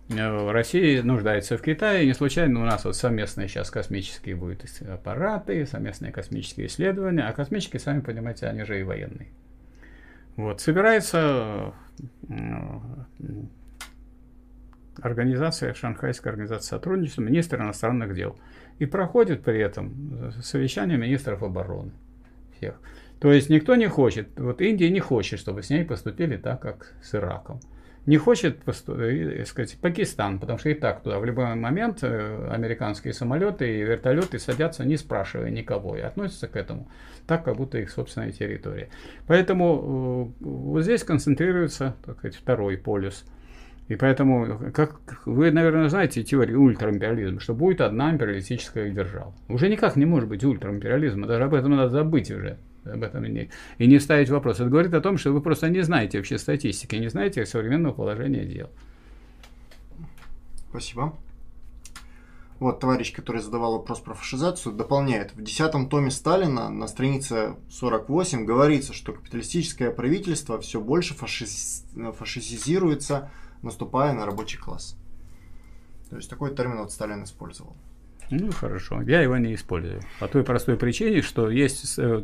э, 0.10 0.52
Россия 0.52 1.02
нуждается 1.02 1.58
в 1.58 1.64
Китае. 1.64 2.06
Не 2.06 2.14
случайно 2.14 2.62
у 2.62 2.66
нас 2.66 2.86
вот 2.86 2.96
совместные 2.96 3.48
сейчас 3.48 3.72
космические 3.72 4.36
будут 4.36 4.66
аппараты, 4.88 5.66
совместные 5.66 6.12
космические 6.12 6.68
исследования. 6.68 7.24
А 7.24 7.34
космические, 7.34 7.80
сами 7.80 8.02
понимаете, 8.02 8.46
они 8.46 8.64
же 8.66 8.80
и 8.80 8.84
военные. 8.84 9.30
Вот, 10.36 10.62
собирается 10.62 11.74
э, 12.30 12.34
организация, 15.02 15.74
Шанхайская 15.74 16.34
организация 16.34 16.70
сотрудничества, 16.70 17.24
министр 17.24 17.62
иностранных 17.62 18.14
дел– 18.14 18.38
и 18.82 18.88
проходит 18.88 19.44
при 19.44 19.60
этом 19.60 20.34
совещание 20.42 20.98
министров 20.98 21.44
обороны 21.44 21.92
всех. 22.58 22.74
То 23.20 23.32
есть 23.32 23.48
никто 23.48 23.76
не 23.76 23.88
хочет, 23.88 24.30
вот 24.40 24.60
Индия 24.60 24.90
не 24.90 25.00
хочет, 25.00 25.40
чтобы 25.40 25.62
с 25.62 25.70
ней 25.70 25.86
поступили 25.86 26.36
так, 26.36 26.60
как 26.62 26.94
с 27.04 27.14
Ираком. 27.14 27.60
Не 28.08 28.18
хочет 28.18 28.64
поступить, 28.64 29.48
сказать, 29.48 29.78
Пакистан, 29.80 30.40
потому 30.40 30.58
что 30.58 30.70
и 30.70 30.74
так 30.74 31.04
туда 31.04 31.20
в 31.20 31.26
любой 31.26 31.54
момент 31.54 32.00
э, 32.02 32.50
американские 32.52 33.14
самолеты 33.14 33.72
и 33.72 33.84
вертолеты 33.84 34.40
садятся, 34.40 34.84
не 34.84 34.98
спрашивая 34.98 35.52
никого, 35.52 35.96
и 35.96 36.02
относятся 36.02 36.48
к 36.48 36.56
этому 36.56 36.88
так, 37.28 37.46
как 37.46 37.58
будто 37.58 37.78
их 37.78 37.92
собственная 37.92 38.32
территория. 38.32 38.90
Поэтому 39.28 40.34
э, 40.42 40.44
вот 40.44 40.82
здесь 40.82 41.04
концентрируется 41.04 41.94
так 42.04 42.18
сказать, 42.18 42.36
второй 42.36 42.78
полюс– 42.80 43.26
и 43.92 43.98
поэтому, 43.98 44.72
как 44.74 45.02
вы, 45.26 45.52
наверное, 45.52 45.90
знаете 45.90 46.24
теорию 46.24 46.62
ультраимпериализма, 46.62 47.42
что 47.42 47.54
будет 47.54 47.82
одна 47.82 48.10
империалистическая 48.12 48.90
держава. 48.90 49.34
Уже 49.50 49.68
никак 49.68 49.98
не 49.98 50.06
может 50.06 50.30
быть 50.30 50.46
ультраимпериализма, 50.46 51.28
даже 51.28 51.44
об 51.44 51.54
этом 51.54 51.76
надо 51.76 51.90
забыть 51.90 52.32
уже. 52.32 52.58
Об 52.86 53.04
этом 53.04 53.26
и 53.26 53.30
не, 53.30 53.50
и 53.80 53.88
не 53.88 54.00
ставить 54.00 54.30
вопрос. 54.30 54.62
Это 54.62 54.70
говорит 54.70 54.94
о 54.94 55.02
том, 55.02 55.18
что 55.18 55.34
вы 55.34 55.42
просто 55.42 55.68
не 55.68 55.82
знаете 55.82 56.20
вообще 56.20 56.38
статистики, 56.38 56.96
не 56.96 57.10
знаете 57.10 57.46
современного 57.46 57.92
положения 57.92 58.46
дел. 58.46 58.70
Спасибо. 60.70 61.14
Вот 62.60 62.80
товарищ, 62.80 63.12
который 63.12 63.42
задавал 63.42 63.74
вопрос 63.74 64.00
про 64.00 64.14
фашизацию, 64.14 64.74
дополняет. 64.74 65.34
В 65.34 65.44
десятом 65.44 65.90
томе 65.90 66.12
Сталина 66.12 66.70
на 66.70 66.88
странице 66.88 67.56
48 67.70 68.46
говорится, 68.46 68.94
что 68.94 69.12
капиталистическое 69.12 69.92
правительство 69.92 70.62
все 70.62 70.80
больше 70.80 71.14
фашиз... 71.14 71.84
фашизируется 72.18 73.30
наступая 73.62 74.14
на 74.14 74.26
рабочий 74.26 74.58
класс. 74.58 74.96
То 76.10 76.18
есть 76.18 76.30
такой 76.30 76.56
термин 76.56 76.80
вот 76.80 76.92
Сталин 76.92 77.24
использовал. 77.24 77.76
Ну, 78.32 78.50
хорошо. 78.54 79.02
Я 79.02 79.22
его 79.22 79.36
не 79.36 79.56
использую. 79.56 80.02
По 80.20 80.28
той 80.30 80.46
простой 80.46 80.78
причине, 80.78 81.22
что 81.22 81.50
есть 81.50 81.96
э, 81.98 82.24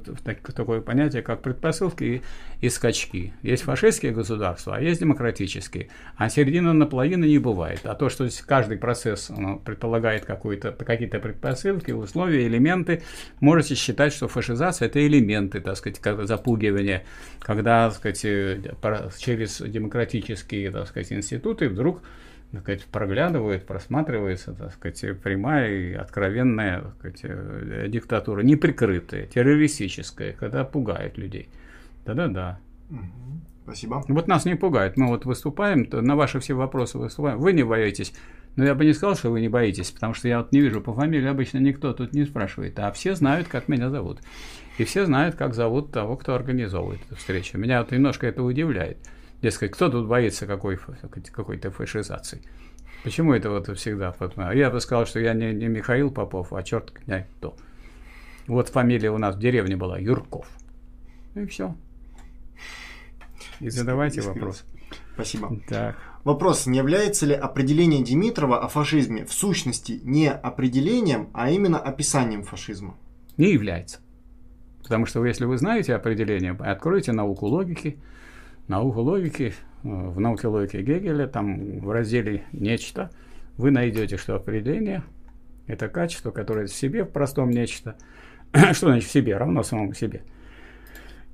такое 0.56 0.80
понятие, 0.80 1.22
как 1.22 1.42
предпосылки 1.42 2.04
и, 2.04 2.22
и 2.66 2.70
скачки. 2.70 3.34
Есть 3.42 3.64
фашистские 3.64 4.14
государства, 4.14 4.78
а 4.78 4.82
есть 4.82 5.02
демократические. 5.02 5.90
А 6.16 6.30
середина 6.30 6.72
наполовину 6.72 7.26
не 7.26 7.40
бывает. 7.40 7.82
А 7.84 7.94
то, 7.94 8.08
что 8.08 8.30
каждый 8.46 8.78
процесс 8.78 9.30
ну, 9.30 9.60
предполагает 9.60 10.26
какие-то 10.26 11.20
предпосылки, 11.20 11.92
условия, 11.92 12.48
элементы, 12.48 13.04
можете 13.42 13.76
считать, 13.76 14.14
что 14.14 14.30
фашизация– 14.30 14.86
это 14.88 15.06
элементы, 15.06 15.60
так 15.60 15.76
сказать, 15.76 16.00
запугивания, 16.26 17.04
когда, 17.40 17.90
так 17.90 17.98
сказать, 17.98 18.24
э, 18.24 18.62
через 19.20 19.62
демократические, 19.62 20.72
так 20.72 20.88
сказать, 20.88 21.12
институты 21.12 21.68
вдруг 21.68 22.02
так 22.52 22.62
сказать, 22.62 22.86
проглядывает, 22.86 23.66
просматривается, 23.66 24.54
так 24.54 24.74
сказать, 24.74 25.22
прямая 25.22 25.72
и 25.74 25.94
откровенная 25.94 26.82
так 26.82 26.94
сказать, 27.00 27.22
э, 27.24 27.86
диктатура, 27.90 28.42
неприкрытая, 28.42 29.26
террористическая, 29.26 30.34
когда 30.34 30.64
пугает 30.64 31.18
людей. 31.18 31.50
Да-да-да. 32.06 32.60
Спасибо. 33.64 34.02
Вот 34.08 34.30
нас 34.30 34.46
не 34.46 34.56
пугает. 34.56 34.96
Мы 34.96 35.08
вот 35.08 35.26
выступаем, 35.26 35.88
на 35.92 36.16
ваши 36.16 36.40
все 36.40 36.54
вопросы 36.54 36.98
выступаем. 36.98 37.38
Вы 37.38 37.52
не 37.52 37.64
боитесь. 37.64 38.14
Но 38.56 38.64
я 38.64 38.74
бы 38.76 38.86
не 38.86 38.94
сказал, 38.94 39.16
что 39.16 39.30
вы 39.30 39.42
не 39.42 39.50
боитесь, 39.50 39.92
потому 39.92 40.14
что 40.14 40.28
я 40.30 40.40
вот 40.40 40.52
не 40.52 40.62
вижу 40.62 40.82
по 40.82 40.94
фамилии, 40.94 41.28
обычно 41.28 41.58
никто 41.60 41.94
тут 41.94 42.14
не 42.14 42.24
спрашивает. 42.26 42.80
А 42.80 42.92
все 42.92 43.14
знают, 43.14 43.48
как 43.50 43.68
меня 43.68 43.90
зовут. 43.90 44.20
И 44.78 44.84
все 44.84 45.06
знают, 45.06 45.36
как 45.36 45.54
зовут 45.54 45.92
того, 45.92 46.16
кто 46.16 46.34
организовывает 46.34 47.02
эту 47.06 47.18
встречу. 47.18 47.58
Меня 47.58 47.82
вот 47.82 47.92
немножко 47.92 48.26
это 48.26 48.42
удивляет. 48.42 48.98
Дескать, 49.42 49.72
кто 49.72 49.90
тут 49.90 50.08
боится 50.08 50.48
какой, 50.48 50.78
какой-то 50.78 51.72
фашизации? 51.72 52.42
Почему 53.04 53.34
это 53.34 53.50
вот 53.50 53.68
всегда? 53.78 54.14
Я 54.54 54.70
бы 54.72 54.82
сказал, 54.82 55.06
что 55.06 55.20
я 55.20 55.34
не, 55.34 55.54
не 55.54 55.68
Михаил 55.68 56.12
Попов, 56.12 56.54
а 56.54 56.64
черт 56.64 56.92
меня 57.06 57.28
кто. 57.38 57.56
Вот 58.48 58.70
фамилия 58.70 59.12
у 59.12 59.18
нас 59.18 59.36
в 59.36 59.40
деревне 59.40 59.76
была 59.76 60.00
Юрков. 60.00 60.48
И 61.36 61.46
все. 61.46 61.76
И 63.60 63.70
задавайте 63.70 64.22
вопрос. 64.22 64.64
Спасибо. 65.14 65.60
Так. 65.68 65.98
Вопрос, 66.24 66.66
не 66.68 66.78
является 66.78 67.26
ли 67.26 67.34
определение 67.34 68.04
Димитрова 68.04 68.60
о 68.60 68.68
фашизме 68.68 69.26
в 69.26 69.34
сущности 69.34 70.02
не 70.04 70.30
определением, 70.30 71.30
а 71.34 71.50
именно 71.50 71.80
описанием 71.80 72.44
фашизма? 72.44 72.98
Не 73.38 73.52
является. 73.54 74.00
Потому 74.84 75.06
что 75.06 75.26
если 75.26 75.46
вы 75.46 75.58
знаете 75.58 75.96
определение, 75.96 76.52
откройте 76.52 77.12
науку 77.12 77.46
логики, 77.48 78.00
науку 78.68 79.02
логики, 79.02 79.54
э, 79.84 79.88
в 79.88 80.20
науке 80.20 80.48
логики 80.48 80.78
Гегеля, 80.78 81.28
там 81.28 81.80
в 81.80 81.92
разделе 81.92 82.44
«Нечто», 82.52 83.12
вы 83.58 83.72
найдете, 83.72 84.18
что 84.18 84.36
определение– 84.36 85.04
это 85.68 85.88
качество, 85.88 86.32
которое 86.32 86.68
в 86.68 86.74
себе, 86.74 87.04
в 87.04 87.10
простом 87.10 87.50
нечто. 87.50 87.96
что 88.74 88.88
значит 88.88 89.10
в 89.10 89.12
себе? 89.12 89.38
Равно 89.38 89.64
самому 89.64 89.94
себе– 89.94 90.22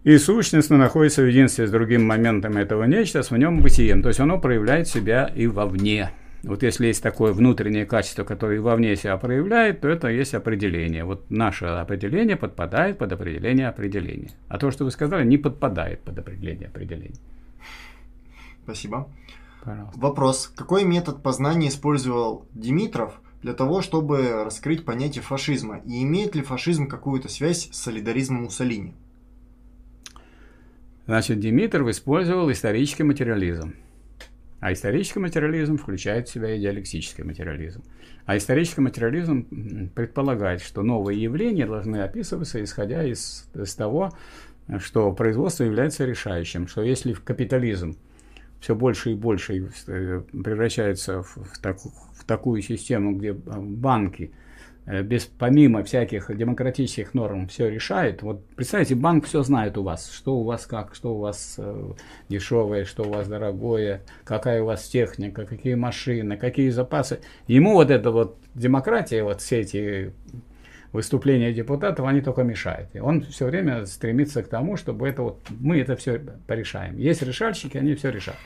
и 0.03 0.17
сущностно 0.17 0.77
находится 0.77 1.21
в 1.21 1.27
единстве 1.27 1.65
с 1.65 1.71
другим 1.71 2.05
моментом 2.05 2.57
этого 2.57 2.83
нечто, 2.83 3.23
с 3.23 3.31
в 3.31 3.37
нем 3.37 3.61
бытием. 3.61 4.01
То 4.01 4.09
есть 4.09 4.19
оно 4.19 4.37
проявляет 4.37 4.87
себя 4.87 5.31
и 5.33 5.47
вовне. 5.47 6.11
Вот 6.43 6.61
если 6.61 6.87
есть 6.87 7.01
такое 7.01 7.31
внутреннее 7.31 7.85
качество, 7.85 8.25
которое 8.25 8.59
вовне 8.59 8.97
себя 8.97 9.15
проявляет, 9.17 9.79
то 9.79 9.87
это 9.87 10.09
есть 10.09 10.33
определение. 10.33 11.05
Вот 11.05 11.31
наше 11.31 11.65
определение 11.65 12.35
подпадает 12.35 12.97
под 12.97 13.13
определение 13.13 13.69
определения. 13.69 14.31
А 14.49 14.57
то, 14.57 14.69
что 14.69 14.83
вы 14.83 14.91
сказали, 14.91 15.25
не 15.25 15.37
подпадает 15.37 16.01
под 16.01 16.19
определение 16.19 16.67
определения. 16.67 17.15
Спасибо. 18.63 19.07
Пожалуйста. 19.63 19.99
Вопрос. 19.99 20.51
Какой 20.53 20.83
метод 20.83 21.23
познания 21.23 21.69
использовал 21.69 22.45
Димитров 22.53 23.21
для 23.41 23.53
того, 23.53 23.81
чтобы 23.81 24.43
раскрыть 24.43 24.83
понятие 24.83 25.23
фашизма? 25.23 25.77
И 25.85 26.03
имеет 26.03 26.35
ли 26.35 26.41
фашизм 26.41 26.87
какую-то 26.87 27.29
связь 27.29 27.69
с 27.71 27.77
солидаризмом 27.77 28.43
Муссолини? 28.43 28.95
Значит, 31.05 31.39
Димитров 31.39 31.87
использовал 31.87 32.51
исторический 32.51 33.03
материализм. 33.03 33.75
А 34.63 34.71
исторический 34.71 35.19
материализм 35.19 35.77
включает 35.77 36.29
в 36.29 36.31
себя 36.31 36.55
и 36.55 36.57
диалектический 36.57 37.25
материализм. 37.25 37.83
А 38.25 38.37
исторический 38.37 38.79
материализм 38.79 39.89
предполагает, 39.93 40.61
что 40.61 40.83
новые 40.83 41.21
явления 41.21 41.65
должны 41.65 41.97
описываться, 41.97 42.63
исходя 42.63 43.03
из, 43.03 43.49
из 43.53 43.75
того, 43.75 44.13
что 44.77 45.11
производство 45.11 45.65
является 45.65 46.05
решающим, 46.05 46.69
что 46.69 46.81
если 46.81 47.11
в 47.11 47.21
капитализм 47.25 47.97
все 48.61 48.73
больше 48.73 49.11
и 49.11 49.15
больше 49.15 49.69
э, 49.87 50.21
превращается 50.31 51.23
в, 51.23 51.35
в, 51.35 51.59
так, 51.59 51.79
в 51.79 52.23
такую 52.25 52.61
систему, 52.61 53.17
где 53.17 53.33
банки– 53.33 54.31
Э, 54.42 54.42
без, 54.85 55.25
помимо 55.25 55.83
всяких 55.83 56.35
демократических 56.35 57.13
норм 57.13 57.47
все 57.47 57.69
решает. 57.69 58.21
Вот 58.21 58.45
представьте, 58.55 58.95
банк 58.95 59.25
все 59.25 59.41
знает 59.43 59.77
у 59.77 59.83
вас, 59.83 60.11
что 60.11 60.35
у 60.35 60.43
вас 60.43 60.65
как, 60.65 60.93
что 60.93 61.15
у 61.15 61.19
вас 61.19 61.55
э, 61.57 61.93
дешевое, 62.27 62.83
что 62.83 63.03
у 63.03 63.09
вас 63.09 63.27
дорогое, 63.27 64.01
какая 64.25 64.61
у 64.61 64.65
вас 64.65 64.87
техника, 64.87 65.45
какие 65.45 65.75
машины, 65.75 66.37
какие 66.37 66.69
запасы. 66.69 67.19
Ему 67.47 67.73
вот 67.73 67.91
эта 67.91 68.11
вот 68.11 68.37
демократия, 68.55 69.23
вот 69.23 69.41
все 69.41 69.61
эти 69.61 70.13
выступления 70.91 71.53
депутатов, 71.53 72.05
они 72.05 72.21
только 72.21 72.43
мешают. 72.43 72.89
И 72.93 72.99
он 72.99 73.21
все 73.21 73.45
время 73.45 73.85
стремится 73.85 74.43
к 74.43 74.47
тому, 74.47 74.77
чтобы 74.77 75.07
это 75.07 75.23
вот, 75.23 75.39
мы 75.59 75.79
это 75.79 75.95
все 75.95 76.21
порешаем. 76.45 76.97
Есть 76.97 77.21
решальщики, 77.21 77.77
они 77.77 77.95
все 77.95 78.11
решат. 78.11 78.37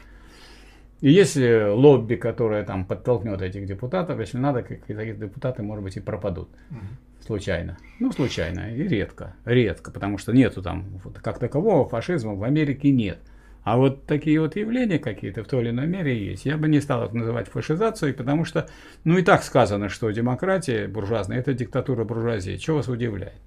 И 1.01 1.11
если 1.11 1.69
лобби, 1.69 2.15
которое 2.15 2.63
там 2.63 2.85
подтолкнет 2.85 3.41
этих 3.41 3.65
депутатов, 3.65 4.19
если 4.19 4.37
надо, 4.37 4.63
какие-то 4.63 5.05
депутаты, 5.05 5.61
может 5.61 5.83
быть, 5.83 5.97
и 5.97 5.99
пропадут. 5.99 6.49
Угу. 6.71 6.79
Случайно. 7.25 7.77
Ну, 7.99 8.11
случайно. 8.11 8.73
И 8.73 8.87
редко. 8.87 9.35
Редко. 9.45 9.91
Потому 9.91 10.17
что 10.17 10.31
нету 10.31 10.61
там, 10.61 10.85
как 11.21 11.39
такового 11.39 11.87
фашизма 11.87 12.35
в 12.35 12.43
Америке 12.43 12.91
нет. 12.91 13.19
А 13.63 13.75
вот 13.75 14.05
такие 14.05 14.39
вот 14.39 14.55
явления 14.55 14.97
какие-то 14.97 15.43
в 15.43 15.47
той 15.47 15.61
или 15.61 15.69
иной 15.71 15.87
мере 15.87 16.17
есть. 16.17 16.45
Я 16.45 16.55
бы 16.57 16.69
не 16.69 16.79
стал 16.79 17.03
это 17.03 17.15
называть 17.15 17.49
фашизацией, 17.49 18.13
потому 18.13 18.45
что, 18.45 18.69
ну 19.03 19.17
и 19.17 19.23
так 19.23 19.43
сказано, 19.43 19.89
что 19.89 20.09
демократия 20.09 20.87
буржуазная– 20.87 21.37
это 21.39 21.53
диктатура 21.53 22.05
буржуазии. 22.05 22.55
Чего 22.55 22.77
вас 22.77 22.87
удивляет? 22.87 23.41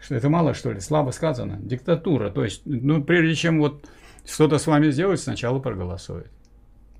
Что 0.00 0.14
это 0.14 0.28
мало, 0.28 0.54
что 0.54 0.70
ли? 0.70 0.78
Слабо 0.78 1.10
сказано. 1.10 1.58
Диктатура. 1.60 2.30
То 2.30 2.44
есть, 2.44 2.62
ну, 2.64 3.02
прежде 3.02 3.34
чем 3.34 3.58
вот 3.58 3.84
что-то 4.24 4.58
с 4.58 4.68
вами 4.68 4.90
сделать, 4.90 5.18
сначала 5.18 5.58
проголосует. 5.58 6.30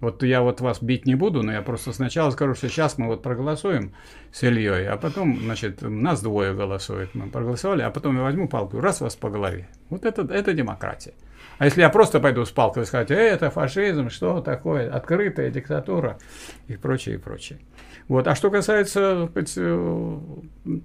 Вот 0.00 0.22
я 0.22 0.42
вот 0.42 0.60
вас 0.60 0.82
бить 0.82 1.06
не 1.06 1.14
буду, 1.14 1.42
но 1.42 1.52
я 1.52 1.62
просто 1.62 1.92
сначала 1.92 2.30
скажу, 2.30 2.54
что 2.54 2.68
сейчас 2.68 2.98
мы 2.98 3.06
вот 3.06 3.22
проголосуем 3.22 3.94
с 4.32 4.42
Ильей, 4.42 4.88
а 4.88 4.96
потом, 4.96 5.40
значит, 5.40 5.82
нас 5.82 6.20
двое 6.20 6.52
голосует, 6.52 7.14
мы 7.14 7.28
проголосовали, 7.28 7.82
а 7.82 7.90
потом 7.90 8.16
я 8.16 8.22
возьму 8.22 8.48
палку, 8.48 8.80
раз 8.80 9.00
вас 9.00 9.16
по 9.16 9.30
голове. 9.30 9.68
Вот 9.88 10.04
это, 10.04 10.22
это 10.22 10.52
демократия. 10.52 11.14
А 11.58 11.66
если 11.66 11.82
я 11.82 11.88
просто 11.88 12.20
пойду 12.20 12.44
с 12.44 12.50
палкой 12.50 12.82
и 12.82 12.86
сказать, 12.86 13.10
э, 13.10 13.14
это 13.14 13.50
фашизм, 13.50 14.10
что 14.10 14.40
такое, 14.40 14.90
открытая 14.90 15.50
диктатура 15.50 16.18
и 16.66 16.76
прочее, 16.76 17.14
и 17.14 17.18
прочее. 17.18 17.60
Вот. 18.08 18.26
А 18.26 18.34
что 18.34 18.50
касается 18.50 19.30
э, 19.34 19.88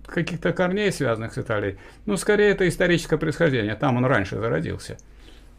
каких-то 0.05 0.53
корней, 0.53 0.91
связанных 0.91 1.33
с 1.33 1.37
Италией, 1.37 1.77
ну, 2.05 2.17
скорее, 2.17 2.51
это 2.51 2.67
историческое 2.67 3.17
происхождение. 3.17 3.75
Там 3.75 3.97
он 3.97 4.05
раньше 4.05 4.37
зародился. 4.37 4.97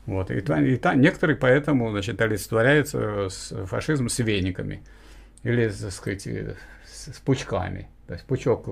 Вот, 0.06 0.30
и, 0.30 0.38
и 0.38 0.76
там 0.76 1.00
некоторые 1.00 1.36
поэтому 1.36 1.90
значит, 1.90 2.20
олицетворяются 2.20 3.28
с 3.28 3.66
фашизм 3.66 4.08
с 4.08 4.18
вениками 4.18 4.82
или, 5.42 5.68
так 5.68 5.92
сказать, 5.92 6.26
с, 6.26 7.12
с 7.12 7.20
пучками. 7.20 7.88
То 8.06 8.14
есть 8.14 8.26
пучок 8.26 8.66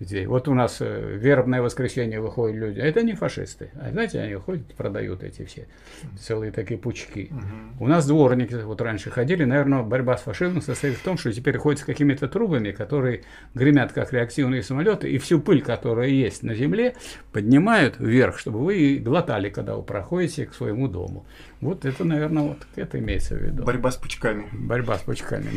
идей. 0.00 0.26
Вот 0.26 0.48
у 0.48 0.54
нас 0.54 0.78
э, 0.80 1.16
вербное 1.16 1.62
воскресенье 1.62 2.20
выходят 2.20 2.56
люди. 2.56 2.80
Это 2.80 3.02
не 3.02 3.14
фашисты. 3.14 3.70
А 3.74 3.90
знаете, 3.90 4.20
они 4.20 4.34
ходят, 4.34 4.74
продают 4.74 5.22
эти 5.22 5.44
все 5.44 5.66
целые 6.18 6.52
такие 6.52 6.78
пучки. 6.78 7.30
Угу. 7.30 7.84
У 7.84 7.88
нас 7.88 8.06
дворники 8.06 8.54
вот 8.54 8.80
раньше 8.80 9.10
ходили. 9.10 9.44
Наверное, 9.44 9.82
борьба 9.82 10.16
с 10.16 10.22
фашизмом 10.22 10.62
состоит 10.62 10.96
в 10.96 11.02
том, 11.02 11.16
что 11.16 11.32
теперь 11.32 11.56
ходят 11.58 11.80
с 11.80 11.84
какими-то 11.84 12.28
трубами, 12.28 12.72
которые 12.72 13.22
гремят 13.54 13.92
как 13.92 14.12
реактивные 14.12 14.62
самолеты, 14.62 15.10
и 15.10 15.18
всю 15.18 15.40
пыль, 15.40 15.62
которая 15.62 16.08
есть 16.08 16.42
на 16.42 16.54
земле, 16.54 16.94
поднимают 17.32 17.98
вверх, 17.98 18.38
чтобы 18.38 18.64
вы 18.64 18.96
глотали, 18.96 19.50
когда 19.50 19.76
вы 19.76 19.82
проходите 19.82 20.46
к 20.46 20.54
своему 20.54 20.88
дому. 20.88 21.26
Вот 21.60 21.84
это, 21.84 22.04
наверное, 22.04 22.42
вот 22.42 22.58
это 22.76 22.98
имеется 22.98 23.36
в 23.36 23.38
виду. 23.38 23.64
Борьба 23.64 23.90
с 23.90 23.96
пучками. 23.96 24.46
Борьба 24.52 24.98
с 24.98 25.02
пучками. 25.02 25.50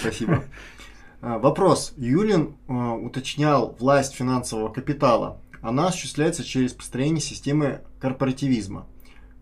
Спасибо. 0.00 0.44
А, 1.22 1.38
вопрос. 1.38 1.92
Юлин 1.96 2.54
а, 2.68 2.94
уточнял 2.94 3.76
власть 3.78 4.14
финансового 4.14 4.72
капитала. 4.72 5.40
Она 5.60 5.88
осуществляется 5.88 6.44
через 6.44 6.72
построение 6.72 7.20
системы 7.20 7.80
корпоративизма. 8.00 8.86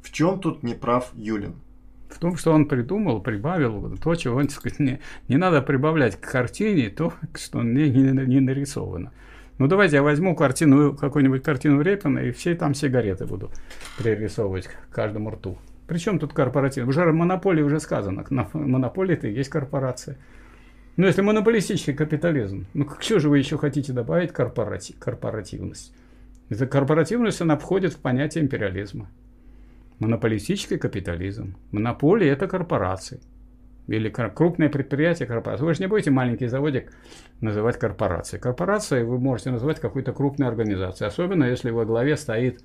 В 0.03 0.11
чем 0.11 0.41
тут 0.41 0.63
не 0.63 0.75
прав 0.75 1.11
Юлин? 1.15 1.55
В 2.09 2.19
том, 2.19 2.37
что 2.37 2.53
он 2.53 2.67
придумал, 2.67 3.21
прибавил 3.21 3.97
то, 3.99 4.15
чего 4.17 4.39
он, 4.39 4.49
сказать, 4.49 4.81
не, 4.81 5.01
не 5.29 5.37
надо 5.37 5.63
прибавлять 5.63 6.21
к 6.21 6.29
картине, 6.29 6.91
то, 6.91 7.13
что 7.37 7.63
не, 7.63 7.89
не, 7.89 8.27
не 8.27 8.41
нарисовано. 8.41 9.13
Ну, 9.59 9.67
давайте 9.67 9.97
я 9.97 10.03
возьму 10.03 10.35
картину, 10.37 10.97
какую-нибудь 10.97 11.43
картину 11.43 11.81
Репина 11.81 12.21
и 12.21 12.31
все 12.31 12.55
там 12.55 12.75
сигареты 12.75 13.27
буду 13.27 13.51
пририсовывать 13.99 14.69
к 14.69 14.89
каждому 14.91 15.31
рту. 15.31 15.59
Причем 15.89 16.19
тут 16.19 16.33
корпоратив? 16.33 16.87
Уже 16.87 17.05
монополия 17.13 17.65
уже 17.65 17.81
сказано. 17.81 18.25
Монополия 18.53 19.15
это 19.15 19.27
и 19.27 19.33
есть 19.33 19.51
корпорация. 19.51 20.17
Ну, 20.99 21.07
если 21.07 21.23
монополистический 21.23 21.95
капитализм, 21.95 22.67
ну, 22.75 22.85
к 22.85 23.01
чему 23.01 23.21
же 23.21 23.29
вы 23.29 23.39
еще 23.39 23.57
хотите 23.57 23.93
добавить 23.93 24.33
корпоратив, 24.33 24.99
корпоративность? 24.99 25.95
Эта 26.49 26.67
корпоративность, 26.67 27.41
она 27.41 27.57
входит 27.57 27.93
в 27.93 28.01
понятие 28.01 28.43
империализма. 28.43 29.09
Монополистический 30.01 30.77
капитализм. 30.77 31.55
Монополия– 31.71 32.33
это 32.33 32.49
корпорации. 32.49 33.21
Или 33.87 34.09
крупное 34.09 34.69
предприятие 34.69 35.29
корпорации. 35.29 35.65
Вы 35.65 35.75
же 35.75 35.83
не 35.83 35.87
будете 35.87 36.11
маленький 36.11 36.49
заводик 36.49 36.93
называть 37.41 37.79
корпорацией. 37.79 38.43
Корпорацией 38.43 39.05
вы 39.05 39.21
можете 39.21 39.53
называть 39.53 39.79
какой-то 39.79 40.13
крупной 40.13 40.49
организацией. 40.49 41.07
Особенно, 41.07 41.45
если 41.45 41.71
во 41.71 41.85
главе 41.85 42.17
стоит 42.17 42.61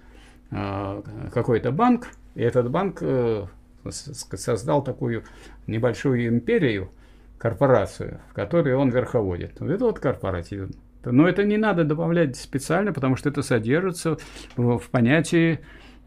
э, 0.50 1.04
какой-то 1.32 1.72
банк, 1.72 2.08
и 2.34 2.42
этот 2.42 2.72
банк 2.72 2.98
э, 3.02 3.46
создал 3.92 4.84
такую 4.84 5.24
небольшую 5.68 6.28
империю– 6.28 6.90
корпорацию, 7.44 8.22
в 8.30 8.34
которой 8.34 8.74
он 8.74 8.90
верховодит. 8.90 9.62
Это 9.62 9.84
вот 9.84 10.00
корпоративно. 10.00 10.72
Но 11.04 11.28
это 11.28 11.44
не 11.44 11.58
надо 11.58 11.84
добавлять 11.84 12.38
специально, 12.38 12.94
потому 12.94 13.18
что 13.18 13.28
это 13.28 13.42
содержится 13.42 14.18
в, 14.56 14.78
в 14.80 14.90
понятии 14.90 15.60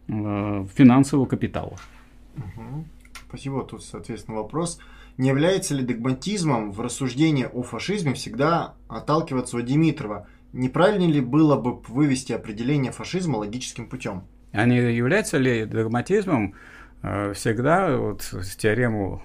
э, 0.07 0.65
финансового 0.73 1.27
капитала. 1.27 1.77
Угу. 2.37 2.85
Спасибо. 3.29 3.63
Тут, 3.65 3.83
соответственно, 3.83 4.37
вопрос. 4.37 4.79
Не 5.17 5.29
является 5.29 5.75
ли 5.75 5.83
догматизмом 5.83 6.71
в 6.71 6.81
рассуждении 6.81 7.45
о 7.45 7.61
фашизме 7.61 8.15
всегда 8.15 8.73
отталкиваться 8.87 9.57
от 9.57 9.65
Димитрова? 9.65 10.25
Неправильно 10.53 11.05
ли 11.05 11.21
было 11.21 11.55
бы 11.55 11.75
вывести 11.87 12.33
определение 12.33 12.91
фашизма 12.91 13.37
логическим 13.37 13.87
путем? 13.87 14.23
А 14.53 14.65
не 14.65 14.77
является 14.77 15.37
ли 15.37 15.65
догматизмом 15.65 16.55
э, 17.03 17.33
всегда 17.33 17.95
вот 17.95 18.21
теорему 18.57 19.21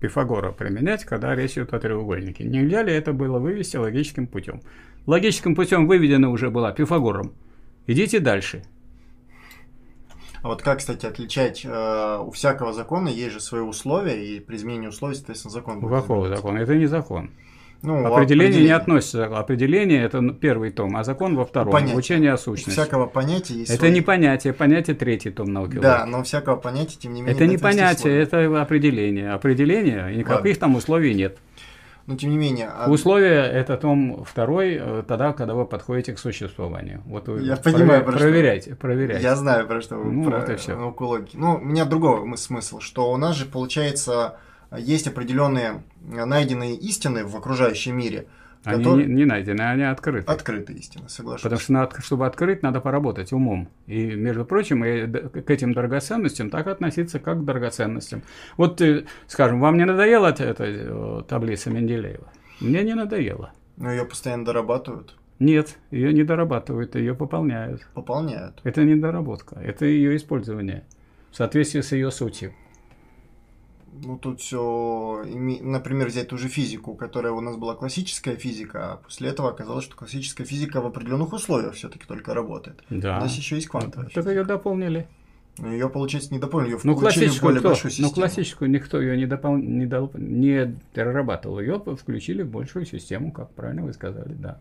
Пифагора 0.00 0.52
применять, 0.52 1.04
когда 1.04 1.34
речь 1.34 1.52
идет 1.52 1.72
о 1.72 1.80
треугольнике? 1.80 2.44
Нельзя 2.44 2.82
ли 2.82 2.92
это 2.92 3.12
было 3.12 3.38
вывести 3.38 3.76
логическим 3.76 4.26
путем? 4.26 4.60
Логическим 5.06 5.54
путем 5.54 5.86
выведена 5.86 6.30
уже 6.30 6.50
была 6.50 6.72
Пифагором. 6.72 7.32
Идите 7.86 8.20
дальше. 8.20 8.62
А 10.42 10.48
вот 10.48 10.62
как, 10.62 10.78
кстати, 10.78 11.06
отличать 11.06 11.64
э, 11.64 12.18
у 12.20 12.30
всякого 12.30 12.72
закона 12.72 13.08
есть 13.08 13.32
же 13.32 13.40
свои 13.40 13.62
условия, 13.62 14.24
и 14.24 14.38
при 14.40 14.56
изменении 14.56 14.88
условий, 14.88 15.14
соответственно, 15.14 15.52
закон 15.52 15.80
будет. 15.80 15.92
Какого 15.92 16.28
закона? 16.28 16.58
Это 16.58 16.76
не 16.76 16.86
закон. 16.86 17.30
Ну, 17.82 18.06
определение, 18.06 18.16
определение 18.16 18.62
не 18.64 18.70
относится. 18.70 19.26
Определение 19.26 20.02
это 20.04 20.22
первый 20.32 20.70
том, 20.70 20.96
а 20.96 21.04
закон 21.04 21.36
во 21.36 21.44
втором. 21.44 21.72
Понятие. 21.72 21.96
Учение 21.96 22.32
о 22.32 22.38
сущности. 22.38 22.70
Всякого 22.70 23.06
понятия 23.06 23.54
есть. 23.54 23.70
Это 23.70 23.80
свои... 23.80 23.92
не 23.92 24.00
понятие, 24.00 24.52
понятие 24.52 24.96
третий 24.96 25.30
том 25.30 25.52
науки. 25.52 25.78
Да, 25.78 26.06
но 26.06 26.22
всякого 26.22 26.56
понятия, 26.56 26.96
тем 26.98 27.14
не 27.14 27.22
менее. 27.22 27.34
Это 27.34 27.46
не 27.46 27.58
понятие, 27.58 28.18
это 28.18 28.60
определение. 28.60 29.32
Определение, 29.32 30.12
и 30.12 30.18
никаких 30.18 30.44
Ладно. 30.44 30.54
там 30.54 30.76
условий 30.76 31.14
нет. 31.14 31.38
Но 32.06 32.16
тем 32.16 32.30
не 32.30 32.36
менее. 32.36 32.70
А... 32.72 32.88
Условия 32.88 33.42
это 33.42 33.76
том 33.76 34.24
второй, 34.24 34.78
э, 34.80 35.02
тогда, 35.06 35.32
когда 35.32 35.54
вы 35.54 35.66
подходите 35.66 36.12
к 36.12 36.18
существованию. 36.18 37.02
Вот 37.04 37.26
вы 37.26 37.42
Я 37.42 37.56
понимаю, 37.56 38.04
про 38.04 38.12
проверяйте, 38.12 38.70
что... 38.70 38.80
проверяйте. 38.80 39.24
Я 39.24 39.34
знаю, 39.34 39.66
про 39.66 39.80
что 39.80 39.96
вы 39.96 40.12
ну, 40.12 40.30
про 40.30 40.38
вот 40.38 40.48
и 40.48 40.54
все. 40.54 40.76
наукологи. 40.76 41.30
Ну, 41.34 41.56
у 41.56 41.64
меня 41.64 41.84
другой 41.84 42.36
смысл, 42.38 42.78
что 42.78 43.10
у 43.10 43.16
нас 43.16 43.34
же 43.34 43.44
получается 43.44 44.38
есть 44.76 45.06
определенные 45.06 45.82
найденные 46.02 46.74
истины 46.76 47.24
в 47.24 47.36
окружающем 47.36 47.96
мире. 47.96 48.26
Они 48.64 48.82
которые... 48.82 49.06
не, 49.06 49.14
не 49.14 49.24
найдены, 49.26 49.62
они 49.62 49.84
открыты. 49.84 50.30
Открыты 50.30 50.72
истины, 50.72 51.08
соглашусь. 51.08 51.42
Потому 51.42 51.60
что, 51.60 51.72
надо, 51.72 52.00
чтобы 52.00 52.26
открыть, 52.26 52.64
надо 52.64 52.80
поработать 52.80 53.32
умом. 53.32 53.68
И, 53.86 54.06
между 54.16 54.44
прочим, 54.44 54.84
и 54.84 55.06
к 55.06 55.50
этим 55.50 55.72
драгоценностям 55.72 56.50
так 56.50 56.66
относиться, 56.66 57.20
как 57.20 57.42
к 57.42 57.44
драгоценностям. 57.44 58.22
Вот, 58.56 58.80
э, 58.80 59.04
скажем, 59.28 59.60
вам 59.60 59.76
не 59.76 59.84
надоела 59.84 60.28
эта 60.28 60.64
э, 60.64 61.22
таблица 61.28 61.70
Менделеева? 61.70 62.26
Мне 62.60 62.82
не 62.82 62.94
надоело. 62.94 63.52
Но 63.76 63.92
ее 63.92 64.04
постоянно 64.04 64.44
дорабатывают. 64.44 65.14
Нет, 65.38 65.76
ее 65.92 66.12
не 66.12 66.24
дорабатывают, 66.24 66.96
ее 66.96 67.14
пополняют. 67.14 67.86
Пополняют. 67.94 68.60
Это 68.64 68.82
не 68.82 68.96
доработка, 68.96 69.60
это 69.60 69.84
ее 69.84 70.16
использование 70.16 70.84
в 71.30 71.36
соответствии 71.36 71.82
с 71.82 71.92
ее 71.92 72.10
сутью 72.10 72.54
ну, 74.04 74.18
тут 74.18 74.40
все, 74.40 75.24
например, 75.24 76.08
взять 76.08 76.28
ту 76.28 76.38
же 76.38 76.48
физику, 76.48 76.94
которая 76.94 77.32
у 77.32 77.40
нас 77.40 77.56
была 77.56 77.74
классическая 77.74 78.36
физика, 78.36 78.92
а 78.92 78.96
после 78.96 79.28
этого 79.28 79.50
оказалось, 79.50 79.84
что 79.84 79.96
классическая 79.96 80.44
физика 80.44 80.80
в 80.80 80.86
определенных 80.86 81.32
условиях 81.32 81.74
все-таки 81.74 82.06
только 82.06 82.34
работает. 82.34 82.82
Да. 82.90 83.18
У 83.18 83.20
нас 83.20 83.36
еще 83.36 83.56
есть 83.56 83.68
квантовая. 83.68 84.08
Так 84.10 84.26
ее 84.26 84.44
дополнили. 84.44 85.06
Но 85.58 85.72
ее, 85.72 85.88
получается, 85.88 86.32
не 86.34 86.38
дополнили, 86.38 86.72
ее 86.72 86.80
ну, 86.84 86.94
включили 86.94 87.28
в 87.28 87.40
более 87.40 87.60
кто? 87.60 87.68
большую 87.70 87.90
систему. 87.90 88.08
Ну, 88.08 88.14
классическую 88.14 88.70
никто 88.70 89.00
ее 89.00 89.16
не, 89.16 89.26
допол... 89.26 89.56
не, 89.56 89.86
дол... 89.86 90.10
не 90.14 90.76
дорабатывал. 90.94 91.60
Ее 91.60 91.82
включили 91.98 92.42
в 92.42 92.50
большую 92.50 92.84
систему, 92.84 93.32
как 93.32 93.50
правильно 93.52 93.82
вы 93.82 93.94
сказали, 93.94 94.34
да. 94.34 94.60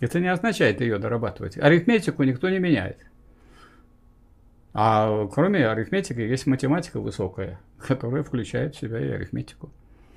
Это 0.00 0.20
не 0.20 0.28
означает 0.28 0.80
ее 0.80 0.98
дорабатывать. 0.98 1.58
Арифметику 1.58 2.22
никто 2.22 2.48
не 2.48 2.60
меняет. 2.60 2.98
А 4.74 5.26
кроме 5.28 5.66
арифметики 5.66 6.20
есть 6.20 6.46
математика 6.46 7.00
высокая, 7.00 7.60
которая 7.78 8.22
включает 8.22 8.74
в 8.74 8.78
себя 8.78 9.00
и 9.00 9.10
арифметику. 9.10 9.70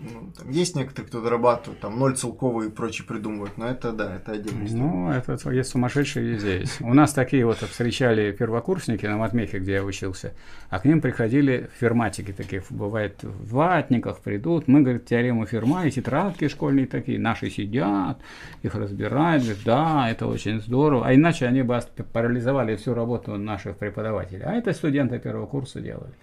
Ну, 0.03 0.31
там 0.35 0.49
есть 0.49 0.75
некоторые, 0.75 1.07
кто 1.07 1.21
дорабатывают, 1.21 1.79
там 1.79 1.99
ноль 1.99 2.15
целковые 2.15 2.69
и 2.69 2.71
прочее 2.71 3.07
придумывают, 3.07 3.57
но 3.57 3.67
это 3.67 3.91
да, 3.91 4.15
это 4.15 4.31
отдельно. 4.31 4.65
Ну, 4.71 5.11
это 5.11 5.37
есть 5.51 5.69
сумасшедшие 5.69 6.25
везде 6.25 6.59
есть. 6.61 6.81
У 6.81 6.93
нас 6.93 7.13
такие 7.13 7.45
вот 7.45 7.57
встречали 7.57 8.31
первокурсники 8.31 9.05
на 9.05 9.17
матмехе, 9.17 9.59
где 9.59 9.73
я 9.73 9.83
учился, 9.83 10.33
а 10.69 10.79
к 10.79 10.85
ним 10.85 11.01
приходили 11.01 11.69
ферматики 11.79 12.31
такие, 12.31 12.63
бывает 12.71 13.23
в 13.23 13.53
ватниках 13.53 14.21
придут, 14.21 14.67
мы, 14.67 14.81
говорит, 14.81 15.05
теорему 15.05 15.45
Ферма 15.45 15.85
и 15.85 15.91
тетрадки 15.91 16.47
школьные 16.47 16.87
такие, 16.87 17.19
наши 17.19 17.51
сидят, 17.51 18.19
их 18.63 18.73
разбирают, 18.73 19.43
говорят, 19.43 19.63
да, 19.65 20.09
это 20.09 20.25
очень 20.25 20.61
здорово, 20.61 21.07
а 21.07 21.13
иначе 21.13 21.45
они 21.45 21.61
бы 21.61 21.79
парализовали 22.11 22.75
всю 22.75 22.95
работу 22.95 23.37
наших 23.37 23.77
преподавателей. 23.77 24.43
А 24.45 24.53
это 24.53 24.73
студенты 24.73 25.19
первого 25.19 25.45
курса 25.45 25.79
делали, 25.79 26.13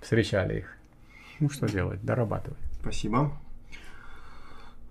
встречали 0.00 0.60
их. 0.60 0.76
Ну, 1.38 1.50
что 1.50 1.66
делать, 1.66 2.02
дорабатывать. 2.02 2.69
Спасибо. 2.80 3.32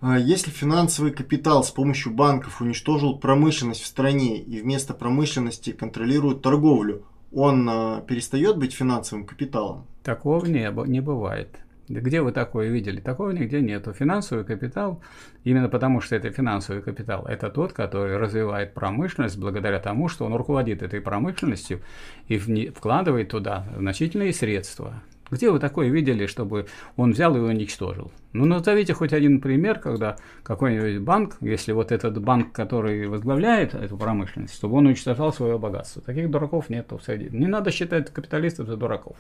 А 0.02 0.18
если 0.18 0.50
финансовый 0.50 1.12
капитал 1.12 1.64
с 1.64 1.72
помощью 1.72 2.14
банков 2.14 2.62
уничтожил 2.62 3.20
промышленность 3.20 3.82
в 3.82 3.86
стране 3.86 4.38
и 4.38 4.62
вместо 4.62 4.94
промышленности 4.94 5.72
контролирует 5.72 6.42
торговлю, 6.42 7.04
он 7.34 7.70
э, 7.70 8.02
перестает 8.08 8.58
быть 8.58 8.74
финансовым 8.74 9.26
капиталом? 9.26 9.86
Такого 10.04 10.46
не, 10.46 10.72
не 10.88 11.02
бывает. 11.02 11.60
Где 11.90 12.22
вы 12.22 12.32
такое 12.32 12.70
видели? 12.70 13.02
Такого 13.02 13.32
нигде 13.32 13.62
нету. 13.62 13.94
Финансовый 13.94 14.46
капитал, 14.46 15.02
именно 15.44 15.70
потому 15.70 16.02
что 16.02 16.16
это 16.16 16.30
финансовый 16.30 16.84
капитал, 16.84 17.26
это 17.26 17.50
тот, 17.50 17.74
который 17.74 18.18
развивает 18.18 18.76
промышленность 18.76 19.40
благодаря 19.40 19.80
тому, 19.80 20.08
что 20.08 20.26
он 20.26 20.36
руководит 20.36 20.84
этой 20.84 21.02
промышленностью 21.02 21.82
и 22.28 22.38
вкладывает 22.38 23.30
туда 23.30 23.66
значительные 23.76 24.34
средства. 24.34 25.02
Где 25.32 25.52
вы 25.52 25.60
такое 25.60 25.90
видели, 25.90 26.26
чтобы 26.26 26.66
он 26.96 27.12
взял 27.12 27.36
и 27.36 27.40
уничтожил? 27.40 28.12
Ну, 28.34 28.46
назовите 28.46 28.94
хоть 28.94 29.14
один 29.14 29.42
пример, 29.42 29.80
когда 29.80 30.18
какой-нибудь 30.44 31.02
банк, 31.02 31.38
если 31.42 31.72
вот 31.72 31.92
этот 31.92 32.20
банк, 32.22 32.52
который 32.52 33.08
возглавляет 33.08 33.76
эту 33.76 33.96
промышленность, 33.98 34.56
чтобы 34.56 34.78
он 34.78 34.88
уничтожал 34.88 35.32
свое 35.32 35.60
богатство. 35.60 36.02
Таких 36.02 36.32
дураков 36.32 36.70
нет 36.70 36.92
в 36.92 37.00
среде. 37.02 37.30
Не 37.32 37.48
надо 37.48 37.72
считать 37.72 38.12
капиталистов 38.12 38.68
за 38.68 38.78
дураков. 38.78 39.18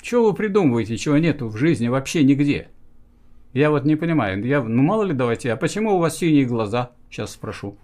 Чего 0.00 0.30
вы 0.30 0.34
придумываете, 0.34 0.96
чего 0.96 1.18
нету 1.18 1.48
в 1.48 1.56
жизни 1.56 1.88
вообще 1.88 2.24
нигде? 2.24 2.68
Я 3.52 3.70
вот 3.70 3.84
не 3.84 3.96
понимаю. 3.96 4.44
Я, 4.44 4.62
ну, 4.62 4.82
мало 4.82 5.02
ли 5.02 5.12
давайте, 5.12 5.52
а 5.52 5.56
почему 5.56 5.96
у 5.96 5.98
вас 5.98 6.18
синие 6.18 6.44
глаза? 6.44 6.92
Сейчас 7.10 7.32
спрошу. 7.32 7.76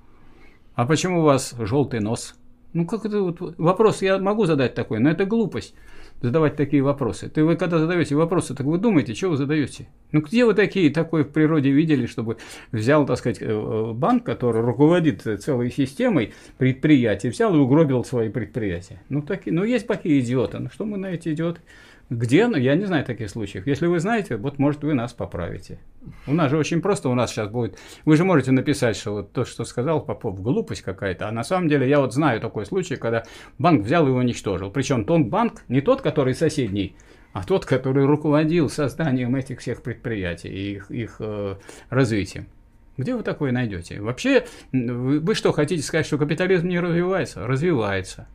А 0.74 0.86
почему 0.86 1.20
у 1.20 1.24
вас 1.24 1.54
желтый 1.58 2.00
нос? 2.00 2.34
Ну, 2.72 2.86
как 2.86 3.04
это 3.04 3.20
вот 3.20 3.58
вопрос 3.58 4.00
я 4.02 4.18
могу 4.18 4.46
задать 4.46 4.74
такой, 4.74 5.00
но 5.00 5.10
это 5.10 5.26
глупость 5.26 5.74
задавать 6.22 6.56
такие 6.56 6.82
вопросы. 6.82 7.28
Ты 7.28 7.44
вы 7.44 7.56
когда 7.56 7.78
задаете 7.78 8.14
вопросы, 8.14 8.54
так 8.54 8.66
вы 8.66 8.78
думаете, 8.78 9.14
что 9.14 9.30
вы 9.30 9.36
задаете? 9.36 9.88
Ну 10.12 10.20
где 10.20 10.44
вы 10.44 10.54
такие 10.54 10.90
такое 10.90 11.24
в 11.24 11.28
природе 11.28 11.70
видели, 11.70 12.06
чтобы 12.06 12.38
взял, 12.70 13.04
так 13.04 13.18
сказать, 13.18 13.42
э, 13.42 13.46
э, 13.46 13.92
банк, 13.92 14.24
который 14.24 14.62
руководит 14.62 15.22
целой 15.22 15.70
системой 15.70 16.32
предприятий, 16.58 17.28
взял 17.28 17.54
и 17.54 17.58
угробил 17.58 18.04
свои 18.04 18.28
предприятия? 18.28 19.02
Ну, 19.08 19.22
такие, 19.22 19.54
ну 19.54 19.64
есть 19.64 19.86
такие 19.86 20.20
идиоты. 20.20 20.58
Ну 20.60 20.70
что 20.70 20.84
мы 20.84 20.96
на 20.96 21.06
эти 21.06 21.30
идиоты? 21.32 21.60
Где? 22.12 22.46
Ну, 22.46 22.56
я 22.56 22.74
не 22.74 22.84
знаю 22.84 23.04
таких 23.04 23.30
случаев. 23.30 23.66
Если 23.66 23.86
вы 23.86 23.98
знаете, 23.98 24.36
вот, 24.36 24.58
может, 24.58 24.84
вы 24.84 24.92
нас 24.92 25.14
поправите. 25.14 25.78
У 26.26 26.34
нас 26.34 26.50
же 26.50 26.58
очень 26.58 26.82
просто, 26.82 27.08
у 27.08 27.14
нас 27.14 27.30
сейчас 27.30 27.48
будет... 27.48 27.78
Вы 28.04 28.16
же 28.16 28.24
можете 28.24 28.52
написать, 28.52 28.96
что 28.96 29.12
вот 29.12 29.32
то, 29.32 29.44
что 29.46 29.64
сказал 29.64 30.04
Попов, 30.04 30.40
глупость 30.42 30.82
какая-то. 30.82 31.28
А 31.28 31.32
на 31.32 31.42
самом 31.42 31.68
деле 31.68 31.88
я 31.88 32.00
вот 32.00 32.12
знаю 32.12 32.40
такой 32.40 32.66
случай, 32.66 32.96
когда 32.96 33.24
банк 33.58 33.84
взял 33.84 34.06
и 34.06 34.10
уничтожил. 34.10 34.70
Причем 34.70 35.06
тот 35.06 35.22
банк, 35.28 35.62
не 35.68 35.80
тот, 35.80 36.02
который 36.02 36.34
соседний, 36.34 36.96
а 37.32 37.44
тот, 37.44 37.64
который 37.64 38.04
руководил 38.04 38.68
созданием 38.68 39.34
этих 39.34 39.60
всех 39.60 39.82
предприятий 39.82 40.48
и 40.48 40.72
их, 40.74 40.90
их 40.90 41.16
э, 41.20 41.56
развитием. 41.88 42.46
Где 42.98 43.16
вы 43.16 43.22
такое 43.22 43.52
найдете? 43.52 44.02
Вообще, 44.02 44.44
вы, 44.70 45.18
вы 45.18 45.34
что, 45.34 45.52
хотите 45.52 45.82
сказать, 45.82 46.04
что 46.04 46.18
капитализм 46.18 46.68
не 46.68 46.78
развивается? 46.78 47.46
Развивается. 47.46 48.28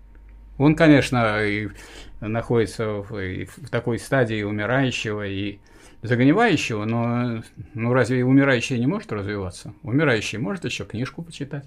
Он, 0.58 0.76
конечно, 0.76 1.44
и 1.44 1.70
находится 2.20 3.02
в, 3.02 3.12
в 3.12 3.70
такой 3.70 4.00
стадии 4.00 4.44
умирающего 4.44 5.28
и 5.28 5.60
загнивающего, 6.02 6.86
но 6.86 7.44
ну 7.74 7.94
разве 7.94 8.24
умирающий 8.24 8.80
не 8.80 8.88
может 8.88 9.12
развиваться? 9.12 9.74
Умирающий 9.84 10.38
может 10.38 10.66
еще 10.66 10.86
книжку 10.86 11.24
почитать, 11.24 11.66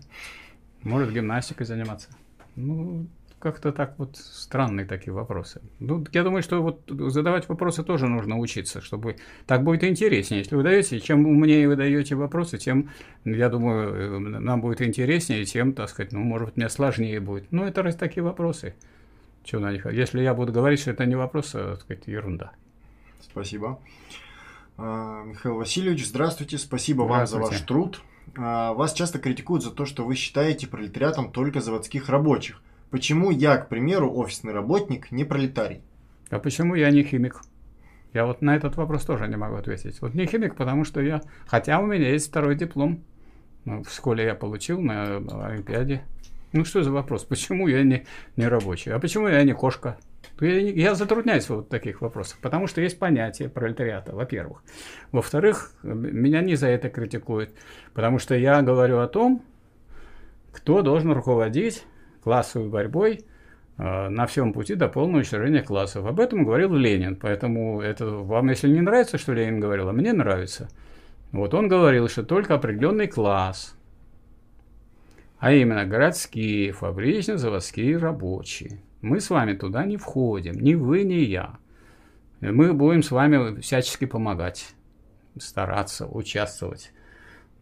может 0.83 1.13
гимнастикой 1.13 1.67
заниматься. 1.67 2.11
Ну, 2.57 3.07
как-то 3.41 3.73
так 3.73 3.95
вот 3.99 4.17
странные 4.17 4.87
такие 4.87 5.13
вопросы. 5.13 5.63
Ну, 5.79 6.05
я 6.13 6.23
думаю, 6.23 6.43
что 6.43 6.63
вот 6.63 6.83
задавать 6.89 7.49
вопросы 7.49 7.83
тоже 7.83 8.07
нужно 8.07 8.39
учиться, 8.39 8.81
чтобы 8.83 9.17
так 9.47 9.65
будет 9.65 9.83
интереснее. 9.83 10.41
Если 10.41 10.55
вы 10.55 10.63
даете, 10.63 11.01
чем 11.01 11.27
умнее 11.27 11.67
вы 11.67 11.75
даете 11.75 12.15
вопросы, 12.15 12.59
тем, 12.59 12.91
я 13.25 13.49
думаю, 13.49 14.21
нам 14.21 14.61
будет 14.61 14.83
интереснее, 14.83 15.45
тем, 15.47 15.73
так 15.73 15.89
сказать, 15.89 16.13
ну, 16.13 16.21
может 16.21 16.49
быть, 16.49 16.57
мне 16.59 16.69
сложнее 16.69 17.19
будет. 17.19 17.51
Ну, 17.51 17.65
это 17.65 17.83
раз 17.83 17.97
такие 17.97 18.23
вопросы. 18.23 18.75
Чего 19.45 19.63
на 19.63 19.73
них? 19.73 19.87
Если 19.87 20.21
я 20.21 20.35
буду 20.35 20.53
говорить, 20.53 20.81
что 20.81 20.91
это 20.91 21.07
не 21.07 21.15
вопрос, 21.15 21.55
а, 21.55 21.73
так 21.73 21.81
сказать, 21.81 22.07
ерунда. 22.07 22.53
Спасибо. 23.21 23.81
А, 24.77 25.25
Михаил 25.25 25.57
Васильевич, 25.57 26.07
здравствуйте. 26.07 26.59
Спасибо 26.59 27.05
здравствуйте. 27.05 27.43
вам 27.43 27.49
за 27.49 27.53
ваш 27.53 27.61
труд. 27.67 28.03
А, 28.37 28.73
вас 28.75 28.93
часто 28.93 29.19
критикуют 29.19 29.63
за 29.63 29.71
то, 29.71 29.87
что 29.87 30.05
вы 30.05 30.15
считаете 30.15 30.67
пролетариатом 30.67 31.33
только 31.33 31.61
заводских 31.61 32.09
рабочих. 32.09 32.63
Почему 32.91 33.31
я, 33.31 33.57
к 33.57 33.69
примеру, 33.69 34.13
офисный 34.13 34.53
работник, 34.53 35.11
не 35.13 35.25
пролетарий? 35.25 35.83
А 36.31 36.39
почему 36.39 36.75
я 36.75 36.91
не 36.91 37.03
химик? 37.03 37.41
Я 38.13 38.27
вот 38.27 38.43
на 38.43 38.57
этот 38.57 38.77
вопрос 38.77 39.05
тоже 39.05 39.29
не 39.29 39.37
могу 39.37 39.57
ответить. 39.57 40.01
Вот 40.01 40.15
не 40.15 40.27
химик, 40.27 40.57
потому 40.57 40.85
что 40.85 41.01
я... 41.01 41.23
Хотя 41.47 41.79
у 41.79 41.87
меня 41.87 42.11
есть 42.11 42.29
второй 42.29 42.57
диплом. 42.57 43.05
Ну, 43.65 43.85
в 43.85 43.91
школе 43.91 44.25
я 44.25 44.35
получил 44.35 44.81
на 44.81 45.19
Олимпиаде. 45.47 46.03
Ну 46.53 46.65
что 46.65 46.83
за 46.83 46.91
вопрос? 46.91 47.25
Почему 47.25 47.69
я 47.69 47.85
не, 47.85 48.07
не 48.37 48.49
рабочий? 48.49 48.91
А 48.91 48.99
почему 48.99 49.29
я 49.29 49.43
не 49.45 49.53
кошка? 49.53 49.99
Я, 50.41 50.59
я 50.59 50.95
затрудняюсь 50.95 51.45
в 51.45 51.51
вот 51.51 51.69
таких 51.69 52.01
вопросах, 52.01 52.39
потому 52.41 52.67
что 52.67 52.81
есть 52.81 52.99
понятие 52.99 53.49
пролетариата, 53.49 54.15
во-первых. 54.15 54.63
Во-вторых, 55.13 55.73
меня 55.83 56.41
не 56.41 56.57
за 56.57 56.69
это 56.69 56.89
критикуют, 56.89 57.51
потому 57.95 58.19
что 58.19 58.35
я 58.35 58.63
говорю 58.63 58.99
о 58.99 59.07
том, 59.07 59.45
кто 60.53 60.83
должен 60.83 61.13
руководить 61.13 61.85
классовой 62.25 62.69
борьбой 62.69 63.25
э, 63.79 64.09
на 64.09 64.27
всем 64.27 64.53
пути 64.53 64.75
до 64.75 64.89
полного 64.89 65.19
уничтожения 65.19 65.63
классов. 65.63 66.05
Об 66.05 66.19
этом 66.19 66.45
говорил 66.45 66.75
Ленин, 66.75 67.15
поэтому 67.15 67.81
это 67.81 68.07
вам, 68.07 68.49
если 68.49 68.69
не 68.69 68.81
нравится, 68.81 69.19
что 69.19 69.33
Ленин 69.33 69.61
говорил, 69.61 69.89
а 69.89 69.93
мне 69.93 70.13
нравится. 70.13 70.69
Вот 71.31 71.55
он 71.55 71.69
говорил, 71.69 72.09
что 72.09 72.25
только 72.25 72.55
определенный 72.55 73.07
класс, 73.07 73.77
а 75.41 75.53
именно 75.53 75.87
городские, 75.87 76.73
фабрично-заводские 76.73 77.97
рабочие, 77.97 78.83
мы 79.01 79.21
с 79.21 79.31
вами 79.31 79.55
туда 79.55 79.87
не 79.87 79.97
входим, 79.97 80.61
ни 80.61 80.75
вы, 80.75 81.03
ни 81.03 81.15
я. 81.15 81.59
Мы 82.41 82.75
будем 82.75 83.03
с 83.03 83.11
вами 83.11 83.61
всячески 83.61 84.05
помогать, 84.05 84.75
стараться, 85.39 86.07
участвовать. 86.07 86.93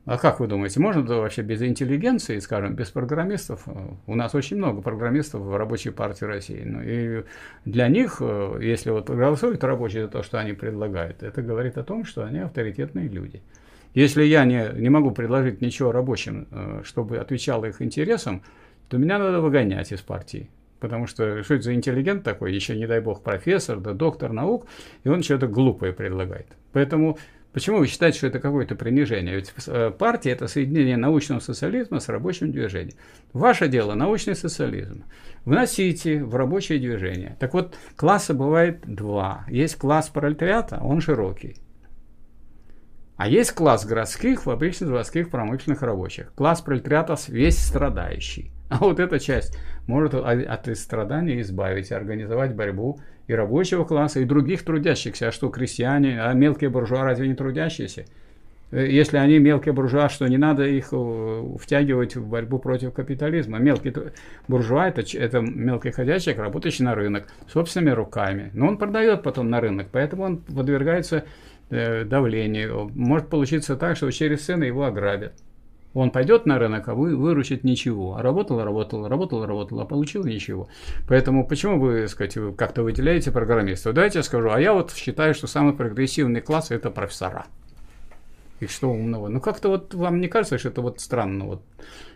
А 0.07 0.19
как 0.19 0.41
вы 0.41 0.49
думаете, 0.49 0.81
можно 0.81 1.03
вообще 1.03 1.43
без 1.43 1.63
интеллигенции, 1.63 2.39
скажем, 2.39 2.75
без 2.75 2.91
программистов? 2.91 3.69
У 4.07 4.15
нас 4.15 4.35
очень 4.35 4.57
много 4.57 4.81
программистов 4.81 5.43
в 5.43 5.55
рабочей 5.57 5.91
партии 5.91 6.25
России. 6.25 6.63
Ну, 6.65 6.81
и 6.83 7.25
для 7.65 7.89
них, 7.89 8.17
э, 8.21 8.59
если 8.63 8.91
вот 8.91 9.11
голосуют 9.11 9.63
рабочие 9.63 10.05
за 10.05 10.09
то, 10.09 10.23
что 10.23 10.41
они 10.41 10.55
предлагают, 10.55 11.23
это 11.23 11.43
говорит 11.43 11.77
о 11.77 11.85
том, 11.85 12.05
что 12.05 12.25
они 12.25 12.39
авторитетные 12.39 13.07
люди. 13.07 13.43
Если 13.95 14.25
я 14.25 14.45
не, 14.45 14.71
не 14.77 14.91
могу 14.91 15.11
предложить 15.11 15.61
ничего 15.61 15.93
рабочим, 15.93 16.47
э, 16.51 16.83
чтобы 16.85 17.19
отвечало 17.19 17.67
их 17.67 17.83
интересам, 17.83 18.43
то 18.89 18.99
меня 18.99 19.19
надо 19.19 19.41
выгонять 19.41 19.93
из 19.93 20.01
партии. 20.01 20.51
Потому 20.81 21.07
что 21.07 21.43
что 21.43 21.55
это 21.55 21.65
за 21.65 21.75
интеллигент 21.75 22.23
такой, 22.23 22.55
еще 22.55 22.77
не 22.77 22.87
дай 22.87 23.01
бог 23.01 23.23
профессор, 23.23 23.79
да 23.81 23.93
доктор 23.93 24.33
наук, 24.33 24.67
и 25.05 25.09
он 25.09 25.23
что-то 25.23 25.49
глупое 25.49 25.93
предлагает. 25.93 26.47
Поэтому 26.73 27.19
Почему 27.53 27.79
вы 27.79 27.87
считаете, 27.87 28.19
что 28.19 28.27
это 28.27 28.41
какое-то 28.41 28.77
принижение? 28.77 29.35
Ведь 29.35 29.53
э, 29.67 29.91
партия– 29.91 30.31
это 30.33 30.49
соединение 30.49 30.97
научного 30.97 31.41
социализма 31.41 31.99
с 31.99 32.09
рабочим 32.09 32.53
движением. 32.53 32.97
Ваше 33.33 33.69
дело– 33.69 33.95
научный 33.95 34.37
социализм. 34.37 35.05
Вносите 35.45 36.23
в 36.23 36.37
рабочее 36.37 36.79
движение. 36.79 37.37
Так 37.41 37.55
вот, 37.55 37.75
класса 37.97 38.35
бывает 38.35 38.83
два. 38.83 39.47
Есть 39.49 39.77
класс 39.77 40.09
пролетариата, 40.09 40.79
он 40.83 41.01
широкий. 41.01 41.57
А 43.19 43.27
есть 43.27 43.51
класс 43.51 43.85
городских, 43.85 44.45
фабрично-заводских, 44.45 45.29
промышленных 45.29 45.83
рабочих. 45.83 46.33
Класс 46.37 46.61
пролетариата 46.61 47.17
весь 47.27 47.59
страдающий. 47.59 48.53
А 48.71 48.79
вот 48.79 49.01
эта 49.01 49.19
часть 49.19 49.59
может 49.89 50.15
от 50.15 50.79
страдания 50.79 51.41
избавить, 51.41 51.91
организовать 51.91 52.55
борьбу 52.55 53.01
и 53.27 53.35
рабочего 53.35 53.85
класса, 53.85 54.21
и 54.21 54.25
других 54.25 54.63
трудящихся. 54.65 55.29
А 55.29 55.33
что, 55.33 55.49
крестьяне, 55.49 56.23
а 56.23 56.33
мелкие 56.33 56.71
буржуа 56.71 57.03
разве 57.03 57.27
не 57.27 57.35
трудящиеся? 57.35 58.05
Э, 58.71 58.87
если 58.89 59.17
они 59.17 59.41
мелкие 59.41 59.73
буржуа, 59.73 60.09
что 60.09 60.29
не 60.29 60.37
надо 60.37 60.65
их 60.65 60.91
э, 60.93 61.57
втягивать 61.61 62.15
в 62.15 62.25
борьбу 62.25 62.61
против 62.61 62.93
капитализма. 62.93 63.59
Мелкий 63.59 63.93
буржуа 64.47 64.87
это, 64.87 65.03
это 65.19 65.41
мелкий 65.41 65.91
ходячий, 65.91 66.35
работающий 66.35 66.85
на 66.85 66.95
рынок 66.95 67.27
собственными 67.53 67.91
руками. 67.91 68.51
Но 68.53 68.69
он 68.69 68.79
продает 68.79 69.25
потом 69.25 69.51
на 69.51 69.61
рынок, 69.61 69.89
поэтому 69.91 70.23
он 70.23 70.37
подвергается 70.39 71.25
э, 71.71 72.05
давлению. 72.05 72.91
Может 72.95 73.29
получиться 73.29 73.77
так, 73.77 73.97
что 73.97 74.11
через 74.11 74.45
цены 74.45 74.65
его 74.65 74.85
ограбят. 74.85 75.35
Он 75.95 76.11
пойдет 76.11 76.47
на 76.47 76.59
рынок, 76.59 76.89
а 76.89 76.95
вы 76.95 77.17
выручит 77.17 77.65
ничего. 77.65 78.17
А 78.17 78.23
работал, 78.23 78.63
работал, 78.63 79.09
работал, 79.09 79.47
работал, 79.47 79.81
а 79.81 79.85
получил 79.85 80.25
ничего. 80.25 80.69
Поэтому 81.09 81.47
почему 81.47 81.81
вы, 81.81 82.07
сказать, 82.09 82.37
как-то 82.57 82.83
выделяете 82.83 83.33
программистов? 83.33 83.95
Давайте 83.95 84.19
я 84.19 84.23
скажу, 84.23 84.51
а 84.51 84.61
я 84.61 84.75
вот 84.75 84.93
считаю, 84.93 85.35
что 85.35 85.47
самый 85.47 85.73
прогрессивный 85.73 86.41
класс– 86.41 86.71
это 86.71 86.91
профессора. 86.91 87.47
И 88.61 88.67
что 88.67 88.91
умного? 88.91 89.29
Ну, 89.29 89.41
как-то 89.41 89.69
вот 89.69 89.95
вам 89.95 90.21
не 90.21 90.29
кажется, 90.29 90.59
что 90.59 90.69
это 90.69 90.83
вот 90.83 91.01
странно? 91.01 91.45
Вот, 91.47 91.63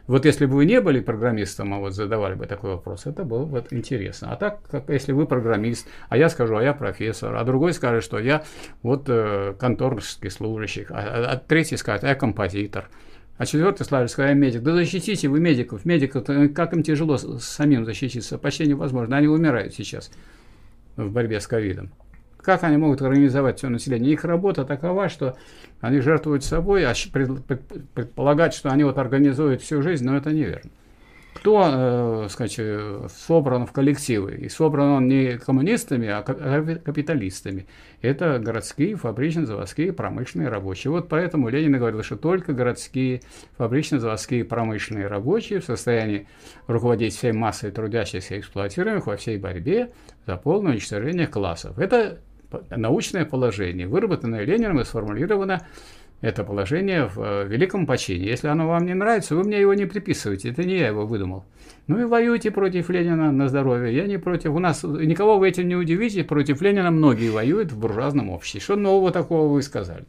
вот 0.06 0.24
если 0.24 0.46
бы 0.46 0.56
вы 0.56 0.66
не 0.66 0.80
были 0.80 1.00
программистом, 1.00 1.74
а 1.74 1.78
вот 1.78 1.94
задавали 1.94 2.34
бы 2.34 2.46
такой 2.46 2.72
вопрос, 2.72 3.06
это 3.06 3.24
было 3.24 3.44
бы 3.44 3.64
интересно. 3.70 4.32
А 4.32 4.36
так, 4.36 4.60
как 4.68 4.88
если 4.88 5.12
вы 5.12 5.26
программист, 5.26 5.86
а 6.08 6.16
я 6.16 6.28
скажу, 6.28 6.56
а 6.56 6.62
я 6.62 6.72
профессор, 6.72 7.36
а 7.36 7.44
другой 7.44 7.72
скажет, 7.72 8.02
что 8.02 8.18
я 8.18 8.42
вот 8.82 9.04
э, 9.08 9.54
конторский 9.58 10.30
служащий, 10.30 10.86
а, 10.90 10.98
а, 10.98 11.32
а 11.32 11.36
третий 11.36 11.76
скажет, 11.76 12.04
а 12.04 12.08
я 12.08 12.14
композитор. 12.14 12.88
А 13.38 13.46
четвертый 13.46 13.84
славится, 13.84 14.22
я 14.22 14.34
медик. 14.34 14.62
Да 14.62 14.72
защитите 14.72 15.28
вы 15.28 15.40
медиков. 15.40 15.84
Медиков, 15.84 16.24
как 16.54 16.74
им 16.74 16.82
тяжело 16.82 17.16
самим 17.16 17.84
защититься. 17.84 18.38
Почти 18.38 18.66
невозможно. 18.66 19.16
Они 19.16 19.26
умирают 19.26 19.74
сейчас 19.74 20.10
в 20.96 21.10
борьбе 21.10 21.40
с 21.40 21.46
ковидом. 21.46 21.90
Как 22.42 22.64
они 22.64 22.76
могут 22.76 23.02
организовать 23.02 23.58
все 23.58 23.68
население? 23.68 24.12
Их 24.12 24.24
работа 24.24 24.64
такова, 24.64 25.08
что 25.08 25.36
они 25.80 26.00
жертвуют 26.00 26.44
собой, 26.44 26.84
а 26.84 26.94
предполагать, 27.94 28.54
что 28.54 28.70
они 28.70 28.84
вот 28.84 28.98
организуют 28.98 29.62
всю 29.62 29.82
жизнь, 29.82 30.04
но 30.04 30.16
это 30.16 30.32
неверно 30.32 30.70
кто, 31.42 32.24
э, 32.24 32.28
сказать, 32.30 32.54
э, 32.58 33.08
собран 33.26 33.66
в 33.66 33.72
коллективы. 33.72 34.36
И 34.36 34.48
собран 34.48 34.90
он 34.90 35.08
не 35.08 35.38
коммунистами, 35.38 36.08
а, 36.08 36.22
капиталистами. 36.22 37.66
Это 38.00 38.38
городские, 38.38 38.94
фабрично-заводские, 38.96 39.92
промышленные 39.92 40.48
рабочие. 40.48 40.90
Вот 40.90 41.08
поэтому 41.08 41.48
Ленин 41.48 41.76
говорил, 41.78 42.02
что 42.02 42.16
только 42.16 42.52
городские, 42.52 43.22
фабрично-заводские, 43.56 44.44
промышленные 44.44 45.06
рабочие 45.06 45.60
в 45.60 45.64
состоянии 45.64 46.28
руководить 46.68 47.16
всей 47.16 47.32
массой 47.32 47.70
трудящихся 47.70 48.36
и 48.36 48.38
эксплуатируемых 48.38 49.06
во 49.06 49.16
всей 49.16 49.38
борьбе 49.38 49.90
за 50.26 50.36
полное 50.36 50.72
уничтожение 50.72 51.26
классов. 51.26 51.78
Это 51.78 52.18
научное 52.70 53.24
положение, 53.24 53.86
выработанное 53.86 54.44
Лениным 54.44 54.80
и 54.80 54.84
сформулировано 54.84 55.66
это 56.22 56.44
положение 56.44 57.08
в 57.08 57.20
э, 57.20 57.48
великом 57.48 57.84
почине. 57.84 58.26
Если 58.26 58.46
оно 58.46 58.68
вам 58.68 58.86
не 58.86 58.94
нравится, 58.94 59.34
вы 59.34 59.42
мне 59.42 59.60
его 59.60 59.74
не 59.74 59.86
приписывайте. 59.86 60.50
Это 60.50 60.62
не 60.62 60.78
я 60.78 60.86
его 60.86 61.04
выдумал. 61.04 61.44
Ну 61.88 62.00
и 62.00 62.04
воюйте 62.04 62.52
против 62.52 62.90
Ленина 62.90 63.32
на 63.32 63.48
здоровье. 63.48 63.94
Я 63.94 64.06
не 64.06 64.18
против. 64.18 64.52
У 64.52 64.60
нас 64.60 64.84
никого 64.84 65.38
вы 65.38 65.48
этим 65.48 65.66
не 65.66 65.74
удивите. 65.74 66.22
Против 66.22 66.62
Ленина 66.62 66.92
многие 66.92 67.30
воюют 67.30 67.72
в 67.72 67.78
буржуазном 67.78 68.30
обществе. 68.30 68.60
Что 68.60 68.76
нового 68.76 69.10
такого 69.10 69.52
вы 69.52 69.62
сказали? 69.62 70.04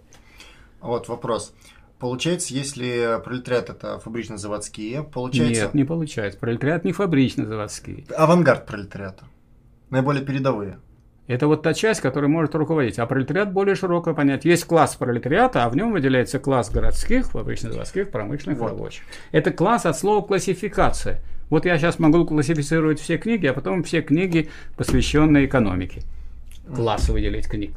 Вот 0.82 1.08
вопрос. 1.08 1.56
Получается, 1.98 2.54
если 2.54 3.20
пролетариат 3.24 3.72
это 3.72 3.98
фабрично-заводские, 3.98 5.04
получается... 5.04 5.64
Нет, 5.64 5.74
не 5.74 5.84
получается. 5.84 6.40
Пролетариат 6.40 6.84
не 6.84 6.92
фабрично-заводские. 6.92 8.06
Авангард 8.16 8.68
пролетариата. 8.68 9.26
Наиболее 9.90 10.24
передовые. 10.24 10.78
Это 11.28 11.48
вот 11.48 11.62
та 11.64 11.74
часть, 11.74 12.02
которая 12.02 12.30
может 12.30 12.54
руководить. 12.54 13.00
А 13.00 13.06
пролетариат 13.06 13.54
более 13.54 13.76
широкое 13.76 14.14
понятие. 14.14 14.52
Есть 14.52 14.66
класс 14.66 14.96
пролетариата, 14.96 15.64
а 15.64 15.70
в 15.70 15.76
нем 15.76 15.94
выделяется 15.94 16.40
класс 16.40 16.70
городских, 16.70 17.28
фабрично-заводских, 17.28 18.12
промышленных 18.12 18.60
вот. 18.60 18.72
рабочих. 18.72 19.04
Это 19.32 19.52
класс 19.52 19.86
от 19.86 19.98
слова 19.98 20.26
классификация. 20.26 21.22
Вот 21.50 21.66
я 21.66 21.78
сейчас 21.78 22.00
могу 22.00 22.26
классифицировать 22.26 23.00
все 23.00 23.18
книги, 23.18 23.46
а 23.46 23.54
потом 23.54 23.84
все 23.84 24.02
книги, 24.02 24.50
посвященные 24.76 25.46
экономике 25.46 26.02
класс 26.74 27.10
выделить 27.10 27.48
книг. 27.48 27.74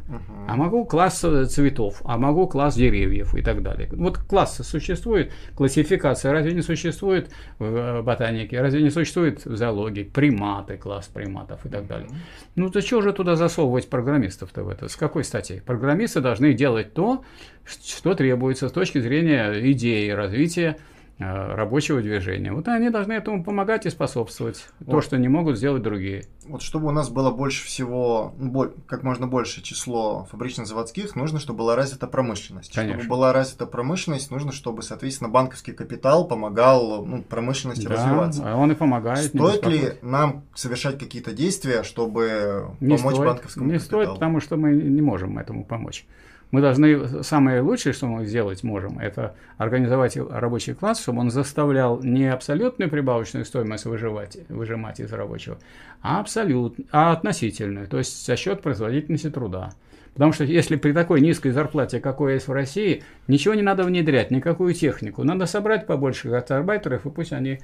А 0.49 0.57
могу 0.57 0.85
класс 0.85 1.25
э, 1.25 1.47
цветов, 1.47 2.01
а 2.05 2.19
могу 2.19 2.47
класс 2.47 2.77
деревьев 2.77 3.35
и 3.35 3.43
так 3.43 3.63
далее. 3.63 3.89
Вот 3.93 4.19
классы 4.19 4.63
существует, 4.65 5.33
классификация 5.55 6.33
разве 6.33 6.53
не 6.53 6.63
существует 6.63 7.31
в 7.59 7.65
э, 7.65 8.03
ботанике, 8.03 8.61
разве 8.61 8.83
не 8.83 8.91
существует 8.91 9.45
в 9.45 9.57
зоологии, 9.57 10.05
приматы, 10.05 10.77
класс 10.77 11.07
приматов 11.13 11.67
и 11.67 11.69
так 11.69 11.87
далее. 11.87 12.09
Ну 12.55 12.71
то 12.71 12.81
что 12.81 13.03
же 13.03 13.13
туда 13.13 13.37
засовывать 13.37 13.89
программистов-то 13.89 14.63
в 14.63 14.69
это? 14.69 14.89
С 14.89 14.97
какой 14.97 15.25
стати? 15.25 15.63
Программисты 15.65 16.21
должны 16.21 16.53
делать 16.55 16.95
то, 16.95 17.25
что 17.65 18.15
требуется 18.15 18.69
с 18.69 18.73
точки 18.73 19.01
зрения 19.01 19.53
идеи 19.73 20.11
развития 20.11 20.77
рабочего 21.19 22.03
движения. 22.03 22.53
Вот 22.53 22.69
они 22.69 22.91
должны 22.91 23.15
этому 23.15 23.43
помогать 23.43 23.87
и 23.87 23.91
способствовать. 23.91 24.67
Вот. 24.81 24.91
То, 24.91 25.01
что 25.01 25.17
не 25.17 25.29
могут 25.29 25.57
сделать 25.57 25.83
другие. 25.83 26.27
Вот 26.47 26.63
чтобы 26.63 26.89
у 26.89 26.91
нас 26.91 27.09
было 27.09 27.31
больше 27.31 27.65
всего, 27.65 28.35
ну, 28.39 28.71
как 28.87 29.03
можно 29.03 29.27
больше 29.27 29.63
число 29.63 30.27
фабрично-заводских, 30.31 31.17
нужно, 31.17 31.41
чтобы 31.41 31.59
была 31.59 31.75
развита 31.75 32.07
промышленность. 32.07 32.75
Конечно. 32.75 33.01
Чтобы 33.01 33.11
была 33.17 33.33
развита 33.33 33.67
промышленность, 33.67 34.31
нужно, 34.31 34.53
чтобы, 34.53 34.83
соответственно, 34.83 35.31
банковский 35.31 35.73
капитал 35.73 36.29
помогал 36.29 37.05
ну, 37.05 37.23
промышленности 37.23 37.87
да, 37.87 37.95
развиваться. 37.95 38.43
А 38.45 38.57
он 38.57 38.73
и 38.73 38.75
помогает. 38.75 39.25
Стоит 39.27 39.67
ли 39.67 39.93
нам 40.03 40.45
совершать 40.55 40.99
какие-то 40.99 41.33
действия, 41.33 41.83
чтобы 41.83 42.69
не 42.81 42.97
помочь 42.97 43.15
стоит, 43.15 43.27
банковскому 43.27 43.67
не 43.67 43.79
капиталу? 43.79 44.03
Не 44.03 44.05
стоит, 44.05 44.15
потому 44.17 44.41
что 44.41 44.57
мы 44.57 44.73
не 44.75 45.01
можем 45.01 45.39
этому 45.39 45.65
помочь. 45.65 46.07
Мы 46.53 46.61
должны, 46.61 47.23
самое 47.25 47.61
лучшее, 47.61 47.93
что 47.93 48.07
мы 48.07 48.25
сделать 48.25 48.63
можем, 48.63 48.99
это 48.99 49.35
организовать 49.59 50.17
рабочий 50.17 50.75
класс, 50.75 51.03
чтобы 51.03 51.21
он 51.21 51.31
заставлял 51.31 52.01
не 52.03 52.33
абсолютную 52.33 52.89
прибавочную 52.89 53.45
стоимость 53.45 53.85
выживать, 53.85 54.39
выжимать 54.49 55.01
из 55.01 55.13
рабочего, 55.13 55.59
а 56.03 56.21
абсолютно, 56.21 56.85
а 56.93 57.13
относительную, 57.13 57.89
то 57.89 57.99
есть 57.99 58.25
за 58.25 58.37
счет 58.37 58.63
производительности 58.63 59.29
труда. 59.29 59.73
Потому 60.17 60.33
что 60.33 60.45
если 60.45 60.77
при 60.77 60.93
такой 60.93 61.21
низкой 61.21 61.51
зарплате, 61.51 62.01
какой 62.01 62.35
есть 62.35 62.49
в 62.49 62.53
России, 62.53 63.03
ничего 63.29 63.53
не 63.53 63.61
надо 63.61 63.85
внедрять, 63.85 64.31
никакую 64.31 64.73
технику. 64.73 65.25
Надо 65.25 65.45
собрать 65.45 65.87
побольше 65.87 66.31
гастарбайтеров, 66.31 67.05
и 67.05 67.11
пусть 67.11 67.35
они 67.35 67.59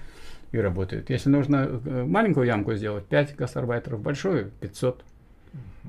и 0.52 0.58
работают. 0.58 1.08
Если 1.08 1.30
нужно 1.30 1.80
э, 1.82 2.04
маленькую 2.04 2.46
ямку 2.46 2.74
сделать, 2.74 3.06
5 3.06 3.36
гастарбайтеров, 3.36 4.02
большую 4.02 4.50
500. 4.60 5.02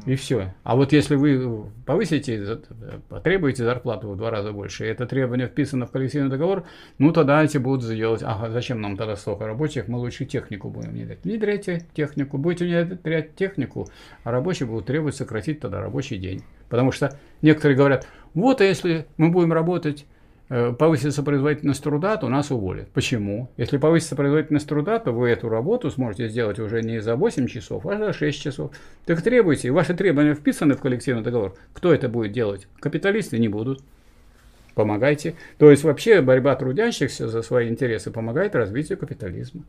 И 0.06 0.15
все. 0.15 0.53
А 0.64 0.76
вот 0.76 0.91
если 0.91 1.15
вы 1.15 1.69
повысите, 1.85 2.60
потребуете 3.10 3.64
зарплату 3.64 4.10
в 4.10 4.18
два 4.18 4.31
раза 4.31 4.52
больше, 4.52 4.85
и 4.85 4.90
это 4.90 5.06
требование 5.06 5.48
вписано 5.48 5.85
в 5.85 5.91
коллективный 5.91 6.30
договор, 6.30 6.65
ну 6.98 7.14
тогда 7.14 7.44
эти 7.44 7.57
будут 7.57 7.88
делать, 7.88 8.23
ага, 8.23 8.49
зачем 8.49 8.81
нам 8.81 8.98
тогда 8.98 9.15
столько 9.15 9.45
рабочих, 9.45 9.88
мы 9.88 9.99
лучше 9.99 10.26
технику 10.26 10.69
будем 10.69 10.91
внедрять. 10.91 11.23
Внедряйте 11.23 11.85
технику, 11.94 12.38
будете 12.38 12.65
внедрять 12.65 13.35
технику, 13.35 13.88
а 14.23 14.31
рабочие 14.31 14.68
будут 14.68 14.88
требовать 14.88 15.15
сократить 15.15 15.60
тогда 15.60 15.80
рабочий 15.80 16.18
день. 16.18 16.44
Потому 16.69 16.91
что 16.91 17.18
некоторые 17.41 17.77
говорят, 17.77 18.07
вот 18.34 18.61
а 18.61 18.65
если 18.65 19.06
мы 19.18 19.30
будем 19.30 19.53
работать 19.53 20.06
повысится 20.77 21.23
производительность 21.23 21.84
труда, 21.84 22.17
то 22.17 22.30
нас 22.30 22.51
уволят. 22.51 22.89
Почему? 22.89 23.49
Если 23.57 23.77
повысится 23.77 24.15
производительность 24.15 24.67
труда, 24.67 24.99
то 24.99 25.11
вы 25.11 25.30
эту 25.30 25.49
работу 25.49 25.89
сможете 25.89 26.30
сделать 26.30 26.59
уже 26.59 26.81
не 26.84 27.01
за 27.01 27.15
8 27.15 27.47
часов, 27.47 27.85
а 27.85 27.97
за 27.97 28.13
6 28.13 28.41
часов. 28.41 28.71
Так 29.05 29.21
требуйте, 29.21 29.71
ваши 29.71 29.93
требования 29.95 30.35
вписаны 30.35 30.75
в 30.75 30.81
коллективный 30.81 31.23
договор. 31.23 31.55
Кто 31.73 31.93
это 31.93 32.07
будет 32.07 32.31
делать? 32.34 32.67
Капиталисты 32.80 33.39
не 33.39 33.47
будут. 33.47 33.81
Помогайте. 34.75 35.35
То 35.57 35.71
есть 35.71 35.84
вообще 35.84 36.21
борьба 36.21 36.55
трудящихся 36.55 37.27
за 37.27 37.41
свои 37.41 37.69
интересы 37.69 38.11
помогает 38.11 38.55
развитию 38.55 38.97
капитализма. 38.97 39.63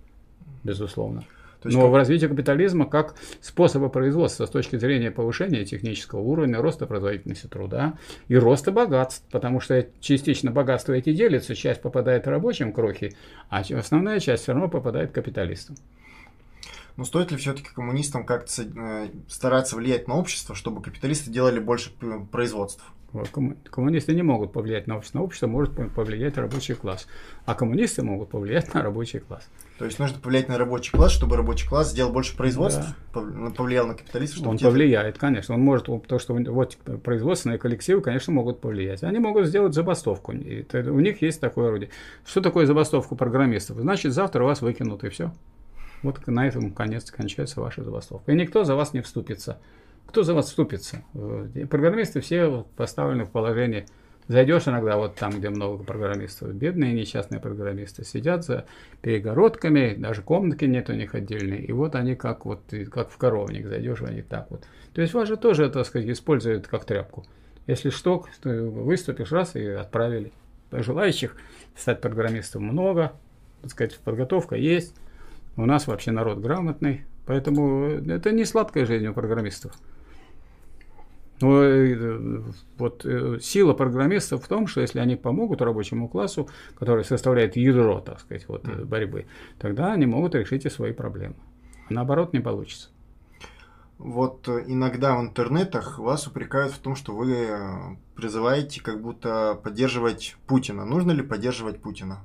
Безусловно. 0.65 1.25
То 1.65 1.69
есть 1.69 1.79
Но 1.79 1.85
как... 1.85 1.93
в 1.93 1.97
развитии 1.97 2.27
капитализма 2.27 2.85
как 2.85 3.15
способа 3.41 3.89
производства 3.89 4.45
с 4.45 4.51
точки 4.51 4.77
зрения 4.77 5.11
повышения 5.11 5.65
технического 5.65 6.21
уровня, 6.21 6.61
роста 6.61 6.85
производительности 6.85 7.47
труда 7.47 7.95
и 8.29 8.37
роста 8.37 8.71
богатств, 8.71 9.25
потому 9.31 9.61
что 9.61 9.89
частично 9.99 10.51
богатство 10.51 10.93
эти 10.93 11.15
делятся, 11.15 11.55
часть 11.55 11.81
попадает 11.81 12.27
рабочим 12.27 12.71
крохи, 12.71 13.17
а 13.49 13.61
основная 13.61 14.21
часть 14.21 14.43
все 14.43 14.53
равно 14.53 14.69
попадает 14.69 15.13
капиталистам. 15.13 15.77
Но 16.99 17.05
стоит 17.07 17.31
ли 17.31 17.39
все-таки 17.39 17.71
коммунистам 17.75 18.27
как-то 18.27 18.63
э, 18.63 19.09
стараться 19.27 19.77
влиять 19.77 20.07
на 20.07 20.17
общество, 20.17 20.55
чтобы 20.55 20.83
капиталисты 20.83 21.31
делали 21.31 21.61
больше 21.61 21.93
производств? 22.31 22.85
Коммунисты 23.71 24.15
не 24.15 24.23
могут 24.23 24.53
повлиять 24.53 24.87
на 24.87 24.99
общество, 24.99 25.21
на 25.21 25.25
общество 25.25 25.47
может 25.47 25.73
повлиять 25.95 26.37
рабочий 26.37 26.75
класс, 26.75 27.07
а 27.47 27.55
коммунисты 27.55 28.03
могут 28.03 28.29
повлиять 28.29 28.75
на 28.75 28.83
рабочий 28.83 29.21
класс. 29.21 29.49
То 29.79 29.87
есть 29.87 29.99
нужно 29.99 30.21
повлиять 30.21 30.49
на 30.49 30.57
рабочий 30.57 30.93
класс, 30.93 31.11
чтобы 31.11 31.37
рабочий 31.37 31.67
класс 31.69 31.91
сделал 31.91 32.13
больше 32.13 32.37
производств, 32.37 32.95
да. 33.13 33.21
Ну, 33.21 33.53
повлиял 33.53 33.89
на 33.89 33.95
капиталистов. 33.95 34.39
Чтобы 34.39 34.51
Он 34.51 34.59
те... 34.59 34.67
повлияет, 34.67 35.19
конечно. 35.19 35.57
Он 35.57 35.63
может, 35.63 35.87
то, 36.07 36.19
что 36.21 36.35
вот 36.35 36.77
производственные 37.03 37.59
коллективы, 37.59 38.01
конечно, 38.01 38.33
могут 38.33 38.61
повлиять. 38.61 39.03
Они 39.03 39.19
могут 39.19 39.47
сделать 39.47 39.75
забастовку. 39.75 40.33
И 40.33 40.65
у 40.77 41.01
них 41.01 41.23
есть 41.23 41.41
такое 41.41 41.69
орудие. 41.69 41.91
Что 42.25 42.41
такое 42.41 42.67
забастовку 42.67 43.17
программистов? 43.17 43.79
Значит, 43.79 44.13
завтра 44.13 44.45
вас 44.45 44.63
выкинут, 44.63 45.03
и 45.03 45.09
все. 45.09 45.33
Вот 46.05 46.25
на 46.29 46.47
этом 46.47 46.71
конец 46.71 47.11
кончается 47.11 47.61
ваша 47.61 47.83
забастовка. 47.83 48.31
И 48.31 48.37
никто 48.37 48.63
за 48.63 48.77
вас 48.77 48.93
не 48.93 49.01
вступится. 49.01 49.59
Кто 50.07 50.23
за 50.23 50.35
вас 50.35 50.47
вступится? 50.47 51.03
Э, 51.15 51.67
программисты 51.69 52.21
все 52.21 52.65
поставлены 52.77 53.25
в 53.25 53.31
положение. 53.31 53.87
Зайдешь 54.27 54.67
иногда 54.67 54.97
вот 54.97 55.17
там, 55.17 55.33
где 55.33 55.51
много 55.51 55.85
программистов, 55.85 56.55
бедные 56.55 56.95
несчастные 56.95 57.41
программисты 57.41 58.05
сидят 58.05 58.43
за 58.45 58.65
перегородками, 59.03 59.95
даже 59.99 60.23
комнатки 60.23 60.65
нет 60.65 60.89
у 60.89 60.95
них 60.95 61.15
отдельной, 61.15 61.59
и 61.59 61.73
вот 61.73 61.95
они 61.95 62.15
как 62.15 62.47
вот 62.47 62.63
как 62.91 63.11
в 63.11 63.19
коровник, 63.19 63.67
зайдешь 63.67 64.01
они 64.01 64.23
так 64.23 64.51
вот. 64.51 64.65
То 64.95 65.03
есть 65.03 65.13
вас 65.13 65.29
же 65.29 65.37
тоже, 65.37 65.69
так 65.69 65.85
сказать, 65.85 66.09
используют 66.09 66.67
как 66.69 66.87
тряпку. 66.87 67.27
Если 67.67 67.91
что, 67.91 68.25
то 68.43 68.51
выступишь 68.51 69.31
раз 69.31 69.57
и 69.57 69.67
отправили. 69.67 70.33
Желающих 70.73 71.37
стать 71.77 72.01
программистом 72.01 72.65
много, 72.65 73.13
так 73.61 73.71
сказать, 73.73 73.99
подготовка 73.99 74.57
есть. 74.57 74.95
У 75.57 75.67
нас 75.67 75.87
вообще 75.87 76.11
народ 76.13 76.39
грамотный, 76.39 77.05
поэтому 77.27 77.89
это 77.89 78.33
не 78.33 78.45
сладкая 78.45 78.87
жизнь 78.87 79.07
у 79.07 79.13
программистов. 79.13 79.73
Но 81.41 81.63
э, 81.63 82.43
вот 82.79 83.05
э, 83.05 83.39
сила 83.41 83.75
программистов 83.75 84.45
в 84.45 84.49
том, 84.49 84.67
что 84.67 84.81
если 84.81 85.01
они 85.01 85.17
помогут 85.17 85.63
рабочему 85.63 86.09
классу, 86.09 86.49
который 86.79 87.05
составляет 87.05 87.57
ядро, 87.57 88.01
так 88.01 88.21
сказать, 88.21 88.49
вот, 88.49 88.65
mm. 88.65 88.85
борьбы, 88.85 89.27
тогда 89.59 89.93
они 89.93 90.07
могут 90.07 90.35
решить 90.35 90.65
и 90.65 90.71
свои 90.71 90.93
проблемы. 90.93 91.35
А 91.89 91.93
наоборот 91.93 92.33
не 92.33 92.41
получится. 92.41 92.89
Вот 93.99 94.49
иногда 94.49 95.17
в 95.17 95.21
интернетах 95.21 95.99
вас 95.99 96.27
упрекают 96.27 96.73
в 96.73 96.79
том, 96.79 96.97
что 96.97 97.15
вы 97.15 97.97
призываете 98.17 98.83
как 98.83 99.01
будто 99.01 99.59
поддерживать 99.63 100.37
Путина. 100.47 100.85
Нужно 100.85 101.13
ли 101.13 101.23
поддерживать 101.23 101.81
Путина? 101.81 102.25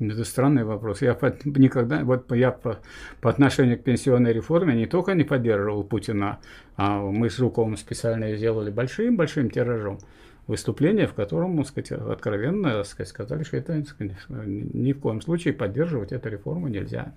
Это 0.00 0.24
странный 0.24 0.64
вопрос. 0.64 1.02
Я 1.02 1.14
по, 1.14 1.34
никогда, 1.44 2.02
вот 2.04 2.32
я 2.32 2.50
по, 2.50 2.78
по 3.20 3.28
отношению 3.28 3.78
к 3.78 3.82
пенсионной 3.82 4.32
реформе 4.32 4.74
не 4.74 4.86
только 4.86 5.12
не 5.12 5.24
поддерживал 5.24 5.84
Путина, 5.84 6.40
а 6.76 7.00
мы 7.00 7.28
с 7.28 7.36
Жуковым 7.36 7.76
специально 7.76 8.34
сделали 8.34 8.70
большим-большим 8.70 9.50
тиражом 9.50 9.98
выступление, 10.46 11.06
в 11.06 11.12
котором, 11.12 11.58
так 11.58 11.66
сказать, 11.66 11.92
откровенно 11.92 12.72
так 12.72 12.86
сказать, 12.86 13.08
сказали, 13.08 13.42
что 13.44 13.58
это 13.58 13.84
сказать, 13.84 14.16
ни 14.28 14.92
в 14.92 15.00
коем 15.00 15.20
случае 15.20 15.52
поддерживать 15.52 16.12
эту 16.12 16.30
реформу 16.30 16.68
нельзя. 16.68 17.12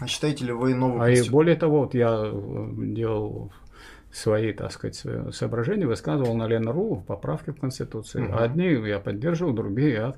А 0.00 0.06
считаете 0.08 0.46
ли 0.46 0.52
вы 0.52 0.74
новую 0.74 1.02
А 1.02 1.10
и 1.10 1.28
более 1.28 1.56
того, 1.56 1.80
вот 1.80 1.94
я 1.94 2.22
э, 2.24 2.70
делал 2.76 3.52
свои, 4.10 4.52
так 4.52 4.72
сказать, 4.72 5.04
соображения, 5.32 5.86
высказывал 5.86 6.34
на 6.34 6.48
Ленру 6.48 7.04
поправки 7.06 7.50
в 7.50 7.60
Конституцию. 7.60 8.28
Угу. 8.28 8.38
Одни 8.38 8.66
я 8.88 8.98
поддерживал, 8.98 9.52
другие 9.52 9.92
я 9.92 10.14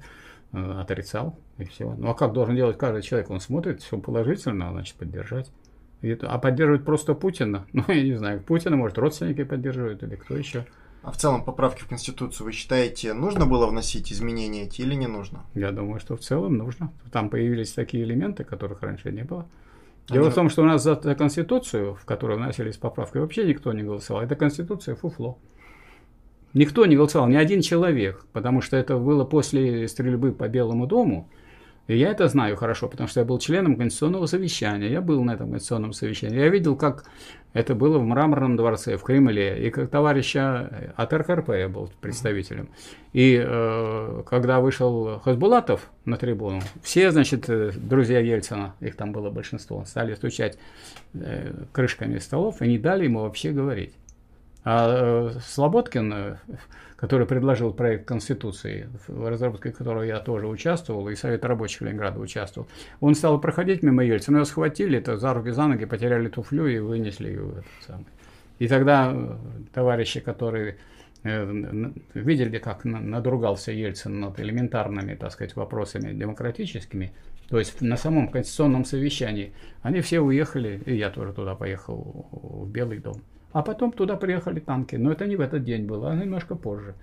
отрицал, 0.52 1.38
и 1.58 1.64
все. 1.64 1.94
Ну 1.94 2.10
а 2.10 2.14
как 2.14 2.32
должен 2.32 2.54
делать 2.54 2.78
каждый 2.78 3.02
человек? 3.02 3.30
Он 3.30 3.40
смотрит, 3.40 3.82
все 3.82 3.98
положительно, 3.98 4.70
значит, 4.70 4.96
поддержать. 4.96 5.50
а 6.02 6.38
поддерживать 6.38 6.84
просто 6.84 7.14
Путина? 7.14 7.66
Ну, 7.72 7.84
я 7.88 8.02
не 8.02 8.14
знаю, 8.14 8.42
Путина, 8.42 8.76
может, 8.76 8.98
родственники 8.98 9.44
поддерживают 9.44 10.02
или 10.02 10.16
кто 10.16 10.36
еще. 10.36 10.66
А 11.02 11.10
в 11.10 11.16
целом 11.16 11.44
поправки 11.44 11.82
в 11.82 11.88
Конституцию 11.88 12.44
вы 12.46 12.52
считаете, 12.52 13.12
нужно 13.12 13.44
было 13.44 13.66
вносить 13.66 14.12
изменения 14.12 14.64
эти 14.64 14.82
или 14.82 14.94
не 14.94 15.08
нужно? 15.08 15.44
Я 15.54 15.72
думаю, 15.72 15.98
что 15.98 16.16
в 16.16 16.20
целом 16.20 16.56
нужно. 16.56 16.92
Там 17.10 17.28
появились 17.28 17.72
такие 17.72 18.04
элементы, 18.04 18.44
которых 18.44 18.82
раньше 18.82 19.10
не 19.10 19.24
было. 19.24 19.46
Дело 20.08 20.26
Они... 20.26 20.32
в 20.32 20.34
том, 20.34 20.48
что 20.48 20.62
у 20.62 20.64
нас 20.64 20.82
за, 20.82 21.00
за 21.00 21.14
Конституцию, 21.14 21.94
в 21.94 22.04
которую 22.04 22.38
вносились 22.38 22.76
поправки, 22.76 23.18
вообще 23.18 23.44
никто 23.44 23.72
не 23.72 23.82
голосовал. 23.82 24.22
Это 24.22 24.36
Конституция 24.36 24.94
фуфло. 24.94 25.38
Никто 26.54 26.84
не 26.86 26.96
голосовал, 26.96 27.28
ни 27.28 27.36
один 27.36 27.62
человек, 27.62 28.26
потому 28.32 28.60
что 28.60 28.76
это 28.76 28.98
было 28.98 29.24
после 29.24 29.88
стрельбы 29.88 30.32
по 30.32 30.48
Белому 30.48 30.86
дому. 30.86 31.28
И 31.88 31.96
я 31.96 32.10
это 32.10 32.28
знаю 32.28 32.56
хорошо, 32.56 32.88
потому 32.88 33.08
что 33.08 33.20
я 33.20 33.26
был 33.26 33.38
членом 33.38 33.76
Конституционного 33.76 34.26
совещания. 34.26 34.88
Я 34.88 35.00
был 35.00 35.24
на 35.24 35.32
этом 35.32 35.50
Конституционном 35.50 35.92
совещании. 35.92 36.38
Я 36.38 36.48
видел, 36.48 36.76
как 36.76 37.04
это 37.54 37.74
было 37.74 37.98
в 37.98 38.04
Мраморном 38.04 38.56
дворце, 38.56 38.96
в 38.96 39.02
Кремле. 39.02 39.66
И 39.66 39.70
как 39.70 39.90
товарища 39.90 40.92
от 40.96 41.12
РКРП 41.12 41.50
я 41.50 41.68
был 41.68 41.90
представителем. 42.00 42.68
И 43.12 43.42
э, 43.44 44.22
когда 44.26 44.60
вышел 44.60 45.20
Хасбулатов 45.20 45.90
на 46.04 46.16
трибуну, 46.16 46.60
все, 46.82 47.10
значит, 47.10 47.48
э, 47.48 47.72
друзья 47.74 48.20
Ельцина, 48.20 48.74
их 48.80 48.96
там 48.96 49.12
было 49.12 49.30
большинство, 49.30 49.84
стали 49.84 50.14
стучать 50.14 50.58
э, 51.14 51.52
крышками 51.72 52.18
столов 52.18 52.62
и 52.62 52.68
не 52.68 52.78
дали 52.78 53.04
ему 53.04 53.20
вообще 53.20 53.50
говорить. 53.50 53.94
А 54.64 55.30
э, 55.34 55.40
Слободкин, 55.44 56.12
э, 56.12 56.36
который 56.96 57.26
предложил 57.26 57.72
проект 57.72 58.06
Конституции, 58.06 58.88
в 59.08 59.28
разработке 59.28 59.72
которого 59.72 60.02
я 60.02 60.20
тоже 60.20 60.46
участвовал, 60.46 61.08
и 61.08 61.16
Совет 61.16 61.44
рабочих 61.44 61.80
Ленинграда 61.80 62.20
участвовал, 62.20 62.68
он 63.00 63.16
стал 63.16 63.40
проходить 63.40 63.82
мимо 63.82 64.04
Ельцина, 64.04 64.36
его 64.36 64.44
схватили, 64.44 64.98
это 64.98 65.16
за 65.16 65.34
руки, 65.34 65.50
за 65.50 65.66
ноги, 65.66 65.84
потеряли 65.84 66.28
туфлю 66.28 66.66
и 66.66 66.78
вынесли 66.78 67.30
его. 67.30 67.54
И 68.60 68.68
тогда 68.68 69.10
э, 69.12 69.36
товарищи, 69.72 70.20
которые 70.20 70.78
видели, 72.14 72.58
как 72.58 72.84
надругался 72.84 73.70
Ельцин 73.70 74.18
над 74.18 74.40
элементарными, 74.40 75.14
так 75.14 75.30
сказать, 75.30 75.54
вопросами 75.54 76.12
демократическими, 76.12 77.12
то 77.48 77.60
есть 77.60 77.80
на 77.80 77.96
самом 77.96 78.26
конституционном 78.26 78.84
совещании, 78.84 79.52
они 79.82 80.00
все 80.00 80.18
уехали, 80.18 80.82
и 80.84 80.96
я 80.96 81.10
тоже 81.10 81.32
туда 81.32 81.54
поехал, 81.54 82.26
в 82.32 82.68
Белый 82.68 82.98
дом. 82.98 83.22
А 83.52 83.62
потом 83.62 83.92
туда 83.92 84.16
приехали 84.16 84.60
танки. 84.60 84.96
Но 84.96 85.12
это 85.12 85.26
не 85.26 85.36
в 85.36 85.40
этот 85.40 85.64
день 85.64 85.86
было, 85.86 86.10
а 86.10 86.14
немножко 86.14 86.54
позже. 86.54 86.94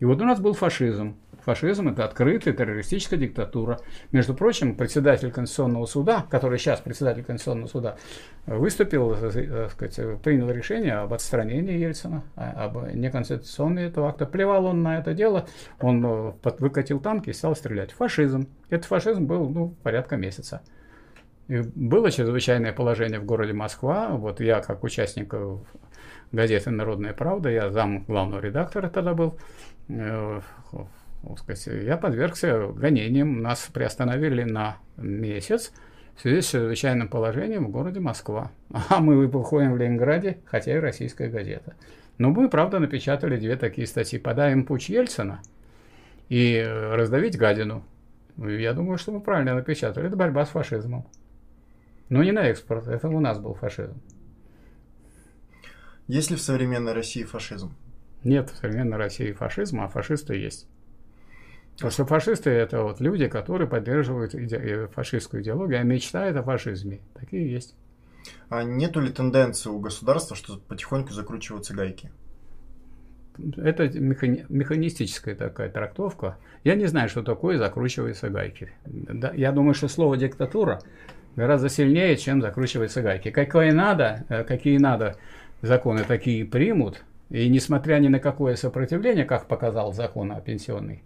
И 0.00 0.04
вот 0.04 0.20
у 0.20 0.24
нас 0.24 0.40
был 0.40 0.54
фашизм. 0.54 1.16
Фашизм– 1.44 1.88
это 1.90 2.04
открытая 2.04 2.54
террористическая 2.54 3.18
диктатура. 3.18 3.78
Между 4.12 4.34
прочим, 4.34 4.76
председатель 4.76 5.30
Конституционного 5.30 5.84
суда, 5.86 6.26
который 6.30 6.58
сейчас 6.58 6.80
председатель 6.80 7.22
Конституционного 7.22 7.68
суда, 7.68 7.96
выступил, 8.46 9.14
так 9.14 9.36
э, 9.36 9.68
сказать, 9.70 10.22
принял 10.22 10.50
решение 10.50 10.94
об 10.94 11.12
отстранении 11.12 11.78
Ельцина, 11.78 12.24
а, 12.34 12.64
об 12.64 12.94
неконституционности 12.94 13.90
этого 13.90 14.08
акта. 14.08 14.24
Плевал 14.24 14.66
он 14.66 14.82
на 14.82 14.98
это 14.98 15.12
дело, 15.12 15.46
он 15.80 16.04
э, 16.04 16.32
выкатил 16.58 16.98
танки 16.98 17.30
и 17.30 17.34
стал 17.34 17.54
стрелять. 17.54 17.92
Фашизм. 17.92 18.48
Этот 18.70 18.86
фашизм 18.86 19.26
был 19.26 19.48
ну, 19.50 19.74
порядка 19.82 20.16
месяца. 20.16 20.62
И 21.48 21.58
было 21.74 22.10
чрезвычайное 22.10 22.72
положение 22.72 23.20
в 23.20 23.26
городе 23.26 23.52
Москва. 23.52 24.08
Вот 24.12 24.40
я, 24.40 24.60
как 24.62 24.82
участник 24.82 25.34
э, 25.34 25.58
газеты 26.32 26.70
«Народная 26.70 27.12
правда», 27.12 27.50
я 27.50 27.70
зам 27.70 28.04
главного 28.04 28.40
редактора 28.40 28.88
тогда 28.88 29.14
был, 29.14 29.38
сказать, 31.36 31.66
я 31.84 31.96
подвергся 31.96 32.68
гонениям. 32.68 33.42
Нас 33.42 33.68
приостановили 33.72 34.44
на 34.44 34.76
месяц 34.96 35.72
в 36.16 36.20
связи 36.20 36.40
с 36.42 36.50
чрезвычайным 36.50 37.08
положением 37.08 37.66
в 37.66 37.70
городе 37.70 38.00
Москва. 38.00 38.50
А 38.88 39.00
мы 39.00 39.26
выходим 39.26 39.72
в 39.72 39.78
Ленинграде, 39.78 40.38
хотя 40.44 40.74
и 40.74 40.78
российская 40.78 41.28
газета. 41.28 41.74
Но 42.18 42.30
мы, 42.30 42.48
правда, 42.48 42.78
напечатали 42.78 43.36
две 43.36 43.56
такие 43.56 43.86
статьи. 43.86 44.18
«Подаем 44.18 44.64
путь 44.64 44.88
Ельцина» 44.88 45.40
и 46.28 46.64
«Раздавить 46.64 47.36
гадину». 47.36 47.84
Я 48.36 48.72
думаю, 48.72 48.98
что 48.98 49.12
мы 49.12 49.20
правильно 49.20 49.54
напечатали. 49.54 50.06
Это 50.06 50.16
борьба 50.16 50.44
с 50.44 50.50
фашизмом. 50.50 51.06
Но 52.08 52.22
не 52.22 52.32
на 52.32 52.46
экспорт, 52.48 52.86
это 52.86 53.08
у 53.08 53.20
нас 53.20 53.38
был 53.38 53.54
фашизм. 53.54 54.00
Есть 56.08 56.30
ли 56.30 56.36
в 56.36 56.40
современной 56.40 56.92
России 56.92 57.24
фашизм? 57.24 57.74
Нет 58.22 58.50
в 58.50 58.56
современной 58.56 58.96
России 58.98 59.32
фашизма, 59.32 59.84
а 59.84 59.88
фашисты 59.88 60.34
есть. 60.36 60.66
Потому 61.74 61.90
что 61.90 62.06
фашисты 62.06 62.50
это 62.50 62.82
вот 62.82 63.00
люди, 63.00 63.26
которые 63.28 63.68
поддерживают 63.68 64.34
иде- 64.34 64.58
э, 64.58 64.88
фашистскую 64.88 65.42
идеологию, 65.42 65.80
а 65.80 65.82
мечтают 65.82 66.36
о 66.36 66.42
фашизме. 66.42 67.00
Такие 67.14 67.50
есть. 67.50 67.74
А 68.48 68.62
нету 68.62 69.00
ли 69.00 69.10
тенденции 69.10 69.68
у 69.68 69.80
государства, 69.80 70.36
что 70.36 70.58
потихоньку 70.58 71.12
закручиваются 71.12 71.74
гайки? 71.74 72.10
Это 73.56 73.88
механи- 73.88 74.46
механистическая 74.48 75.34
такая 75.34 75.68
трактовка. 75.68 76.38
Я 76.62 76.76
не 76.76 76.86
знаю, 76.86 77.08
что 77.08 77.22
такое 77.22 77.58
закручиваются 77.58 78.30
гайки. 78.30 78.72
Да, 78.86 79.32
я 79.34 79.50
думаю, 79.50 79.74
что 79.74 79.88
слово 79.88 80.16
диктатура 80.16 80.80
гораздо 81.34 81.68
сильнее, 81.68 82.16
чем 82.16 82.40
закручиваются 82.40 83.02
гайки. 83.02 83.32
Какое 83.32 83.72
надо, 83.72 84.24
э, 84.28 84.44
какие 84.44 84.78
надо 84.78 85.16
законы, 85.66 86.04
такие 86.04 86.44
примут. 86.44 87.04
И 87.30 87.48
несмотря 87.48 87.98
ни 87.98 88.08
на 88.08 88.20
какое 88.20 88.54
сопротивление, 88.56 89.24
как 89.24 89.46
показал 89.46 89.92
закон 89.92 90.32
о 90.32 90.40
пенсионной, 90.40 91.02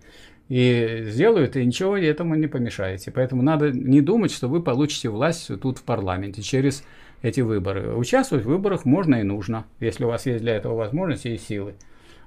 и 0.49 1.03
сделают, 1.05 1.57
и 1.57 1.65
ничего 1.65 1.97
этому 1.97 2.35
не 2.35 2.47
помешаете. 2.47 3.11
Поэтому 3.11 3.43
надо 3.43 3.71
не 3.71 4.01
думать, 4.01 4.33
что 4.33 4.49
вы 4.49 4.63
получите 4.63 5.11
власть 5.11 5.51
тут 5.61 5.79
в 5.79 5.83
парламенте 5.85 6.43
через 6.43 6.85
эти 7.23 7.41
выборы. 7.41 7.95
Участвовать 7.95 8.45
в 8.45 8.49
выборах 8.49 8.85
можно 8.85 9.17
и 9.17 9.23
нужно, 9.23 9.67
если 9.81 10.05
у 10.05 10.09
вас 10.09 10.27
есть 10.27 10.41
для 10.41 10.57
этого 10.57 10.75
возможности 10.75 11.29
и 11.29 11.39
силы. 11.39 11.75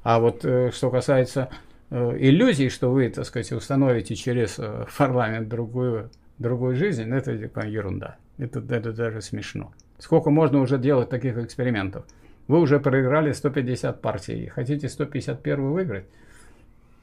А 0.04 0.20
вот 0.20 0.46
э, 0.46 0.72
что 0.72 0.90
касается 0.90 1.50
э, 1.90 2.18
иллюзий, 2.20 2.70
что 2.70 2.92
вы, 2.92 3.10
так 3.10 3.26
сказать, 3.26 3.52
установите 3.52 4.16
через 4.16 4.58
э, 4.60 4.86
парламент 4.98 5.48
другую, 5.48 6.12
другую 6.40 6.76
жизнь, 6.76 7.06
ну, 7.06 7.16
это 7.16 7.38
типа 7.38 7.66
ерунда. 7.66 8.18
Это, 8.38 8.60
это 8.60 8.92
даже 8.94 9.22
смешно. 9.22 9.72
Сколько 9.98 10.30
можно 10.32 10.60
уже 10.60 10.78
делать 10.78 11.10
таких 11.10 11.38
экспериментов? 11.38 12.06
Вы 12.52 12.60
уже 12.60 12.82
проиграли 12.82 13.32
150 13.32 14.02
партий. 14.02 14.48
Хотите 14.48 14.90
151 14.90 15.72
выиграть? 15.72 16.06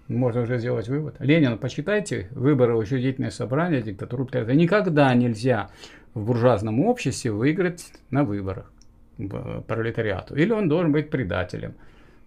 можно 0.09 0.43
уже 0.43 0.59
сделать 0.59 0.89
вывод. 0.89 1.17
Ленин, 1.21 1.57
почитайте 1.57 2.29
выборы 2.33 2.77
учредительное 2.77 3.31
собрание, 3.31 3.81
диктатуру. 3.81 4.29
Никогда 4.53 5.15
нельзя 5.15 5.71
в 6.13 6.27
буржуазном 6.27 6.81
обществе 6.81 7.33
выиграть 7.33 7.87
на 8.11 8.25
выборах 8.25 8.71
пролетариату. 9.17 10.37
Или 10.37 10.53
он 10.53 10.69
должен 10.69 10.93
быть 10.93 11.09
предателем. 11.09 11.77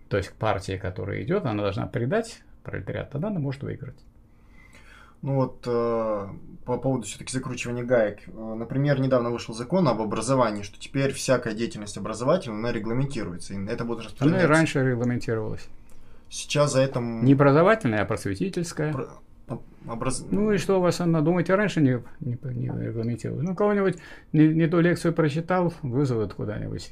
То 0.09 0.17
есть 0.17 0.33
партия, 0.33 0.79
которая 0.79 1.21
идет, 1.21 1.45
она 1.45 1.61
должна 1.61 1.85
предать 1.85 2.41
пролетариат, 2.63 3.11
тогда 3.11 3.27
она 3.27 3.39
может 3.39 3.61
выиграть. 3.61 3.99
Ну 5.21 5.35
вот 5.35 5.63
э, 5.67 6.27
по 6.65 6.77
поводу 6.77 7.03
все-таки 7.03 7.31
закручивания 7.31 7.83
гаек. 7.83 8.27
Э, 8.27 8.55
например, 8.55 8.99
недавно 8.99 9.29
вышел 9.29 9.53
закон 9.53 9.87
об 9.87 10.01
образовании, 10.01 10.63
что 10.63 10.79
теперь 10.79 11.11
всякая 11.13 11.53
деятельность 11.53 11.97
образовательная, 11.97 12.59
она 12.59 12.71
регламентируется. 12.71 13.53
И 13.53 13.65
это 13.67 13.85
будет 13.85 13.99
распространяться. 13.99 14.45
Она 14.45 14.53
и 14.53 14.57
раньше 14.57 14.83
регламентировалась. 14.83 15.67
Сейчас 16.29 16.73
за 16.73 16.81
это... 16.81 16.99
Не 16.99 17.33
образовательная, 17.33 18.01
а 18.01 18.05
просветительская. 18.05 18.93
Про... 18.93 19.09
Образ... 19.87 20.25
Ну 20.31 20.51
и 20.53 20.57
что 20.57 20.77
у 20.77 20.81
вас 20.81 21.01
она, 21.01 21.21
думаете, 21.21 21.55
раньше 21.55 21.81
не, 21.81 22.01
не, 22.21 22.37
не 22.53 22.67
регламентировалось? 22.67 23.45
Ну, 23.45 23.53
кого-нибудь 23.53 23.97
не, 24.31 24.47
не 24.47 24.67
ту 24.67 24.79
лекцию 24.79 25.13
прочитал, 25.13 25.73
вызовут 25.81 26.33
куда-нибудь. 26.33 26.91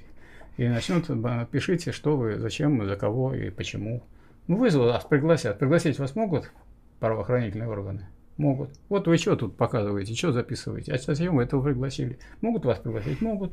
И 0.57 0.67
начнут, 0.67 1.07
пишите, 1.51 1.93
что 1.93 2.17
вы, 2.17 2.37
зачем, 2.37 2.85
за 2.85 2.97
кого 2.97 3.33
и 3.33 3.49
почему. 3.49 4.03
Ну, 4.47 4.57
вызовут, 4.57 4.91
вас 4.91 5.05
пригласят. 5.05 5.57
Пригласить 5.57 5.99
вас 5.99 6.15
могут 6.15 6.51
правоохранительные 6.99 7.69
органы? 7.69 8.07
Могут. 8.39 8.69
Вот 8.87 9.05
вы 9.05 9.17
что 9.17 9.35
тут 9.35 9.57
показываете, 9.57 10.15
что 10.15 10.31
записываете? 10.31 10.93
А 10.93 10.97
зачем 10.97 11.35
вы 11.35 11.43
этого 11.43 11.61
пригласили? 11.61 12.17
Могут 12.39 12.63
вас 12.63 12.79
пригласить? 12.79 13.19
Могут. 13.19 13.51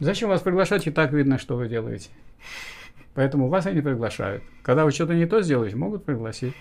Зачем 0.00 0.28
вас 0.28 0.42
приглашать, 0.42 0.88
и 0.88 0.90
так 0.90 1.12
видно, 1.12 1.38
что 1.38 1.56
вы 1.56 1.68
делаете. 1.68 2.10
Поэтому 3.14 3.48
вас 3.48 3.64
они 3.66 3.80
приглашают. 3.80 4.42
Когда 4.64 4.84
вы 4.84 4.90
что-то 4.90 5.14
не 5.14 5.26
то 5.26 5.40
сделаете, 5.40 5.76
могут 5.76 6.04
пригласить. 6.04 6.54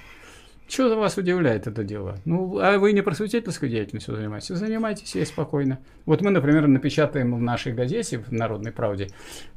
Что 0.72 0.98
вас 0.98 1.18
удивляет 1.18 1.68
это 1.68 1.84
дело? 1.84 2.18
Ну, 2.24 2.58
а 2.60 2.78
вы 2.78 2.94
не 2.94 3.02
просветительской 3.02 3.68
деятельностью 3.68 4.16
занимаетесь? 4.16 4.56
Занимайтесь 4.56 5.14
ей 5.16 5.26
спокойно. 5.26 5.80
Вот 6.06 6.22
мы, 6.22 6.32
например, 6.32 6.66
напечатаем 6.66 7.36
в 7.36 7.42
нашей 7.42 7.74
газете, 7.74 8.20
в 8.20 8.32
«Народной 8.32 8.72
правде», 8.72 9.10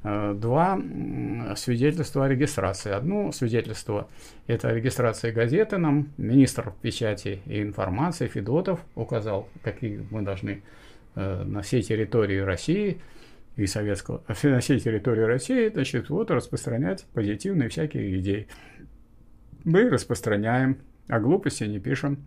э, 0.02 0.34
два 0.34 0.76
свидетельства 1.54 2.24
о 2.24 2.28
регистрации. 2.28 2.90
Одно 2.90 3.30
свидетельство– 3.30 4.08
это 4.48 4.74
регистрация 4.74 5.32
газеты 5.32 5.78
нам. 5.78 6.08
Министр 6.16 6.72
печати 6.82 7.42
и 7.46 7.62
информации 7.62 8.26
Федотов 8.26 8.80
указал, 8.96 9.48
какие 9.62 10.04
мы 10.10 10.22
должны 10.22 10.64
э, 11.14 11.44
на 11.44 11.62
всей 11.62 11.82
территории 11.82 12.38
России– 12.38 13.00
и 13.56 13.68
советского, 13.68 14.20
на 14.42 14.58
всей 14.58 14.80
территории 14.80 15.22
России, 15.22 15.68
значит, 15.68 16.10
вот 16.10 16.28
распространять 16.32 17.06
позитивные 17.14 17.68
всякие 17.68 18.18
идеи. 18.18 18.48
Мы 19.62 19.88
распространяем, 19.88 20.78
а 21.08 21.20
глупости 21.20 21.64
не 21.64 21.78
пишем. 21.78 22.24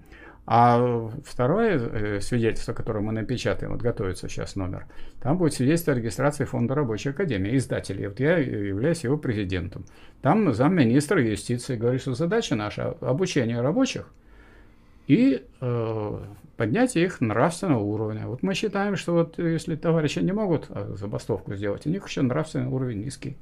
А 0.50 1.10
второе 1.26 1.78
э, 1.78 2.22
свидетельство, 2.22 2.72
которое 2.72 3.02
мы 3.02 3.12
напечатаем, 3.12 3.74
вот 3.74 3.82
готовится 3.82 4.30
сейчас 4.30 4.56
номер, 4.56 4.86
там 5.22 5.38
будет 5.38 5.54
свидетельство 5.54 5.92
о 5.92 5.98
регистрации 5.98 6.46
Фонда 6.46 6.74
рабочей 6.74 7.10
академии, 7.10 7.58
издателей. 7.58 8.08
Вот 8.08 8.22
я 8.22 8.38
являюсь 8.38 9.04
его 9.04 9.18
президентом. 9.18 9.84
Там 10.22 10.54
замминистра 10.54 11.22
юстиции 11.22 11.76
говорит, 11.76 12.00
что 12.00 12.14
задача 12.14 12.56
наша 12.56 12.92
обучение 13.02 13.60
рабочих 13.60 14.10
и 15.08 15.46
э, 15.60 16.20
поднятие 16.58 17.06
их 17.06 17.22
нравственного 17.22 17.84
уровня. 17.84 18.28
Вот 18.28 18.42
мы 18.42 18.54
считаем, 18.54 18.96
что 18.96 19.14
вот 19.14 19.38
если 19.38 19.76
товарищи 19.76 20.20
не 20.20 20.32
могут 20.32 20.68
а, 20.70 20.96
забастовку 20.96 21.56
сделать, 21.56 21.86
у 21.86 21.90
них 21.90 22.08
еще 22.08 22.22
нравственный 22.24 22.68
уровень 22.68 23.04
низкий. 23.04 23.38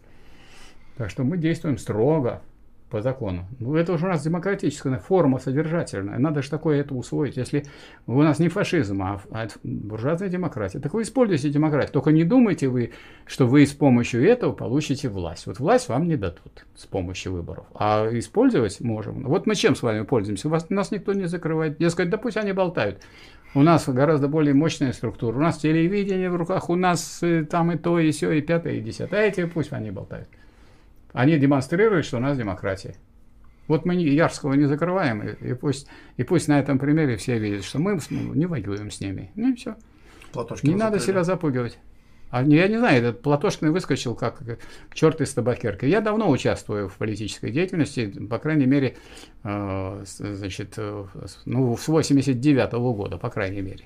Так 0.97 1.09
что 1.09 1.23
мы 1.23 1.37
действуем 1.37 1.77
строго, 1.77 2.41
по 2.89 3.01
закону. 3.01 3.47
Ну, 3.59 3.75
это 3.75 3.93
уже 3.93 4.05
у 4.05 4.09
нас 4.09 4.23
демократическая 4.23 4.97
форма 4.99 5.39
содержательная. 5.39 6.19
Надо 6.19 6.41
же 6.41 6.49
такое 6.49 6.81
это 6.81 6.93
усвоить. 6.93 7.35
Если 7.35 7.65
у 8.05 8.21
нас 8.21 8.39
не 8.39 8.47
фашизм, 8.47 9.01
а, 9.01 9.21
а 9.31 9.47
буржуазная 9.63 10.29
демократия, 10.29 10.79
так 10.79 10.93
вы 10.93 11.01
используйте 11.01 11.49
демократию. 11.49 11.91
Только 11.91 12.11
не 12.11 12.23
думайте 12.23 12.67
вы, 12.67 12.93
что 13.25 13.47
вы 13.47 13.65
с 13.65 13.73
помощью 13.73 14.27
этого 14.27 14.53
получите 14.53 15.09
власть. 15.09 15.47
Вот 15.47 15.59
власть 15.59 15.89
вам 15.89 16.07
не 16.07 16.15
дадут 16.15 16.65
с 16.75 16.85
помощью 16.85 17.33
выборов. 17.33 17.65
А 17.73 18.07
использовать 18.11 18.79
можем. 18.81 19.23
Вот 19.23 19.47
мы 19.47 19.55
чем 19.55 19.75
с 19.75 19.81
вами 19.81 20.03
пользуемся? 20.03 20.47
Вас, 20.47 20.69
нас 20.69 20.91
никто 20.91 21.13
не 21.13 21.25
закрывает. 21.25 21.77
Дескать, 21.77 22.09
да 22.09 22.17
пусть 22.17 22.37
они 22.37 22.51
болтают. 22.51 23.01
У 23.55 23.63
нас 23.63 23.87
гораздо 23.87 24.27
более 24.27 24.53
мощная 24.53 24.91
структура. 24.91 25.37
У 25.37 25.41
нас 25.41 25.57
телевидение 25.57 26.29
в 26.29 26.35
руках, 26.35 26.69
у 26.69 26.75
нас 26.75 27.19
э, 27.23 27.45
там 27.45 27.71
и 27.71 27.77
то, 27.77 27.97
и 27.97 28.11
все, 28.11 28.31
и 28.31 28.41
пятое, 28.41 28.73
и 28.73 28.81
десятое. 28.81 29.21
А 29.21 29.23
эти 29.23 29.45
пусть 29.45 29.71
они 29.71 29.91
болтают. 29.91 30.27
Они 31.15 31.37
демонстрируют, 31.37 32.05
что 32.05 32.17
у 32.17 32.19
нас 32.19 32.37
демократия. 32.37 32.95
Вот 33.67 33.85
мы 33.85 33.95
Ярского 33.95 34.53
не 34.53 34.65
закрываем, 34.65 35.23
и, 35.23 35.51
и, 35.51 35.53
пусть, 35.53 35.87
и 36.17 36.23
пусть 36.23 36.49
на 36.49 36.59
этом 36.59 36.77
примере 36.77 37.15
все 37.15 37.39
видят, 37.39 37.63
что 37.63 37.79
мы 37.79 37.97
не 38.11 38.45
воюем 38.45 38.91
с 38.91 38.99
ними. 38.99 39.31
Ну 39.35 39.53
и 39.53 39.55
все. 39.55 39.75
Платошкин 40.33 40.69
не 40.69 40.75
надо 40.75 40.99
себя 40.99 41.23
запугивать. 41.23 41.79
А 42.31 42.43
я 42.43 42.67
не 42.67 42.77
знаю, 42.77 42.99
этот 42.99 43.21
Платошкин 43.21 43.71
выскочил 43.71 44.13
как 44.13 44.41
черт 44.93 45.21
из 45.21 45.33
табакерки. 45.33 45.85
Я 45.85 46.01
давно 46.01 46.29
участвую 46.29 46.89
в 46.89 46.97
политической 46.97 47.49
деятельности, 47.49 48.07
по 48.29 48.37
крайней 48.37 48.65
мере, 48.65 48.97
э, 49.43 50.03
значит, 50.03 50.73
э, 50.75 51.05
ну, 51.45 51.77
с 51.77 51.87
89 51.87 52.73
-го 52.73 52.93
года, 52.93 53.17
по 53.17 53.29
крайней 53.29 53.61
мере. 53.61 53.85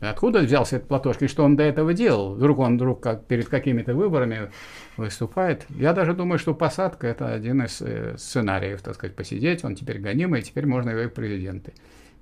Откуда 0.00 0.40
взялся 0.40 0.76
этот 0.76 0.88
Платошкин, 0.88 1.28
что 1.28 1.44
он 1.44 1.56
до 1.56 1.62
этого 1.62 1.94
делал? 1.94 2.34
Вдруг 2.34 2.58
он 2.58 2.76
вдруг 2.76 3.00
как 3.00 3.24
перед 3.24 3.48
какими-то 3.48 3.94
выборами 3.94 4.50
выступает. 4.96 5.66
Я 5.70 5.92
даже 5.92 6.14
думаю, 6.14 6.38
что 6.38 6.54
посадка– 6.54 7.06
это 7.08 7.32
один 7.32 7.62
из 7.62 7.80
э, 7.80 8.16
сценариев, 8.18 8.82
так 8.82 8.94
сказать, 8.94 9.16
посидеть. 9.16 9.64
Он 9.64 9.74
теперь 9.74 9.98
гонимый, 9.98 10.40
и 10.40 10.42
теперь 10.42 10.66
можно 10.66 10.90
его 10.90 11.00
и 11.00 11.08
президенты. 11.08 11.72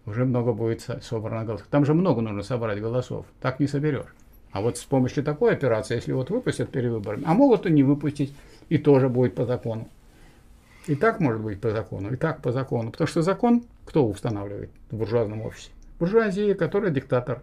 Уже 0.06 0.24
много 0.24 0.52
будет 0.52 0.86
собрано 1.02 1.44
голосов. 1.44 1.66
Там 1.70 1.84
же 1.84 1.94
много 1.94 2.20
нужно 2.20 2.42
собрать 2.42 2.80
голосов. 2.80 3.26
Так 3.40 3.58
не 3.58 3.66
соберешь. 3.66 4.14
А 4.52 4.60
вот 4.60 4.76
с 4.76 4.84
помощью 4.84 5.24
такой 5.24 5.52
операции, 5.52 5.94
если 5.94 6.12
вот 6.12 6.30
выпустят 6.30 6.70
перед 6.70 6.92
выборами, 6.92 7.24
а 7.26 7.34
могут 7.34 7.66
и 7.66 7.70
не 7.70 7.82
выпустить, 7.82 8.34
и 8.68 8.78
тоже 8.78 9.08
будет 9.08 9.34
по 9.34 9.46
закону. 9.46 9.88
И 10.86 10.94
так 10.94 11.20
может 11.20 11.40
быть 11.40 11.60
по 11.60 11.70
закону, 11.70 12.12
и 12.12 12.16
так 12.16 12.42
по 12.42 12.52
закону. 12.52 12.90
Потому 12.90 13.08
что 13.08 13.22
закон 13.22 13.64
кто 13.86 14.06
устанавливает 14.06 14.70
в 14.90 14.96
буржуазном 14.96 15.42
обществе? 15.42 15.72
Буржуазия, 15.98 16.54
которая 16.54 16.90
диктатор. 16.90 17.42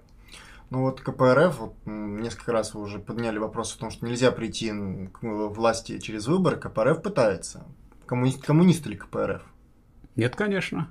Ну 0.70 0.82
вот 0.82 1.02
КПРФ, 1.02 1.60
вот, 1.60 1.74
несколько 1.86 2.52
раз 2.52 2.74
вы 2.74 2.82
уже 2.82 3.00
подняли 3.00 3.40
вопрос 3.40 3.76
о 3.76 3.80
том, 3.80 3.90
что 3.90 4.06
нельзя 4.06 4.32
прийти 4.32 4.72
к 5.12 5.20
власти 5.22 5.98
через 5.98 6.28
выборы. 6.28 6.58
КПРФ 6.58 7.02
пытается. 7.02 7.66
Коммунист, 8.06 8.44
коммунисты 8.44 8.90
ли 8.90 8.96
КПРФ? 8.96 9.42
Нет, 10.16 10.36
конечно. 10.36 10.90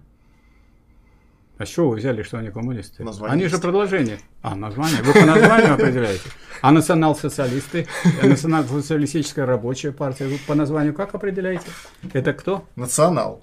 А 1.59 1.67
с 1.67 1.69
чего 1.69 1.91
вы 1.91 1.97
взяли, 1.97 2.23
что 2.23 2.39
они 2.39 2.51
коммунисты? 2.51 3.03
Название 3.03 3.33
они 3.33 3.43
есть. 3.43 3.55
же 3.55 3.61
продолжение. 3.61 4.21
А, 4.43 4.55
название? 4.55 5.03
Вы 5.03 5.13
по 5.13 5.27
названию 5.27 5.75
определяете? 5.75 6.31
А 6.61 6.71
национал-социалисты? 6.71 7.87
Национал-социалистическая 8.23 9.45
рабочая 9.45 9.93
партия? 9.93 10.27
Вы 10.27 10.39
по 10.47 10.55
названию 10.55 10.95
как 10.95 11.15
определяете? 11.15 11.67
Это 12.13 12.33
кто? 12.33 12.65
Национал. 12.77 13.43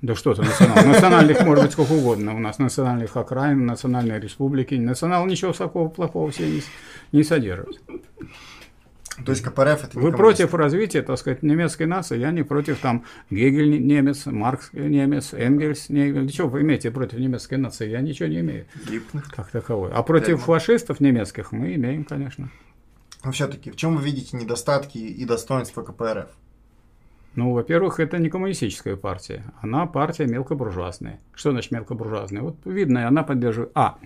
Да 0.00 0.14
что 0.14 0.34
то 0.34 0.42
национал? 0.42 0.84
Национальных 0.86 1.44
может 1.44 1.64
быть 1.64 1.72
сколько 1.72 1.92
угодно. 1.92 2.34
У 2.34 2.38
нас 2.38 2.58
национальных 2.58 3.16
окраин, 3.16 3.66
национальные 3.66 4.20
республики. 4.20 4.74
Национал 4.74 5.26
ничего 5.26 5.52
такого 5.52 5.88
плохого 5.88 6.30
все 6.30 6.46
не, 6.48 6.62
не 7.12 7.24
содержит. 7.24 7.80
То 9.24 9.32
есть 9.32 9.42
КПРФ 9.42 9.84
это 9.84 9.98
Вы 9.98 10.12
против 10.12 10.54
развития, 10.54 11.02
так 11.02 11.18
сказать, 11.18 11.42
немецкой 11.42 11.84
нации, 11.84 12.18
я 12.18 12.30
не 12.30 12.44
против 12.44 12.78
там 12.78 13.04
Гегель 13.30 13.84
немец, 13.84 14.26
Маркс 14.26 14.70
немец, 14.72 15.34
Энгельс 15.34 15.88
немец. 15.88 16.32
Что 16.32 16.46
вы 16.46 16.60
имеете 16.62 16.92
против 16.92 17.18
немецкой 17.18 17.54
нации? 17.54 17.88
Я 17.88 18.00
ничего 18.00 18.28
не 18.28 18.40
имею 18.40 18.66
Липных. 18.88 19.28
как 19.28 19.50
таковой. 19.50 19.90
А 19.92 20.02
против 20.04 20.26
Прямо. 20.26 20.40
фашистов 20.42 21.00
немецких 21.00 21.50
мы 21.50 21.74
имеем, 21.74 22.04
конечно. 22.04 22.48
Но 23.24 23.32
все-таки, 23.32 23.72
в 23.72 23.76
чем 23.76 23.96
вы 23.96 24.04
видите 24.04 24.36
недостатки 24.36 24.98
и 24.98 25.24
достоинства 25.24 25.82
КПРФ? 25.82 26.28
Ну, 27.38 27.52
во-первых, 27.52 28.00
это 28.00 28.18
не 28.18 28.30
коммунистическая 28.30 28.96
партия. 28.96 29.44
Она 29.60 29.86
партия 29.86 30.26
мелкобуржуазная. 30.26 31.20
Что 31.32 31.52
значит 31.52 31.70
мелкобуржуазная? 31.70 32.42
Вот 32.42 32.56
видно, 32.64 33.06
она 33.06 33.22
поддерживает... 33.22 33.70
А, 33.76 33.96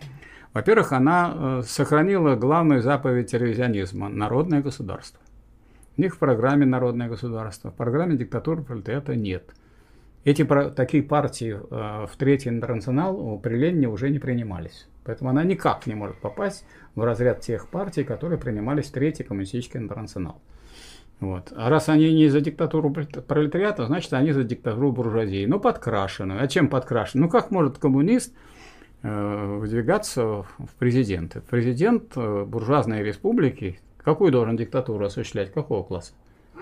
во-первых, 0.52 0.92
она 0.92 1.32
э, 1.34 1.62
сохранила 1.66 2.36
главную 2.36 2.82
заповедь 2.82 3.32
ревизионизма– 3.32 4.08
народное 4.10 4.60
государство. 4.60 5.18
У 5.96 6.02
них 6.02 6.14
в 6.14 6.18
программе 6.18 6.66
народное 6.66 7.08
государство, 7.08 7.70
в 7.70 7.74
программе 7.74 8.18
диктатуры 8.18 8.62
пролетариата 8.62 9.16
нет. 9.16 9.54
Эти 10.24 10.44
такие 10.76 11.02
партии 11.02 11.52
э, 11.54 12.06
в 12.06 12.14
Третий 12.18 12.50
интернационал 12.50 13.38
при 13.38 13.56
Ленине 13.56 13.88
уже 13.88 14.10
не 14.10 14.18
принимались. 14.18 14.88
Поэтому 15.04 15.30
она 15.30 15.42
никак 15.42 15.86
не 15.86 15.94
может 15.94 16.18
попасть 16.18 16.66
в 16.94 17.02
разряд 17.02 17.40
тех 17.40 17.70
партий, 17.70 18.04
которые 18.04 18.38
принимались 18.38 18.90
в 18.90 18.92
Третий 18.92 19.24
коммунистический 19.24 19.78
интернационал. 19.78 20.42
Вот. 21.22 21.52
А 21.54 21.70
раз 21.70 21.88
они 21.88 22.12
не 22.12 22.26
за 22.26 22.40
диктатуру 22.40 22.90
пролет- 22.90 23.24
пролетариата, 23.24 23.86
значит, 23.86 24.12
они 24.12 24.32
за 24.32 24.42
диктатуру 24.42 24.90
буржуазии. 24.90 25.46
Ну, 25.46 25.60
подкрашенную. 25.60 26.42
А 26.42 26.48
чем 26.48 26.68
подкрашенную? 26.68 27.26
Ну, 27.26 27.30
как 27.30 27.52
может 27.52 27.78
коммунист 27.78 28.34
э, 29.04 29.56
выдвигаться 29.60 30.42
в 30.42 30.74
президенты? 30.80 31.40
Президент 31.40 32.16
э, 32.16 32.44
буржуазной 32.44 33.04
республики 33.04 33.78
какую 33.98 34.32
должен 34.32 34.56
диктатуру 34.56 35.04
осуществлять? 35.04 35.52
Какого 35.52 35.84
класса? 35.84 36.12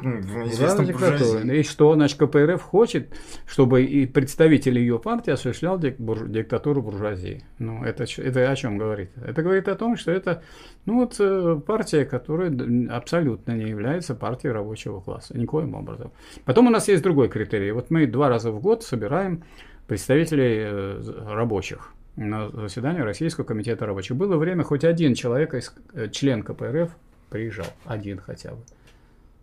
Ну, 0.03 0.49
известном 0.49 0.87
буржуазии. 0.87 1.61
И 1.61 1.63
что, 1.63 1.95
значит, 1.95 2.19
КПРФ 2.19 2.63
хочет, 2.63 3.09
чтобы 3.47 3.83
и 3.83 4.07
представитель 4.07 4.79
ее 4.79 4.99
партии 4.99 5.31
осуществлял 5.31 5.79
диктатуру 5.79 6.83
буржуазии. 6.83 7.45
Ну, 7.59 7.85
это, 7.85 8.05
это 8.19 8.51
о 8.51 8.57
чем 8.57 8.79
говорит? 8.79 9.11
Это 9.25 9.43
говорит 9.43 9.69
о 9.69 9.75
том, 9.75 9.97
что 9.97 10.11
это 10.11 10.43
ну, 10.87 11.01
вот, 11.01 11.17
э, 11.19 11.61
партия, 11.67 12.05
которая 12.05 12.53
абсолютно 12.91 13.53
не 13.53 13.69
является 13.69 14.15
партией 14.15 14.53
рабочего 14.53 15.01
класса, 15.01 15.37
никоим 15.37 15.75
образом. 15.75 16.13
Потом 16.45 16.67
у 16.67 16.71
нас 16.71 16.89
есть 16.89 17.03
другой 17.03 17.29
критерий. 17.29 17.73
Вот 17.73 17.91
мы 17.91 18.07
два 18.07 18.29
раза 18.29 18.51
в 18.51 18.61
год 18.61 18.83
собираем 18.83 19.45
представителей 19.87 20.59
э, 20.63 21.03
рабочих 21.27 21.93
на 22.17 22.49
заседание 22.51 23.03
Российского 23.03 23.45
комитета 23.45 23.87
рабочих. 23.87 24.17
Было 24.17 24.37
время, 24.37 24.63
хоть 24.63 24.85
один 24.85 25.15
человек, 25.15 25.55
из, 25.55 25.75
э, 25.95 26.09
член 26.11 26.43
КПРФ, 26.43 26.91
приезжал. 27.31 27.67
Один 27.85 28.19
хотя 28.19 28.51
бы 28.51 28.63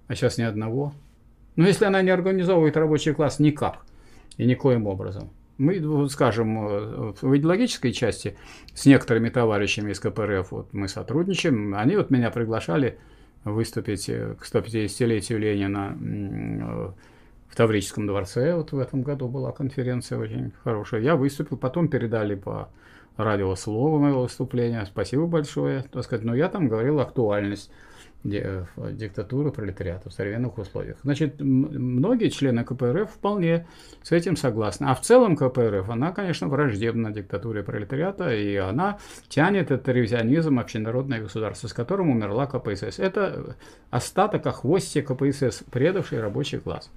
а 0.07 0.15
сейчас 0.15 0.37
ни 0.37 0.43
одного. 0.43 0.93
Но 1.55 1.67
если 1.67 1.85
она 1.85 2.01
не 2.01 2.11
организовывает 2.11 2.77
рабочий 2.77 3.13
класс 3.13 3.39
никак 3.39 3.79
и 4.37 4.45
никоим 4.45 4.87
образом. 4.87 5.29
Мы, 5.57 6.07
скажем, 6.09 6.67
э, 6.67 7.13
в 7.19 7.35
идеологической 7.35 7.91
части 7.91 8.37
с 8.75 8.85
некоторыми 8.85 9.29
товарищами 9.29 9.91
из 9.91 9.99
КПРФ 9.99 10.51
вот, 10.51 10.73
мы 10.73 10.87
сотрудничаем. 10.87 11.73
Они 11.73 11.95
вот 11.95 12.11
меня 12.11 12.29
приглашали 12.29 12.99
выступить 13.43 14.07
э, 14.07 14.35
к 14.39 14.45
150-летию 14.45 15.39
Ленина 15.39 15.97
э, 15.99 16.91
в 17.49 17.55
Таврическом 17.55 18.05
дворце. 18.05 18.55
Вот 18.55 18.71
в 18.71 18.77
этом 18.77 19.01
году 19.01 19.27
была 19.27 19.51
конференция 19.51 20.19
очень 20.19 20.51
хорошая. 20.63 21.01
Я 21.01 21.15
выступил, 21.15 21.57
потом 21.57 21.87
передали 21.87 22.35
по 22.35 22.69
радио 23.15 23.55
слово 23.55 23.97
моего 23.97 24.21
выступления. 24.21 24.85
Спасибо 24.85 25.25
большое, 25.25 25.83
так 25.91 26.03
сказать. 26.03 26.23
Но 26.23 26.35
я 26.35 26.49
там 26.49 26.67
говорил 26.67 26.99
актуальность 26.99 27.71
диктатуры 28.27 29.51
пролетариата 29.51 30.09
в 30.09 30.13
современных 30.13 30.57
условиях. 30.57 30.97
Значит, 31.03 31.39
многие 31.39 32.29
члены 32.29 32.63
КПРФ 32.63 33.09
вполне 33.09 33.67
с 34.03 34.11
этим 34.11 34.35
согласны. 34.35 34.85
А 34.85 34.95
в 34.95 35.01
целом 35.01 35.35
КПРФ, 35.35 35.89
она, 35.89 36.11
конечно, 36.11 36.47
враждебна 36.47 37.11
диктатуре 37.11 37.63
пролетариата, 37.63 38.33
и 38.33 38.55
она 38.55 38.99
тянет 39.29 39.71
этот 39.71 39.87
ревизионизм 39.87 40.59
общенародное 40.59 41.21
государство, 41.21 41.67
с 41.67 41.73
которым 41.73 42.09
умерла 42.09 42.47
КПСС. 42.47 42.99
Это 42.99 43.55
остаток, 43.89 44.45
а 44.45 44.51
хвостик 44.51 45.07
КПСС, 45.07 45.63
предавший 45.71 46.19
рабочий 46.19 46.59
класс. 46.59 46.91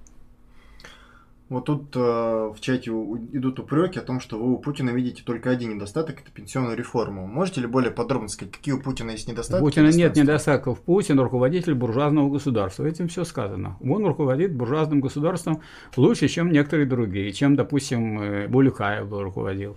Вот 1.51 1.65
тут 1.65 1.95
э, 1.97 2.01
в 2.01 2.57
чате 2.61 2.93
у- 2.93 3.17
идут 3.19 3.59
упреки 3.59 3.99
о 3.99 4.03
том, 4.03 4.21
что 4.21 4.39
вы 4.39 4.53
у 4.53 4.59
Путина 4.59 4.91
видите 4.91 5.25
только 5.25 5.51
один 5.51 5.75
недостаток, 5.75 6.21
это 6.21 6.31
пенсионную 6.31 6.77
реформу. 6.77 7.27
Можете 7.27 7.61
ли 7.61 7.67
более 7.67 7.91
подробно 7.91 8.29
сказать, 8.29 8.55
какие 8.55 8.73
у 8.73 8.81
Путина 8.81 9.11
есть 9.11 9.27
У 9.27 9.33
недостатки? 9.33 9.61
Путина 9.61 9.89
нет 9.89 10.15
недостатков. 10.15 10.81
Путин 10.81 11.19
руководитель 11.19 11.75
буржуазного 11.75 12.31
государства. 12.31 12.85
Этим 12.85 13.09
все 13.09 13.25
сказано. 13.25 13.77
Он 13.81 14.07
руководит 14.07 14.55
буржуазным 14.55 15.01
государством 15.01 15.61
лучше, 15.97 16.29
чем 16.29 16.53
некоторые 16.53 16.87
другие, 16.87 17.33
чем, 17.33 17.57
допустим, 17.57 18.21
э, 18.21 18.47
Булюкаев 18.49 19.11
руководил. 19.11 19.77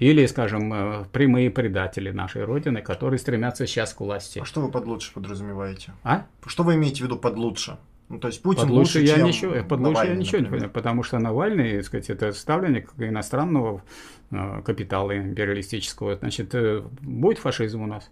Или, 0.00 0.26
скажем, 0.26 0.74
э, 0.74 1.04
прямые 1.12 1.50
предатели 1.52 2.10
нашей 2.10 2.42
Родины, 2.44 2.82
которые 2.82 3.20
стремятся 3.20 3.68
сейчас 3.68 3.94
к 3.94 4.00
власти. 4.00 4.40
А 4.40 4.44
что 4.44 4.60
вы 4.60 4.72
под 4.72 4.86
лучше 4.86 5.14
подразумеваете? 5.14 5.92
А? 6.02 6.26
Что 6.46 6.64
вы 6.64 6.74
имеете 6.74 7.02
в 7.02 7.06
виду 7.06 7.16
под 7.16 7.36
лучше? 7.36 7.78
Ну, 8.12 8.18
то 8.18 8.28
есть 8.28 8.42
Путин 8.42 8.62
Под 8.64 8.70
лучше 8.70 8.98
лучше, 8.98 9.10
я 9.10 9.16
чем 9.16 9.26
ничего, 9.26 9.52
под 9.64 9.80
лучше 9.80 9.80
я 9.80 9.88
Навальный, 10.04 10.16
ничего 10.16 10.38
не 10.38 10.42
например. 10.44 10.50
понимаю, 10.68 10.72
потому 10.74 11.02
что 11.02 11.18
Навальный, 11.18 11.76
так 11.76 11.84
сказать, 11.86 12.10
это 12.10 12.32
ставленник 12.32 12.90
иностранного 12.98 13.82
э, 14.30 14.60
капитала 14.64 15.16
империалистического. 15.16 16.16
Значит, 16.16 16.54
э, 16.54 16.82
будет 17.00 17.38
фашизм 17.38 17.80
у 17.80 17.86
нас. 17.86 18.10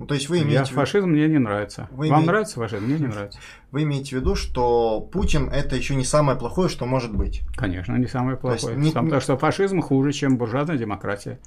Ну, 0.00 0.06
то 0.06 0.14
есть 0.14 0.28
вы 0.28 0.38
Я, 0.38 0.42
имеете, 0.42 0.64
виду- 0.64 0.74
фашизм 0.74 1.08
мне 1.10 1.28
не 1.28 1.38
нравится. 1.38 1.88
Вы 1.92 2.08
Вам 2.08 2.22
име- 2.22 2.26
нравится 2.26 2.56
фашизм? 2.56 2.84
Мне 2.86 2.98
не 2.98 3.06
нравится. 3.06 3.38
вы 3.70 3.82
имеете 3.84 4.16
в 4.16 4.20
виду, 4.20 4.34
что 4.34 5.00
Путин 5.00 5.48
это 5.50 5.76
еще 5.76 5.94
не 5.94 6.04
самое 6.04 6.36
плохое, 6.36 6.68
что 6.68 6.84
может 6.84 7.14
быть. 7.14 7.42
Конечно, 7.56 7.94
не 7.96 8.06
самое 8.08 8.32
есть 8.32 8.40
плохое. 8.40 8.76
не- 8.76 8.88
Потому 8.88 9.20
что 9.20 9.36
фашизм 9.36 9.80
хуже, 9.82 10.10
чем 10.12 10.36
буржуазная 10.36 10.78
демократия. 10.78 11.38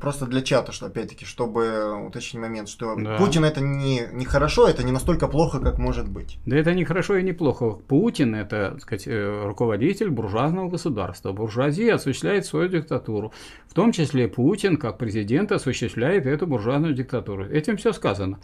Просто 0.00 0.26
для 0.26 0.42
чата, 0.42 0.72
что 0.72 0.86
опять-таки, 0.86 1.24
чтобы 1.24 2.06
уточнить 2.06 2.42
момент, 2.42 2.68
что 2.68 2.96
Да. 2.96 3.16
Путин 3.16 3.44
это 3.44 3.60
не, 3.60 4.02
не 4.12 4.24
хорошо, 4.24 4.66
это 4.66 4.82
не 4.82 4.92
настолько 4.92 5.28
плохо, 5.28 5.60
как 5.60 5.78
может 5.78 6.08
быть. 6.08 6.38
Да 6.46 6.56
это 6.56 6.72
не 6.74 6.84
хорошо 6.84 7.16
и 7.16 7.22
не 7.22 7.32
плохо. 7.32 7.70
Путин– 7.70 8.34
это 8.36 8.70
так 8.72 8.80
сказать, 8.80 9.06
э, 9.06 9.44
руководитель 9.44 10.10
буржуазного 10.10 10.68
государства. 10.70 11.32
Буржуазия 11.32 11.94
осуществляет 11.94 12.46
свою 12.46 12.68
диктатуру. 12.68 13.32
В 13.68 13.74
том 13.74 13.92
числе 13.92 14.28
Путин, 14.28 14.76
как 14.76 14.98
президент, 14.98 15.52
осуществляет 15.52 16.26
эту 16.26 16.46
буржуазную 16.46 16.94
диктатуру. 16.94 17.44
Этим 17.44 17.76
все 17.76 17.92
сказано. 17.92 18.38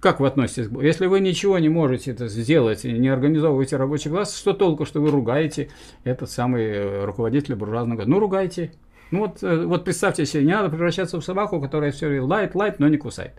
Как 0.00 0.20
вы 0.20 0.26
относитесь? 0.26 0.68
Если 0.82 1.06
вы 1.06 1.20
ничего 1.20 1.58
не 1.58 1.70
можете 1.70 2.10
это 2.10 2.28
сделать 2.28 2.84
и 2.84 2.92
не 2.92 3.08
организовываете 3.08 3.76
рабочий 3.76 4.10
класс, 4.10 4.36
что 4.36 4.52
толку, 4.52 4.84
что 4.84 5.00
вы 5.00 5.10
ругаете 5.10 5.70
этот 6.04 6.30
самый 6.30 6.64
э, 6.64 7.04
руководитель 7.04 7.54
буржуазного? 7.54 8.04
Ну, 8.04 8.18
ругайте. 8.18 8.72
Ну 9.10 9.20
вот, 9.20 9.42
э, 9.42 9.64
вот 9.64 9.84
представьте 9.84 10.26
себе, 10.26 10.44
не 10.44 10.52
надо 10.52 10.70
превращаться 10.70 11.20
в 11.20 11.24
собаку, 11.24 11.60
которая 11.60 11.92
все 11.92 12.08
время 12.08 12.24
лает, 12.24 12.54
лает, 12.54 12.78
но 12.78 12.88
не 12.88 12.96
кусает. 12.96 13.32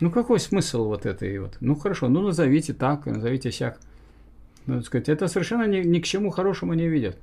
Ну 0.00 0.10
какой 0.10 0.40
смысл 0.40 0.84
вот 0.84 1.06
этой 1.06 1.38
вот? 1.38 1.58
Ну 1.60 1.74
хорошо, 1.74 2.08
ну 2.08 2.22
назовите 2.22 2.72
так, 2.72 3.06
назовите 3.06 3.52
сяк. 3.52 3.78
Ну, 4.66 4.82
сказать, 4.82 5.08
это 5.08 5.26
совершенно 5.28 5.66
ни, 5.66 5.78
ни 5.78 6.00
к 6.00 6.04
чему 6.04 6.30
хорошему 6.30 6.74
не 6.74 6.88
ведет. 6.88 7.18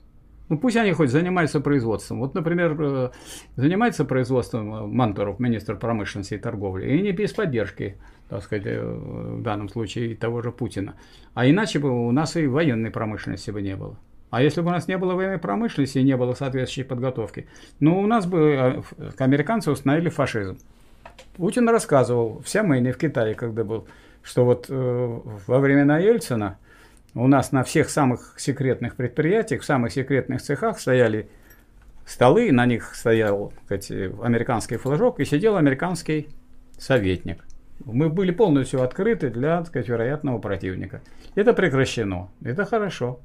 Ну 0.49 0.57
пусть 0.57 0.77
они 0.77 0.91
хоть 0.93 1.09
занимаются 1.09 1.59
производством. 1.59 2.19
Вот, 2.19 2.35
например, 2.35 2.75
э, 2.79 3.09
занимается 3.55 4.05
производством 4.05 4.73
э, 4.73 4.85
Мантуров, 4.87 5.39
министр 5.39 5.77
промышленности 5.77 6.35
и 6.35 6.37
торговли, 6.37 6.95
и 6.95 7.01
не 7.01 7.11
без 7.11 7.33
поддержки, 7.33 7.97
так 8.29 8.43
сказать, 8.43 8.65
в 8.65 9.41
данном 9.41 9.69
случае 9.69 10.15
того 10.15 10.41
же 10.41 10.51
Путина. 10.51 10.95
А 11.33 11.49
иначе 11.49 11.79
бы 11.79 11.89
у 11.89 12.11
нас 12.11 12.35
и 12.35 12.47
военной 12.47 12.91
промышленности 12.91 13.51
бы 13.51 13.61
не 13.61 13.75
было. 13.75 13.97
А 14.29 14.41
если 14.41 14.61
бы 14.61 14.67
у 14.67 14.71
нас 14.71 14.87
не 14.87 14.97
было 14.97 15.13
военной 15.13 15.37
промышленности 15.37 15.99
и 15.99 16.03
не 16.03 16.17
было 16.17 16.33
соответствующей 16.33 16.83
подготовки, 16.83 17.47
ну, 17.79 17.99
у 17.99 18.07
нас 18.07 18.25
бы 18.25 18.83
американцы 19.17 19.71
установили 19.71 20.09
фашизм. 20.09 20.57
Путин 21.37 21.69
рассказывал 21.69 22.41
в 22.43 22.49
Сямэне, 22.49 22.91
в 22.91 22.97
Китае, 22.97 23.35
когда 23.35 23.63
был, 23.63 23.87
что 24.23 24.43
вот 24.43 24.65
э, 24.69 25.19
во 25.47 25.59
времена 25.59 25.99
Ельцина 25.99 26.57
у 27.13 27.27
нас 27.27 27.51
на 27.51 27.63
всех 27.63 27.89
самых 27.89 28.35
секретных 28.37 28.95
предприятиях, 28.95 29.61
в 29.61 29.65
самых 29.65 29.93
секретных 29.93 30.41
цехах 30.41 30.79
стояли 30.79 31.29
столы, 32.05 32.51
на 32.51 32.65
них 32.65 32.95
стоял 32.95 33.53
сказать, 33.65 33.89
американский 33.91 34.77
флажок 34.77 35.19
и 35.19 35.25
сидел 35.25 35.57
американский 35.57 36.27
советник. 36.77 37.43
Мы 37.85 38.09
были 38.09 38.31
полностью 38.31 38.81
открыты 38.81 39.29
для, 39.29 39.59
так 39.59 39.67
сказать, 39.67 39.87
вероятного 39.87 40.39
противника. 40.39 41.01
Это 41.35 41.53
прекращено. 41.53 42.29
Это 42.43 42.65
хорошо. 42.65 43.19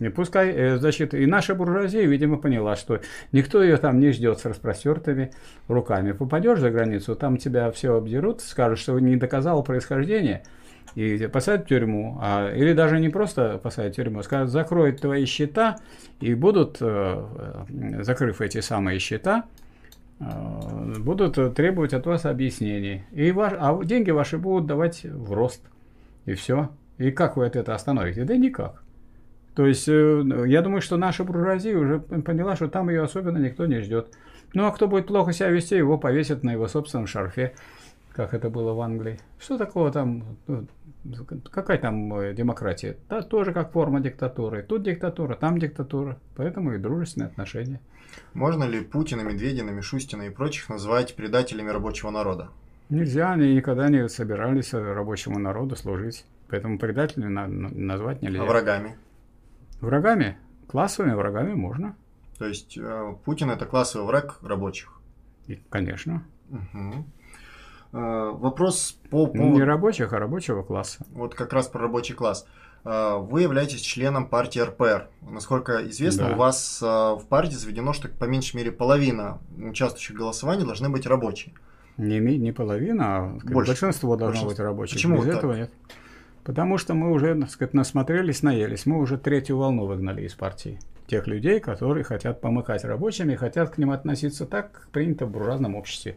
И 0.00 0.08
пускай, 0.08 0.50
э, 0.50 0.76
значит, 0.78 1.12
и 1.12 1.26
наша 1.26 1.54
буржуазия, 1.54 2.06
видимо, 2.06 2.38
поняла, 2.38 2.74
что 2.74 3.00
никто 3.32 3.62
ее 3.62 3.76
там 3.76 4.00
не 4.00 4.12
ждет 4.12 4.38
с 4.38 4.46
распростертыми 4.46 5.30
руками. 5.68 6.12
Попадешь 6.12 6.58
за 6.58 6.70
границу, 6.70 7.14
там 7.14 7.36
тебя 7.36 7.70
все 7.70 7.94
обдерут, 7.94 8.40
скажут, 8.40 8.78
что 8.78 8.98
не 8.98 9.16
доказал 9.16 9.62
происхождение, 9.62 10.42
и 10.94 11.28
посадят 11.30 11.66
в 11.66 11.68
тюрьму. 11.68 12.18
А, 12.22 12.50
или 12.50 12.72
даже 12.72 12.98
не 12.98 13.10
просто 13.10 13.60
посадят 13.62 13.92
в 13.92 13.96
тюрьму, 13.96 14.22
скажут, 14.22 14.50
закроют 14.50 15.02
твои 15.02 15.26
счета, 15.26 15.76
и 16.20 16.32
будут, 16.32 16.78
э, 16.80 17.24
э, 17.68 18.02
закрыв 18.02 18.40
эти 18.40 18.60
самые 18.60 18.98
счета, 18.98 19.44
будут 20.98 21.54
требовать 21.54 21.94
от 21.94 22.04
вас 22.04 22.26
объяснений. 22.26 23.04
И 23.10 23.32
ваш, 23.32 23.54
а 23.58 23.82
деньги 23.82 24.10
ваши 24.10 24.36
будут 24.36 24.66
давать 24.66 25.04
в 25.04 25.32
рост. 25.32 25.62
И 26.26 26.34
все. 26.34 26.68
И 26.98 27.10
как 27.10 27.38
вы 27.38 27.46
это 27.46 27.74
остановите? 27.74 28.24
Да 28.24 28.36
никак. 28.36 28.82
То 29.54 29.66
есть, 29.66 29.88
э, 29.88 30.44
я 30.46 30.62
думаю, 30.62 30.80
что 30.80 30.96
наша 30.96 31.24
буржуазия 31.24 31.76
уже 31.76 32.00
поняла, 32.00 32.56
что 32.56 32.68
там 32.68 32.88
ее 32.88 33.02
особенно 33.02 33.38
никто 33.38 33.66
не 33.66 33.80
ждет. 33.80 34.14
Ну, 34.54 34.66
а 34.66 34.72
кто 34.72 34.88
будет 34.88 35.06
плохо 35.06 35.32
себя 35.32 35.48
вести, 35.48 35.76
его 35.76 35.98
повесят 35.98 36.42
на 36.42 36.52
его 36.52 36.66
собственном 36.68 37.06
шарфе, 37.06 37.54
как 38.12 38.34
это 38.34 38.50
было 38.50 38.72
в 38.72 38.80
Англии. 38.80 39.18
Что 39.38 39.58
такого 39.58 39.92
там, 39.92 40.24
ну, 40.46 40.66
какая 41.50 41.78
там 41.78 42.12
э, 42.14 42.34
демократия? 42.34 42.96
Да, 43.08 43.22
тоже 43.22 43.52
как 43.52 43.72
форма 43.72 44.00
диктатуры. 44.00 44.62
Тут 44.62 44.82
диктатура, 44.82 45.34
там 45.34 45.58
диктатура. 45.58 46.18
Поэтому 46.36 46.74
и 46.74 46.78
дружественные 46.78 47.28
отношения. 47.28 47.80
Можно 48.34 48.64
ли 48.64 48.80
Путина, 48.80 49.22
Медведина, 49.22 49.70
Мишустина 49.70 50.22
и 50.22 50.30
прочих 50.30 50.68
называть 50.68 51.14
предателями 51.14 51.70
рабочего 51.70 52.10
народа? 52.10 52.48
Нельзя, 52.88 53.32
они 53.32 53.54
никогда 53.54 53.88
не 53.88 54.08
собирались 54.08 54.74
рабочему 54.74 55.38
народу 55.38 55.76
служить. 55.76 56.24
Поэтому 56.48 56.78
предателями 56.78 57.46
назвать 57.72 58.22
нельзя. 58.22 58.42
А 58.42 58.44
врагами? 58.44 58.96
Врагами, 59.80 60.38
классовыми 60.66 61.14
врагами 61.14 61.54
можно. 61.54 61.96
То 62.38 62.46
есть 62.46 62.76
э, 62.78 63.14
Путин 63.24 63.50
это 63.50 63.66
классовый 63.66 64.06
враг 64.06 64.38
рабочих? 64.42 65.00
И, 65.46 65.56
конечно. 65.68 66.22
Угу. 66.50 67.04
Вопрос 67.92 68.98
по 69.10 69.26
поводу... 69.26 69.54
Не 69.54 69.64
рабочих, 69.64 70.12
а 70.12 70.18
рабочего 70.18 70.62
класса. 70.62 71.04
Вот 71.10 71.34
как 71.34 71.52
раз 71.52 71.66
про 71.66 71.80
рабочий 71.80 72.14
класс. 72.14 72.46
Э, 72.84 73.16
вы 73.18 73.42
являетесь 73.42 73.80
членом 73.80 74.28
партии 74.28 74.60
РПР. 74.60 75.08
Насколько 75.22 75.88
известно, 75.88 76.28
да. 76.28 76.34
у 76.34 76.36
вас 76.36 76.80
в 76.80 77.22
партии 77.28 77.54
заведено, 77.54 77.92
что 77.92 78.08
по 78.08 78.24
меньшей 78.24 78.56
мере 78.56 78.72
половина 78.72 79.38
участвующих 79.56 80.14
в 80.14 80.18
голосовании 80.18 80.64
должны 80.64 80.88
быть 80.88 81.06
рабочие. 81.06 81.54
Не, 81.96 82.18
не 82.18 82.52
половина, 82.52 83.16
а 83.16 83.38
Больше. 83.44 83.72
большинство 83.72 84.16
должно 84.16 84.44
большинство. 84.44 84.48
быть 84.50 84.58
рабочих. 84.60 84.96
Почему 84.96 85.18
Без 85.18 85.26
так? 85.26 85.36
этого 85.36 85.52
нет. 85.54 85.70
Потому 86.44 86.78
что 86.78 86.94
мы 86.94 87.10
уже, 87.12 87.34
так 87.38 87.50
сказать, 87.50 87.74
насмотрелись, 87.74 88.42
наелись. 88.42 88.86
Мы 88.86 88.98
уже 88.98 89.18
третью 89.18 89.58
волну 89.58 89.86
выгнали 89.86 90.22
из 90.22 90.34
партии. 90.34 90.78
Тех 91.06 91.26
людей, 91.26 91.60
которые 91.60 92.04
хотят 92.04 92.40
помыкать 92.40 92.84
рабочими, 92.84 93.34
хотят 93.34 93.70
к 93.70 93.78
ним 93.78 93.90
относиться 93.90 94.46
так, 94.46 94.72
как 94.72 94.88
принято 94.88 95.26
в 95.26 95.30
буржуазном 95.30 95.74
обществе. 95.74 96.16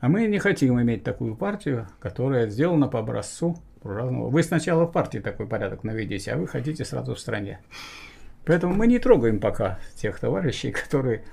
А 0.00 0.08
мы 0.08 0.26
не 0.26 0.38
хотим 0.38 0.80
иметь 0.80 1.04
такую 1.04 1.36
партию, 1.36 1.88
которая 2.00 2.48
сделана 2.48 2.88
по 2.88 3.00
образцу 3.00 3.56
буржуазного. 3.82 4.28
Вы 4.30 4.42
сначала 4.42 4.84
в 4.84 4.92
партии 4.92 5.18
такой 5.18 5.46
порядок 5.46 5.84
наведите, 5.84 6.32
а 6.32 6.36
вы 6.36 6.46
хотите 6.46 6.84
сразу 6.84 7.14
в 7.14 7.18
стране. 7.18 7.60
Поэтому 8.46 8.74
мы 8.74 8.86
не 8.86 8.98
трогаем 8.98 9.40
пока 9.40 9.78
тех 9.96 10.18
товарищей, 10.18 10.70
которые, 10.70 11.24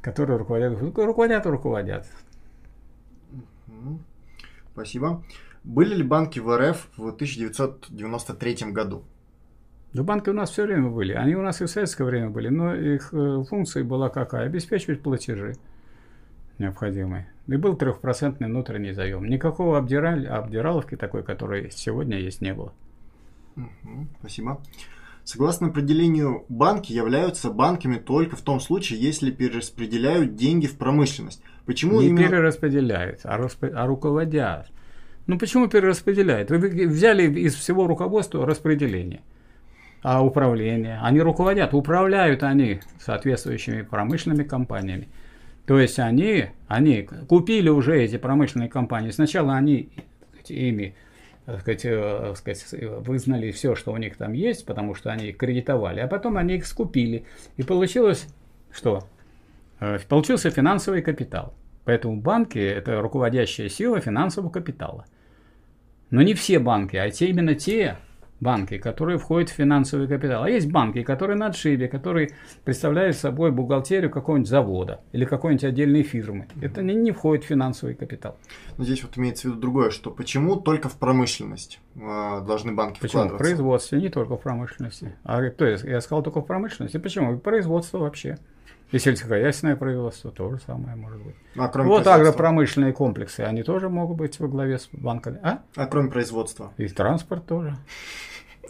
которые 0.00 0.38
руководят. 0.38 0.80
Руководят 0.80 1.46
руководят. 1.46 2.06
Спасибо. 4.72 5.22
Были 5.64 5.94
ли 5.94 6.02
банки 6.02 6.38
в 6.38 6.56
РФ 6.56 6.88
в 6.96 7.08
1993 7.08 8.72
году? 8.72 9.04
Да 9.92 10.02
банки 10.02 10.30
у 10.30 10.32
нас 10.32 10.50
все 10.50 10.64
время 10.64 10.88
были. 10.88 11.12
Они 11.12 11.34
у 11.34 11.42
нас 11.42 11.60
и 11.60 11.64
в 11.64 11.68
советское 11.68 12.04
время 12.04 12.30
были, 12.30 12.48
но 12.48 12.74
их 12.74 13.12
э, 13.12 13.42
функция 13.48 13.84
была 13.84 14.08
какая? 14.08 14.46
Обеспечивать 14.46 15.02
платежи 15.02 15.54
необходимые. 16.60 17.26
И 17.48 17.56
был 17.56 17.76
трехпроцентный 17.76 18.46
внутренний 18.46 18.92
заем. 18.92 19.24
Никакого 19.24 19.78
обдираль, 19.78 20.26
обдираловки 20.28 20.96
такой, 20.96 21.24
которой 21.24 21.70
сегодня 21.72 22.18
есть, 22.18 22.40
не 22.40 22.54
было. 22.54 22.72
Угу, 23.56 24.06
спасибо. 24.20 24.60
Согласно 25.24 25.68
определению, 25.68 26.44
банки 26.48 26.92
являются 26.92 27.50
банками 27.50 27.96
только 27.96 28.36
в 28.36 28.42
том 28.42 28.60
случае, 28.60 29.00
если 29.00 29.30
перераспределяют 29.30 30.36
деньги 30.36 30.66
в 30.66 30.78
промышленность. 30.78 31.42
Почему 31.66 32.00
не 32.00 32.08
именно... 32.08 32.28
перераспределяют, 32.28 33.20
а, 33.24 33.36
расп... 33.36 33.64
а 33.64 33.86
руководят. 33.86 34.70
Ну 35.30 35.38
почему 35.38 35.68
перераспределяют? 35.68 36.50
Вы 36.50 36.58
взяли 36.88 37.32
из 37.32 37.54
всего 37.54 37.86
руководства 37.86 38.44
распределение, 38.44 39.20
а 40.02 40.24
управление. 40.24 40.98
Они 41.02 41.20
руководят, 41.20 41.72
управляют 41.72 42.42
они 42.42 42.80
соответствующими 42.98 43.82
промышленными 43.82 44.42
компаниями. 44.42 45.06
То 45.66 45.78
есть 45.78 46.00
они, 46.00 46.46
они 46.66 47.08
купили 47.28 47.68
уже 47.68 48.02
эти 48.02 48.18
промышленные 48.18 48.68
компании. 48.68 49.10
Сначала 49.10 49.54
они 49.54 49.90
ими 50.48 50.96
так 51.46 51.60
сказать, 51.60 51.84
э, 51.84 52.34
сказать, 52.34 52.66
вызнали 53.06 53.52
все, 53.52 53.76
что 53.76 53.92
у 53.92 53.96
них 53.98 54.16
там 54.16 54.32
есть, 54.32 54.66
потому 54.66 54.96
что 54.96 55.12
они 55.12 55.28
их 55.28 55.36
кредитовали, 55.36 56.00
а 56.00 56.08
потом 56.08 56.38
они 56.38 56.56
их 56.56 56.66
скупили. 56.66 57.24
И 57.56 57.62
получилось 57.62 58.26
что? 58.72 59.04
Э, 59.78 60.00
получился 60.08 60.50
финансовый 60.50 61.02
капитал. 61.02 61.54
Поэтому 61.84 62.20
банки– 62.20 62.58
это 62.58 63.00
руководящая 63.00 63.68
сила 63.68 64.00
финансового 64.00 64.50
капитала. 64.50 65.06
Но 66.10 66.22
не 66.22 66.34
все 66.34 66.58
банки, 66.58 66.96
а 66.96 67.10
те 67.10 67.28
именно 67.28 67.54
те 67.54 67.96
банки, 68.40 68.78
которые 68.78 69.18
входят 69.18 69.50
в 69.50 69.52
финансовый 69.52 70.08
капитал. 70.08 70.42
А 70.42 70.50
есть 70.50 70.70
банки, 70.70 71.02
которые 71.02 71.36
на 71.36 71.46
отшибе, 71.46 71.88
которые 71.88 72.30
представляют 72.64 73.16
собой 73.16 73.52
бухгалтерию 73.52 74.10
какого-нибудь 74.10 74.48
завода 74.48 75.00
или 75.12 75.24
какой-нибудь 75.24 75.64
отдельной 75.64 76.02
фирмы. 76.02 76.48
Это 76.60 76.82
не, 76.82 76.94
не 76.94 77.12
входит 77.12 77.44
в 77.44 77.48
финансовый 77.48 77.94
капитал. 77.94 78.36
Но 78.78 78.84
здесь 78.84 79.02
вот 79.02 79.16
имеется 79.18 79.48
в 79.48 79.50
виду 79.52 79.60
другое, 79.60 79.90
что 79.90 80.10
почему 80.10 80.56
только 80.56 80.88
в 80.88 80.96
промышленность 80.96 81.80
э, 81.94 82.40
должны 82.46 82.72
банки 82.72 82.98
почему? 83.00 83.24
вкладываться? 83.24 83.44
В 83.44 83.46
производстве, 83.46 84.00
не 84.00 84.08
только 84.08 84.36
в 84.36 84.40
промышленности. 84.40 85.14
А 85.22 85.48
то 85.50 85.66
есть 85.66 85.84
я 85.84 86.00
сказал 86.00 86.22
только 86.22 86.40
в 86.40 86.46
промышленности. 86.46 86.96
Почему? 86.96 87.34
В 87.34 87.38
производство 87.38 87.98
вообще. 87.98 88.38
И 88.92 88.98
сельскохозяйственное 88.98 89.76
производство 89.76 90.32
то 90.32 90.50
же 90.50 90.58
самое 90.66 90.96
может 90.96 91.22
быть. 91.22 91.36
А 91.56 91.68
кроме 91.68 91.88
вот 91.88 92.06
агропромышленные 92.06 92.92
комплексы, 92.92 93.40
они 93.40 93.62
тоже 93.62 93.88
могут 93.88 94.16
быть 94.16 94.38
во 94.40 94.48
главе 94.48 94.78
с 94.78 94.88
банками. 94.92 95.38
А? 95.42 95.62
А 95.76 95.86
кроме 95.86 96.10
производства? 96.10 96.72
И 96.76 96.88
транспорт 96.88 97.46
тоже. 97.46 97.76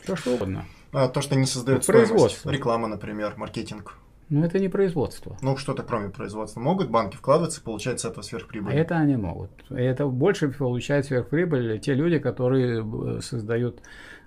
Все 0.02 0.16
что 0.16 0.34
угодно. 0.34 0.66
А 0.92 1.08
то, 1.08 1.22
что 1.22 1.36
не 1.36 1.46
создает 1.46 1.86
производство. 1.86 2.50
Реклама, 2.50 2.88
например, 2.88 3.34
маркетинг. 3.36 3.96
Ну, 4.28 4.44
это 4.44 4.58
не 4.58 4.68
производство. 4.68 5.36
Ну, 5.42 5.56
что-то 5.56 5.82
кроме 5.82 6.10
производства. 6.10 6.60
Могут 6.60 6.88
банки 6.90 7.16
вкладываться 7.16 7.60
и 7.60 7.64
получать 7.64 8.00
с 8.00 8.04
этого 8.04 8.22
сверхприбыль? 8.22 8.74
Это 8.74 8.96
они 8.96 9.16
могут. 9.16 9.50
Это 9.70 10.06
больше 10.06 10.50
получают 10.50 11.06
сверхприбыль 11.06 11.80
те 11.80 11.94
люди, 11.94 12.18
которые 12.18 12.84
э, 12.84 13.20
создают 13.22 13.80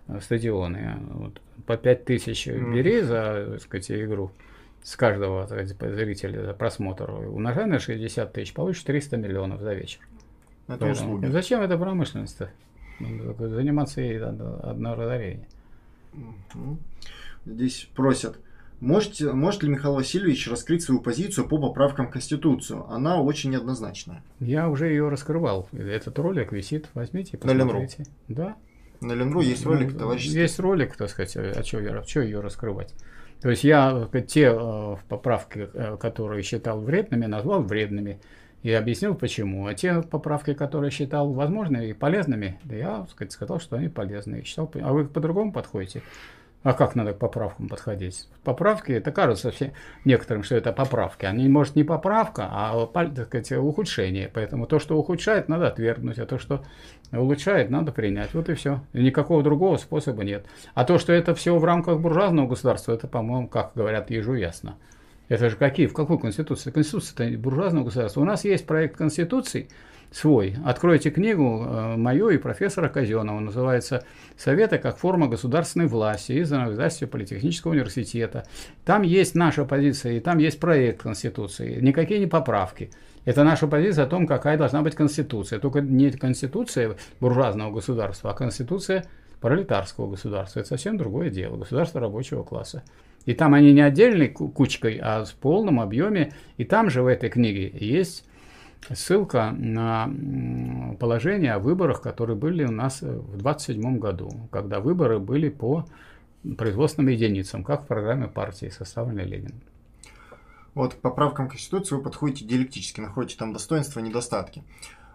э, 0.07 0.19
стадионы. 0.19 0.97
Вот, 1.11 1.41
по 1.65 1.77
5 1.77 2.05
тысяч 2.05 2.47
бери 2.47 3.01
за, 3.01 3.47
так 3.51 3.61
сказать, 3.61 3.91
игру 3.91 4.31
с 4.83 4.95
каждого 4.95 5.47
зрителя 5.47 6.45
за 6.45 6.53
просмотр, 6.53 7.09
умножай 7.09 7.65
на 7.65 7.79
60 7.79 8.33
тысяч, 8.33 8.53
получишь 8.53 8.83
300 8.83 9.17
миллионов 9.17 9.61
за 9.61 9.73
вечер. 9.73 10.01
Это 10.67 10.79
Поэтому, 10.79 10.91
услуги. 10.91 11.31
Зачем 11.31 11.61
это 11.61 11.77
промышленность-то? 11.77 12.51
Заниматься 12.99 14.01
ей 14.01 14.19
одно 14.21 14.95
разорение. 14.95 15.47
Здесь 17.45 17.89
просят. 17.95 18.37
Можете, 18.79 19.31
может 19.31 19.63
ли 19.63 19.69
Михаил 19.69 19.95
Васильевич 19.95 20.49
раскрыть 20.49 20.83
свою 20.83 20.99
позицию 20.99 21.47
по 21.47 21.57
поправкам 21.57 22.07
в 22.07 22.11
Конституцию? 22.11 22.85
Она 22.89 23.21
очень 23.21 23.51
неоднозначная. 23.51 24.23
Я 24.41 24.67
уже 24.69 24.87
ее 24.87 25.07
раскрывал. 25.07 25.69
Этот 25.71 26.19
ролик 26.19 26.51
висит. 26.51 26.89
Возьмите 26.93 27.37
и 27.37 27.39
посмотрите. 27.39 28.05
На 28.27 28.35
Да. 28.35 28.57
На 28.99 29.13
Ленру 29.13 29.41
есть 29.41 29.65
ролик, 29.65 29.97
товарищ. 29.97 30.25
Есть 30.25 30.59
ролик, 30.59 30.95
так 30.97 31.09
сказать. 31.09 31.35
А 31.37 31.63
что, 31.63 31.79
я, 31.79 32.03
что 32.03 32.21
ее 32.21 32.41
раскрывать? 32.41 32.93
То 33.43 33.49
есть 33.49 33.65
я 33.65 34.07
те 34.25 34.55
э, 34.57 34.95
поправки, 35.09 35.67
э, 35.73 35.97
которые 35.97 36.43
считал 36.43 36.79
вредными, 36.79 37.25
назвал 37.25 37.61
вредными 37.61 38.21
и 38.61 38.71
объяснил 38.71 39.15
почему. 39.15 39.67
А 39.67 39.73
те 39.73 40.01
поправки, 40.01 40.53
которые 40.53 40.91
считал 40.91 41.33
возможными 41.33 41.87
и 41.87 41.93
полезными, 41.93 42.57
я 42.63 43.05
сказать, 43.11 43.33
сказал, 43.33 43.59
что 43.59 43.75
они 43.75 43.89
полезные. 43.89 44.45
Считал, 44.45 44.71
а 44.81 44.93
вы 44.93 45.03
по-другому 45.05 45.51
подходите. 45.51 46.03
А 46.63 46.71
как 46.73 46.95
надо 46.95 47.13
к 47.13 47.19
поправкам 47.19 47.67
подходить? 47.67 48.29
Поправки, 48.43 48.93
это 48.93 49.11
кажется 49.11 49.51
все, 49.51 49.73
некоторым, 50.05 50.43
что 50.43 50.55
это 50.55 50.71
поправки. 50.71 51.25
Они, 51.25 51.49
может, 51.49 51.75
не 51.75 51.83
поправка, 51.83 52.47
а 52.49 52.87
так 52.87 53.25
сказать, 53.25 53.51
ухудшение. 53.51 54.31
Поэтому 54.33 54.65
то, 54.65 54.79
что 54.79 54.97
ухудшает, 54.97 55.49
надо 55.49 55.67
отвергнуть, 55.67 56.19
а 56.19 56.25
то, 56.25 56.39
что 56.39 56.63
улучшает, 57.11 57.69
надо 57.69 57.91
принять. 57.91 58.33
Вот 58.33 58.47
и 58.47 58.53
все. 58.53 58.79
И 58.93 59.03
никакого 59.03 59.43
другого 59.43 59.75
способа 59.75 60.23
нет. 60.23 60.45
А 60.73 60.85
то, 60.85 60.97
что 60.97 61.11
это 61.11 61.35
все 61.35 61.57
в 61.57 61.65
рамках 61.65 61.99
буржуазного 61.99 62.47
государства, 62.47 62.93
это, 62.93 63.07
по-моему, 63.07 63.49
как 63.49 63.73
говорят, 63.75 64.09
ежу 64.09 64.33
ясно. 64.33 64.77
Это 65.27 65.49
же 65.49 65.57
какие? 65.57 65.87
В 65.87 65.93
какой 65.93 66.17
конституции? 66.17 66.71
Конституция 66.71 67.29
это 67.29 67.37
буржуазного 67.37 67.85
государства. 67.85 68.21
У 68.21 68.25
нас 68.25 68.45
есть 68.45 68.65
проект 68.65 68.95
конституции 68.95 69.67
свой. 70.13 70.55
Откройте 70.63 71.09
книгу 71.09 71.65
э, 71.65 71.95
мою 71.97 72.29
и 72.29 72.37
профессора 72.37 72.87
Казенова. 72.87 73.39
Называется 73.39 74.05
«Советы 74.37 74.77
как 74.77 74.97
форма 74.97 75.27
государственной 75.27 75.87
власти» 75.87 76.33
из 76.33 76.53
издательства 76.53 77.07
Политехнического 77.07 77.71
университета. 77.71 78.45
Там 78.85 79.01
есть 79.01 79.33
наша 79.33 79.65
позиция, 79.65 80.13
и 80.13 80.19
там 80.19 80.37
есть 80.37 80.59
проект 80.59 81.01
конституции. 81.01 81.79
Никакие 81.81 82.19
не 82.19 82.27
поправки. 82.27 82.91
Это 83.25 83.43
наша 83.43 83.67
позиция 83.67 84.05
о 84.05 84.07
том, 84.07 84.27
какая 84.27 84.57
должна 84.57 84.83
быть 84.83 84.95
конституция. 84.95 85.59
Только 85.59 85.81
не 85.81 86.11
конституция 86.11 86.95
буржуазного 87.19 87.71
государства, 87.71 88.31
а 88.31 88.33
конституция 88.33 89.05
пролетарского 89.41 90.11
государства. 90.11 90.59
Это 90.59 90.69
совсем 90.69 90.97
другое 90.97 91.29
дело. 91.29 91.57
Государство 91.57 91.99
рабочего 91.99 92.43
класса. 92.43 92.83
И 93.25 93.33
там 93.33 93.53
они 93.53 93.73
не 93.73 93.81
отдельной 93.81 94.27
кучкой, 94.27 94.99
а 95.01 95.23
в 95.23 95.33
полном 95.35 95.79
объеме. 95.79 96.33
И 96.57 96.65
там 96.65 96.89
же 96.89 97.01
в 97.01 97.07
этой 97.07 97.29
книге 97.29 97.71
есть 97.73 98.25
ссылка 98.91 99.51
на 99.51 100.09
положение 100.99 101.53
о 101.53 101.59
выборах, 101.59 102.01
которые 102.01 102.35
были 102.35 102.65
у 102.65 102.71
нас 102.71 103.01
в 103.01 103.37
27 103.37 103.97
году, 103.97 104.29
когда 104.51 104.79
выборы 104.79 105.19
были 105.19 105.49
по 105.49 105.85
производственным 106.57 107.11
единицам, 107.11 107.63
как 107.63 107.83
в 107.83 107.87
программе 107.87 108.27
партии, 108.27 108.67
составленной 108.67 109.25
Ленин. 109.25 109.61
Вот 110.73 110.95
к 110.95 110.97
поправкам 110.97 111.49
Конституции 111.49 111.95
вы 111.95 112.01
подходите 112.01 112.45
диалектически, 112.45 112.99
находите 112.99 113.37
там 113.37 113.53
достоинства 113.53 113.99
и 113.99 114.03
недостатки. 114.03 114.63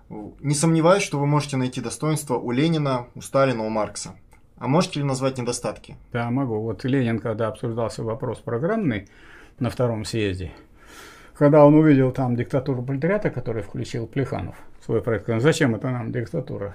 Не 0.09 0.55
сомневаюсь, 0.55 1.03
что 1.03 1.19
вы 1.19 1.27
можете 1.27 1.57
найти 1.57 1.81
достоинства 1.81 2.37
у 2.37 2.51
Ленина, 2.51 3.09
у 3.15 3.21
Сталина, 3.21 3.63
у 3.65 3.69
Маркса. 3.69 4.15
А 4.57 4.67
можете 4.67 5.01
ли 5.01 5.07
назвать 5.07 5.39
недостатки? 5.39 5.97
Да, 6.13 6.31
могу. 6.31 6.61
Вот 6.61 6.85
Ленин, 6.85 7.19
когда 7.19 7.49
обсуждался 7.49 8.03
вопрос 8.03 8.39
программный 8.39 9.09
на 9.59 9.71
втором 9.71 10.05
съезде, 10.05 10.53
когда 11.39 11.65
он 11.65 11.75
увидел 11.75 12.11
там 12.11 12.35
диктатуру 12.35 12.83
пролетариата, 12.83 13.31
который 13.31 13.63
включил 13.63 14.09
Плеханов 14.09 14.57
в 14.81 14.85
свой 14.85 15.01
проект, 15.01 15.29
он, 15.31 15.41
зачем 15.41 15.77
это 15.77 15.89
нам 15.91 16.11
диктатура? 16.11 16.75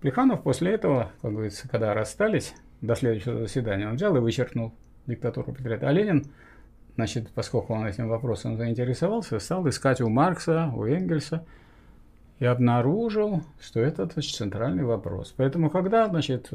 Плеханов 0.00 0.42
после 0.42 0.72
этого, 0.72 1.10
как 1.20 1.32
говорится, 1.32 1.68
когда 1.68 1.92
расстались, 1.92 2.54
до 2.80 2.94
следующего 2.94 3.38
заседания, 3.38 3.88
он 3.88 3.96
взял 3.96 4.16
и 4.16 4.20
вычеркнул 4.20 4.72
диктатуру 5.06 5.52
пролетариата. 5.52 5.88
А 5.88 5.92
Ленин, 5.92 6.24
значит, 6.94 7.30
поскольку 7.34 7.74
он 7.74 7.86
этим 7.86 8.08
вопросом 8.08 8.56
заинтересовался, 8.56 9.38
стал 9.38 9.68
искать 9.68 10.00
у 10.00 10.08
Маркса, 10.08 10.72
у 10.74 10.84
Энгельса, 10.84 11.44
и 12.38 12.44
обнаружил, 12.44 13.42
что 13.60 13.80
это 13.80 14.06
значит, 14.06 14.34
центральный 14.34 14.84
вопрос. 14.84 15.34
Поэтому, 15.36 15.70
когда 15.70 16.08
значит, 16.08 16.50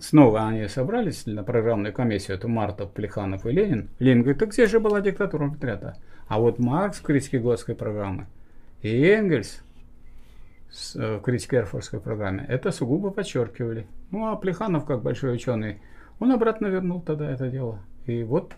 снова 0.00 0.46
они 0.46 0.68
собрались 0.68 1.26
на 1.26 1.42
программную 1.42 1.92
комиссию, 1.92 2.36
это 2.36 2.48
Мартов, 2.48 2.92
Плеханов 2.92 3.46
и 3.46 3.50
Ленин, 3.50 3.88
Ленин 3.98 4.22
говорит, 4.22 4.40
так 4.40 4.50
где 4.50 4.66
же 4.66 4.80
была 4.80 5.00
диктатура 5.00 5.48
пролетариата? 5.48 5.96
А 6.28 6.38
вот 6.38 6.58
Маркс 6.58 6.98
в 6.98 7.02
критике 7.02 7.38
Готской 7.38 7.74
программы 7.74 8.26
и 8.82 9.02
Энгельс 9.02 9.62
э, 10.94 11.16
в 11.16 11.20
критике 11.22 11.56
Эрфордской 11.56 12.00
программе 12.00 12.44
это 12.48 12.70
сугубо 12.70 13.10
подчеркивали. 13.10 13.86
Ну, 14.10 14.26
а 14.26 14.36
Плеханов, 14.36 14.84
как 14.84 15.02
большой 15.02 15.34
ученый, 15.34 15.80
он 16.18 16.32
обратно 16.32 16.66
вернул 16.66 17.00
тогда 17.00 17.30
это 17.30 17.48
дело. 17.48 17.80
И 18.06 18.22
вот 18.22 18.54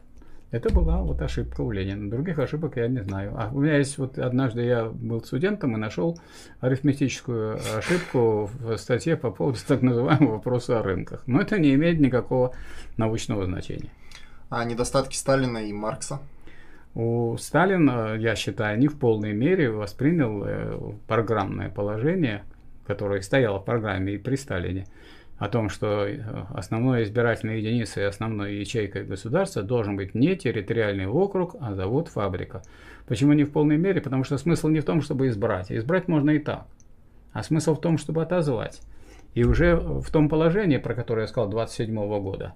это 0.52 0.70
была 0.70 0.98
вот 0.98 1.20
ошибка 1.22 1.62
у 1.62 1.70
Ленина. 1.70 2.10
Других 2.10 2.38
ошибок 2.38 2.76
я 2.76 2.86
не 2.86 3.02
знаю. 3.02 3.32
А 3.36 3.50
у 3.52 3.60
меня 3.60 3.78
есть 3.78 3.96
вот 3.96 4.18
однажды 4.18 4.62
я 4.62 4.84
был 4.84 5.24
студентом 5.24 5.74
и 5.74 5.78
нашел 5.78 6.18
арифметическую 6.60 7.58
ошибку 7.78 8.50
в 8.60 8.76
статье 8.76 9.16
по 9.16 9.30
поводу 9.30 9.58
так 9.66 9.80
называемого 9.80 10.34
вопроса 10.34 10.78
о 10.78 10.82
рынках. 10.82 11.22
Но 11.26 11.40
это 11.40 11.58
не 11.58 11.74
имеет 11.74 12.00
никакого 12.00 12.54
научного 12.98 13.46
значения. 13.46 13.90
А 14.50 14.62
недостатки 14.66 15.16
Сталина 15.16 15.56
и 15.56 15.72
Маркса? 15.72 16.20
У 16.94 17.34
Сталина, 17.38 18.14
я 18.18 18.36
считаю, 18.36 18.78
не 18.78 18.88
в 18.88 18.98
полной 18.98 19.32
мере 19.32 19.70
воспринял 19.70 20.44
э, 20.44 20.78
программное 21.08 21.70
положение, 21.70 22.44
которое 22.86 23.22
стояло 23.22 23.58
в 23.58 23.64
программе 23.64 24.12
и 24.12 24.18
при 24.18 24.36
Сталине 24.36 24.86
о 25.42 25.48
том, 25.48 25.68
что 25.68 26.06
э, 26.06 26.20
основной 26.54 27.02
избирательной 27.02 27.58
единицей 27.58 28.04
и 28.04 28.06
основной 28.06 28.58
ячейкой 28.58 29.02
государства 29.02 29.64
должен 29.64 29.96
быть 29.96 30.14
не 30.14 30.36
территориальный 30.36 31.08
округ, 31.08 31.56
а 31.60 31.74
завод-фабрика. 31.74 32.62
Почему 33.08 33.32
не 33.32 33.42
в 33.42 33.50
полной 33.50 33.76
мере? 33.76 34.00
Потому 34.00 34.22
что 34.22 34.38
смысл 34.38 34.68
не 34.68 34.78
в 34.78 34.84
том, 34.84 35.02
чтобы 35.02 35.26
избрать. 35.26 35.72
Избрать 35.72 36.06
можно 36.06 36.30
и 36.30 36.38
так. 36.38 36.68
А 37.32 37.42
смысл 37.42 37.74
в 37.74 37.80
том, 37.80 37.98
чтобы 37.98 38.22
отозвать. 38.22 38.82
И 39.34 39.42
уже 39.42 39.74
в 39.74 40.08
том 40.12 40.28
положении, 40.28 40.76
про 40.76 40.94
которое 40.94 41.22
я 41.22 41.26
сказал, 41.26 41.50
27 41.50 41.92
года, 42.20 42.54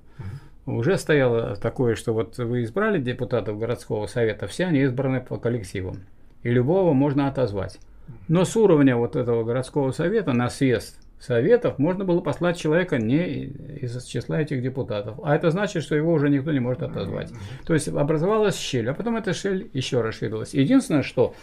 уже 0.64 0.96
стояло 0.96 1.56
такое, 1.56 1.96
что 1.96 2.12
вот 2.12 2.38
вы 2.38 2.62
избрали 2.62 3.00
депутатов 3.00 3.58
городского 3.58 4.06
совета, 4.06 4.46
все 4.46 4.66
они 4.66 4.82
избраны 4.82 5.20
по 5.20 5.38
коллективам. 5.38 6.04
И 6.44 6.50
любого 6.50 6.92
можно 6.92 7.26
отозвать. 7.26 7.80
Но 8.28 8.44
с 8.44 8.54
уровня 8.54 8.96
вот 8.96 9.16
этого 9.16 9.42
городского 9.42 9.90
совета 9.90 10.32
на 10.32 10.48
съезд 10.48 11.00
советов 11.18 11.78
можно 11.78 12.04
было 12.04 12.20
послать 12.20 12.58
человека 12.58 12.98
не 12.98 13.44
из 13.80 14.04
числа 14.04 14.40
этих 14.40 14.62
депутатов. 14.62 15.18
А 15.22 15.34
это 15.34 15.50
значит, 15.50 15.82
что 15.82 15.96
его 15.96 16.12
уже 16.12 16.28
никто 16.28 16.52
не 16.52 16.60
может 16.60 16.82
отозвать. 16.82 17.32
То 17.64 17.74
есть 17.74 17.88
образовалась 17.88 18.56
щель, 18.56 18.90
а 18.90 18.94
потом 18.94 19.16
эта 19.16 19.32
щель 19.32 19.70
еще 19.72 20.00
расширилась. 20.00 20.54
Единственное, 20.54 21.02
что 21.02 21.34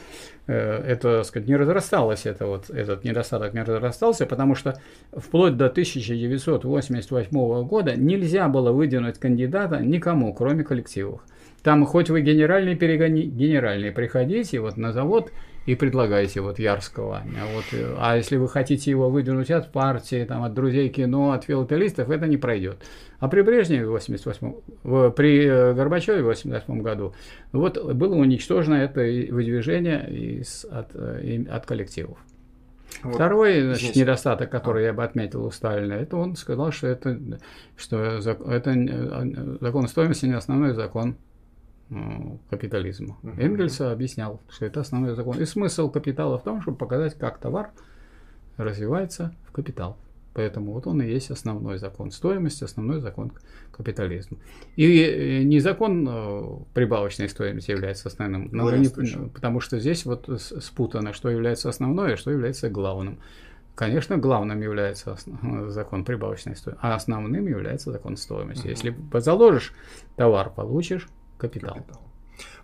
э, 0.47 0.53
это, 0.53 1.23
сказать, 1.23 1.47
не 1.47 1.55
разрасталось, 1.55 2.25
это 2.25 2.45
вот, 2.45 2.69
этот 2.69 3.03
недостаток 3.03 3.53
не 3.53 3.63
разрастался, 3.63 4.25
потому 4.25 4.55
что 4.55 4.79
вплоть 5.11 5.57
до 5.57 5.65
1988 5.65 7.67
года 7.67 7.95
нельзя 7.95 8.47
было 8.47 8.71
выдвинуть 8.71 9.19
кандидата 9.19 9.79
никому, 9.79 10.33
кроме 10.33 10.63
коллективов. 10.63 11.21
Там 11.63 11.85
хоть 11.85 12.09
вы 12.09 12.21
генеральный, 12.21 12.75
перегони, 12.75 13.23
генеральный 13.23 13.91
приходите 13.91 14.59
вот 14.59 14.75
на 14.75 14.91
завод 14.91 15.31
и 15.65 15.75
предлагаете 15.75 16.41
вот 16.41 16.59
Ярского. 16.59 17.17
А, 17.17 17.45
вот, 17.53 17.63
а 17.97 18.17
если 18.17 18.37
вы 18.37 18.49
хотите 18.49 18.91
его 18.91 19.09
выдвинуть 19.09 19.51
от 19.51 19.71
партии, 19.71 20.25
там, 20.25 20.43
от 20.43 20.53
друзей 20.53 20.89
кино, 20.89 21.31
от 21.31 21.45
филателистов, 21.45 22.09
это 22.09 22.27
не 22.27 22.37
пройдет. 22.37 22.83
А 23.19 23.29
при 23.29 23.41
Брежневе 23.41 23.85
в 23.85 23.91
88 23.91 24.53
в, 24.83 25.09
при 25.11 25.45
э, 25.45 25.73
Горбачеве 25.73 26.21
в 26.21 26.25
88 26.25 26.81
году 26.81 27.13
вот 27.53 27.81
было 27.93 28.15
уничтожено 28.15 28.75
это 28.75 28.99
выдвижение 28.99 30.09
из, 30.09 30.65
от, 30.65 30.89
э, 30.95 31.45
от 31.49 31.65
коллективов. 31.65 32.17
Вот 33.01 33.15
Второй 33.15 33.61
значит, 33.61 33.95
недостаток, 33.95 34.49
который 34.49 34.83
а. 34.83 34.87
я 34.87 34.93
бы 34.93 35.03
отметил 35.03 35.45
у 35.45 35.51
Сталина, 35.51 35.93
это 35.93 36.17
он 36.17 36.35
сказал, 36.35 36.71
что 36.71 36.87
это, 36.87 37.17
что 37.77 37.97
это 37.97 38.71
э, 38.71 39.57
закон 39.61 39.87
стоимости 39.87 40.25
не 40.25 40.33
основной 40.33 40.73
закон 40.73 41.15
Э, 41.93 42.37
капитализму. 42.49 43.17
Uh-huh. 43.21 43.39
Энгельс 43.39 43.79
объяснял, 43.81 44.41
что 44.49 44.65
это 44.65 44.79
основной 44.79 45.15
закон. 45.15 45.39
И 45.39 45.45
смысл 45.45 45.91
капитала 45.91 46.39
в 46.39 46.43
том, 46.43 46.61
чтобы 46.61 46.77
показать, 46.77 47.17
как 47.17 47.37
товар 47.37 47.69
развивается 48.57 49.35
в 49.47 49.51
капитал. 49.51 49.97
Поэтому 50.33 50.73
вот 50.73 50.87
он 50.87 51.03
и 51.03 51.07
есть 51.07 51.29
основной 51.29 51.77
закон 51.77 52.09
стоимости, 52.09 52.63
основной 52.63 52.99
закон 52.99 53.31
капитализма. 53.71 54.37
И 54.75 55.03
э, 55.03 55.43
не 55.43 55.59
закон 55.59 56.07
э, 56.09 56.43
прибавочной 56.73 57.29
стоимости 57.29 57.69
является 57.69 58.07
основным, 58.07 58.49
но 58.51 58.75
не, 58.75 58.89
потому 59.29 59.59
что 59.59 59.79
здесь 59.79 60.05
вот 60.05 60.27
спутано, 60.39 61.13
что 61.13 61.29
является 61.29 61.69
основной, 61.69 62.13
а 62.13 62.17
что 62.17 62.31
является 62.31 62.69
главным. 62.69 63.19
Конечно, 63.75 64.17
главным 64.17 64.61
является 64.61 65.17
закон 65.67 66.05
прибавочной 66.05 66.55
стоимости, 66.55 66.85
а 66.85 66.95
основным 66.95 67.47
является 67.47 67.91
закон 67.91 68.17
стоимости. 68.17 68.65
Uh-huh. 68.65 68.71
Если 68.71 68.95
заложишь 69.19 69.73
товар, 70.15 70.51
получишь 70.51 71.07
капитал. 71.47 71.73
капитал. 71.75 72.01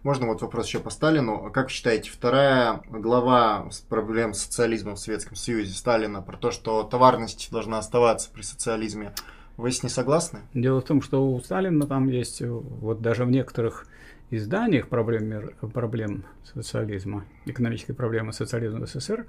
Можно 0.04 0.28
вот 0.28 0.42
вопрос 0.42 0.68
еще 0.68 0.80
по 0.80 0.90
Сталину. 0.90 1.52
Как 1.52 1.66
вы 1.66 1.72
считаете, 1.72 2.10
вторая 2.10 2.82
глава 2.90 3.70
проблем 3.90 4.34
социализма 4.34 4.96
в 4.96 5.00
Советском 5.00 5.36
Союзе 5.36 5.74
Сталина 5.74 6.22
про 6.22 6.38
то, 6.38 6.52
что 6.52 6.84
товарность 6.84 7.50
должна 7.52 7.80
оставаться 7.80 8.30
при 8.34 8.42
социализме, 8.42 9.14
вы 9.58 9.72
с 9.72 9.84
ней 9.84 9.90
согласны? 9.90 10.40
Дело 10.54 10.80
в 10.80 10.86
том, 10.86 11.02
что 11.02 11.30
у 11.30 11.40
Сталина 11.42 11.86
там 11.86 12.08
есть, 12.08 12.42
вот 12.42 13.02
даже 13.02 13.26
в 13.26 13.32
некоторых 13.32 13.88
изданиях 14.32 14.88
проблем, 14.88 15.52
проблем 15.74 16.24
социализма, 16.46 17.26
экономической 17.46 17.94
проблемы 17.94 18.32
социализма 18.32 18.86
в 18.86 18.90
СССР, 18.90 19.26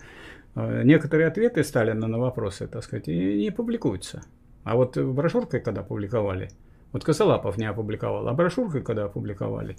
э, 0.55 0.83
некоторые 0.85 1.27
ответы 1.27 1.65
Сталина 1.65 2.07
на 2.07 2.19
вопросы, 2.19 2.69
так 2.69 2.85
сказать, 2.85 3.09
не 3.09 3.51
публикуются. 3.51 4.23
А 4.63 4.77
вот 4.77 4.97
брошюркой, 4.97 5.61
когда 5.61 5.83
публиковали, 5.83 6.51
Вот 6.93 7.05
Косолапов 7.05 7.57
не 7.57 7.67
опубликовал, 7.67 8.29
а 8.29 8.33
брошюркой, 8.33 8.83
когда 8.83 9.05
опубликовали, 9.05 9.77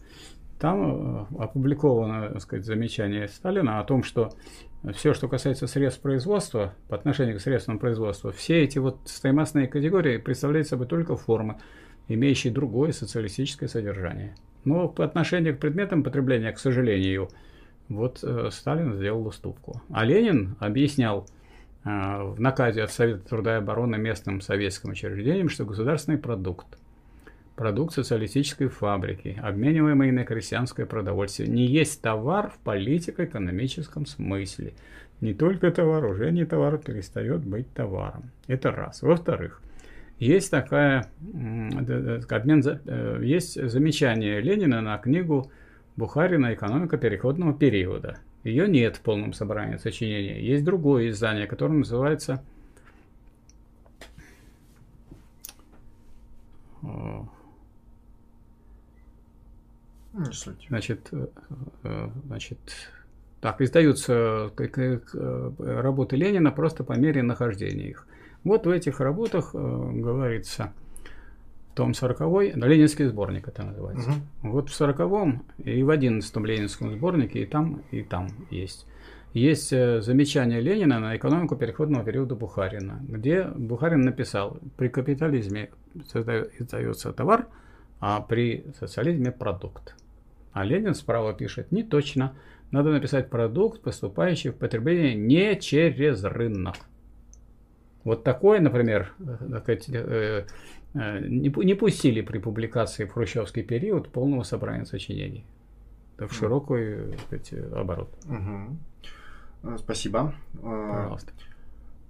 там 0.60 1.24
э, 1.24 1.26
опубликовано, 1.40 2.30
так 2.30 2.42
сказать, 2.42 2.66
замечание 2.66 3.28
Сталина 3.28 3.80
о 3.80 3.84
том, 3.84 4.04
что 4.04 4.30
все, 4.94 5.14
что 5.14 5.28
касается 5.28 5.68
средств 5.68 6.02
производства, 6.02 6.74
по 6.88 6.96
отношению 6.96 7.38
к 7.38 7.42
средствам 7.42 7.80
производства, 7.80 8.32
все 8.32 8.64
эти 8.64 8.78
вот 8.78 9.00
стоимостные 9.06 9.68
категории 9.68 10.18
представляют 10.18 10.68
собой 10.68 10.88
только 10.88 11.16
формы, 11.16 11.58
имеющие 12.08 12.54
другое 12.54 12.92
социалистическое 12.92 13.68
содержание. 13.68 14.36
Но 14.64 14.88
по 14.88 15.04
отношению 15.04 15.56
к 15.56 15.60
предметам 15.60 16.04
потребления, 16.04 16.52
к 16.52 16.60
сожалению, 16.60 17.30
вот 17.90 18.24
э, 18.24 18.50
Сталин 18.52 18.96
сделал 18.96 19.26
уступку. 19.28 19.82
А 19.92 20.06
Ленин 20.06 20.56
объяснял 20.60 21.28
э, 21.84 21.90
в 21.90 22.40
наказе 22.40 22.84
от 22.84 22.92
Совета 22.92 23.28
труда 23.28 23.56
и 23.56 23.58
обороны 23.58 23.98
местным 23.98 24.42
советским 24.42 24.92
учреждениям, 24.92 25.50
что 25.50 25.66
государственный 25.66 26.18
продукт, 26.18 26.78
продукт 27.56 27.94
социалистической 27.94 28.68
фабрики, 28.68 29.40
обмениваемый 29.42 30.12
на 30.12 30.26
крестьянское 30.26 30.86
продовольствие, 30.86 31.50
не 31.50 31.66
есть 31.66 32.02
товар 32.02 32.50
в 32.50 32.58
политико-экономическом 32.64 34.06
смысле. 34.06 34.74
Не 35.20 35.34
только 35.34 35.72
товар, 35.72 36.06
уже 36.06 36.32
не 36.32 36.46
товар 36.46 36.78
перестает 36.80 37.46
быть 37.46 37.72
товаром. 37.74 38.32
Это 38.48 38.72
раз. 38.72 39.04
Во-вторых, 39.04 39.62
есть 40.18 40.50
такая 40.50 41.08
обмен, 42.30 42.64
э, 42.86 43.20
есть 43.24 43.62
замечание 43.70 44.42
Ленина 44.42 44.82
на 44.82 44.98
книгу 44.98 45.52
Бухарина 45.96 46.54
«Экономика 46.54 46.98
переходного 46.98 47.54
периода». 47.54 48.18
Ее 48.44 48.68
нет 48.68 48.96
в 48.96 49.02
полном 49.02 49.34
собрании 49.34 49.78
сочинения. 49.78 50.42
Есть 50.42 50.64
другое 50.64 51.10
издание, 51.10 51.46
которое 51.46 51.76
называется 51.76 52.44
Не 60.14 60.32
суть. 60.32 60.66
Значит, 60.70 61.10
э, 61.12 61.28
э, 61.84 62.10
значит, 62.26 62.60
так, 63.40 63.62
издаются 63.62 64.52
работы 65.58 66.16
Ленина 66.16 66.52
просто 66.52 66.84
по 66.84 66.94
мере 66.94 67.24
нахождения 67.24 67.90
их. 67.90 68.08
Вот 68.44 68.66
в 68.66 68.70
этих 68.70 69.00
работах 69.00 69.54
говорится– 69.54 70.74
том 71.76 71.94
40 71.94 72.20
ленинский 72.56 73.06
сборник 73.06 73.48
это 73.48 73.64
называется. 73.64 74.10
Угу. 74.44 74.52
Вот 74.52 74.70
в 74.70 74.74
40 74.74 75.00
и 75.64 75.84
в 75.84 75.90
11 75.90 76.38
ленинском 76.38 76.92
сборнике 76.92 77.44
и 77.44 77.46
там, 77.46 77.82
и 77.92 78.04
там 78.04 78.30
есть. 78.50 78.86
Есть 79.34 79.72
э, 79.72 80.02
замечание 80.02 80.60
Ленина 80.60 81.00
на 81.00 81.16
экономику 81.16 81.56
переходного 81.56 82.04
периода 82.04 82.36
Бухарина, 82.36 83.00
где 83.08 83.46
Бухарин 83.46 84.02
написал, 84.02 84.58
при 84.76 84.90
капитализме 84.90 85.70
создается 86.12 87.14
товар, 87.14 87.48
а 88.02 88.20
при 88.20 88.66
социализме 88.78 89.32
продукт. 89.32 89.96
А 90.52 90.66
Ленин 90.66 90.94
справа 90.94 91.34
пишет, 91.34 91.72
не 91.72 91.84
точно, 91.84 92.36
надо 92.72 92.92
написать 92.92 93.30
продукт, 93.30 93.82
поступающий 93.82 94.50
в 94.50 94.58
потребление 94.58 95.16
не 95.16 95.58
через 95.58 96.26
рынок. 96.26 96.76
Вот 98.04 98.26
такое, 98.26 98.60
например, 98.60 99.14
э, 99.20 100.44
Э, 100.94 101.20
не, 101.22 101.50
не 101.66 101.74
пустили 101.74 102.22
при 102.22 102.40
публикации 102.40 103.06
в 103.06 103.14
хрущевский 103.14 103.64
период 103.64 104.10
полного 104.10 104.44
собрания 104.44 104.86
сочинений. 104.86 105.46
Это 106.18 106.28
в 106.28 106.34
широкий 106.34 107.18
сказать, 107.26 107.54
оборот. 107.74 108.10
Угу. 108.26 109.78
Спасибо. 109.78 110.34
Э, 110.56 110.90
Пожалуйста. 110.94 111.32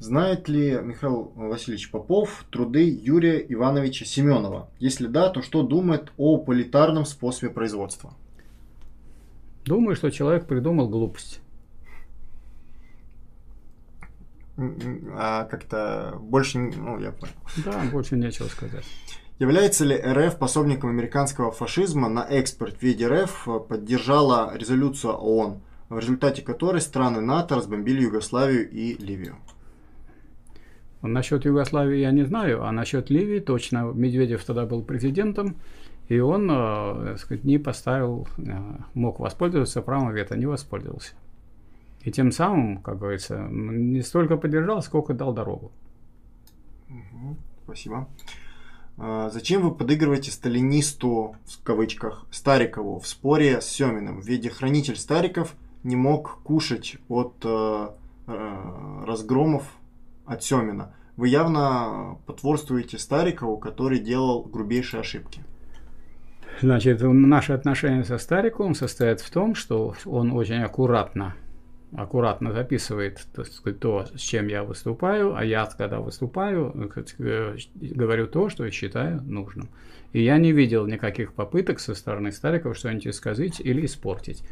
Знает 0.02 0.50
ли 0.50 0.80
Михаил 0.82 1.32
Васильевич 1.36 1.92
Попов 1.92 2.46
труды 2.50 2.90
Юрия 2.90 3.38
Ивановича 3.38 4.04
Семенова? 4.04 4.68
Если 4.80 5.06
да, 5.06 5.30
то 5.30 5.44
что 5.44 5.62
думает 5.62 6.12
о 6.18 6.40
политарном 6.40 7.06
способе 7.06 7.52
производства? 7.52 8.16
Думаю, 9.64 9.96
что 9.96 10.10
человек 10.10 10.48
придумал 10.48 10.90
глупость. 10.90 11.40
а 14.58 15.44
как-то 15.44 16.18
больше, 16.20 16.58
ну, 16.58 17.00
я 17.00 17.12
понял. 17.12 17.36
Да, 17.64 17.84
больше 17.92 18.16
нечего 18.16 18.48
сказать. 18.48 18.86
Является 19.38 19.86
ли 19.86 19.96
РФ 19.96 20.40
пособником 20.40 20.90
американского 20.90 21.52
фашизма 21.52 22.10
на 22.10 22.24
экспорт 22.24 22.78
в 22.78 22.82
виде 22.82 23.08
РФ 23.08 23.48
поддержала 23.70 24.58
резолюцию 24.58 25.14
ООН, 25.14 25.62
в 25.90 26.00
результате 26.00 26.42
которой 26.42 26.82
страны 26.82 27.22
НАТО 27.22 27.56
разбомбили 27.56 28.02
Югославию 28.02 28.68
и 28.68 28.96
Ливию? 28.96 29.38
Насчет 31.02 31.46
Югославии 31.46 31.98
я 31.98 32.12
не 32.12 32.24
знаю, 32.24 32.64
а 32.64 32.72
насчет 32.72 33.10
Ливии 33.10 33.40
точно. 33.40 33.92
Медведев 33.94 34.44
тогда 34.44 34.66
был 34.66 34.84
президентом, 34.84 35.56
и 36.10 36.20
он, 36.20 36.50
э, 36.52 37.18
сказать, 37.18 37.44
не 37.44 37.58
поставил, 37.58 38.28
э, 38.38 38.42
мог 38.94 39.20
воспользоваться 39.20 39.82
правом 39.82 40.14
вето, 40.14 40.38
не 40.38 40.46
воспользовался. 40.46 41.14
И 42.04 42.12
тем 42.12 42.32
самым, 42.32 42.78
как 42.80 43.00
говорится, 43.00 43.48
не 43.50 44.02
столько 44.02 44.38
поддержал, 44.38 44.82
сколько 44.82 45.14
дал 45.14 45.34
дорогу. 45.34 45.72
Спасибо. 47.64 48.08
А, 48.98 49.30
зачем 49.30 49.62
вы 49.62 49.74
подыгрываете 49.74 50.32
сталинисту, 50.32 51.36
в 51.46 51.64
кавычках, 51.64 52.26
Старикову 52.32 53.00
в 53.00 53.08
споре 53.08 53.62
с 53.62 53.66
Семиным? 53.66 54.22
В 54.22 54.28
виде 54.28 54.50
хранитель 54.50 54.96
Стариков 54.96 55.56
не 55.84 55.96
мог 55.96 56.42
кушать 56.44 56.98
от 57.08 57.34
э, 57.44 57.90
э, 58.28 59.04
разгромов 59.06 59.64
от 60.26 60.44
Семина. 60.44 60.94
Вы 61.18 61.28
явно 61.28 62.18
потворствуете 62.26 62.98
Старикову, 62.98 63.58
который 63.58 64.00
делал 64.00 64.44
грубейшие 64.44 65.02
ошибки. 65.02 65.44
Значит, 66.62 67.02
наши 67.02 67.54
отношения 67.54 68.04
со 68.04 68.18
Стариковым 68.18 68.76
состоят 68.76 69.22
в 69.22 69.30
том, 69.30 69.56
что 69.56 69.96
он 70.06 70.32
очень 70.32 70.64
аккуратно 70.64 71.36
аккуратно 71.94 72.54
записывает 72.54 73.20
сказать, 73.20 73.80
то, 73.80 74.06
с 74.16 74.20
чем 74.20 74.48
я 74.48 74.64
выступаю, 74.64 75.36
а 75.36 75.44
я, 75.44 75.66
когда 75.66 76.00
выступаю, 76.00 76.72
говорю 77.76 78.28
то, 78.28 78.50
что 78.50 78.70
считаю 78.72 79.22
нужным. 79.22 79.70
И 80.14 80.24
я 80.24 80.38
не 80.38 80.52
видел 80.52 80.88
никаких 80.88 81.34
попыток 81.34 81.80
со 81.80 81.96
стороны 81.96 82.32
Старикова 82.32 82.76
что-нибудь 82.76 83.14
сказать 83.14 83.60
или 83.60 83.86
испортить. 83.86 84.44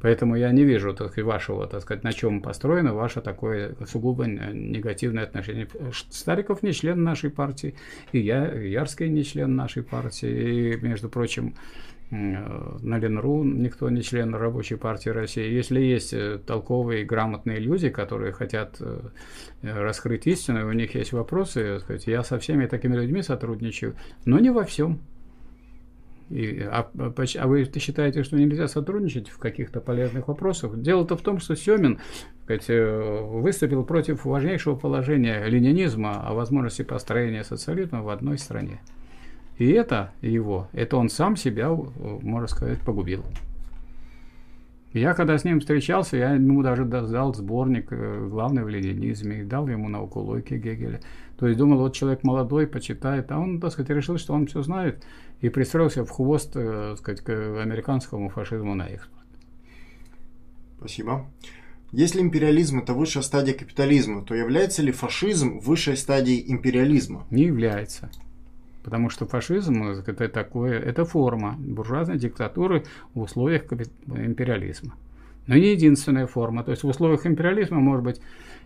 Поэтому 0.00 0.36
я 0.36 0.50
не 0.52 0.64
вижу 0.64 0.94
так 0.94 1.08
сказать, 1.08 1.26
вашего, 1.26 1.66
так 1.66 1.82
сказать, 1.82 2.04
на 2.04 2.12
чем 2.12 2.42
построено 2.42 2.94
ваше 2.94 3.20
такое 3.20 3.74
сугубо 3.86 4.26
негативное 4.26 5.24
отношение. 5.24 5.68
Стариков 6.10 6.62
не 6.62 6.72
член 6.72 7.02
нашей 7.02 7.30
партии, 7.30 7.74
и 8.12 8.18
я, 8.18 8.46
Ярский 8.52 9.08
не 9.08 9.24
член 9.24 9.56
нашей 9.56 9.82
партии. 9.82 10.74
И, 10.74 10.76
между 10.76 11.08
прочим, 11.08 11.54
Э, 12.10 12.78
на 12.82 12.98
Ленру 12.98 13.42
никто 13.42 13.90
не 13.90 14.02
член 14.02 14.34
рабочей 14.34 14.76
партии 14.76 15.10
России. 15.10 15.52
Если 15.52 15.80
есть 15.80 16.12
э, 16.12 16.38
толковые, 16.38 17.04
грамотные 17.04 17.58
люди, 17.58 17.88
которые 17.88 18.32
хотят 18.32 18.76
э, 18.80 19.00
раскрыть 19.62 20.26
истину, 20.26 20.68
у 20.68 20.72
них 20.72 20.94
есть 20.94 21.12
вопросы, 21.12 21.80
сказать, 21.80 22.06
я 22.06 22.22
со 22.22 22.38
всеми 22.38 22.66
такими 22.66 22.96
людьми 22.96 23.22
сотрудничаю, 23.22 23.96
но 24.24 24.38
не 24.38 24.50
во 24.50 24.64
всем. 24.64 25.00
И, 26.30 26.60
а, 26.60 26.90
а 26.96 27.46
вы 27.46 27.70
считаете, 27.76 28.24
что 28.24 28.36
нельзя 28.36 28.66
сотрудничать 28.66 29.28
в 29.28 29.38
каких-то 29.38 29.80
полезных 29.80 30.28
вопросах? 30.28 30.80
Дело-то 30.80 31.16
в 31.16 31.22
том, 31.22 31.38
что 31.38 31.54
Семин 31.54 32.00
сказать, 32.44 32.68
выступил 32.68 33.84
против 33.84 34.24
важнейшего 34.24 34.76
положения 34.76 35.44
ленинизма 35.46 36.26
о 36.26 36.34
возможности 36.34 36.82
построения 36.82 37.44
социализма 37.44 38.02
в 38.02 38.08
одной 38.08 38.38
стране. 38.38 38.80
И 39.58 39.70
это 39.70 40.12
его, 40.20 40.68
это 40.72 40.96
он 40.96 41.08
сам 41.08 41.36
себя, 41.36 41.70
можно 41.70 42.46
сказать, 42.46 42.80
погубил. 42.80 43.24
Я 44.92 45.12
когда 45.12 45.36
с 45.36 45.44
ним 45.44 45.60
встречался, 45.60 46.16
я 46.16 46.32
ему 46.32 46.62
даже 46.62 46.84
дал 46.84 47.34
сборник 47.34 47.88
э, 47.90 48.28
«Главный 48.30 48.64
в 48.64 48.68
ленинизме» 48.68 49.40
и 49.40 49.44
дал 49.44 49.68
ему 49.68 49.90
науку 49.90 50.20
логики 50.20 50.54
Гегеля. 50.54 51.00
То 51.38 51.46
есть 51.46 51.58
думал, 51.58 51.78
вот 51.78 51.94
человек 51.94 52.22
молодой, 52.22 52.66
почитает, 52.66 53.30
а 53.30 53.38
он, 53.38 53.60
так 53.60 53.72
сказать, 53.72 53.90
решил, 53.90 54.16
что 54.16 54.32
он 54.32 54.46
все 54.46 54.62
знает 54.62 55.04
и 55.40 55.48
пристроился 55.50 56.04
в 56.04 56.10
хвост, 56.10 56.52
э, 56.54 56.90
так 56.90 56.98
сказать, 56.98 57.20
к 57.20 57.62
американскому 57.62 58.30
фашизму 58.30 58.74
на 58.74 58.86
экспорт. 58.86 59.26
Спасибо. 60.78 61.26
Если 61.92 62.20
империализм– 62.20 62.78
это 62.80 62.94
высшая 62.94 63.22
стадия 63.22 63.54
капитализма, 63.54 64.24
то 64.24 64.34
является 64.34 64.82
ли 64.82 64.92
фашизм 64.92 65.58
высшей 65.58 65.96
стадией 65.96 66.50
империализма? 66.50 67.26
Не 67.30 67.44
является. 67.44 68.10
Потому 68.82 69.10
что 69.10 69.26
фашизм 69.26 69.82
это 69.82 70.28
такое, 70.28 70.78
это 70.78 71.04
форма 71.04 71.56
буржуазной 71.58 72.18
диктатуры 72.18 72.84
в 73.14 73.20
условиях 73.20 73.64
империализма. 73.72 74.94
Но 75.46 75.56
не 75.56 75.72
единственная 75.72 76.26
форма. 76.26 76.64
То 76.64 76.70
есть 76.70 76.82
в 76.82 76.88
условиях 76.88 77.26
империализма 77.26 77.80
может 77.80 78.04
быть 78.04 78.20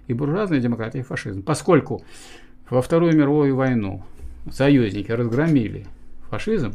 и 0.08 0.12
буржуазная 0.12 0.60
демократия, 0.60 1.00
и 1.00 1.02
фашизм. 1.02 1.42
Поскольку 1.42 2.02
во 2.70 2.82
Вторую 2.82 3.16
мировую 3.16 3.54
войну 3.56 4.02
союзники 4.50 5.10
разгромили 5.10 5.86
фашизм, 6.30 6.72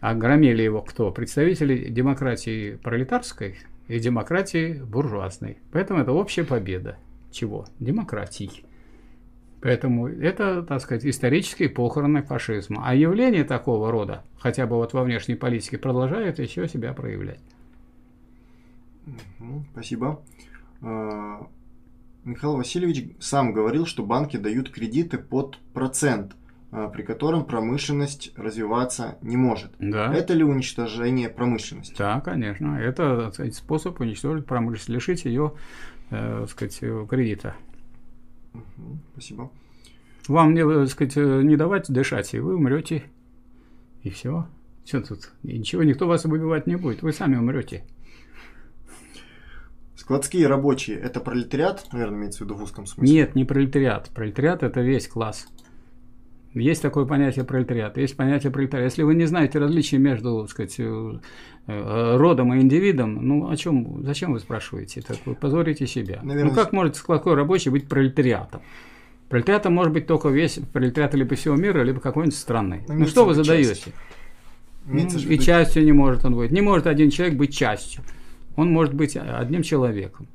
а 0.00 0.14
громили 0.14 0.62
его 0.62 0.82
кто? 0.82 1.10
Представители 1.12 1.88
демократии 1.88 2.76
пролетарской 2.76 3.56
и 3.88 3.98
демократии 3.98 4.74
буржуазной. 4.74 5.58
Поэтому 5.70 6.00
это 6.00 6.12
общая 6.12 6.44
победа. 6.44 6.96
Чего? 7.30 7.66
Демократии. 7.78 8.50
Поэтому 9.60 10.08
это, 10.08 10.62
так 10.64 10.80
сказать, 10.80 11.06
исторический 11.06 11.68
похороны 11.68 12.22
фашизма. 12.22 12.82
А 12.84 12.96
явление 12.96 13.44
такого 13.44 13.92
рода, 13.92 14.24
хотя 14.38 14.66
бы 14.66 14.74
вот 14.76 14.92
во 14.92 15.04
внешней 15.04 15.36
политике, 15.36 15.78
продолжает 15.78 16.40
еще 16.40 16.66
себя 16.66 16.92
проявлять. 16.94 17.40
Спасибо. 19.72 20.20
Михаил 22.24 22.56
Васильевич 22.56 23.16
сам 23.18 23.52
говорил, 23.52 23.86
что 23.86 24.04
банки 24.04 24.36
дают 24.36 24.70
кредиты 24.70 25.18
под 25.18 25.58
процент, 25.72 26.36
а, 26.70 26.88
при 26.88 27.02
котором 27.02 27.44
промышленность 27.44 28.32
развиваться 28.36 29.18
не 29.22 29.36
может. 29.36 29.72
Да. 29.78 30.14
Это 30.14 30.32
ли 30.34 30.44
уничтожение 30.44 31.28
промышленности? 31.28 31.94
Да, 31.98 32.20
конечно. 32.20 32.78
Это 32.78 33.30
сказать, 33.32 33.54
способ 33.54 34.00
уничтожить 34.00 34.46
промышленность, 34.46 34.88
лишить 34.88 35.24
ее, 35.24 35.54
э, 36.10 36.46
сказать, 36.48 36.78
кредита. 37.08 37.56
Угу, 38.54 38.98
спасибо. 39.12 39.50
Вам, 40.28 40.54
не, 40.54 40.62
так 40.64 40.88
сказать, 40.88 41.16
не 41.16 41.56
давать 41.56 41.90
дышать, 41.90 42.32
и 42.34 42.38
вы 42.38 42.54
умрете. 42.54 43.02
И 44.02 44.10
все. 44.10 44.46
Все 44.84 45.00
тут. 45.00 45.30
И 45.42 45.58
ничего, 45.58 45.82
никто 45.82 46.06
вас 46.06 46.24
выбивать 46.24 46.66
не 46.66 46.76
будет. 46.76 47.02
Вы 47.02 47.12
сами 47.12 47.36
умрете. 47.36 47.84
Складские 50.02 50.48
рабочие– 50.48 50.98
это 51.00 51.20
пролетариат, 51.20 51.86
наверное, 51.92 52.18
имеется 52.18 52.42
в 52.42 52.46
виду 52.46 52.56
в 52.56 52.62
узком 52.64 52.86
смысле? 52.86 53.14
Нет, 53.14 53.36
не 53.36 53.44
пролетариат. 53.44 54.10
Пролетариат– 54.12 54.62
это 54.64 54.80
весь 54.80 55.06
класс. 55.06 55.46
Есть 56.54 56.82
такое 56.82 57.04
понятие 57.04 57.44
пролетариата, 57.44 58.00
есть 58.00 58.16
понятие 58.16 58.50
пролетариата. 58.50 58.86
Если 58.86 59.04
вы 59.04 59.14
не 59.14 59.26
знаете 59.26 59.60
различия 59.60 59.98
между, 59.98 60.40
так 60.40 60.50
сказать, 60.50 60.74
э, 60.80 61.18
э, 61.68 62.16
родом 62.16 62.52
и 62.52 62.60
индивидом, 62.60 63.24
ну 63.24 63.48
о 63.48 63.56
чем, 63.56 64.02
зачем 64.02 64.32
вы 64.32 64.40
спрашиваете? 64.40 65.02
Так 65.02 65.18
вы 65.24 65.36
позорите 65.36 65.86
себя. 65.86 66.18
Наверное, 66.24 66.50
ну 66.50 66.56
как 66.56 66.72
может 66.72 66.96
складской 66.96 67.34
рабочий 67.34 67.70
быть 67.70 67.88
пролетариатом? 67.88 68.60
Пролетариатом 69.28 69.72
может 69.72 69.92
быть 69.92 70.08
только 70.08 70.30
весь 70.30 70.58
пролетариат 70.72 71.14
либо 71.14 71.36
всего 71.36 71.54
мира, 71.54 71.84
либо 71.84 72.00
какой-нибудь 72.00 72.36
страны. 72.36 72.84
Ну, 72.88 72.94
ну 72.94 73.06
что 73.06 73.24
вы 73.24 73.34
задаете? 73.34 73.92
Ну, 74.84 74.98
и 74.98 75.38
частью 75.38 75.84
не 75.84 75.92
может 75.92 76.24
он 76.24 76.34
быть. 76.34 76.50
Не 76.50 76.60
может 76.60 76.88
один 76.88 77.10
человек 77.10 77.36
быть 77.36 77.56
частью. 77.56 78.02
Он 78.56 78.70
может 78.70 78.94
быть 78.94 79.16
одним 79.16 79.62
человеком. 79.62 80.28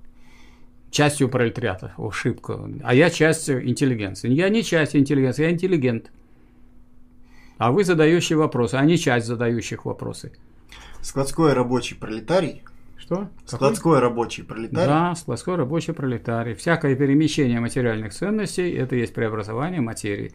Частью 0.89 1.29
пролетариата. 1.29 1.93
Ошибка. 1.97 2.69
А 2.83 2.93
я 2.93 3.09
часть 3.09 3.49
интеллигенции. 3.49 4.31
Я 4.31 4.49
не 4.49 4.63
часть 4.63 4.95
интеллигенции, 4.95 5.43
я 5.43 5.51
интеллигент. 5.51 6.11
А 7.57 7.71
вы 7.71 7.83
задающий 7.83 8.35
вопросы, 8.35 8.75
а 8.75 8.85
не 8.85 8.97
часть 8.97 9.27
задающих 9.27 9.85
вопросы. 9.85 10.31
Складской 11.01 11.53
рабочий 11.53 11.95
пролетарий 11.95 12.63
что? 13.07 13.29
Складской 13.45 13.93
Какой? 13.93 13.99
рабочий 13.99 14.43
пролетарий? 14.43 14.85
Да, 14.85 15.15
складской 15.15 15.55
рабочий 15.55 15.93
пролетарий. 15.93 16.55
Всякое 16.55 16.93
перемещение 16.95 17.61
материальных 17.61 18.13
ценностей– 18.13 18.69
это 18.73 18.97
есть 18.97 19.13
преобразование 19.13 19.79
материи. 19.79 20.33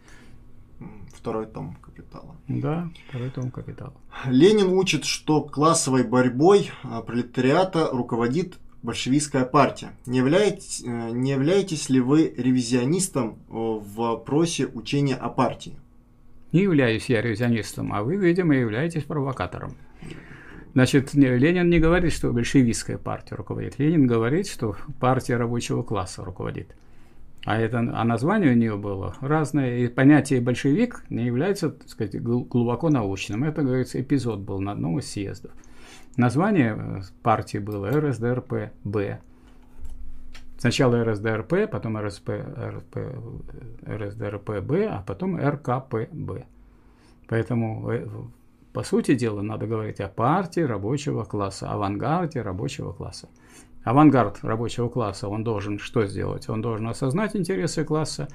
Второй 1.15 1.45
том 1.45 1.77
капитала. 1.95 2.37
Да, 2.49 2.91
второй 3.09 3.31
том 3.31 3.51
капитала. 3.51 3.95
Ленин 4.27 4.69
учит, 4.69 5.05
что 5.05 5.43
классовой 5.43 6.05
борьбой 6.05 6.71
а, 6.83 7.03
пролетариата 7.03 7.89
руководит 7.93 8.59
большевистская 8.83 9.45
партия. 9.45 9.93
Не 10.07 10.19
являетесь, 10.19 10.83
э, 10.85 11.11
не 11.11 11.31
являетесь 11.33 11.89
ли 11.89 12.01
вы 12.01 12.35
ревизионистом 12.37 13.31
э, 13.31 13.53
в 13.53 13.95
вопросе 13.95 14.67
учения 14.67 15.15
о 15.15 15.29
партии? 15.29 15.77
Не 16.53 16.63
являюсь 16.63 17.07
я 17.09 17.23
ревизионистом, 17.23 17.93
а 17.93 18.03
вы, 18.03 18.17
видимо, 18.17 18.55
являетесь 18.55 19.05
провокатором. 19.05 19.77
Значит, 20.75 21.15
Ленин 21.15 21.69
не 21.69 21.79
говорит, 21.79 22.13
что 22.13 22.33
большевистская 22.33 22.99
партия 22.99 23.35
руководит. 23.37 23.79
Ленин 23.79 24.07
говорит, 24.07 24.49
что 24.49 24.77
партия 25.01 25.37
рабочего 25.37 25.83
класса 25.83 26.25
руководит. 26.25 26.75
А, 27.45 27.59
это, 27.59 27.79
а 27.79 28.05
название 28.05 28.53
у 28.53 28.57
нее 28.57 28.77
было 28.77 29.17
разное. 29.21 29.79
И 29.79 29.89
понятие 29.89 30.41
большевик 30.41 31.05
не 31.11 31.25
является, 31.25 31.71
так 31.71 31.89
сказать, 31.89 32.23
глубоко 32.23 32.89
научным. 32.89 33.43
Это, 33.45 33.63
говорится, 33.63 34.01
эпизод 34.01 34.41
был 34.41 34.61
на 34.61 34.73
одном 34.73 34.99
из 34.99 35.11
съездов. 35.11 35.51
Название 36.17 36.77
э, 36.79 37.01
партии 37.23 37.59
было 37.59 37.91
РСДРП-Б. 37.91 39.21
Сначала 40.59 41.05
РСДРП, 41.05 41.69
потом 41.69 41.99
РСП, 41.99 42.29
РП, 42.29 42.97
РСДРП-Б, 43.87 44.87
а 44.87 45.03
потом 45.05 45.37
РКП-Б. 45.37 46.45
Поэтому 47.27 47.91
э, 47.91 48.07
по 48.73 48.85
сути 48.85 49.17
дела, 49.17 49.43
надо 49.43 49.67
говорить 49.67 50.01
о 50.01 50.09
партии 50.09 50.61
рабочего 50.61 51.25
класса, 51.25 51.73
авангарде 51.73 52.41
рабочего 52.43 52.93
класса 52.93 53.29
авангард 53.85 54.39
рабочего 54.43 54.89
класса, 54.89 55.29
он 55.29 55.45
должен 55.45 55.79
что 55.79 56.07
сделать? 56.07 56.49
Он 56.49 56.63
должен 56.63 56.89
осознать 56.89 57.37
интересы 57.37 57.85
класса, 57.85 58.29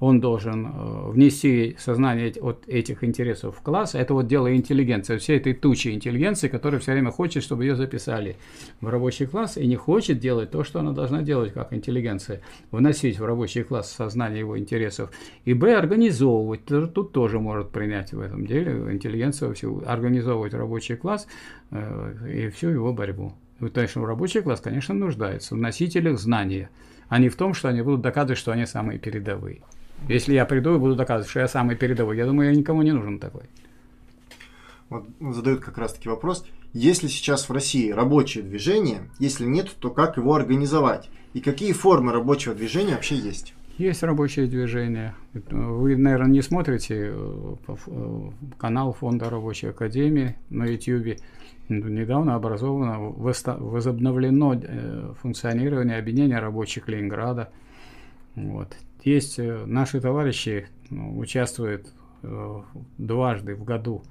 он 0.00 0.20
должен 0.20 0.66
э, 0.66 1.10
внести 1.10 1.76
сознание 1.78 2.32
от 2.40 2.64
этих 2.66 3.04
интересов 3.04 3.56
в 3.56 3.62
класс. 3.62 3.94
Это 3.94 4.14
вот 4.14 4.26
дело 4.26 4.54
интеллигенции, 4.54 5.18
всей 5.18 5.36
этой 5.36 5.54
тучи 5.54 5.88
интеллигенции, 5.88 6.48
которая 6.48 6.80
все 6.80 6.92
время 6.92 7.10
хочет, 7.10 7.42
чтобы 7.42 7.64
ее 7.64 7.76
записали 7.76 8.36
в 8.80 8.88
рабочий 8.88 9.26
класс 9.26 9.56
и 9.56 9.66
не 9.66 9.76
хочет 9.76 10.18
делать 10.18 10.50
то, 10.50 10.64
что 10.64 10.80
она 10.80 10.92
должна 10.92 11.22
делать 11.22 11.52
как 11.52 11.72
интеллигенция, 11.72 12.40
вносить 12.70 13.18
в 13.18 13.24
рабочий 13.24 13.62
класс 13.62 13.92
сознание 13.92 14.40
его 14.40 14.58
интересов. 14.58 15.10
И 15.44 15.54
б, 15.54 15.74
организовывать, 15.74 16.64
тут 16.64 17.12
тоже 17.12 17.38
может 17.38 17.70
принять 17.70 18.12
в 18.12 18.20
этом 18.20 18.46
деле 18.46 18.72
интеллигенция, 18.92 19.54
организовывать 19.86 20.54
рабочий 20.54 20.96
класс 20.96 21.26
э, 21.70 22.46
и 22.46 22.48
всю 22.48 22.70
его 22.70 22.92
борьбу. 22.92 23.32
Потому 23.58 23.88
что 23.88 24.04
рабочий 24.04 24.40
класс, 24.40 24.60
конечно, 24.60 24.94
нуждается 24.94 25.54
в 25.54 25.58
носителях 25.58 26.18
знания, 26.18 26.70
а 27.08 27.18
не 27.18 27.28
в 27.28 27.36
том, 27.36 27.54
что 27.54 27.68
они 27.68 27.82
будут 27.82 28.00
доказывать, 28.00 28.38
что 28.38 28.52
они 28.52 28.66
самые 28.66 28.98
передовые. 28.98 29.62
Если 30.08 30.34
я 30.34 30.44
приду 30.44 30.74
и 30.74 30.78
буду 30.78 30.96
доказывать, 30.96 31.30
что 31.30 31.40
я 31.40 31.48
самый 31.48 31.76
передовой, 31.76 32.16
я 32.16 32.26
думаю, 32.26 32.50
я 32.50 32.56
никому 32.56 32.82
не 32.82 32.92
нужен 32.92 33.18
такой. 33.18 33.44
Вот 34.90 35.06
задают 35.20 35.60
как 35.60 35.78
раз-таки 35.78 36.08
вопрос, 36.08 36.44
если 36.72 37.06
сейчас 37.06 37.48
в 37.48 37.52
России 37.52 37.90
рабочее 37.90 38.44
движение, 38.44 39.08
если 39.18 39.46
нет, 39.46 39.70
то 39.78 39.90
как 39.90 40.16
его 40.16 40.34
организовать? 40.34 41.08
И 41.32 41.40
какие 41.40 41.72
формы 41.72 42.12
рабочего 42.12 42.54
движения 42.54 42.94
вообще 42.94 43.16
есть? 43.16 43.54
Есть 43.78 44.02
рабочее 44.04 44.46
движение. 44.46 45.14
Вы, 45.32 45.96
наверное, 45.96 46.30
не 46.30 46.42
смотрите 46.42 47.12
э, 47.12 47.54
э, 47.66 48.30
канал 48.56 48.92
Фонда 48.92 49.28
Рабочей 49.30 49.68
Академии 49.68 50.36
на 50.48 50.64
YouTube 50.64 51.18
недавно 51.68 52.34
образовано, 52.34 52.98
возобновлено 52.98 54.54
э, 54.54 55.14
функционирование 55.20 55.98
объединения 55.98 56.38
рабочих 56.38 56.88
Ленинграда. 56.88 57.50
Вот. 58.34 58.76
Есть 59.02 59.38
э, 59.38 59.64
наши 59.66 60.00
товарищи 60.00 60.66
ну, 60.90 61.18
участвуют 61.18 61.88
э, 62.22 62.62
дважды 62.98 63.54
в 63.54 63.64
году 63.64 64.02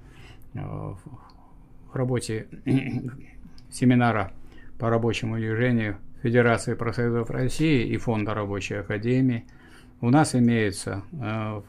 в 0.53 0.99
работе 1.93 2.47
семинара 3.71 4.31
по 4.77 4.91
рабочему 4.91 5.37
движению 5.37 5.97
Федерации 6.21 6.75
профсоюзов 6.75 7.31
России 7.31 7.87
и 7.87 7.97
Фонда 7.97 8.33
рабочей 8.33 8.75
академии– 8.75 9.45
у 10.03 10.09
нас 10.09 10.35
имеются 10.35 11.03
э, 11.13 11.61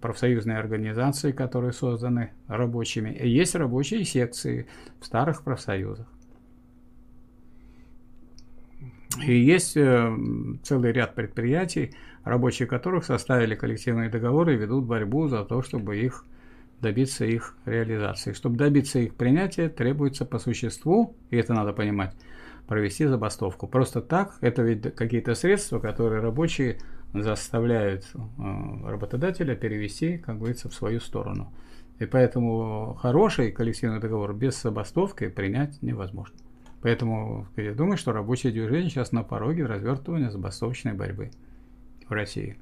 профсоюзные 0.00 0.56
организации, 0.56 1.32
которые 1.32 1.72
созданы 1.72 2.30
рабочими. 2.46 3.10
И 3.10 3.28
есть 3.28 3.56
рабочие 3.56 4.04
секции 4.04 4.68
в 5.00 5.04
старых 5.04 5.42
профсоюзах. 5.42 6.06
И 9.26 9.36
есть 9.36 9.76
э, 9.76 10.16
целый 10.62 10.92
ряд 10.92 11.16
предприятий, 11.16 11.96
рабочие 12.22 12.68
которых 12.68 13.04
составили 13.04 13.56
коллективные 13.56 14.10
договоры 14.10 14.54
и 14.54 14.58
ведут 14.58 14.84
борьбу 14.84 15.26
за 15.26 15.44
то, 15.44 15.60
чтобы 15.62 15.98
их 15.98 16.24
добиться 16.80 17.24
их 17.24 17.56
реализации. 17.64 18.32
Чтобы 18.32 18.58
добиться 18.58 19.00
их 19.00 19.16
принятия, 19.16 19.68
требуется 19.68 20.24
по 20.24 20.38
существу, 20.38 21.16
и 21.30 21.36
это 21.36 21.52
надо 21.52 21.72
понимать, 21.72 22.14
провести 22.68 23.06
забастовку. 23.06 23.66
Просто 23.66 24.02
так, 24.02 24.38
это 24.40 24.62
ведь 24.62 24.94
какие-то 24.94 25.34
средства, 25.34 25.80
которые 25.80 26.20
рабочие 26.20 26.78
заставляют 27.22 28.04
э, 28.14 28.18
работодателя 28.84 29.54
перевести, 29.54 30.18
как 30.18 30.38
говорится, 30.38 30.68
в 30.68 30.74
свою 30.74 31.00
сторону. 31.00 31.52
И 31.98 32.06
поэтому 32.06 32.98
хороший 33.00 33.52
коллективный 33.52 34.00
договор 34.00 34.34
без 34.34 34.60
забастовки 34.60 35.28
принять 35.28 35.80
невозможно. 35.82 36.36
Поэтому 36.82 37.46
я 37.56 37.74
думаю, 37.74 37.96
что 37.96 38.12
рабочее 38.12 38.52
движение 38.52 38.90
сейчас 38.90 39.12
на 39.12 39.22
пороге 39.22 39.64
развертывания 39.64 40.30
забастовочной 40.30 40.92
борьбы 40.92 41.30
в 42.06 42.12
России. 42.12 42.58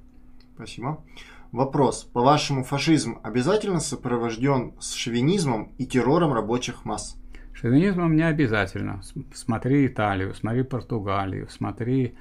Спасибо. 0.54 1.04
Вопрос. 1.50 2.04
По-вашему, 2.04 2.64
фашизм 2.64 3.18
обязательно 3.22 3.80
сопровожден 3.80 4.72
с 4.80 4.94
шовинизмом 4.94 5.72
и 5.78 5.86
террором 5.86 6.32
рабочих 6.32 6.84
масс? 6.84 7.16
Шовинизмом 7.52 8.16
не 8.16 8.22
обязательно. 8.22 9.02
Смотри 9.32 9.86
Италию, 9.86 10.34
смотри 10.34 10.62
Португалию, 10.62 11.48
смотри 11.48 12.14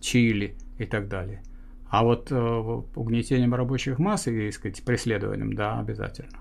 Чили 0.00 0.56
и 0.78 0.86
так 0.86 1.08
далее. 1.08 1.42
А 1.92 2.04
вот 2.04 2.32
э, 2.32 2.34
угнетением 2.34 3.54
рабочих 3.54 3.98
масс 3.98 4.26
и, 4.26 4.46
так 4.46 4.54
сказать, 4.54 4.82
преследованием, 4.82 5.52
да, 5.52 5.78
обязательно. 5.78 6.38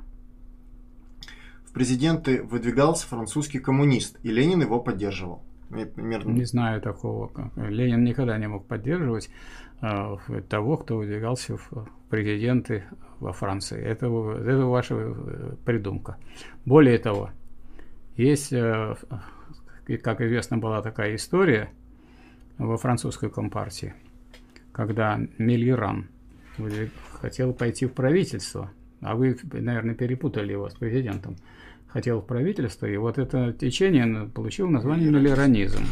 В 1.66 1.74
президенты 1.74 2.42
выдвигался 2.42 3.06
французский 3.06 3.60
коммунист, 3.60 4.18
и 4.24 4.32
Ленин 4.32 4.62
его 4.62 4.80
поддерживал. 4.80 5.44
Не 5.70 6.46
знаю 6.46 6.82
такого. 6.82 7.52
Ленин 7.58 8.06
никогда 8.06 8.38
не 8.38 8.48
мог 8.48 8.66
поддерживать 8.66 9.30
э, 9.82 10.16
того, 10.48 10.78
кто 10.78 10.96
выдвигался 10.96 11.58
в 11.58 11.90
президенты 12.10 12.86
во 13.20 13.34
Франции. 13.34 13.78
Это, 13.78 14.06
это 14.06 14.66
ваша 14.66 14.96
э, 14.96 15.56
придумка. 15.66 16.18
Более 16.64 16.98
того, 16.98 17.32
есть, 18.16 18.54
э, 18.54 18.96
как 20.02 20.22
известно, 20.22 20.58
была 20.58 20.82
такая 20.82 21.16
история 21.16 21.72
во 22.58 22.78
французской 22.78 23.30
компартии, 23.30 23.94
когда 24.72 25.20
Мильеран 25.38 26.08
хотел 27.14 27.54
пойти 27.54 27.86
в 27.86 27.94
правительство, 27.94 28.72
а 29.02 29.16
вы, 29.16 29.38
наверное, 29.52 29.96
перепутали 29.96 30.52
его 30.52 30.70
с 30.70 30.76
президентом 30.76 31.36
хотел 31.92 32.22
в 32.22 32.26
правительство, 32.26 32.86
и 32.86 32.96
вот 32.96 33.18
это 33.18 33.52
течение 33.52 34.30
получило 34.34 34.70
название 34.70 35.10
миллеронизм. 35.12 35.84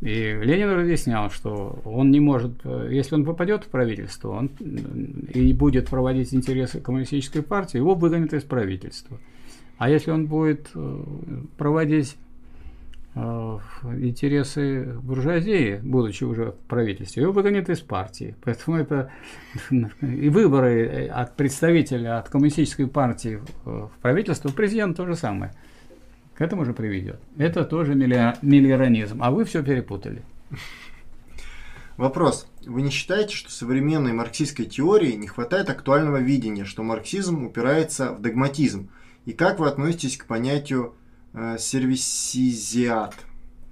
И 0.00 0.38
Ленин 0.40 0.70
разъяснял, 0.70 1.28
что 1.30 1.80
он 1.84 2.10
не 2.10 2.20
может, 2.20 2.64
если 2.88 3.16
он 3.16 3.24
попадет 3.24 3.64
в 3.64 3.68
правительство, 3.68 4.30
он 4.30 4.50
и 5.34 5.52
будет 5.52 5.88
проводить 5.88 6.32
интересы 6.32 6.80
коммунистической 6.80 7.42
партии, 7.42 7.78
его 7.78 7.94
выгонят 7.94 8.32
из 8.32 8.44
правительства. 8.44 9.18
А 9.76 9.90
если 9.90 10.10
он 10.10 10.26
будет 10.26 10.70
э, 10.74 11.04
проводить 11.56 12.16
Э, 12.16 12.29
интересы 13.14 14.84
буржуазии, 15.02 15.80
будучи 15.82 16.24
уже 16.24 16.52
в 16.52 16.68
правительстве, 16.68 17.22
его 17.22 17.32
выгонят 17.32 17.68
из 17.68 17.80
партии. 17.80 18.36
Поэтому 18.44 18.76
это 18.76 19.10
и 20.00 20.28
выборы 20.28 21.08
от 21.08 21.36
представителя 21.36 22.18
от 22.18 22.28
коммунистической 22.28 22.86
партии 22.86 23.40
в 23.64 23.90
правительство, 24.00 24.50
президент 24.50 24.96
то 24.96 25.06
же 25.06 25.16
самое. 25.16 25.52
К 26.34 26.42
этому 26.42 26.64
же 26.64 26.72
приведет. 26.72 27.20
Это 27.36 27.64
тоже 27.64 27.94
миллионизм. 27.94 29.22
А 29.22 29.30
вы 29.30 29.44
все 29.44 29.62
перепутали. 29.62 30.22
Вопрос. 31.98 32.46
Вы 32.64 32.80
не 32.80 32.88
считаете, 32.88 33.36
что 33.36 33.52
современной 33.52 34.14
марксистской 34.14 34.64
теории 34.64 35.12
не 35.12 35.26
хватает 35.26 35.68
актуального 35.68 36.16
видения, 36.16 36.64
что 36.64 36.82
марксизм 36.82 37.44
упирается 37.44 38.12
в 38.12 38.22
догматизм? 38.22 38.88
И 39.26 39.34
как 39.34 39.58
вы 39.58 39.68
относитесь 39.68 40.16
к 40.16 40.24
понятию 40.24 40.94
э, 40.94 40.99
сервисизиат. 41.58 43.14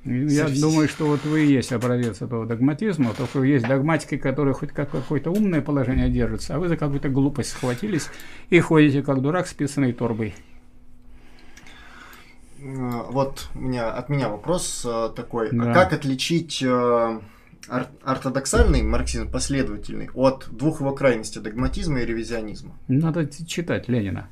Я 0.05 0.29
Сервис... 0.47 0.61
думаю, 0.61 0.89
что 0.89 1.07
вот 1.07 1.25
вы 1.25 1.45
и 1.45 1.53
есть 1.53 1.73
образец 1.73 2.23
этого 2.23 2.47
догматизма, 2.47 3.13
только 3.15 3.43
есть 3.43 3.67
догматики, 3.67 4.17
которые 4.17 4.55
хоть 4.55 4.71
как 4.71 4.91
какое-то 4.91 5.31
умное 5.31 5.61
положение 5.61 6.09
держатся, 6.09 6.55
а 6.55 6.59
вы 6.59 6.69
за 6.69 6.77
какую-то 6.77 7.09
глупость 7.09 7.51
схватились 7.51 8.09
и 8.49 8.61
ходите 8.61 9.03
как 9.03 9.21
дурак 9.21 9.47
с 9.49 9.55
писаной 9.55 9.93
торбой. 9.93 10.35
Э, 12.61 13.03
вот 13.11 13.49
у 13.55 13.61
меня, 13.61 13.91
от 13.91 14.09
меня 14.09 14.29
вопрос 14.29 14.85
э, 14.89 15.11
такой. 15.15 15.49
А 15.49 15.53
да. 15.53 15.71
А 15.71 15.75
как 15.75 15.93
отличить 15.93 16.63
э, 16.63 17.21
ортодоксальный 17.69 18.83
марксизм, 18.83 19.31
последовательный, 19.31 20.11
от 20.15 20.49
двух 20.51 20.81
его 20.81 20.93
крайностей, 20.95 21.41
догматизма 21.41 22.01
и 22.01 22.07
ревизионизма? 22.07 22.75
Надо 22.89 23.29
читать 23.47 23.89
Ленина. 23.89 24.29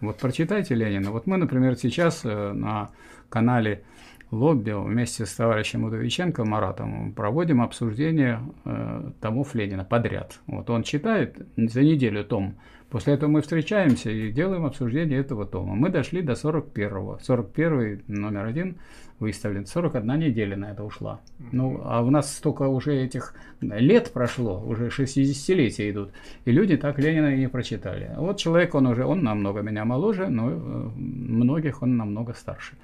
Вот 0.00 0.18
прочитайте 0.18 0.74
Ленина. 0.74 1.10
Вот 1.10 1.26
мы, 1.26 1.36
например, 1.36 1.76
сейчас 1.76 2.24
э, 2.24 2.52
на 2.52 2.90
канале 3.28 3.82
Лобби 4.30 4.72
вместе 4.72 5.26
с 5.26 5.34
товарищем 5.34 5.84
Удовиченко 5.84 6.44
Маратом 6.44 7.12
проводим 7.12 7.62
обсуждение 7.62 8.40
э, 8.64 9.10
томов 9.20 9.54
Ленина 9.54 9.84
подряд. 9.84 10.40
Вот 10.46 10.68
он 10.70 10.82
читает 10.82 11.36
за 11.56 11.82
неделю 11.82 12.24
том. 12.24 12.56
После 12.90 13.14
этого 13.14 13.30
мы 13.30 13.42
встречаемся 13.42 14.10
и 14.10 14.30
делаем 14.30 14.64
обсуждение 14.66 15.18
этого 15.18 15.46
тома. 15.46 15.74
Мы 15.74 15.88
дошли 15.88 16.22
до 16.22 16.32
41-го. 16.32 17.18
41 17.22 18.04
номер 18.06 18.44
один 18.44 18.78
выставлен. 19.18 19.66
41 19.66 20.18
неделя 20.18 20.56
на 20.56 20.72
это 20.72 20.84
ушла. 20.84 21.20
Ну, 21.52 21.80
а 21.84 22.02
у 22.02 22.10
нас 22.10 22.34
столько 22.34 22.62
уже 22.68 22.94
этих 22.94 23.34
лет 23.60 24.12
прошло, 24.12 24.60
уже 24.60 24.88
60-летия 24.88 25.90
идут, 25.90 26.10
и 26.44 26.52
люди 26.52 26.76
так 26.76 26.98
Ленина 26.98 27.34
и 27.34 27.38
не 27.38 27.48
прочитали. 27.48 28.10
Вот 28.16 28.38
человек, 28.38 28.74
он 28.74 28.86
уже, 28.86 29.04
он 29.04 29.22
намного 29.22 29.60
меня 29.62 29.84
моложе, 29.84 30.28
но 30.28 30.50
э, 30.50 30.54
многих 30.96 31.82
он 31.82 31.96
намного 31.96 32.34
старше. 32.34 32.74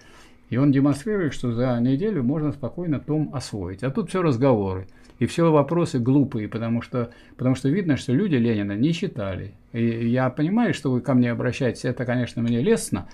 И 0.50 0.56
он 0.56 0.72
демонстрирует, 0.72 1.32
что 1.32 1.52
за 1.52 1.78
неделю 1.80 2.24
можно 2.24 2.52
спокойно 2.52 2.98
том 2.98 3.30
освоить. 3.32 3.84
А 3.84 3.90
тут 3.90 4.08
все 4.08 4.20
разговоры. 4.20 4.88
И 5.20 5.26
все 5.26 5.52
вопросы 5.52 5.98
глупые, 5.98 6.48
потому 6.48 6.82
что, 6.82 7.10
потому 7.36 7.54
что 7.54 7.68
видно, 7.68 7.96
что 7.96 8.12
люди 8.12 8.36
Ленина 8.36 8.72
не 8.72 8.92
читали. 8.92 9.54
И 9.72 10.08
я 10.08 10.30
понимаю, 10.30 10.74
что 10.74 10.90
вы 10.90 11.02
ко 11.02 11.14
мне 11.14 11.30
обращаетесь, 11.30 11.84
это, 11.84 12.04
конечно, 12.04 12.42
мне 12.42 12.60
лестно, 12.60 13.06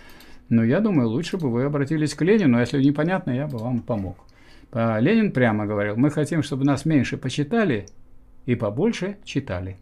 но 0.48 0.64
я 0.64 0.80
думаю, 0.80 1.08
лучше 1.08 1.36
бы 1.36 1.50
вы 1.50 1.64
обратились 1.64 2.14
к 2.14 2.22
Ленину, 2.22 2.60
если 2.60 2.82
непонятно, 2.82 3.30
я 3.30 3.46
бы 3.46 3.58
вам 3.58 3.80
помог. 3.80 4.16
А 4.72 4.98
Ленин 4.98 5.32
прямо 5.32 5.66
говорил, 5.66 5.96
мы 5.96 6.10
хотим, 6.10 6.42
чтобы 6.42 6.64
нас 6.64 6.84
меньше 6.84 7.16
почитали 7.16 7.86
и 8.44 8.54
побольше 8.54 9.16
читали. 9.24 9.76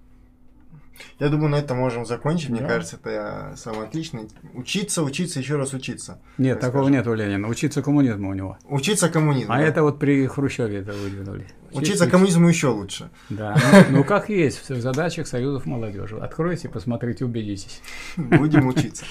Я 1.18 1.28
думаю, 1.28 1.50
на 1.50 1.56
этом 1.56 1.78
можем 1.78 2.06
закончить. 2.06 2.50
Да. 2.50 2.56
Мне 2.56 2.66
кажется, 2.66 2.96
это 2.96 3.54
самое 3.56 3.84
отличное. 3.84 4.26
Учиться, 4.54 5.02
учиться, 5.02 5.38
еще 5.40 5.56
раз 5.56 5.72
учиться. 5.72 6.18
Нет, 6.38 6.60
такого 6.60 6.82
скажем. 6.82 6.92
нет 6.92 7.06
у 7.06 7.14
Ленина. 7.14 7.48
Учиться 7.48 7.82
коммунизму 7.82 8.30
у 8.30 8.34
него. 8.34 8.58
Учиться 8.64 9.08
коммунизму. 9.08 9.52
А 9.52 9.58
да. 9.58 9.62
это 9.62 9.82
вот 9.82 9.98
при 9.98 10.26
Хрущеве 10.26 10.78
это 10.78 10.92
выдвинули. 10.92 11.46
Учиться 11.72 12.08
коммунизму 12.08 12.48
еще 12.48 12.68
лучше. 12.68 13.10
Да. 13.28 13.56
Ну, 13.90 13.98
ну 13.98 14.04
как 14.04 14.28
есть 14.28 14.68
в 14.68 14.80
задачах 14.80 15.26
союзов 15.26 15.66
молодежи. 15.66 16.16
Откройте, 16.16 16.68
посмотрите, 16.68 17.24
убедитесь. 17.24 17.80
Будем 18.16 18.66
учиться. 18.68 19.04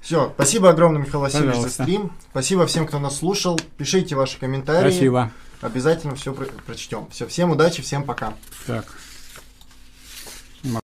Все, 0.00 0.32
спасибо 0.34 0.70
огромное, 0.70 1.02
Михаил 1.02 1.20
Васильевич, 1.20 1.54
Пожалуйста. 1.54 1.76
за 1.76 1.82
стрим. 1.82 2.12
Спасибо 2.30 2.66
всем, 2.66 2.86
кто 2.86 2.98
нас 2.98 3.18
слушал. 3.18 3.60
Пишите 3.76 4.16
ваши 4.16 4.38
комментарии. 4.38 4.90
Спасибо. 4.90 5.30
Обязательно 5.60 6.14
все 6.14 6.32
про- 6.32 6.46
прочтем. 6.66 7.08
Все, 7.10 7.26
всем 7.26 7.50
удачи, 7.50 7.82
всем 7.82 8.04
пока. 8.04 8.34
Так. 8.66 8.86